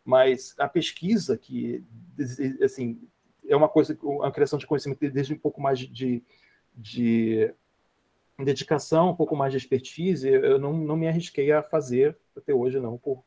mas 0.04 0.54
a 0.58 0.68
pesquisa, 0.68 1.36
que 1.36 1.84
assim, 2.62 3.00
é 3.46 3.54
uma 3.54 3.68
coisa, 3.68 3.98
a 4.22 4.30
criação 4.30 4.58
de 4.58 4.66
conhecimento 4.66 5.10
desde 5.10 5.34
um 5.34 5.38
pouco 5.38 5.60
mais 5.60 5.78
de, 5.78 6.22
de 6.74 7.54
dedicação, 8.38 9.10
um 9.10 9.16
pouco 9.16 9.36
mais 9.36 9.52
de 9.52 9.58
expertise, 9.58 10.28
eu 10.28 10.58
não, 10.58 10.72
não 10.72 10.96
me 10.96 11.08
arrisquei 11.08 11.52
a 11.52 11.62
fazer 11.62 12.16
até 12.36 12.54
hoje, 12.54 12.80
não, 12.80 12.96
por 12.96 13.22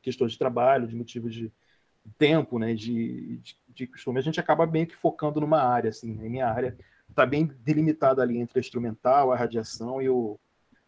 questões 0.00 0.32
de 0.32 0.38
trabalho, 0.38 0.86
de 0.86 0.96
motivos 0.96 1.34
de, 1.34 1.52
tempo, 2.18 2.58
né, 2.58 2.74
de, 2.74 3.38
de, 3.38 3.56
de, 3.68 3.86
costume, 3.86 4.18
a 4.18 4.22
gente 4.22 4.40
acaba 4.40 4.66
bem 4.66 4.86
que 4.86 4.96
focando 4.96 5.40
numa 5.40 5.60
área, 5.60 5.90
assim, 5.90 6.14
né? 6.14 6.28
minha 6.28 6.46
área 6.46 6.76
está 7.08 7.26
bem 7.26 7.46
delimitada 7.64 8.22
ali 8.22 8.38
entre 8.38 8.58
a 8.58 8.60
instrumental, 8.60 9.32
a 9.32 9.36
radiação 9.36 10.00
e 10.00 10.08
o, 10.08 10.38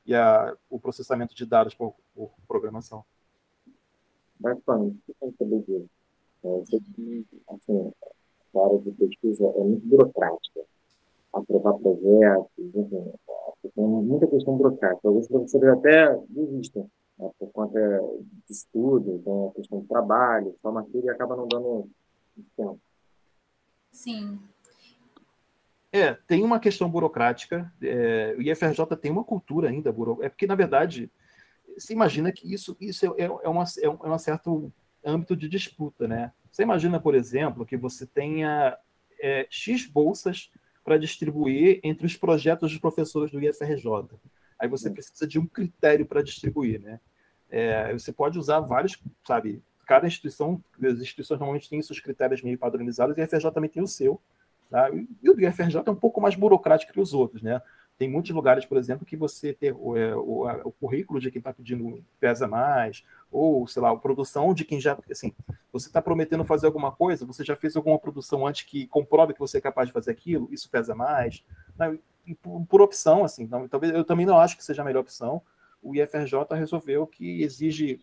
e 0.06 0.14
a, 0.14 0.56
o 0.68 0.78
processamento 0.78 1.34
de 1.34 1.44
dados 1.46 1.74
por, 1.74 1.94
por 2.14 2.30
programação. 2.46 3.04
Bacana, 4.38 4.84
o 4.84 4.96
que 5.06 5.36
saber 5.38 5.60
disso? 5.60 5.88
É, 6.42 6.62
que, 6.94 7.26
assim, 7.48 7.92
a 8.54 8.64
área 8.64 8.78
de 8.78 8.90
pesquisa 8.92 9.44
é 9.44 9.62
muito 9.62 9.86
burocrática. 9.86 10.60
Aprovar 11.32 11.74
projetos, 11.74 12.50
enfim, 12.58 13.12
tem 13.74 13.84
muita 13.84 14.26
questão 14.26 14.56
burocrática. 14.56 15.06
Alguns 15.06 15.28
professores 15.28 15.68
até 15.68 16.18
desistem 16.28 16.90
né, 17.20 17.30
por 17.38 17.50
conta 17.52 17.78
de 17.78 18.52
estudo, 18.52 19.20
tem 19.24 19.48
a 19.48 19.50
questão 19.52 19.80
de 19.80 19.86
trabalho, 19.86 20.56
formatura 20.62 21.06
e 21.06 21.10
acaba 21.10 21.36
não 21.36 21.46
dando 21.46 21.90
tempo. 22.56 22.80
Sim. 23.92 24.40
É, 25.92 26.14
tem 26.14 26.42
uma 26.42 26.60
questão 26.60 26.88
burocrática. 26.88 27.72
É, 27.82 28.34
o 28.38 28.42
IFRJ 28.42 28.96
tem 29.00 29.10
uma 29.10 29.24
cultura 29.24 29.68
ainda 29.68 29.92
burocrática. 29.92 30.26
É 30.26 30.28
porque, 30.30 30.46
na 30.46 30.54
verdade, 30.54 31.10
se 31.76 31.92
imagina 31.92 32.32
que 32.32 32.52
isso, 32.52 32.76
isso 32.80 33.06
é, 33.18 33.24
é, 33.24 33.48
uma, 33.48 33.64
é 33.82 33.88
um, 33.88 34.14
é 34.14 34.18
certo 34.18 34.72
âmbito 35.04 35.36
de 35.36 35.48
disputa, 35.48 36.06
né? 36.06 36.32
Você 36.50 36.62
imagina, 36.62 37.00
por 37.00 37.14
exemplo, 37.14 37.66
que 37.66 37.76
você 37.76 38.06
tenha 38.06 38.78
é, 39.20 39.46
X 39.50 39.86
bolsas 39.86 40.50
para 40.84 40.98
distribuir 40.98 41.80
entre 41.82 42.06
os 42.06 42.16
projetos 42.16 42.70
dos 42.70 42.80
professores 42.80 43.30
do 43.30 43.42
IFRJ. 43.42 43.84
Aí 44.58 44.68
você 44.68 44.90
precisa 44.90 45.26
de 45.26 45.38
um 45.38 45.46
critério 45.46 46.06
para 46.06 46.22
distribuir, 46.22 46.80
né? 46.80 47.00
É, 47.50 47.92
você 47.92 48.12
pode 48.12 48.38
usar 48.38 48.60
vários, 48.60 48.98
sabe? 49.26 49.62
Cada 49.86 50.06
instituição, 50.06 50.62
as 50.82 51.00
instituições 51.00 51.40
normalmente 51.40 51.68
têm 51.68 51.82
seus 51.82 51.98
critérios 51.98 52.42
meio 52.42 52.56
padronizados 52.56 53.16
e 53.16 53.20
a 53.20 53.26
FRJ 53.26 53.50
também 53.50 53.70
tem 53.70 53.82
o 53.82 53.88
seu. 53.88 54.20
Tá? 54.70 54.88
E 54.90 55.28
o 55.28 55.34
do 55.34 55.52
FRJ 55.52 55.82
é 55.84 55.90
um 55.90 55.96
pouco 55.96 56.20
mais 56.20 56.36
burocrático 56.36 56.92
que 56.92 57.00
os 57.00 57.12
outros, 57.12 57.42
né? 57.42 57.60
Tem 57.98 58.08
muitos 58.08 58.30
lugares, 58.30 58.64
por 58.64 58.78
exemplo, 58.78 59.04
que 59.04 59.14
você 59.14 59.52
ter 59.52 59.74
o, 59.76 59.94
é, 59.94 60.16
o, 60.16 60.46
o 60.64 60.72
currículo 60.72 61.20
de 61.20 61.30
quem 61.30 61.38
está 61.38 61.52
pedindo 61.52 62.02
pesa 62.18 62.48
mais, 62.48 63.04
ou, 63.30 63.66
sei 63.66 63.82
lá, 63.82 63.90
a 63.90 63.96
produção 63.96 64.54
de 64.54 64.64
quem 64.64 64.80
já. 64.80 64.96
Assim, 65.10 65.34
você 65.70 65.88
está 65.88 66.00
prometendo 66.00 66.42
fazer 66.42 66.66
alguma 66.66 66.90
coisa, 66.90 67.26
você 67.26 67.44
já 67.44 67.54
fez 67.54 67.76
alguma 67.76 67.98
produção 67.98 68.46
antes 68.46 68.62
que 68.62 68.86
comprove 68.86 69.34
que 69.34 69.38
você 69.38 69.58
é 69.58 69.60
capaz 69.60 69.88
de 69.88 69.92
fazer 69.92 70.12
aquilo, 70.12 70.48
isso 70.50 70.70
pesa 70.70 70.94
mais. 70.94 71.44
Né? 71.78 71.98
Por, 72.40 72.64
por, 72.64 72.80
opção, 72.80 73.22
assim, 73.22 73.46
não, 73.46 73.68
talvez 73.68 73.92
eu 73.92 74.04
também 74.04 74.24
não 74.24 74.38
acho 74.38 74.56
que 74.56 74.64
seja 74.64 74.80
a 74.80 74.84
melhor 74.84 75.00
opção, 75.00 75.42
o 75.82 75.94
IFRJ 75.94 76.44
resolveu 76.52 77.06
que 77.06 77.42
exige, 77.42 78.00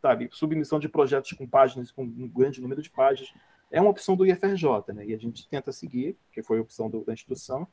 sabe, 0.00 0.28
submissão 0.32 0.78
de 0.78 0.88
projetos 0.88 1.32
com 1.32 1.46
páginas, 1.46 1.90
com 1.90 2.02
um 2.02 2.28
grande 2.28 2.60
número 2.60 2.82
de 2.82 2.90
páginas. 2.90 3.32
É 3.70 3.80
uma 3.80 3.90
opção 3.90 4.16
do 4.16 4.26
IFRJ, 4.26 4.94
né? 4.94 5.06
E 5.06 5.14
a 5.14 5.18
gente 5.18 5.46
tenta 5.48 5.72
seguir, 5.72 6.16
que 6.32 6.42
foi 6.42 6.58
a 6.58 6.62
opção 6.62 6.88
do, 6.88 7.04
da 7.04 7.12
instituição. 7.12 7.68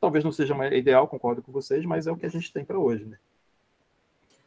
Talvez 0.00 0.24
não 0.24 0.32
seja 0.32 0.54
ideal, 0.74 1.08
concordo 1.08 1.42
com 1.42 1.52
vocês, 1.52 1.84
mas 1.84 2.06
é 2.06 2.12
o 2.12 2.16
que 2.16 2.26
a 2.26 2.30
gente 2.30 2.52
tem 2.52 2.64
para 2.64 2.78
hoje, 2.78 3.04
né? 3.04 3.18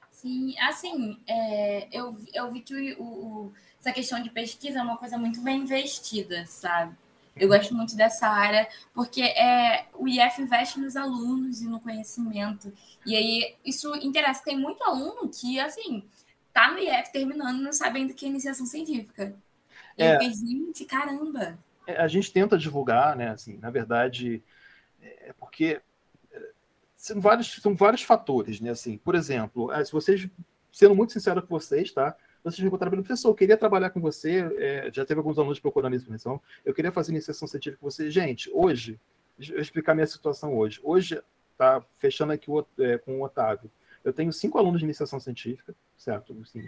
Sim, 0.09 0.57
assim, 0.59 1.19
é, 1.27 1.87
eu, 1.91 2.15
eu 2.33 2.51
vi 2.51 2.61
que 2.61 2.93
o, 2.93 3.03
o, 3.03 3.53
essa 3.79 3.91
questão 3.91 4.23
de 4.23 4.29
pesquisa 4.29 4.79
é 4.79 4.81
uma 4.81 4.97
coisa 4.97 5.17
muito 5.17 5.41
bem 5.41 5.61
investida, 5.61 6.45
sabe? 6.45 6.95
Eu 7.35 7.47
gosto 7.47 7.73
muito 7.73 7.95
dessa 7.95 8.27
área, 8.27 8.67
porque 8.93 9.21
é, 9.21 9.87
o 9.95 10.07
IF 10.07 10.41
investe 10.41 10.79
nos 10.79 10.95
alunos 10.95 11.61
e 11.61 11.67
no 11.67 11.79
conhecimento. 11.79 12.71
E 13.05 13.15
aí 13.15 13.55
isso 13.65 13.93
interessa. 13.95 14.43
Tem 14.43 14.57
muito 14.57 14.83
aluno 14.83 15.29
que, 15.29 15.59
assim, 15.59 16.03
tá 16.53 16.71
no 16.71 16.77
IF 16.77 17.11
terminando 17.11 17.59
e 17.59 17.63
não 17.63 17.73
sabe 17.73 17.99
ainda 17.99 18.13
que 18.13 18.25
é 18.25 18.29
iniciação 18.29 18.65
científica. 18.65 19.35
E 19.97 20.03
é, 20.03 20.15
eu 20.15 20.19
fiquei, 20.19 20.33
gente, 20.33 20.85
caramba! 20.85 21.57
É, 21.87 21.97
a 21.99 22.07
gente 22.07 22.31
tenta 22.31 22.57
divulgar, 22.57 23.15
né? 23.15 23.29
Assim, 23.29 23.57
na 23.57 23.71
verdade, 23.71 24.43
é 25.01 25.33
porque 25.33 25.81
é, 26.31 26.49
são 26.95 27.19
vários, 27.19 27.55
são 27.61 27.75
vários 27.75 28.03
fatores, 28.03 28.59
né? 28.59 28.69
Assim, 28.69 28.97
por 28.97 29.15
exemplo, 29.15 29.71
é, 29.71 29.83
se 29.83 29.91
vocês, 29.91 30.29
sendo 30.71 30.95
muito 30.95 31.13
sincero 31.13 31.41
com 31.41 31.47
vocês, 31.47 31.91
tá? 31.91 32.15
Vocês 32.43 32.59
me 32.59 32.67
encontraram 32.67 32.91
pelo 32.91 33.03
professor, 33.03 33.29
eu 33.29 33.35
queria 33.35 33.57
trabalhar 33.57 33.89
com 33.89 34.01
você, 34.01 34.41
é, 34.57 34.91
já 34.91 35.05
teve 35.05 35.19
alguns 35.19 35.37
alunos 35.37 35.59
procurando 35.59 35.95
isso, 35.95 36.13
então, 36.13 36.41
eu 36.65 36.73
queria 36.73 36.91
fazer 36.91 37.11
iniciação 37.11 37.47
científica 37.47 37.79
com 37.79 37.89
você. 37.89 38.11
Gente, 38.11 38.49
hoje, 38.53 38.99
eu 39.49 39.61
explicar 39.61 39.95
minha 39.95 40.07
situação 40.07 40.55
hoje. 40.55 40.79
Hoje, 40.83 41.21
tá 41.57 41.83
fechando 41.97 42.33
aqui 42.33 42.51
o, 42.51 42.65
é, 42.79 42.97
com 42.97 43.19
o 43.19 43.23
Otávio, 43.23 43.71
eu 44.03 44.11
tenho 44.11 44.33
cinco 44.33 44.57
alunos 44.57 44.79
de 44.79 44.85
iniciação 44.85 45.19
científica, 45.19 45.73
certo? 45.97 46.35
Assim, 46.41 46.61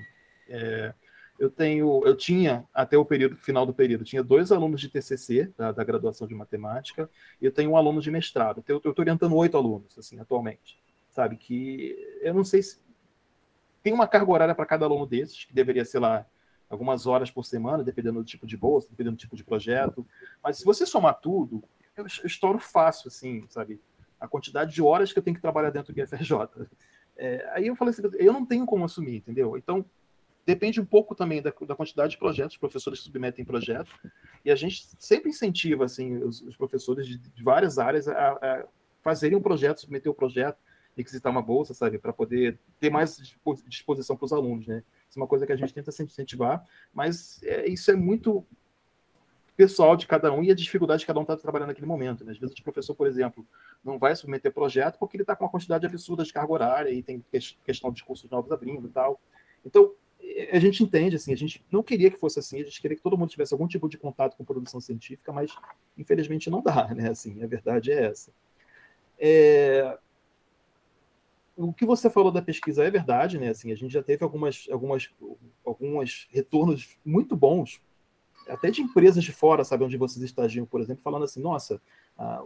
é, 0.47 0.93
eu 1.37 1.49
tenho, 1.49 2.01
eu 2.05 2.15
tinha 2.15 2.65
até 2.73 2.97
o 2.97 3.03
período 3.03 3.35
final 3.35 3.65
do 3.65 3.73
período, 3.73 4.05
tinha 4.05 4.23
dois 4.23 4.51
alunos 4.51 4.79
de 4.79 4.89
TCC 4.89 5.51
da, 5.57 5.71
da 5.71 5.83
graduação 5.83 6.25
de 6.27 6.33
matemática 6.33 7.09
e 7.41 7.45
eu 7.45 7.51
tenho 7.51 7.71
um 7.71 7.77
aluno 7.77 8.01
de 8.01 8.09
mestrado. 8.09 8.63
Eu 8.67 8.77
estou 8.77 8.95
orientando 8.97 9.35
oito 9.35 9.57
alunos 9.57 9.97
assim 9.97 10.17
atualmente, 10.19 10.79
sabe? 11.09 11.35
Que 11.35 11.97
eu 12.21 12.33
não 12.33 12.45
sei 12.45 12.63
se 12.63 12.79
tem 13.85 13.93
uma 13.93 14.07
carga 14.07 14.31
horária 14.31 14.55
para 14.55 14.65
cada 14.65 14.83
aluno 14.83 15.05
desses, 15.05 15.45
que 15.45 15.53
deveria 15.53 15.85
ser 15.85 15.99
lá 15.99 16.25
algumas 16.67 17.05
horas 17.05 17.29
por 17.29 17.45
semana, 17.45 17.83
dependendo 17.83 18.17
do 18.17 18.25
tipo 18.25 18.47
de 18.47 18.57
bolsa, 18.57 18.89
dependendo 18.89 19.15
do 19.15 19.19
tipo 19.19 19.35
de 19.35 19.43
projeto. 19.43 20.03
Mas 20.43 20.57
se 20.57 20.65
você 20.65 20.87
somar 20.87 21.13
tudo, 21.21 21.63
eu 21.95 22.03
estouro 22.07 22.57
fácil, 22.57 23.09
assim, 23.09 23.45
sabe? 23.47 23.79
A 24.19 24.27
quantidade 24.27 24.73
de 24.73 24.81
horas 24.81 25.13
que 25.13 25.19
eu 25.19 25.21
tenho 25.21 25.35
que 25.35 25.41
trabalhar 25.41 25.69
dentro 25.69 25.93
do 25.93 26.01
IFRJ. 26.01 26.67
É, 27.15 27.47
aí 27.53 27.67
eu 27.67 27.75
falei 27.75 27.93
assim, 27.93 28.01
eu 28.17 28.33
não 28.33 28.43
tenho 28.43 28.65
como 28.65 28.83
assumir, 28.83 29.17
entendeu? 29.17 29.55
Então, 29.55 29.85
depende 30.47 30.81
um 30.81 30.85
pouco 30.85 31.13
também 31.13 31.39
da, 31.39 31.53
da 31.61 31.75
quantidade 31.75 32.13
de 32.13 32.17
projetos, 32.17 32.57
professores 32.57 32.97
que 32.97 33.05
submetem 33.05 33.45
projetos, 33.45 33.93
e 34.43 34.49
a 34.49 34.55
gente 34.55 34.87
sempre 34.97 35.29
incentiva, 35.29 35.85
assim, 35.85 36.17
os, 36.23 36.41
os 36.41 36.57
professores 36.57 37.05
de, 37.05 37.19
de, 37.19 37.43
várias 37.43 37.77
áreas 37.77 38.07
a, 38.07 38.31
a 38.31 38.65
fazerem 39.03 39.37
um 39.37 39.41
projeto, 39.43 39.81
submeter 39.81 40.11
o 40.11 40.13
um 40.13 40.17
projeto, 40.17 40.57
requisitar 40.95 41.31
uma 41.31 41.41
bolsa, 41.41 41.73
sabe, 41.73 41.97
para 41.97 42.13
poder 42.13 42.57
ter 42.79 42.89
mais 42.89 43.17
disposição 43.67 44.15
para 44.15 44.25
os 44.25 44.33
alunos, 44.33 44.65
né? 44.65 44.83
Isso 45.09 45.19
é 45.19 45.21
uma 45.21 45.27
coisa 45.27 45.45
que 45.45 45.51
a 45.51 45.55
gente 45.55 45.73
tenta 45.73 45.91
incentivar, 46.03 46.63
mas 46.93 47.41
é, 47.43 47.67
isso 47.67 47.91
é 47.91 47.95
muito 47.95 48.45
pessoal 49.55 49.95
de 49.95 50.05
cada 50.05 50.31
um 50.31 50.43
e 50.43 50.51
a 50.51 50.55
dificuldade 50.55 51.01
de 51.01 51.05
cada 51.05 51.19
um 51.19 51.23
está 51.23 51.37
trabalhando 51.37 51.69
naquele 51.69 51.87
momento. 51.87 52.25
Né? 52.25 52.31
Às 52.31 52.37
vezes 52.37 52.57
o 52.57 52.63
professor, 52.63 52.93
por 52.93 53.07
exemplo, 53.07 53.45
não 53.83 53.97
vai 53.97 54.15
submeter 54.15 54.51
projeto 54.51 54.97
porque 54.99 55.15
ele 55.15 55.23
está 55.23 55.35
com 55.35 55.45
uma 55.45 55.49
quantidade 55.49 55.85
absurda 55.85 56.23
de 56.23 56.33
carga 56.33 56.51
horária 56.51 56.89
e 56.89 57.01
tem 57.01 57.23
questão 57.63 57.91
de 57.91 58.03
cursos 58.03 58.29
novos 58.29 58.51
abrindo 58.51 58.87
e 58.87 58.91
tal. 58.91 59.19
Então, 59.65 59.93
a 60.51 60.59
gente 60.59 60.83
entende, 60.83 61.15
assim, 61.15 61.31
a 61.31 61.37
gente 61.37 61.63
não 61.71 61.83
queria 61.83 62.11
que 62.11 62.17
fosse 62.17 62.39
assim, 62.39 62.59
a 62.59 62.63
gente 62.63 62.81
queria 62.81 62.97
que 62.97 63.03
todo 63.03 63.17
mundo 63.17 63.29
tivesse 63.29 63.53
algum 63.53 63.67
tipo 63.67 63.87
de 63.87 63.97
contato 63.97 64.35
com 64.35 64.43
produção 64.43 64.81
científica, 64.81 65.31
mas 65.31 65.51
infelizmente 65.97 66.49
não 66.49 66.61
dá, 66.61 66.93
né? 66.93 67.09
Assim, 67.09 67.41
a 67.43 67.47
verdade 67.47 67.91
é 67.91 68.05
essa. 68.05 68.31
É, 69.17 69.97
o 71.55 71.73
que 71.73 71.85
você 71.85 72.09
falou 72.09 72.31
da 72.31 72.41
pesquisa 72.41 72.83
é 72.83 72.91
verdade, 72.91 73.39
né? 73.39 73.49
Assim, 73.49 73.71
a 73.71 73.75
gente 73.75 73.91
já 73.91 74.03
teve 74.03 74.23
algumas, 74.23 74.67
algumas, 74.69 75.09
alguns 75.65 76.27
retornos 76.31 76.97
muito 77.05 77.35
bons, 77.35 77.81
até 78.47 78.69
de 78.69 78.81
empresas 78.81 79.23
de 79.23 79.31
fora, 79.31 79.63
sabe, 79.63 79.83
onde 79.83 79.97
vocês 79.97 80.23
estagiam, 80.23 80.65
por 80.65 80.81
exemplo, 80.81 81.01
falando 81.01 81.23
assim, 81.23 81.41
nossa, 81.41 81.81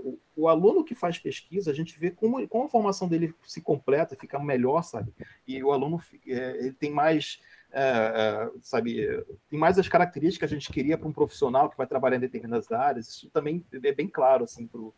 o, 0.04 0.18
o, 0.36 0.48
aluno 0.48 0.84
que 0.84 0.96
faz 0.96 1.20
pesquisa, 1.20 1.72
a 1.72 1.74
gente 1.74 2.00
vê 2.00 2.10
como, 2.10 2.48
como 2.48 2.66
a 2.66 2.70
formação 2.70 3.08
dele 3.08 3.34
se 3.44 3.62
completa, 3.62 4.16
fica 4.16 4.40
melhor, 4.40 4.84
sabe? 4.84 5.14
E 5.48 5.62
o 5.64 5.72
aluno 5.72 6.02
é, 6.26 6.58
ele 6.58 6.74
tem 6.74 6.92
mais, 6.92 7.40
é, 7.72 7.82
é, 7.82 8.52
sabe, 8.62 9.06
tem 9.50 9.60
mais 9.60 9.78
as 9.78 9.88
características 9.88 10.50
que 10.50 10.56
a 10.56 10.60
gente 10.60 10.72
queria 10.72 10.98
para 10.98 11.08
um 11.08 11.14
profissional 11.14 11.70
que 11.70 11.78
vai 11.78 11.86
trabalhar 11.86 12.18
em 12.18 12.22
determinadas 12.22 12.72
áreas. 12.72 13.08
Isso 13.10 13.30
também 13.30 13.64
é 13.72 13.92
bem 13.94 14.08
claro, 14.08 14.46
assim, 14.46 14.66
para 14.66 14.80
o 14.80 14.94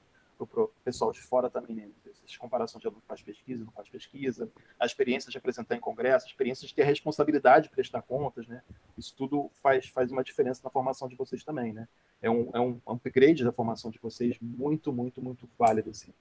para 0.46 0.64
o 0.64 0.68
pessoal 0.84 1.12
de 1.12 1.22
fora 1.22 1.50
também, 1.50 1.76
né? 1.76 1.90
Essas 2.10 2.38
comparações 2.38 2.82
de 2.82 2.88
aluno 2.88 3.02
que 3.02 3.08
faz 3.08 3.22
pesquisa, 3.22 3.64
não 3.64 3.72
faz 3.72 3.90
pesquisa, 3.90 4.52
a 4.80 4.86
experiência 4.86 5.32
de 5.32 5.38
apresentar 5.38 5.76
em 5.76 5.80
congresso, 5.80 6.26
a 6.26 6.30
experiência 6.30 6.68
de 6.68 6.74
ter 6.74 6.84
a 6.84 6.86
responsabilidade 6.86 7.70
de 7.70 7.76
prestar 7.76 8.02
contas, 8.02 8.48
né? 8.48 8.62
Isso 8.98 9.14
tudo 9.16 9.50
faz, 9.62 9.88
faz 9.88 10.12
uma 10.12 10.24
diferença 10.24 10.62
na 10.64 10.70
formação 10.70 11.08
de 11.08 11.16
vocês 11.16 11.44
também, 11.44 11.74
né? 11.74 11.88
É 12.22 12.30
um, 12.30 12.50
é 12.54 12.60
um 12.60 12.80
upgrade 12.86 13.44
da 13.44 13.52
formação 13.52 13.90
de 13.90 14.00
vocês 14.00 14.38
muito, 14.40 14.92
muito, 14.94 15.22
muito 15.22 15.50
válido, 15.58 15.90
assim. 15.90 16.14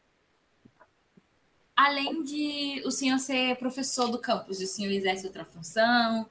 Além 1.77 2.23
de 2.23 2.83
o 2.85 2.91
senhor 2.91 3.19
ser 3.19 3.57
professor 3.57 4.09
do 4.09 4.19
campus, 4.19 4.61
o 4.61 4.67
senhor 4.67 4.93
exerce 4.93 5.27
outra 5.27 5.45
função, 5.45 6.29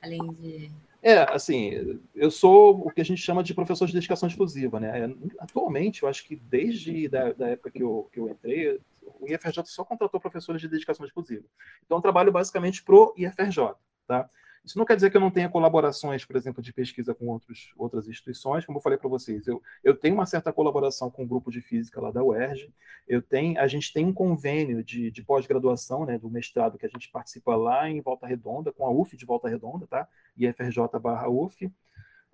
além 0.00 0.32
de 0.32 0.70
é, 1.02 1.18
assim, 1.34 2.00
eu 2.14 2.30
sou 2.30 2.86
o 2.86 2.90
que 2.90 3.00
a 3.00 3.04
gente 3.04 3.20
chama 3.20 3.42
de 3.42 3.52
professor 3.52 3.86
de 3.86 3.92
dedicação 3.92 4.28
exclusiva, 4.28 4.78
né? 4.78 5.12
Atualmente, 5.40 6.04
eu 6.04 6.08
acho 6.08 6.24
que 6.24 6.36
desde 6.36 7.08
da, 7.08 7.32
da 7.32 7.48
época 7.48 7.72
que 7.72 7.82
eu, 7.82 8.08
que 8.12 8.20
eu 8.20 8.28
entrei, 8.28 8.80
o 9.20 9.26
IFRJ 9.26 9.64
só 9.66 9.84
contratou 9.84 10.20
professores 10.20 10.60
de 10.60 10.68
dedicação 10.68 11.04
exclusiva. 11.04 11.44
Então, 11.84 11.98
eu 11.98 12.02
trabalho 12.02 12.30
basicamente 12.30 12.84
pro 12.84 13.12
IFRJ, 13.16 13.74
tá? 14.06 14.30
Isso 14.64 14.78
não 14.78 14.84
quer 14.84 14.94
dizer 14.94 15.10
que 15.10 15.16
eu 15.16 15.20
não 15.20 15.30
tenha 15.30 15.48
colaborações, 15.48 16.24
por 16.24 16.36
exemplo, 16.36 16.62
de 16.62 16.72
pesquisa 16.72 17.12
com 17.12 17.26
outros, 17.26 17.72
outras 17.76 18.06
instituições, 18.06 18.64
como 18.64 18.78
eu 18.78 18.82
falei 18.82 18.96
para 18.96 19.08
vocês. 19.08 19.46
Eu, 19.48 19.60
eu 19.82 19.94
tenho 19.94 20.14
uma 20.14 20.26
certa 20.26 20.52
colaboração 20.52 21.10
com 21.10 21.24
o 21.24 21.26
grupo 21.26 21.50
de 21.50 21.60
física 21.60 22.00
lá 22.00 22.12
da 22.12 22.22
UERJ. 22.22 22.72
Eu 23.08 23.20
tenho, 23.20 23.58
a 23.60 23.66
gente 23.66 23.92
tem 23.92 24.06
um 24.06 24.12
convênio 24.12 24.84
de, 24.84 25.10
de 25.10 25.22
pós-graduação, 25.24 26.06
né, 26.06 26.16
do 26.16 26.30
mestrado, 26.30 26.78
que 26.78 26.86
a 26.86 26.88
gente 26.88 27.10
participa 27.10 27.56
lá 27.56 27.90
em 27.90 28.00
Volta 28.00 28.26
Redonda, 28.26 28.72
com 28.72 28.86
a 28.86 28.90
UF 28.90 29.16
de 29.16 29.26
Volta 29.26 29.48
Redonda, 29.48 29.86
tá? 29.88 30.06
IFRJ 30.36 30.88
barra 31.00 31.28
UF. 31.28 31.68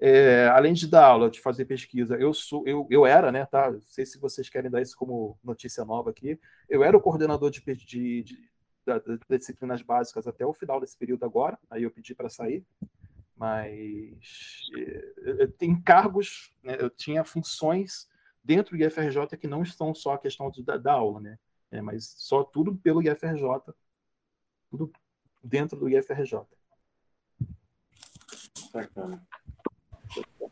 É, 0.01 0.49
além 0.53 0.75
de 0.75 0.87
dar 0.87 1.07
aula, 1.07 1.29
de 1.29 1.41
fazer 1.41 1.65
pesquisa, 1.65 2.15
eu 2.17 2.33
sou, 2.33 2.63
eu, 2.69 2.87
eu 2.89 3.05
era, 3.05 3.33
né, 3.33 3.47
tá? 3.47 3.71
Não 3.71 3.81
sei 3.81 4.07
se 4.07 4.19
vocês 4.19 4.49
querem 4.49 4.71
dar 4.71 4.83
isso 4.83 4.97
como 4.97 5.37
notícia 5.43 5.85
nova 5.85 6.11
aqui. 6.11 6.39
Eu 6.69 6.85
era 6.85 6.97
o 6.97 7.01
coordenador 7.01 7.51
de, 7.51 7.61
de, 7.61 8.23
de 8.23 8.49
das 8.89 9.03
disciplinas 9.41 9.83
básicas 9.83 10.27
até 10.27 10.45
o 10.47 10.53
final 10.53 10.81
desse 10.81 10.97
período 10.97 11.25
agora, 11.25 11.59
aí 11.71 11.83
eu 11.83 11.91
pedi 11.91 12.15
para 12.15 12.29
sair, 12.29 12.65
mas 13.37 14.61
eh, 14.77 15.47
tem 15.59 15.81
cargos, 15.81 16.53
né, 16.63 16.77
eu 16.81 16.91
tinha 16.91 17.23
funções 17.25 18.09
dentro 18.43 18.77
do 18.77 18.83
IFRJ 18.83 19.37
que 19.39 19.47
não 19.47 19.63
estão 19.63 19.95
só 19.95 20.15
a 20.15 20.19
questão 20.19 20.51
da, 20.65 20.77
da, 20.77 20.93
aula, 20.93 21.21
né? 21.21 21.39
É, 21.71 21.83
mas 21.83 22.15
só 22.17 22.43
tudo 22.43 22.75
pelo 22.77 23.03
IFRJ, 23.03 23.75
tudo 24.71 24.91
dentro 25.43 25.79
do 25.79 25.89
IFRJ. 25.89 26.41
Bacana. 28.73 29.27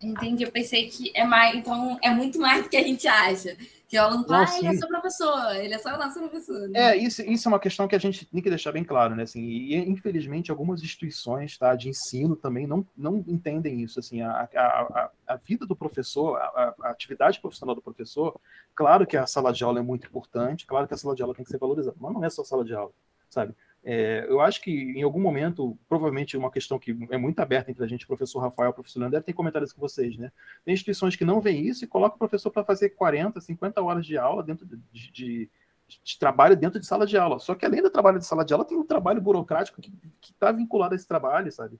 Entendi, 0.02 0.44
eu 0.44 0.52
pensei 0.52 0.88
que 0.90 1.10
é 1.14 1.24
mais, 1.24 1.56
então 1.56 1.98
é 2.02 2.10
muito 2.10 2.38
mais 2.38 2.62
do 2.62 2.68
que 2.68 2.76
a 2.76 2.82
gente 2.82 3.08
acha. 3.08 3.56
Que 3.88 3.96
o 3.96 4.02
aluno 4.02 4.26
fala, 4.26 4.46
ah, 4.48 4.58
ele 4.58 4.66
é 4.66 4.74
seu 4.74 4.88
professor, 4.88 5.56
ele 5.56 5.74
é 5.74 5.78
só 5.78 5.96
nosso 5.96 6.18
professor. 6.18 6.68
Né? 6.68 6.80
É, 6.80 6.96
isso, 6.96 7.22
isso 7.22 7.46
é 7.46 7.52
uma 7.52 7.60
questão 7.60 7.86
que 7.86 7.94
a 7.94 8.00
gente 8.00 8.26
tem 8.26 8.42
que 8.42 8.48
deixar 8.48 8.72
bem 8.72 8.82
claro, 8.82 9.14
né? 9.14 9.22
Assim, 9.22 9.40
e 9.40 9.76
infelizmente 9.76 10.50
algumas 10.50 10.82
instituições 10.82 11.56
tá, 11.56 11.76
de 11.76 11.88
ensino 11.88 12.34
também 12.34 12.66
não, 12.66 12.84
não 12.96 13.24
entendem 13.28 13.80
isso. 13.80 14.00
Assim, 14.00 14.22
a, 14.22 14.48
a, 14.52 14.60
a, 14.60 15.10
a 15.28 15.36
vida 15.36 15.64
do 15.64 15.76
professor, 15.76 16.36
a, 16.36 16.74
a, 16.82 16.90
atividade 16.90 17.40
profissional 17.40 17.76
do 17.76 17.82
professor, 17.82 18.40
claro 18.74 19.06
que 19.06 19.16
a 19.16 19.24
sala 19.24 19.52
de 19.52 19.62
aula 19.62 19.78
é 19.78 19.82
muito 19.82 20.08
importante, 20.08 20.66
claro 20.66 20.88
que 20.88 20.94
a 20.94 20.96
sala 20.96 21.14
de 21.14 21.22
aula 21.22 21.34
tem 21.34 21.44
que 21.44 21.50
ser 21.50 21.58
valorizada, 21.58 21.96
mas 22.00 22.12
não 22.12 22.24
é 22.24 22.30
só 22.30 22.42
sala 22.42 22.64
de 22.64 22.74
aula, 22.74 22.92
sabe? 23.30 23.54
É, 23.88 24.26
eu 24.28 24.40
acho 24.40 24.60
que 24.60 24.72
em 24.72 25.04
algum 25.04 25.20
momento, 25.20 25.78
provavelmente 25.88 26.36
uma 26.36 26.50
questão 26.50 26.76
que 26.76 26.90
é 27.08 27.16
muito 27.16 27.38
aberta 27.38 27.70
entre 27.70 27.84
a 27.84 27.86
gente, 27.86 28.04
professor 28.04 28.40
Rafael 28.40 28.72
professor 28.72 28.98
Leandro, 28.98 29.12
deve 29.12 29.26
ter 29.26 29.32
comentários 29.32 29.72
com 29.72 29.80
vocês, 29.80 30.16
né? 30.16 30.32
Tem 30.64 30.74
instituições 30.74 31.14
que 31.14 31.24
não 31.24 31.40
veem 31.40 31.64
isso 31.68 31.84
e 31.84 31.86
colocam 31.86 32.16
o 32.16 32.18
professor 32.18 32.50
para 32.50 32.64
fazer 32.64 32.90
40, 32.90 33.40
50 33.40 33.80
horas 33.80 34.04
de 34.04 34.18
aula 34.18 34.42
dentro 34.42 34.66
de, 34.66 34.76
de, 35.12 35.48
de, 36.02 36.18
trabalho 36.18 36.56
dentro 36.56 36.80
de 36.80 36.86
sala 36.86 37.06
de 37.06 37.16
aula. 37.16 37.38
Só 37.38 37.54
que 37.54 37.64
além 37.64 37.80
do 37.80 37.88
trabalho 37.88 38.18
de 38.18 38.26
sala 38.26 38.44
de 38.44 38.52
aula, 38.52 38.64
tem 38.64 38.76
um 38.76 38.84
trabalho 38.84 39.20
burocrático 39.20 39.80
que 39.80 39.92
está 40.32 40.50
vinculado 40.50 40.94
a 40.94 40.96
esse 40.96 41.06
trabalho, 41.06 41.52
sabe? 41.52 41.78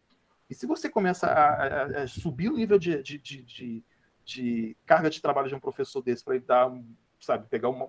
E 0.48 0.54
se 0.54 0.64
você 0.64 0.88
começa 0.88 1.26
a, 1.26 1.48
a, 1.48 2.02
a 2.04 2.06
subir 2.06 2.50
o 2.50 2.56
nível 2.56 2.78
de, 2.78 3.02
de, 3.02 3.82
de, 4.24 4.76
carga 4.86 5.10
de 5.10 5.20
trabalho 5.20 5.48
de 5.48 5.56
um 5.56 5.60
professor 5.60 6.00
desse 6.02 6.24
para 6.24 6.36
ele 6.36 6.44
dar, 6.44 6.72
sabe, 7.18 7.48
pegar 7.48 7.68
uma, 7.68 7.88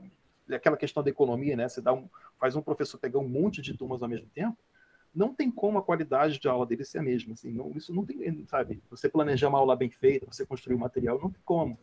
aquela 0.52 0.76
questão 0.76 1.04
da 1.04 1.10
economia, 1.12 1.56
né? 1.56 1.70
Você 1.70 1.82
dá 1.82 1.94
um, 1.94 2.10
faz 2.40 2.56
um 2.56 2.62
professor 2.62 2.98
pegar 2.98 3.20
um 3.20 3.28
monte 3.28 3.62
de 3.62 3.76
turmas 3.76 4.02
ao 4.02 4.10
mesmo 4.10 4.28
tempo, 4.28 4.58
não 5.14 5.34
tem 5.34 5.50
como 5.50 5.80
a 5.80 5.84
qualidade 5.84 6.40
de 6.40 6.48
aula 6.48 6.66
dele 6.66 6.86
ser 6.86 7.00
a 7.00 7.04
mesma. 7.04 7.34
Assim, 7.34 7.52
não, 7.52 7.72
isso 7.76 7.94
não 7.94 8.06
tem, 8.06 8.46
sabe? 8.46 8.82
Você 8.90 9.10
planejar 9.10 9.50
uma 9.50 9.58
aula 9.58 9.76
bem 9.76 9.90
feita, 9.90 10.28
você 10.32 10.46
construir 10.46 10.76
o 10.76 10.78
um 10.78 10.82
material, 10.82 11.20
não 11.20 11.32
tem 11.32 11.42
como. 11.44 11.78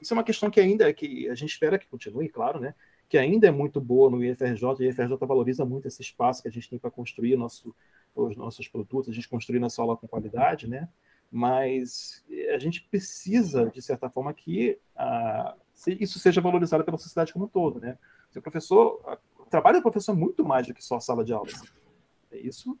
Isso 0.00 0.14
é 0.14 0.16
uma 0.16 0.24
questão 0.24 0.48
que 0.48 0.60
ainda 0.60 0.92
que 0.92 1.28
a 1.28 1.34
gente 1.34 1.50
espera 1.50 1.78
que 1.78 1.88
continue, 1.88 2.28
claro, 2.28 2.60
né? 2.60 2.74
Que 3.08 3.18
ainda 3.18 3.48
é 3.48 3.50
muito 3.50 3.80
boa 3.80 4.08
no 4.10 4.22
IFRJ, 4.22 4.64
o 4.64 4.82
IFRJ 4.82 5.16
valoriza 5.26 5.64
muito 5.64 5.88
esse 5.88 6.02
espaço 6.02 6.42
que 6.42 6.48
a 6.48 6.52
gente 6.52 6.70
tem 6.70 6.78
para 6.78 6.90
construir 6.90 7.36
nosso, 7.36 7.74
os 8.14 8.36
nossos 8.36 8.68
produtos, 8.68 9.10
a 9.10 9.12
gente 9.12 9.28
construir 9.28 9.58
nossa 9.58 9.82
aula 9.82 9.96
com 9.96 10.06
qualidade, 10.06 10.68
né? 10.68 10.88
Mas 11.30 12.24
a 12.54 12.58
gente 12.58 12.82
precisa, 12.82 13.70
de 13.70 13.82
certa 13.82 14.08
forma, 14.08 14.32
que 14.32 14.78
a, 14.94 15.56
isso 15.86 16.18
seja 16.18 16.40
valorizado 16.40 16.84
pela 16.84 16.96
sociedade 16.96 17.32
como 17.32 17.46
um 17.46 17.48
todo, 17.48 17.80
né? 17.80 17.98
Se 18.30 18.38
o 18.38 18.42
professor, 18.42 19.18
trabalho 19.48 19.78
do 19.78 19.82
professor 19.82 20.12
é 20.12 20.14
muito 20.14 20.44
mais 20.44 20.66
do 20.66 20.74
que 20.74 20.84
só 20.84 20.96
a 20.96 21.00
sala 21.00 21.24
de 21.24 21.32
aula. 21.32 21.48
Assim. 21.48 21.66
Isso 22.32 22.78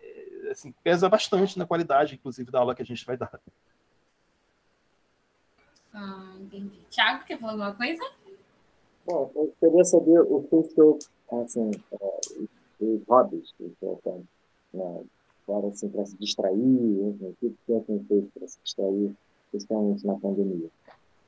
é, 0.00 0.50
assim, 0.50 0.72
pesa 0.82 1.08
bastante 1.08 1.58
na 1.58 1.66
qualidade, 1.66 2.14
inclusive, 2.14 2.50
da 2.50 2.60
aula 2.60 2.74
que 2.74 2.82
a 2.82 2.86
gente 2.86 3.04
vai 3.04 3.16
dar. 3.16 3.40
Ah, 5.92 6.34
entendi. 6.40 6.78
Tiago, 6.88 7.24
quer 7.24 7.38
falar 7.38 7.52
alguma 7.52 7.74
coisa? 7.74 8.02
Bom, 9.06 9.30
eu 9.34 9.54
queria 9.58 9.84
saber 9.84 10.20
o 10.20 10.42
que 10.42 10.54
o 10.54 10.64
senhor, 10.64 10.98
assim, 11.42 11.70
é, 11.92 12.20
os 12.80 13.02
hobbies 13.08 13.52
que 13.56 13.64
o 13.64 13.76
senhor 13.78 13.98
tem, 14.02 14.28
né? 14.74 15.04
Agora, 15.48 15.68
assim, 15.68 15.88
para 15.88 16.06
se 16.06 16.16
distrair, 16.16 16.56
o 16.56 17.34
que 17.40 17.46
o 17.46 17.56
senhor 17.66 17.82
tem 17.82 18.04
feito 18.04 18.30
para 18.38 18.46
se 18.46 18.58
distrair, 18.62 19.16
principalmente 19.50 20.06
na 20.06 20.14
pandemia? 20.14 20.70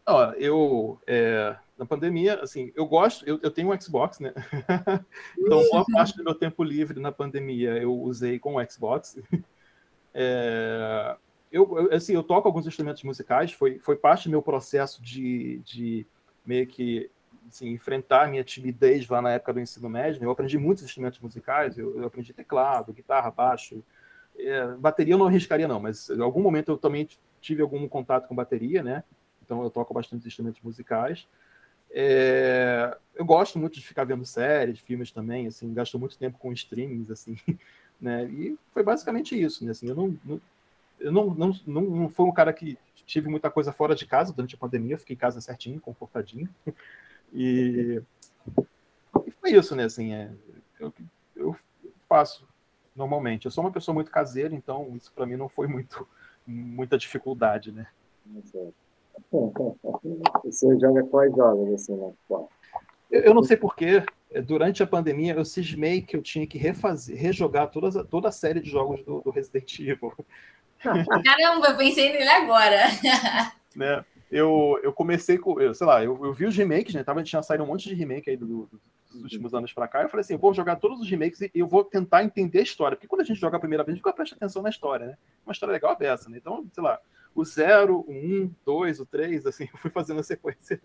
Ó, 0.07 0.32
eu, 0.32 0.98
é, 1.07 1.57
na 1.78 1.86
pandemia, 1.86 2.40
assim, 2.42 2.72
eu 2.74 2.86
gosto, 2.86 3.24
eu, 3.26 3.38
eu 3.42 3.50
tenho 3.50 3.72
um 3.72 3.80
Xbox, 3.80 4.18
né? 4.18 4.32
então, 5.38 5.62
boa 5.70 5.84
parte 5.92 6.16
do 6.16 6.24
meu 6.24 6.34
tempo 6.34 6.62
livre 6.62 7.00
na 7.00 7.12
pandemia 7.12 7.76
eu 7.78 7.92
usei 7.92 8.38
com 8.38 8.57
o 8.57 8.70
Xbox. 8.70 9.18
É, 10.14 11.16
eu, 11.50 11.90
assim, 11.90 12.12
eu 12.12 12.22
toco 12.22 12.46
alguns 12.46 12.66
instrumentos 12.66 13.03
musicais, 13.03 13.50
foi, 13.50 13.78
foi 13.78 13.96
parte 13.96 14.28
do 14.28 14.30
meu 14.30 14.42
processo 14.42 15.03
de, 15.03 15.59
de 15.64 16.07
meio 16.44 16.66
que 16.66 17.11
assim, 17.48 17.70
enfrentar 17.70 18.24
a 18.24 18.28
minha 18.28 18.44
timidez 18.44 19.09
lá 19.09 19.22
na 19.22 19.32
época 19.32 19.55
do 19.55 19.61
ensino 19.61 19.88
médio. 19.88 20.20
Né? 20.20 20.26
Eu 20.26 20.30
aprendi 20.30 20.59
muitos 20.59 20.84
instrumentos 20.84 21.18
musicais, 21.18 21.78
eu, 21.78 21.98
eu 21.98 22.07
aprendi 22.07 22.32
teclado, 22.32 22.92
guitarra, 22.92 23.30
baixo. 23.30 23.82
É, 24.38 24.66
bateria 24.76 25.14
eu 25.14 25.18
não 25.18 25.26
arriscaria, 25.26 25.68
não, 25.68 25.80
mas 25.80 26.09
em 26.09 26.20
algum 26.20 26.42
momento 26.42 26.72
eu 26.72 26.78
também 26.78 27.09
tive 27.40 27.62
algum 27.62 27.86
contato 27.88 28.26
com 28.28 28.34
bateria, 28.34 28.82
né? 28.82 29.05
Então 29.53 29.62
eu 29.62 29.70
toco 29.70 29.92
bastante 29.92 30.26
instrumentos 30.26 30.62
musicais. 30.62 31.28
É, 31.90 32.96
eu 33.14 33.22
gosto 33.22 33.59
muito 33.59 33.74
de 33.74 33.86
ficar 33.86 34.05
vendo 34.05 34.24
séries, 34.24 34.78
filmes 34.78 35.11
também, 35.11 35.46
assim, 35.46 35.74
gasto 35.74 35.98
muito 35.98 36.16
tempo 36.16 36.38
com 36.38 36.50
streamings, 36.55 37.11
assim, 37.11 37.36
né? 38.00 38.24
E 38.24 38.57
foi 38.70 38.82
basicamente 38.82 39.38
isso, 39.38 39.62
né? 39.62 39.72
Assim, 39.72 39.88
eu 39.88 39.94
não, 39.94 40.18
não 40.24 40.40
eu 40.98 41.12
não, 41.12 41.34
não, 41.34 41.53
não, 41.66 41.82
não 41.82 42.12
um 42.18 42.32
cara 42.32 42.50
que 42.53 42.78
tive 43.05 43.28
muita 43.28 43.50
coisa 43.50 43.72
fora 43.72 43.94
de 43.94 44.07
casa 44.07 44.32
durante 44.32 44.55
a 44.55 44.59
pandemia, 44.59 44.96
fiquei 44.96 45.14
em 45.14 45.18
casa 45.18 45.40
certinho, 45.40 45.80
confortadinho. 45.80 46.48
E, 47.34 48.03
e 49.26 49.30
foi 49.30 49.53
isso, 49.53 49.74
né? 49.74 49.84
Assim, 49.84 50.12
é, 50.12 50.30
eu, 50.78 50.92
eu 51.34 51.57
faço 52.07 52.46
normalmente. 52.94 53.46
Eu 53.46 53.50
sou 53.50 53.64
uma 53.64 53.72
pessoa 53.72 53.94
muito 53.94 54.11
caseira, 54.11 54.55
então 54.55 54.94
isso 54.94 55.11
para 55.14 55.24
mim 55.24 55.36
não 55.36 55.48
foi 55.48 55.66
muito 55.66 56.07
muita 56.46 56.98
dificuldade, 56.98 57.72
né? 57.72 57.86
Você 60.45 60.79
joga 60.79 61.03
quais 61.05 61.35
jogos 61.35 61.75
assim, 61.75 61.97
né? 61.97 62.13
Eu, 63.11 63.21
eu 63.21 63.35
não 63.35 63.43
sei 63.43 63.57
porquê. 63.57 64.03
Durante 64.47 64.83
a 64.83 64.87
pandemia, 64.87 65.35
eu 65.35 65.45
cismei 65.45 66.01
que 66.01 66.17
eu 66.17 66.23
tinha 66.23 66.47
que 66.47 66.57
refazer, 66.57 67.17
rejogar 67.17 67.71
todas, 67.71 67.95
toda 68.09 68.29
a 68.29 68.33
série 68.33 68.61
de 68.61 68.71
jogos 68.71 69.05
do, 69.05 69.21
do 69.21 69.31
Resident 69.31 69.79
Evil. 69.79 70.13
Caramba, 70.81 71.69
eu 71.69 71.77
pensei 71.77 72.13
nele 72.13 72.29
agora. 72.29 72.79
né? 73.77 74.05
Eu, 74.31 74.81
eu 74.83 74.93
comecei 74.93 75.37
com, 75.37 75.61
eu, 75.61 75.75
sei 75.75 75.87
lá, 75.87 76.03
eu, 76.03 76.19
eu 76.25 76.33
vi 76.33 76.47
os 76.47 76.57
remakes, 76.57 76.95
né? 76.95 77.05
Tava, 77.05 77.23
tinha 77.23 77.43
saído 77.43 77.65
um 77.65 77.67
monte 77.67 77.89
de 77.89 77.95
remake 77.95 78.31
aí 78.31 78.37
do, 78.37 78.47
do, 78.47 78.81
dos 79.13 79.23
últimos 79.23 79.53
anos 79.55 79.73
para 79.73 79.87
cá. 79.87 80.03
Eu 80.03 80.09
falei 80.09 80.23
assim, 80.23 80.33
eu 80.33 80.39
vou 80.39 80.55
jogar 80.55 80.77
todos 80.77 81.01
os 81.01 81.09
remakes 81.09 81.43
e 81.43 81.51
eu 81.55 81.67
vou 81.67 81.85
tentar 81.85 82.25
entender 82.25 82.61
a 82.61 82.63
história. 82.63 82.97
Porque 82.97 83.07
quando 83.07 83.21
a 83.21 83.25
gente 83.25 83.39
joga 83.39 83.59
a 83.59 83.61
primeira 83.61 83.85
vez, 83.85 83.93
a 83.93 83.95
gente 83.97 84.03
fica 84.03 84.15
presta 84.15 84.35
atenção 84.35 84.63
na 84.63 84.71
história, 84.71 85.07
né? 85.07 85.19
Uma 85.45 85.53
história 85.53 85.73
legal 85.73 85.97
é 86.01 86.07
essa, 86.07 86.31
né? 86.31 86.39
Então, 86.39 86.67
sei 86.73 86.83
lá, 86.83 86.99
o 87.35 87.45
0, 87.45 88.05
o 88.07 88.11
1, 88.11 88.55
2, 88.64 89.01
o 89.01 89.07
3, 89.07 89.47
assim, 89.47 89.68
eu 89.72 89.78
fui 89.78 89.91
fazendo 89.91 90.20
a 90.20 90.24
sequência 90.24 90.80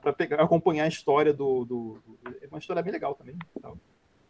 para 0.00 0.12
pegar, 0.12 0.42
acompanhar 0.42 0.84
a 0.84 0.88
história 0.88 1.32
do, 1.32 1.64
do, 1.64 2.02
do, 2.06 2.36
É 2.42 2.46
uma 2.48 2.58
história 2.58 2.82
bem 2.82 2.92
legal 2.92 3.14
também. 3.14 3.36
Tal. 3.60 3.78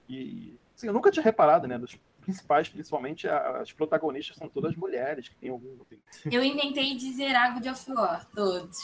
E, 0.09 0.59
assim, 0.75 0.87
eu 0.87 0.93
nunca 0.93 1.11
tinha 1.11 1.23
reparado, 1.23 1.67
né? 1.67 1.79
Dos 1.79 1.99
principais, 2.21 2.69
principalmente 2.69 3.29
as 3.29 3.73
protagonistas, 3.73 4.37
são 4.37 4.49
todas 4.49 4.77
mulheres 4.77 5.29
que 5.29 5.37
têm 5.37 5.51
algum. 5.51 5.79
Eu 6.31 6.43
inventei 6.43 6.95
de 6.97 7.13
zerar 7.13 7.55
God 7.55 7.67
of 7.67 7.93
War, 7.93 8.27
todos, 8.35 8.79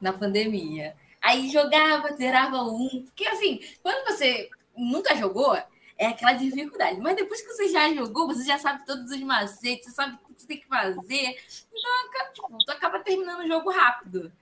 na 0.00 0.12
pandemia. 0.12 0.94
Aí 1.20 1.50
jogava, 1.50 2.14
zerava 2.16 2.62
um. 2.62 3.02
Porque 3.04 3.26
assim, 3.26 3.60
quando 3.82 4.06
você 4.06 4.48
nunca 4.76 5.14
jogou, 5.16 5.56
é 5.98 6.06
aquela 6.08 6.32
dificuldade. 6.32 7.00
Mas 7.00 7.16
depois 7.16 7.40
que 7.40 7.48
você 7.48 7.68
já 7.68 7.92
jogou, 7.92 8.26
você 8.26 8.44
já 8.44 8.58
sabe 8.58 8.84
todos 8.84 9.10
os 9.10 9.20
macetes, 9.20 9.86
você 9.86 9.92
sabe 9.92 10.14
o 10.14 10.34
que 10.34 10.40
você 10.40 10.46
tem 10.46 10.60
que 10.60 10.66
fazer. 10.66 11.36
Então, 11.72 12.32
tipo, 12.32 12.58
tu 12.64 12.70
acaba 12.70 13.00
terminando 13.00 13.40
o 13.40 13.48
jogo 13.48 13.70
rápido. 13.70 14.32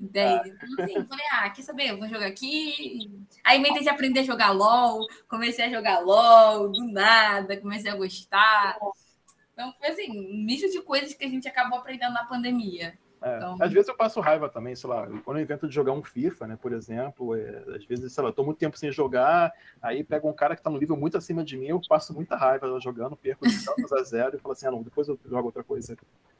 Entende? 0.00 0.48
Então, 0.50 0.84
assim, 0.84 1.04
falei, 1.04 1.26
ah, 1.32 1.50
quer 1.50 1.62
saber? 1.62 1.90
Eu 1.90 1.98
vou 1.98 2.08
jogar 2.08 2.26
aqui. 2.26 3.08
Aí 3.44 3.60
inventei 3.60 3.82
de 3.82 3.88
aprender 3.88 4.20
a 4.20 4.24
jogar 4.24 4.50
LOL, 4.50 5.06
comecei 5.28 5.64
a 5.64 5.70
jogar 5.70 6.00
LOL, 6.00 6.70
do 6.70 6.84
nada, 6.84 7.56
comecei 7.60 7.90
a 7.90 7.94
gostar. 7.94 8.76
Então, 9.52 9.72
foi 9.74 9.88
assim, 9.88 10.10
um 10.10 10.44
misto 10.44 10.68
de 10.70 10.82
coisas 10.82 11.14
que 11.14 11.24
a 11.24 11.28
gente 11.28 11.46
acabou 11.46 11.78
aprendendo 11.78 12.14
na 12.14 12.24
pandemia. 12.24 12.98
É, 13.22 13.36
então... 13.36 13.56
Às 13.60 13.72
vezes 13.72 13.88
eu 13.88 13.96
passo 13.96 14.20
raiva 14.20 14.48
também, 14.48 14.74
sei 14.74 14.90
lá, 14.90 15.08
quando 15.24 15.38
eu 15.38 15.42
invento 15.42 15.68
de 15.68 15.74
jogar 15.74 15.92
um 15.92 16.02
FIFA, 16.02 16.46
né, 16.48 16.58
por 16.60 16.72
exemplo, 16.72 17.36
é, 17.36 17.64
às 17.76 17.84
vezes, 17.84 18.12
sei 18.12 18.22
lá, 18.22 18.30
eu 18.30 18.34
tô 18.34 18.44
muito 18.44 18.58
tempo 18.58 18.76
sem 18.76 18.90
jogar, 18.90 19.52
aí 19.80 20.02
pega 20.02 20.26
um 20.26 20.32
cara 20.32 20.56
que 20.56 20.62
tá 20.62 20.70
no 20.70 20.78
nível 20.78 20.96
muito 20.96 21.16
acima 21.16 21.44
de 21.44 21.56
mim, 21.56 21.66
eu 21.66 21.80
passo 21.88 22.12
muita 22.12 22.36
raiva 22.36 22.80
jogando, 22.80 23.16
perco 23.16 23.46
de 23.46 23.64
tantos 23.64 23.92
a 23.92 24.02
zero 24.02 24.36
e 24.36 24.38
falo 24.38 24.52
assim, 24.52 24.66
ah, 24.66 24.70
não, 24.70 24.82
depois 24.82 25.08
eu 25.08 25.18
jogo 25.24 25.46
outra 25.46 25.62
coisa. 25.62 25.96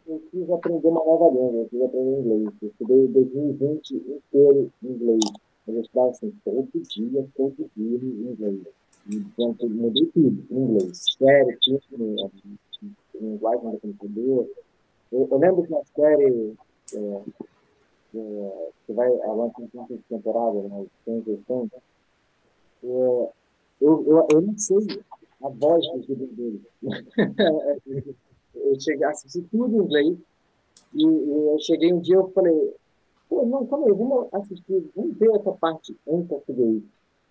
Eu 0.06 0.20
quis 0.30 0.50
aprender 0.50 0.88
uma 0.88 1.04
nova 1.04 1.28
língua, 1.30 1.62
eu 1.62 1.68
quis 1.68 1.82
aprender 1.82 2.18
inglês. 2.18 2.54
Eu 2.60 2.68
estudei 2.68 3.08
2020 3.08 3.94
inteiro 3.94 4.72
inglês. 4.82 5.20
Eu 5.68 5.80
estudava 5.80 6.10
assim, 6.10 6.34
todo 6.44 6.68
dia, 6.74 7.26
todo 7.36 7.70
dia 7.76 7.98
em 7.98 8.32
inglês. 8.32 8.60
E 9.06 9.18
dentro, 9.36 9.68
mudei 9.68 10.06
tudo 10.06 10.44
em 10.50 10.56
inglês. 10.56 11.04
Série, 11.16 11.56
time, 11.58 11.80
linguagem 13.20 13.70
do 13.70 13.78
computador. 13.78 14.48
Eu, 15.12 15.28
eu 15.30 15.38
lembro 15.38 15.62
que 15.62 15.70
na 15.70 15.84
série 15.84 16.54
é, 16.94 17.22
é, 18.14 18.68
que 18.86 18.92
vai 18.92 19.08
avançar 19.22 19.62
em 19.62 19.96
de 19.96 20.02
temporada, 20.08 20.62
né, 20.62 20.86
180, 21.04 21.76
é, 21.76 21.78
eu, 22.84 23.32
eu, 23.80 24.26
eu 24.30 24.40
não 24.40 24.58
sei 24.58 24.78
a 25.42 25.48
voz 25.48 25.84
do 25.92 26.02
filho 26.04 26.26
dele. 26.28 26.62
eu 28.54 28.80
cheguei 28.80 29.04
a 29.04 29.10
assistir 29.10 29.42
tudo 29.50 29.74
em 29.74 29.84
inglês 29.84 30.18
e, 30.94 31.04
e, 31.04 31.46
eu 31.48 31.58
cheguei 31.60 31.92
um 31.92 32.00
dia 32.00 32.16
eu 32.16 32.30
falei, 32.30 32.74
pô, 33.28 33.44
não, 33.46 33.66
calma 33.66 33.86
aí, 33.86 33.92
vamos 33.92 34.28
assistir, 34.32 34.90
vamos 34.94 35.16
ver 35.16 35.34
essa 35.34 35.52
parte 35.52 35.96
em 36.06 36.24
português. 36.24 36.82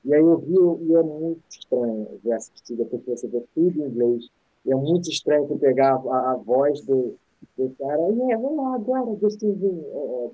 E 0.03 0.14
aí 0.14 0.22
eu 0.22 0.38
vi 0.39 0.55
e 0.88 0.95
é 0.95 1.03
muito 1.03 1.41
estranho 1.49 2.20
ver 2.24 2.34
assistir, 2.34 2.76
depois 2.76 3.03
que 3.03 3.12
você 3.12 3.28
vê 3.28 3.43
tudo 3.53 3.82
em 3.82 3.88
inglês. 3.88 4.30
E 4.66 4.72
é 4.72 4.76
muito 4.76 5.09
estranho 5.09 5.47
você 5.47 5.59
pegar 5.59 5.95
a, 5.95 6.32
a 6.32 6.36
voz 6.36 6.82
do, 6.82 7.16
do 7.58 7.76
cara, 7.76 8.02
é, 8.02 8.38
vamos 8.38 8.58
lá 8.58 8.76
agora, 8.76 9.16
Gostinzinho, 9.16 9.86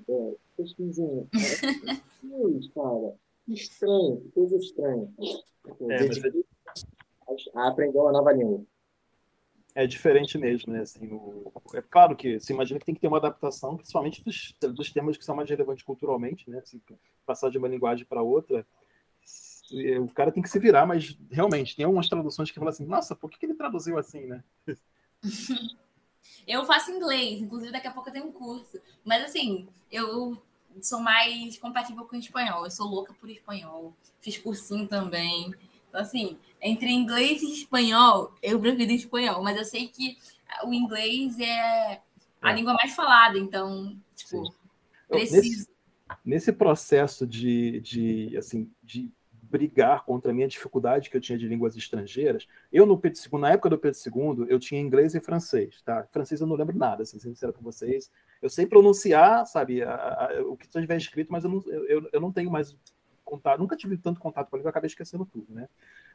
é, 0.08 0.12
é, 0.12 0.34
Gostinzinho. 0.56 1.28
É, 1.34 1.38
cara, 2.74 3.14
que 3.44 3.52
estranho, 3.52 4.20
que 4.20 4.28
coisa 4.30 4.56
estranha. 4.56 5.08
É, 5.88 6.06
mas... 6.06 7.48
Aprendeu 7.54 8.02
uma 8.02 8.12
nova 8.12 8.32
língua 8.32 8.64
é 9.78 9.86
diferente 9.86 10.36
mesmo, 10.36 10.72
né? 10.72 10.80
Assim, 10.80 11.06
o... 11.12 11.52
É 11.72 11.80
claro 11.80 12.16
que 12.16 12.40
você 12.40 12.52
imagina 12.52 12.80
que 12.80 12.86
tem 12.86 12.96
que 12.96 13.00
ter 13.00 13.06
uma 13.06 13.18
adaptação, 13.18 13.76
principalmente 13.76 14.24
dos, 14.24 14.52
dos 14.74 14.90
temas 14.90 15.16
que 15.16 15.24
são 15.24 15.36
mais 15.36 15.48
relevantes 15.48 15.84
culturalmente, 15.84 16.50
né? 16.50 16.58
Assim, 16.58 16.80
passar 17.24 17.48
de 17.48 17.58
uma 17.58 17.68
linguagem 17.68 18.04
para 18.04 18.20
outra, 18.20 18.66
o 20.00 20.08
cara 20.08 20.32
tem 20.32 20.42
que 20.42 20.48
se 20.48 20.58
virar, 20.58 20.84
mas 20.84 21.16
realmente 21.30 21.76
tem 21.76 21.84
algumas 21.84 22.08
traduções 22.08 22.50
que 22.50 22.58
falam 22.58 22.70
assim, 22.70 22.86
nossa, 22.86 23.14
por 23.14 23.30
que, 23.30 23.38
que 23.38 23.46
ele 23.46 23.54
traduziu 23.54 23.96
assim, 23.96 24.26
né? 24.26 24.42
Eu 26.46 26.64
faço 26.64 26.90
inglês, 26.90 27.40
inclusive 27.40 27.72
daqui 27.72 27.86
a 27.86 27.92
pouco 27.92 28.08
eu 28.08 28.12
tenho 28.12 28.26
um 28.26 28.32
curso. 28.32 28.80
Mas 29.04 29.24
assim, 29.24 29.68
eu 29.90 30.40
sou 30.80 31.00
mais 31.00 31.58
compatível 31.58 32.04
com 32.04 32.16
o 32.16 32.18
espanhol. 32.18 32.64
Eu 32.64 32.70
sou 32.70 32.86
louca 32.86 33.12
por 33.14 33.28
espanhol. 33.30 33.94
Fiz 34.20 34.38
cursinho 34.38 34.86
também. 34.86 35.54
Então, 35.88 36.00
assim, 36.00 36.38
entre 36.60 36.90
inglês 36.90 37.42
e 37.42 37.52
espanhol, 37.52 38.34
eu 38.42 38.60
prefiro 38.60 38.92
espanhol, 38.92 39.42
mas 39.42 39.56
eu 39.56 39.64
sei 39.64 39.88
que 39.88 40.18
o 40.64 40.72
inglês 40.72 41.38
é 41.38 42.00
a 42.40 42.52
é. 42.52 42.54
língua 42.54 42.74
mais 42.74 42.94
falada, 42.94 43.38
então, 43.38 43.96
tipo, 44.14 44.46
Sim. 44.46 44.52
preciso. 45.08 45.42
Nesse, 45.42 45.68
nesse, 46.24 46.52
processo 46.52 47.26
de, 47.26 47.80
de, 47.80 48.36
assim, 48.36 48.70
de 48.82 49.10
brigar 49.50 50.04
contra 50.04 50.30
a 50.30 50.34
minha 50.34 50.46
dificuldade 50.46 51.08
que 51.08 51.16
eu 51.16 51.20
tinha 51.20 51.38
de 51.38 51.48
línguas 51.48 51.76
estrangeiras, 51.76 52.46
eu 52.72 52.84
no 52.84 52.98
Pedro 52.98 53.18
II, 53.20 53.40
na 53.40 53.50
época 53.50 53.70
do 53.70 53.78
Pedro 53.78 53.98
II, 53.98 54.46
eu 54.48 54.58
tinha 54.58 54.80
inglês 54.80 55.14
e 55.14 55.20
francês, 55.20 55.80
tá? 55.82 56.06
Francês 56.10 56.40
eu 56.40 56.46
não 56.46 56.56
lembro 56.56 56.76
nada, 56.76 57.02
assim, 57.02 57.18
sincero 57.18 57.52
com 57.52 57.62
vocês. 57.62 58.10
Eu 58.42 58.50
sei 58.50 58.66
pronunciar, 58.66 59.46
sabe, 59.46 59.82
a, 59.82 59.94
a, 59.94 60.42
o 60.42 60.56
que 60.56 60.68
tiver 60.68 60.96
escrito, 60.96 61.32
mas 61.32 61.44
eu 61.44 61.50
não, 61.50 61.62
eu, 61.66 62.08
eu 62.12 62.20
não 62.20 62.32
tenho 62.32 62.50
mais 62.50 62.76
contato, 63.24 63.58
nunca 63.58 63.76
tive 63.76 63.96
tanto 63.96 64.20
contato 64.20 64.48
com 64.48 64.56
a 64.56 64.58
língua, 64.58 64.70
acabei 64.70 64.88
esquecendo 64.88 65.26
tudo, 65.26 65.52
né? 65.52 65.68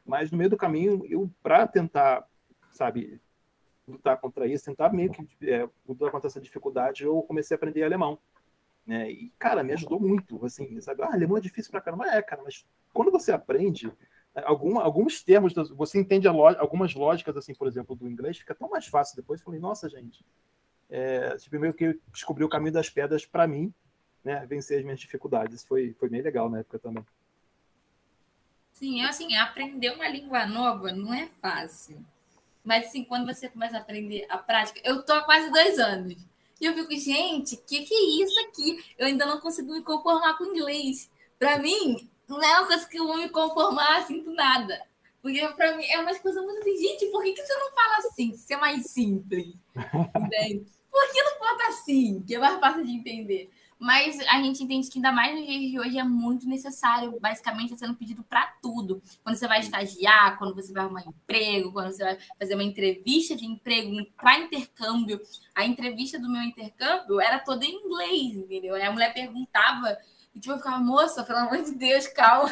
Mas 0.04 0.30
no 0.30 0.38
meio 0.38 0.50
do 0.50 0.56
caminho, 0.56 1.04
eu, 1.08 1.30
para 1.42 1.66
tentar, 1.66 2.26
sabe, 2.70 3.20
lutar 3.86 4.18
contra 4.18 4.46
isso, 4.46 4.64
tentar 4.64 4.92
meio 4.92 5.10
que 5.10 5.26
é, 5.42 5.68
lutar 5.88 6.10
contra 6.10 6.28
essa 6.28 6.40
dificuldade, 6.40 7.04
eu 7.04 7.22
comecei 7.22 7.54
a 7.54 7.56
aprender 7.56 7.82
alemão. 7.82 8.18
Né? 8.86 9.10
E, 9.10 9.32
cara, 9.38 9.62
me 9.62 9.72
ajudou 9.72 9.98
muito, 9.98 10.44
assim, 10.44 10.80
sabe? 10.80 11.02
Ah, 11.02 11.12
alemão 11.12 11.38
é 11.38 11.40
difícil 11.40 11.70
pra 11.70 11.80
caramba. 11.80 12.06
É, 12.06 12.20
cara, 12.20 12.42
mas 12.42 12.66
quando 12.92 13.10
você 13.10 13.32
aprende, 13.32 13.90
é, 14.34 14.42
algum, 14.44 14.78
alguns 14.78 15.22
termos, 15.22 15.54
você 15.70 15.98
entende 15.98 16.28
algumas 16.28 16.94
lógicas, 16.94 17.36
assim, 17.36 17.54
por 17.54 17.66
exemplo, 17.66 17.96
do 17.96 18.08
inglês, 18.08 18.38
fica 18.38 18.54
tão 18.54 18.68
mais 18.68 18.86
fácil 18.86 19.16
depois. 19.16 19.40
Eu 19.40 19.44
falei, 19.46 19.60
nossa, 19.60 19.88
gente, 19.88 20.24
é, 20.90 21.36
tipo, 21.36 21.58
meio 21.58 21.72
que 21.72 21.98
descobri 22.12 22.44
o 22.44 22.48
caminho 22.48 22.72
das 22.72 22.90
pedras 22.90 23.24
para 23.24 23.46
mim, 23.46 23.72
né, 24.22 24.44
vencer 24.46 24.78
as 24.78 24.84
minhas 24.84 25.00
dificuldades. 25.00 25.64
Foi, 25.64 25.94
foi 25.98 26.08
bem 26.08 26.20
legal 26.20 26.50
na 26.50 26.58
época 26.58 26.78
também. 26.78 27.04
Sim, 28.74 29.02
eu 29.02 29.08
assim, 29.08 29.34
aprender 29.36 29.90
uma 29.90 30.08
língua 30.08 30.46
nova 30.46 30.92
não 30.92 31.14
é 31.14 31.28
fácil. 31.40 32.04
Mas 32.64 32.86
assim, 32.86 33.04
quando 33.04 33.32
você 33.32 33.48
começa 33.48 33.76
a 33.76 33.80
aprender 33.80 34.26
a 34.28 34.36
prática, 34.36 34.80
eu 34.82 35.02
tô 35.04 35.12
há 35.12 35.22
quase 35.22 35.50
dois 35.50 35.78
anos. 35.78 36.16
E 36.64 36.66
eu 36.66 36.72
fico, 36.72 36.96
gente, 36.98 37.56
o 37.56 37.58
que, 37.58 37.84
que 37.84 37.94
é 37.94 38.24
isso 38.24 38.40
aqui? 38.40 38.82
Eu 38.96 39.06
ainda 39.06 39.26
não 39.26 39.38
consigo 39.38 39.70
me 39.70 39.82
conformar 39.82 40.38
com 40.38 40.46
inglês. 40.46 41.10
Para 41.38 41.58
mim, 41.58 42.08
não 42.26 42.42
é 42.42 42.58
uma 42.58 42.66
coisa 42.66 42.88
que 42.88 42.98
eu 42.98 43.06
vou 43.06 43.18
me 43.18 43.28
conformar 43.28 43.98
assim 43.98 44.22
do 44.22 44.32
nada. 44.32 44.80
Porque 45.20 45.46
para 45.48 45.76
mim 45.76 45.84
é 45.84 46.00
uma 46.00 46.14
coisa 46.14 46.40
muito 46.40 46.60
assim, 46.60 46.74
gente, 46.78 47.04
por 47.12 47.22
que, 47.22 47.34
que 47.34 47.42
você 47.42 47.52
não 47.52 47.70
fala 47.70 47.98
assim? 47.98 48.30
Isso 48.30 48.50
é 48.50 48.56
mais 48.56 48.86
simples. 48.86 49.54
Entende? 49.76 50.64
Por 50.90 51.12
que 51.12 51.22
não 51.24 51.38
bota 51.40 51.68
assim? 51.68 52.22
Que 52.24 52.36
é 52.36 52.38
mais 52.38 52.60
fácil 52.60 52.86
de 52.86 52.92
entender. 52.92 53.50
Mas 53.78 54.18
a 54.20 54.42
gente 54.42 54.62
entende 54.62 54.88
que 54.88 54.98
ainda 54.98 55.12
mais 55.12 55.36
nos 55.36 55.46
dias 55.46 55.70
de 55.70 55.78
hoje 55.78 55.98
é 55.98 56.04
muito 56.04 56.48
necessário, 56.48 57.18
basicamente 57.20 57.72
está 57.72 57.86
sendo 57.86 57.98
pedido 57.98 58.22
para 58.22 58.46
tudo. 58.62 59.02
Quando 59.22 59.36
você 59.36 59.48
vai 59.48 59.60
estagiar, 59.60 60.38
quando 60.38 60.54
você 60.54 60.72
vai 60.72 60.84
arrumar 60.84 61.04
emprego, 61.06 61.72
quando 61.72 61.92
você 61.92 62.04
vai 62.04 62.18
fazer 62.38 62.54
uma 62.54 62.64
entrevista 62.64 63.36
de 63.36 63.44
emprego 63.44 64.04
para 64.16 64.38
intercâmbio. 64.38 65.20
A 65.54 65.64
entrevista 65.64 66.18
do 66.18 66.30
meu 66.30 66.42
intercâmbio 66.42 67.20
era 67.20 67.38
toda 67.38 67.64
em 67.64 67.72
inglês, 67.72 68.36
entendeu? 68.36 68.74
Aí 68.74 68.82
a 68.82 68.92
mulher 68.92 69.12
perguntava 69.12 69.98
e 70.34 70.40
tipo, 70.40 70.52
eu 70.52 70.58
ficava, 70.58 70.78
moça, 70.78 71.22
pelo 71.22 71.38
amor 71.38 71.62
de 71.62 71.74
Deus, 71.74 72.08
calma. 72.08 72.50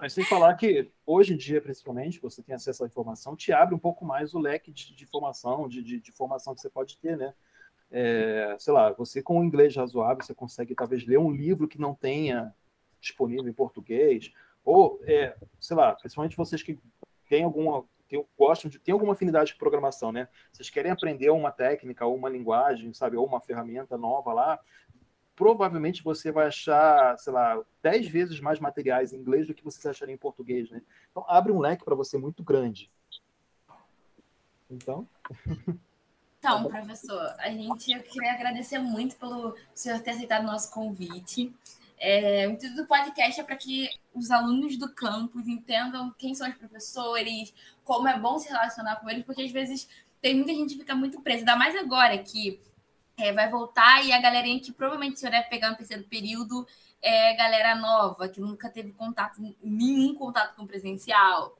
Mas 0.00 0.12
sem 0.12 0.24
falar 0.24 0.54
que 0.54 0.90
hoje 1.04 1.34
em 1.34 1.36
dia, 1.36 1.60
principalmente, 1.60 2.20
você 2.20 2.42
tem 2.42 2.54
acesso 2.54 2.84
à 2.84 2.86
informação, 2.86 3.36
te 3.36 3.52
abre 3.52 3.74
um 3.74 3.78
pouco 3.78 4.04
mais 4.04 4.32
o 4.32 4.38
leque 4.38 4.72
de, 4.72 4.94
de 4.94 5.04
informação, 5.04 5.68
de, 5.68 5.82
de, 5.82 6.00
de 6.00 6.12
formação 6.12 6.54
que 6.54 6.60
você 6.60 6.70
pode 6.70 6.96
ter, 6.98 7.16
né? 7.16 7.34
É, 7.90 8.54
sei 8.58 8.72
lá, 8.72 8.92
você 8.92 9.22
com 9.22 9.40
o 9.40 9.44
inglês 9.44 9.74
razoável, 9.74 10.22
você 10.22 10.34
consegue 10.34 10.74
talvez 10.74 11.06
ler 11.06 11.18
um 11.18 11.30
livro 11.30 11.66
que 11.66 11.80
não 11.80 11.94
tenha 11.94 12.54
disponível 13.00 13.48
em 13.48 13.52
português, 13.52 14.32
ou, 14.64 15.00
é, 15.04 15.36
sei 15.58 15.76
lá, 15.76 15.94
principalmente 15.94 16.36
vocês 16.36 16.62
que 16.62 16.78
têm 17.28 17.44
alguma, 17.44 17.84
tem, 18.08 18.22
gostam 18.38 18.70
de, 18.70 18.78
tem 18.78 18.92
alguma 18.92 19.14
afinidade 19.14 19.52
de 19.52 19.58
programação, 19.58 20.12
né? 20.12 20.28
Vocês 20.52 20.68
querem 20.68 20.90
aprender 20.90 21.30
uma 21.30 21.50
técnica 21.50 22.04
ou 22.04 22.14
uma 22.14 22.28
linguagem, 22.28 22.92
sabe, 22.92 23.16
ou 23.16 23.24
uma 23.24 23.40
ferramenta 23.40 23.96
nova 23.96 24.32
lá, 24.32 24.60
provavelmente 25.34 26.02
você 26.02 26.30
vai 26.30 26.48
achar, 26.48 27.16
sei 27.18 27.32
lá, 27.32 27.62
dez 27.82 28.08
vezes 28.08 28.40
mais 28.40 28.58
materiais 28.58 29.12
em 29.12 29.18
inglês 29.18 29.46
do 29.46 29.54
que 29.54 29.64
vocês 29.64 29.86
achariam 29.86 30.14
em 30.14 30.18
português, 30.18 30.70
né? 30.70 30.82
Então, 31.10 31.24
abre 31.28 31.52
um 31.52 31.60
leque 31.60 31.84
para 31.84 31.94
você 31.94 32.18
muito 32.18 32.42
grande. 32.42 32.90
Então... 34.68 35.08
Então, 36.38 36.64
professor, 36.64 37.34
a 37.38 37.48
gente 37.50 37.92
eu 37.92 38.02
queria 38.02 38.32
agradecer 38.32 38.78
muito 38.78 39.16
pelo 39.16 39.56
senhor 39.74 40.00
ter 40.00 40.12
aceitado 40.12 40.44
o 40.44 40.46
nosso 40.46 40.70
convite. 40.72 41.52
É, 41.98 42.46
o 42.46 42.52
intuito 42.52 42.76
do 42.76 42.86
podcast 42.86 43.40
é 43.40 43.44
para 43.44 43.56
que 43.56 43.90
os 44.14 44.30
alunos 44.30 44.76
do 44.76 44.88
campus 44.94 45.48
entendam 45.48 46.14
quem 46.16 46.34
são 46.34 46.48
os 46.48 46.54
professores, 46.54 47.52
como 47.84 48.06
é 48.06 48.16
bom 48.16 48.38
se 48.38 48.48
relacionar 48.48 48.96
com 48.96 49.10
eles, 49.10 49.24
porque 49.24 49.42
às 49.42 49.50
vezes 49.50 49.88
tem 50.20 50.36
muita 50.36 50.52
gente 50.52 50.74
que 50.74 50.80
fica 50.80 50.94
muito 50.94 51.20
presa, 51.20 51.40
ainda 51.40 51.56
mais 51.56 51.74
agora 51.76 52.16
que 52.18 52.60
é, 53.16 53.32
vai 53.32 53.48
voltar 53.48 54.04
e 54.04 54.12
a 54.12 54.20
galerinha 54.20 54.60
que 54.60 54.72
provavelmente 54.72 55.16
o 55.16 55.18
senhor 55.18 55.32
deve 55.32 55.48
pegar 55.48 55.70
no 55.70 55.76
terceiro 55.76 56.04
período 56.04 56.66
é 57.02 57.34
galera 57.34 57.74
nova, 57.74 58.28
que 58.28 58.40
nunca 58.40 58.68
teve 58.68 58.92
contato, 58.92 59.40
nenhum 59.62 60.14
contato 60.14 60.54
com 60.54 60.66
presencial, 60.66 61.56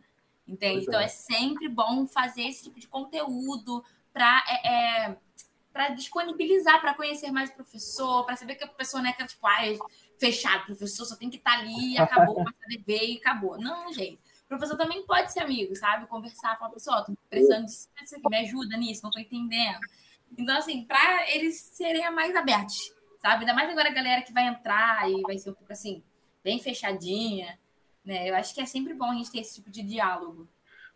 entende? 0.46 0.84
Então 0.84 1.00
é. 1.00 1.05
é 1.05 1.09
sempre 1.09 1.68
bom 1.68 2.06
fazer 2.06 2.42
esse 2.42 2.64
tipo 2.64 2.78
de 2.78 2.86
conteúdo 2.86 3.84
para 4.12 4.44
é, 4.48 4.68
é, 4.68 5.16
para 5.72 5.90
disponibilizar, 5.90 6.80
para 6.80 6.94
conhecer 6.94 7.30
mais 7.30 7.51
o 7.51 7.55
professor, 7.55 8.24
para 8.24 8.36
saber 8.36 8.56
que 8.56 8.64
a 8.64 8.68
pessoa 8.68 9.01
não 9.01 9.09
é 9.09 9.12
aquela, 9.12 9.28
tipo, 9.28 9.47
ah, 9.47 9.60
fechado, 10.18 10.66
professor 10.66 11.05
só 11.05 11.14
tem 11.14 11.30
que 11.30 11.36
estar 11.36 11.52
tá 11.52 11.59
ali, 11.59 11.97
acabou, 11.97 12.35
passa 12.44 12.56
dever 12.68 13.05
e 13.05 13.18
acabou. 13.18 13.59
Não, 13.59 13.93
gente. 13.93 14.18
O 14.44 14.48
professor 14.48 14.76
também 14.76 15.05
pode 15.06 15.32
ser 15.32 15.40
amigo, 15.40 15.76
sabe? 15.76 16.06
Conversar, 16.06 16.59
falar, 16.59 16.72
pessoal, 16.72 17.05
tô 17.05 17.12
precisando 17.28 17.66
disso 17.66 17.89
aqui, 18.16 18.28
me 18.28 18.39
ajuda 18.39 18.76
nisso, 18.76 19.02
não 19.05 19.10
tô 19.10 19.20
entendendo. 19.20 19.78
Então, 20.36 20.56
assim, 20.56 20.85
para 20.85 21.30
eles 21.30 21.60
serem 21.72 22.10
mais 22.10 22.35
abertos, 22.35 22.93
sabe? 23.20 23.40
Ainda 23.40 23.55
mais 23.55 23.70
agora 23.70 23.90
a 23.90 23.94
galera 23.94 24.22
que 24.22 24.32
vai 24.32 24.47
entrar 24.47 25.09
e 25.09 25.20
vai 25.22 25.39
ser 25.39 25.51
um 25.51 25.55
pouco 25.55 25.72
assim, 25.72 26.02
bem 26.43 26.59
fechadinha, 26.59 27.59
né? 28.05 28.28
Eu 28.28 28.35
acho 28.35 28.55
que 28.55 28.60
é 28.60 28.66
sempre 28.66 28.94
bom 28.94 29.10
a 29.10 29.14
gente 29.14 29.30
ter 29.30 29.40
esse 29.40 29.56
tipo 29.56 29.70
de 29.70 29.82
diálogo. 29.82 30.48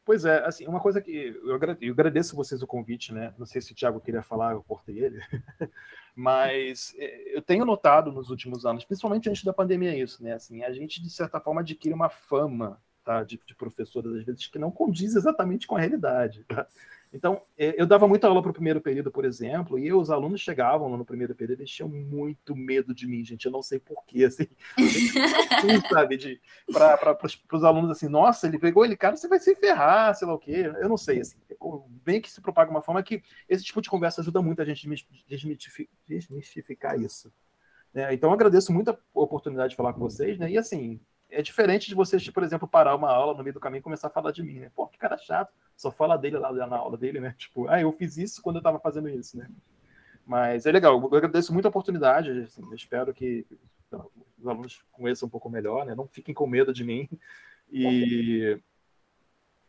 Pois 0.04 0.24
é, 0.24 0.44
assim, 0.44 0.66
uma 0.66 0.80
coisa 0.80 1.00
que 1.00 1.40
eu 1.44 1.54
agradeço, 1.54 2.34
vocês 2.34 2.60
o 2.60 2.66
convite, 2.66 3.14
né? 3.14 3.32
Não 3.38 3.46
sei 3.46 3.60
se 3.60 3.70
o 3.70 3.74
Thiago 3.74 4.00
queria 4.00 4.22
falar, 4.22 4.52
eu 4.52 4.62
cortei 4.62 4.98
ele, 4.98 5.20
mas 6.14 6.92
é, 6.98 7.36
eu 7.36 7.40
tenho 7.40 7.64
notado 7.64 8.10
nos 8.10 8.28
últimos 8.28 8.66
anos, 8.66 8.84
principalmente 8.84 9.30
antes 9.30 9.44
da 9.44 9.52
pandemia, 9.52 9.96
isso, 9.96 10.22
né? 10.22 10.32
Assim, 10.32 10.64
a 10.64 10.72
gente 10.72 11.00
de 11.00 11.08
certa 11.08 11.38
forma 11.40 11.60
adquire 11.60 11.94
uma 11.94 12.08
fama, 12.08 12.82
tá? 13.04 13.22
De, 13.22 13.40
de 13.46 13.54
professores 13.54 14.12
às 14.12 14.24
vezes 14.24 14.48
que 14.48 14.58
não 14.58 14.72
condiz 14.72 15.14
exatamente 15.14 15.68
com 15.68 15.76
a 15.76 15.80
realidade. 15.80 16.44
Tá? 16.48 16.66
Então, 17.12 17.42
é, 17.58 17.80
eu 17.80 17.86
dava 17.86 18.08
muita 18.08 18.26
aula 18.26 18.40
para 18.40 18.50
o 18.50 18.54
primeiro 18.54 18.80
período, 18.80 19.10
por 19.10 19.26
exemplo, 19.26 19.78
e 19.78 19.92
os 19.92 20.10
alunos 20.10 20.40
chegavam 20.40 20.96
no 20.96 21.04
primeiro 21.04 21.34
período, 21.34 21.60
eles 21.60 21.70
tinham 21.70 21.88
muito 21.88 22.56
medo 22.56 22.94
de 22.94 23.06
mim, 23.06 23.22
gente. 23.22 23.44
Eu 23.44 23.52
não 23.52 23.62
sei 23.62 23.78
porquê, 23.78 24.24
assim. 24.24 24.48
sabe? 25.90 26.40
Para 26.72 27.18
os 27.52 27.64
alunos, 27.64 27.90
assim, 27.90 28.08
nossa, 28.08 28.46
ele 28.46 28.58
pegou 28.58 28.84
ele, 28.84 28.96
cara, 28.96 29.14
você 29.14 29.28
vai 29.28 29.38
se 29.38 29.54
ferrar, 29.54 30.14
sei 30.14 30.26
lá 30.26 30.32
o 30.34 30.38
quê. 30.38 30.72
Eu 30.80 30.88
não 30.88 30.96
sei, 30.96 31.20
assim. 31.20 31.36
Bem 32.02 32.20
que 32.20 32.30
se 32.30 32.40
propaga 32.40 32.70
uma 32.70 32.82
forma 32.82 33.02
que 33.02 33.22
esse 33.46 33.62
tipo 33.62 33.82
de 33.82 33.90
conversa 33.90 34.22
ajuda 34.22 34.40
muito 34.40 34.62
a 34.62 34.64
gente 34.64 34.86
a 34.86 35.28
desmistificar 36.08 36.98
isso. 36.98 37.30
Né? 37.92 38.14
Então, 38.14 38.30
eu 38.30 38.34
agradeço 38.34 38.72
muito 38.72 38.90
a 38.90 38.98
oportunidade 39.12 39.70
de 39.70 39.76
falar 39.76 39.92
com 39.92 40.00
vocês, 40.00 40.38
né? 40.38 40.50
E, 40.50 40.56
assim, 40.56 40.98
é 41.32 41.42
diferente 41.42 41.88
de 41.88 41.94
vocês, 41.94 42.28
por 42.30 42.42
exemplo, 42.42 42.68
parar 42.68 42.94
uma 42.94 43.10
aula 43.10 43.34
no 43.34 43.42
meio 43.42 43.54
do 43.54 43.60
caminho 43.60 43.80
e 43.80 43.82
começar 43.82 44.08
a 44.08 44.10
falar 44.10 44.32
de 44.32 44.42
mim, 44.42 44.60
né? 44.60 44.70
Pô, 44.74 44.86
que 44.86 44.98
cara 44.98 45.16
chato 45.16 45.52
só 45.76 45.90
fala 45.90 46.16
dele 46.16 46.38
lá 46.38 46.52
na 46.52 46.76
aula 46.76 46.96
dele, 46.96 47.20
né? 47.20 47.34
Tipo, 47.38 47.68
ah, 47.68 47.80
eu 47.80 47.90
fiz 47.90 48.16
isso 48.18 48.42
quando 48.42 48.56
eu 48.56 48.60
estava 48.60 48.78
fazendo 48.78 49.08
isso, 49.08 49.36
né? 49.38 49.48
Mas 50.26 50.66
é 50.66 50.72
legal, 50.72 51.00
eu 51.00 51.16
agradeço 51.16 51.52
muito 51.52 51.66
a 51.66 51.68
oportunidade, 51.70 52.30
assim, 52.42 52.62
espero 52.74 53.12
que 53.12 53.44
os 54.38 54.46
alunos 54.46 54.84
conheçam 54.92 55.26
um 55.26 55.30
pouco 55.30 55.50
melhor, 55.50 55.84
né? 55.84 55.94
Não 55.94 56.06
fiquem 56.06 56.34
com 56.34 56.46
medo 56.46 56.72
de 56.72 56.84
mim. 56.84 57.08
E, 57.70 58.58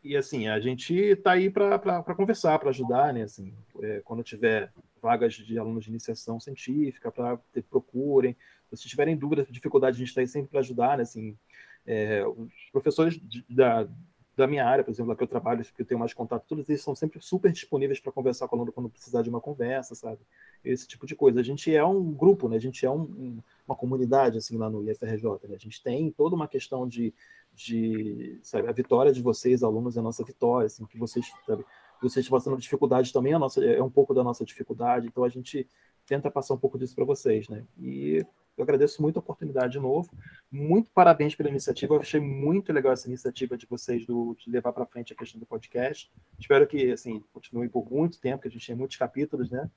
e 0.03 0.17
assim, 0.17 0.47
a 0.47 0.59
gente 0.59 0.93
está 0.93 1.31
aí 1.31 1.49
para 1.49 2.03
conversar, 2.15 2.59
para 2.59 2.69
ajudar, 2.69 3.13
né? 3.13 3.23
Assim, 3.23 3.53
é, 3.81 4.01
quando 4.01 4.23
tiver 4.23 4.71
vagas 5.01 5.33
de 5.33 5.57
alunos 5.57 5.83
de 5.83 5.89
iniciação 5.89 6.39
científica, 6.39 7.11
para 7.11 7.39
procurem. 7.69 8.35
Se 8.75 8.87
tiverem 8.87 9.15
dúvidas, 9.15 9.47
dificuldade, 9.49 9.95
a 9.95 9.99
gente 9.99 10.09
está 10.09 10.21
aí 10.21 10.27
sempre 10.27 10.49
para 10.49 10.59
ajudar, 10.59 10.97
né? 10.97 11.03
Assim, 11.03 11.37
é, 11.85 12.25
os 12.25 12.69
professores 12.71 13.19
de, 13.21 13.45
da, 13.49 13.87
da 14.35 14.47
minha 14.47 14.65
área, 14.65 14.83
por 14.83 14.91
exemplo, 14.91 15.09
lá 15.09 15.15
que 15.15 15.23
eu 15.23 15.27
trabalho, 15.27 15.63
que 15.63 15.81
eu 15.81 15.85
tenho 15.85 15.99
mais 15.99 16.13
contato, 16.13 16.45
todos 16.47 16.67
eles 16.67 16.81
são 16.81 16.95
sempre 16.95 17.21
super 17.21 17.51
disponíveis 17.51 17.99
para 17.99 18.11
conversar 18.11 18.47
com 18.47 18.55
o 18.55 18.59
aluno 18.59 18.71
quando 18.71 18.89
precisar 18.89 19.21
de 19.21 19.29
uma 19.29 19.39
conversa, 19.39 19.93
sabe? 19.93 20.19
Esse 20.63 20.87
tipo 20.87 21.05
de 21.05 21.15
coisa. 21.15 21.39
A 21.39 21.43
gente 21.43 21.73
é 21.73 21.85
um 21.85 22.11
grupo, 22.11 22.49
né? 22.49 22.55
A 22.55 22.59
gente 22.59 22.85
é 22.85 22.89
um, 22.89 23.01
um, 23.01 23.39
uma 23.67 23.75
comunidade, 23.75 24.37
assim, 24.37 24.57
lá 24.57 24.69
no 24.69 24.89
IFRJ, 24.89 25.23
né? 25.47 25.55
A 25.55 25.59
gente 25.59 25.81
tem 25.83 26.09
toda 26.11 26.35
uma 26.35 26.47
questão 26.47 26.87
de, 26.87 27.13
de 27.53 28.39
sabe, 28.41 28.67
a 28.67 28.71
vitória 28.71 29.11
de 29.11 29.21
vocês, 29.21 29.63
alunos, 29.63 29.97
é 29.97 29.99
a 29.99 30.03
nossa 30.03 30.23
vitória, 30.23 30.65
assim, 30.65 30.85
que 30.85 30.97
vocês, 30.97 31.31
sabe, 31.45 31.63
vocês 32.01 32.27
passando 32.27 32.57
dificuldade 32.57 33.13
também, 33.13 33.33
a 33.33 33.39
nossa, 33.39 33.63
é 33.63 33.81
um 33.81 33.89
pouco 33.89 34.13
da 34.13 34.23
nossa 34.23 34.43
dificuldade, 34.43 35.07
então 35.07 35.23
a 35.23 35.29
gente 35.29 35.67
tenta 36.05 36.29
passar 36.29 36.53
um 36.53 36.57
pouco 36.57 36.77
disso 36.77 36.95
para 36.95 37.05
vocês, 37.05 37.47
né? 37.47 37.63
E 37.79 38.25
eu 38.57 38.63
agradeço 38.63 39.01
muito 39.01 39.17
a 39.17 39.19
oportunidade 39.19 39.73
de 39.73 39.79
novo. 39.79 40.09
Muito 40.51 40.89
parabéns 40.91 41.35
pela 41.35 41.49
iniciativa. 41.49 41.95
Eu 41.95 42.01
achei 42.01 42.19
muito 42.19 42.71
legal 42.71 42.93
essa 42.93 43.07
iniciativa 43.07 43.57
de 43.57 43.65
vocês 43.65 44.05
do, 44.05 44.35
de 44.39 44.49
levar 44.49 44.71
para 44.71 44.85
frente 44.85 45.11
a 45.11 45.15
questão 45.15 45.39
do 45.39 45.45
podcast. 45.45 46.11
Espero 46.39 46.67
que 46.67 46.91
assim 46.91 47.23
continue 47.33 47.67
por 47.67 47.91
muito 47.91 48.19
tempo, 48.19 48.43
que 48.43 48.47
a 48.47 48.51
gente 48.51 48.65
tem 48.65 48.75
muitos 48.75 48.97
capítulos, 48.97 49.49
né? 49.49 49.69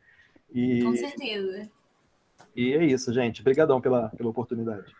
E, 0.53 0.83
Com 0.83 0.95
certeza. 0.95 1.71
E 2.55 2.73
é 2.75 2.85
isso, 2.85 3.13
gente. 3.13 3.41
Obrigadão 3.41 3.81
pela, 3.81 4.11
pela 4.11 4.29
oportunidade. 4.29 4.95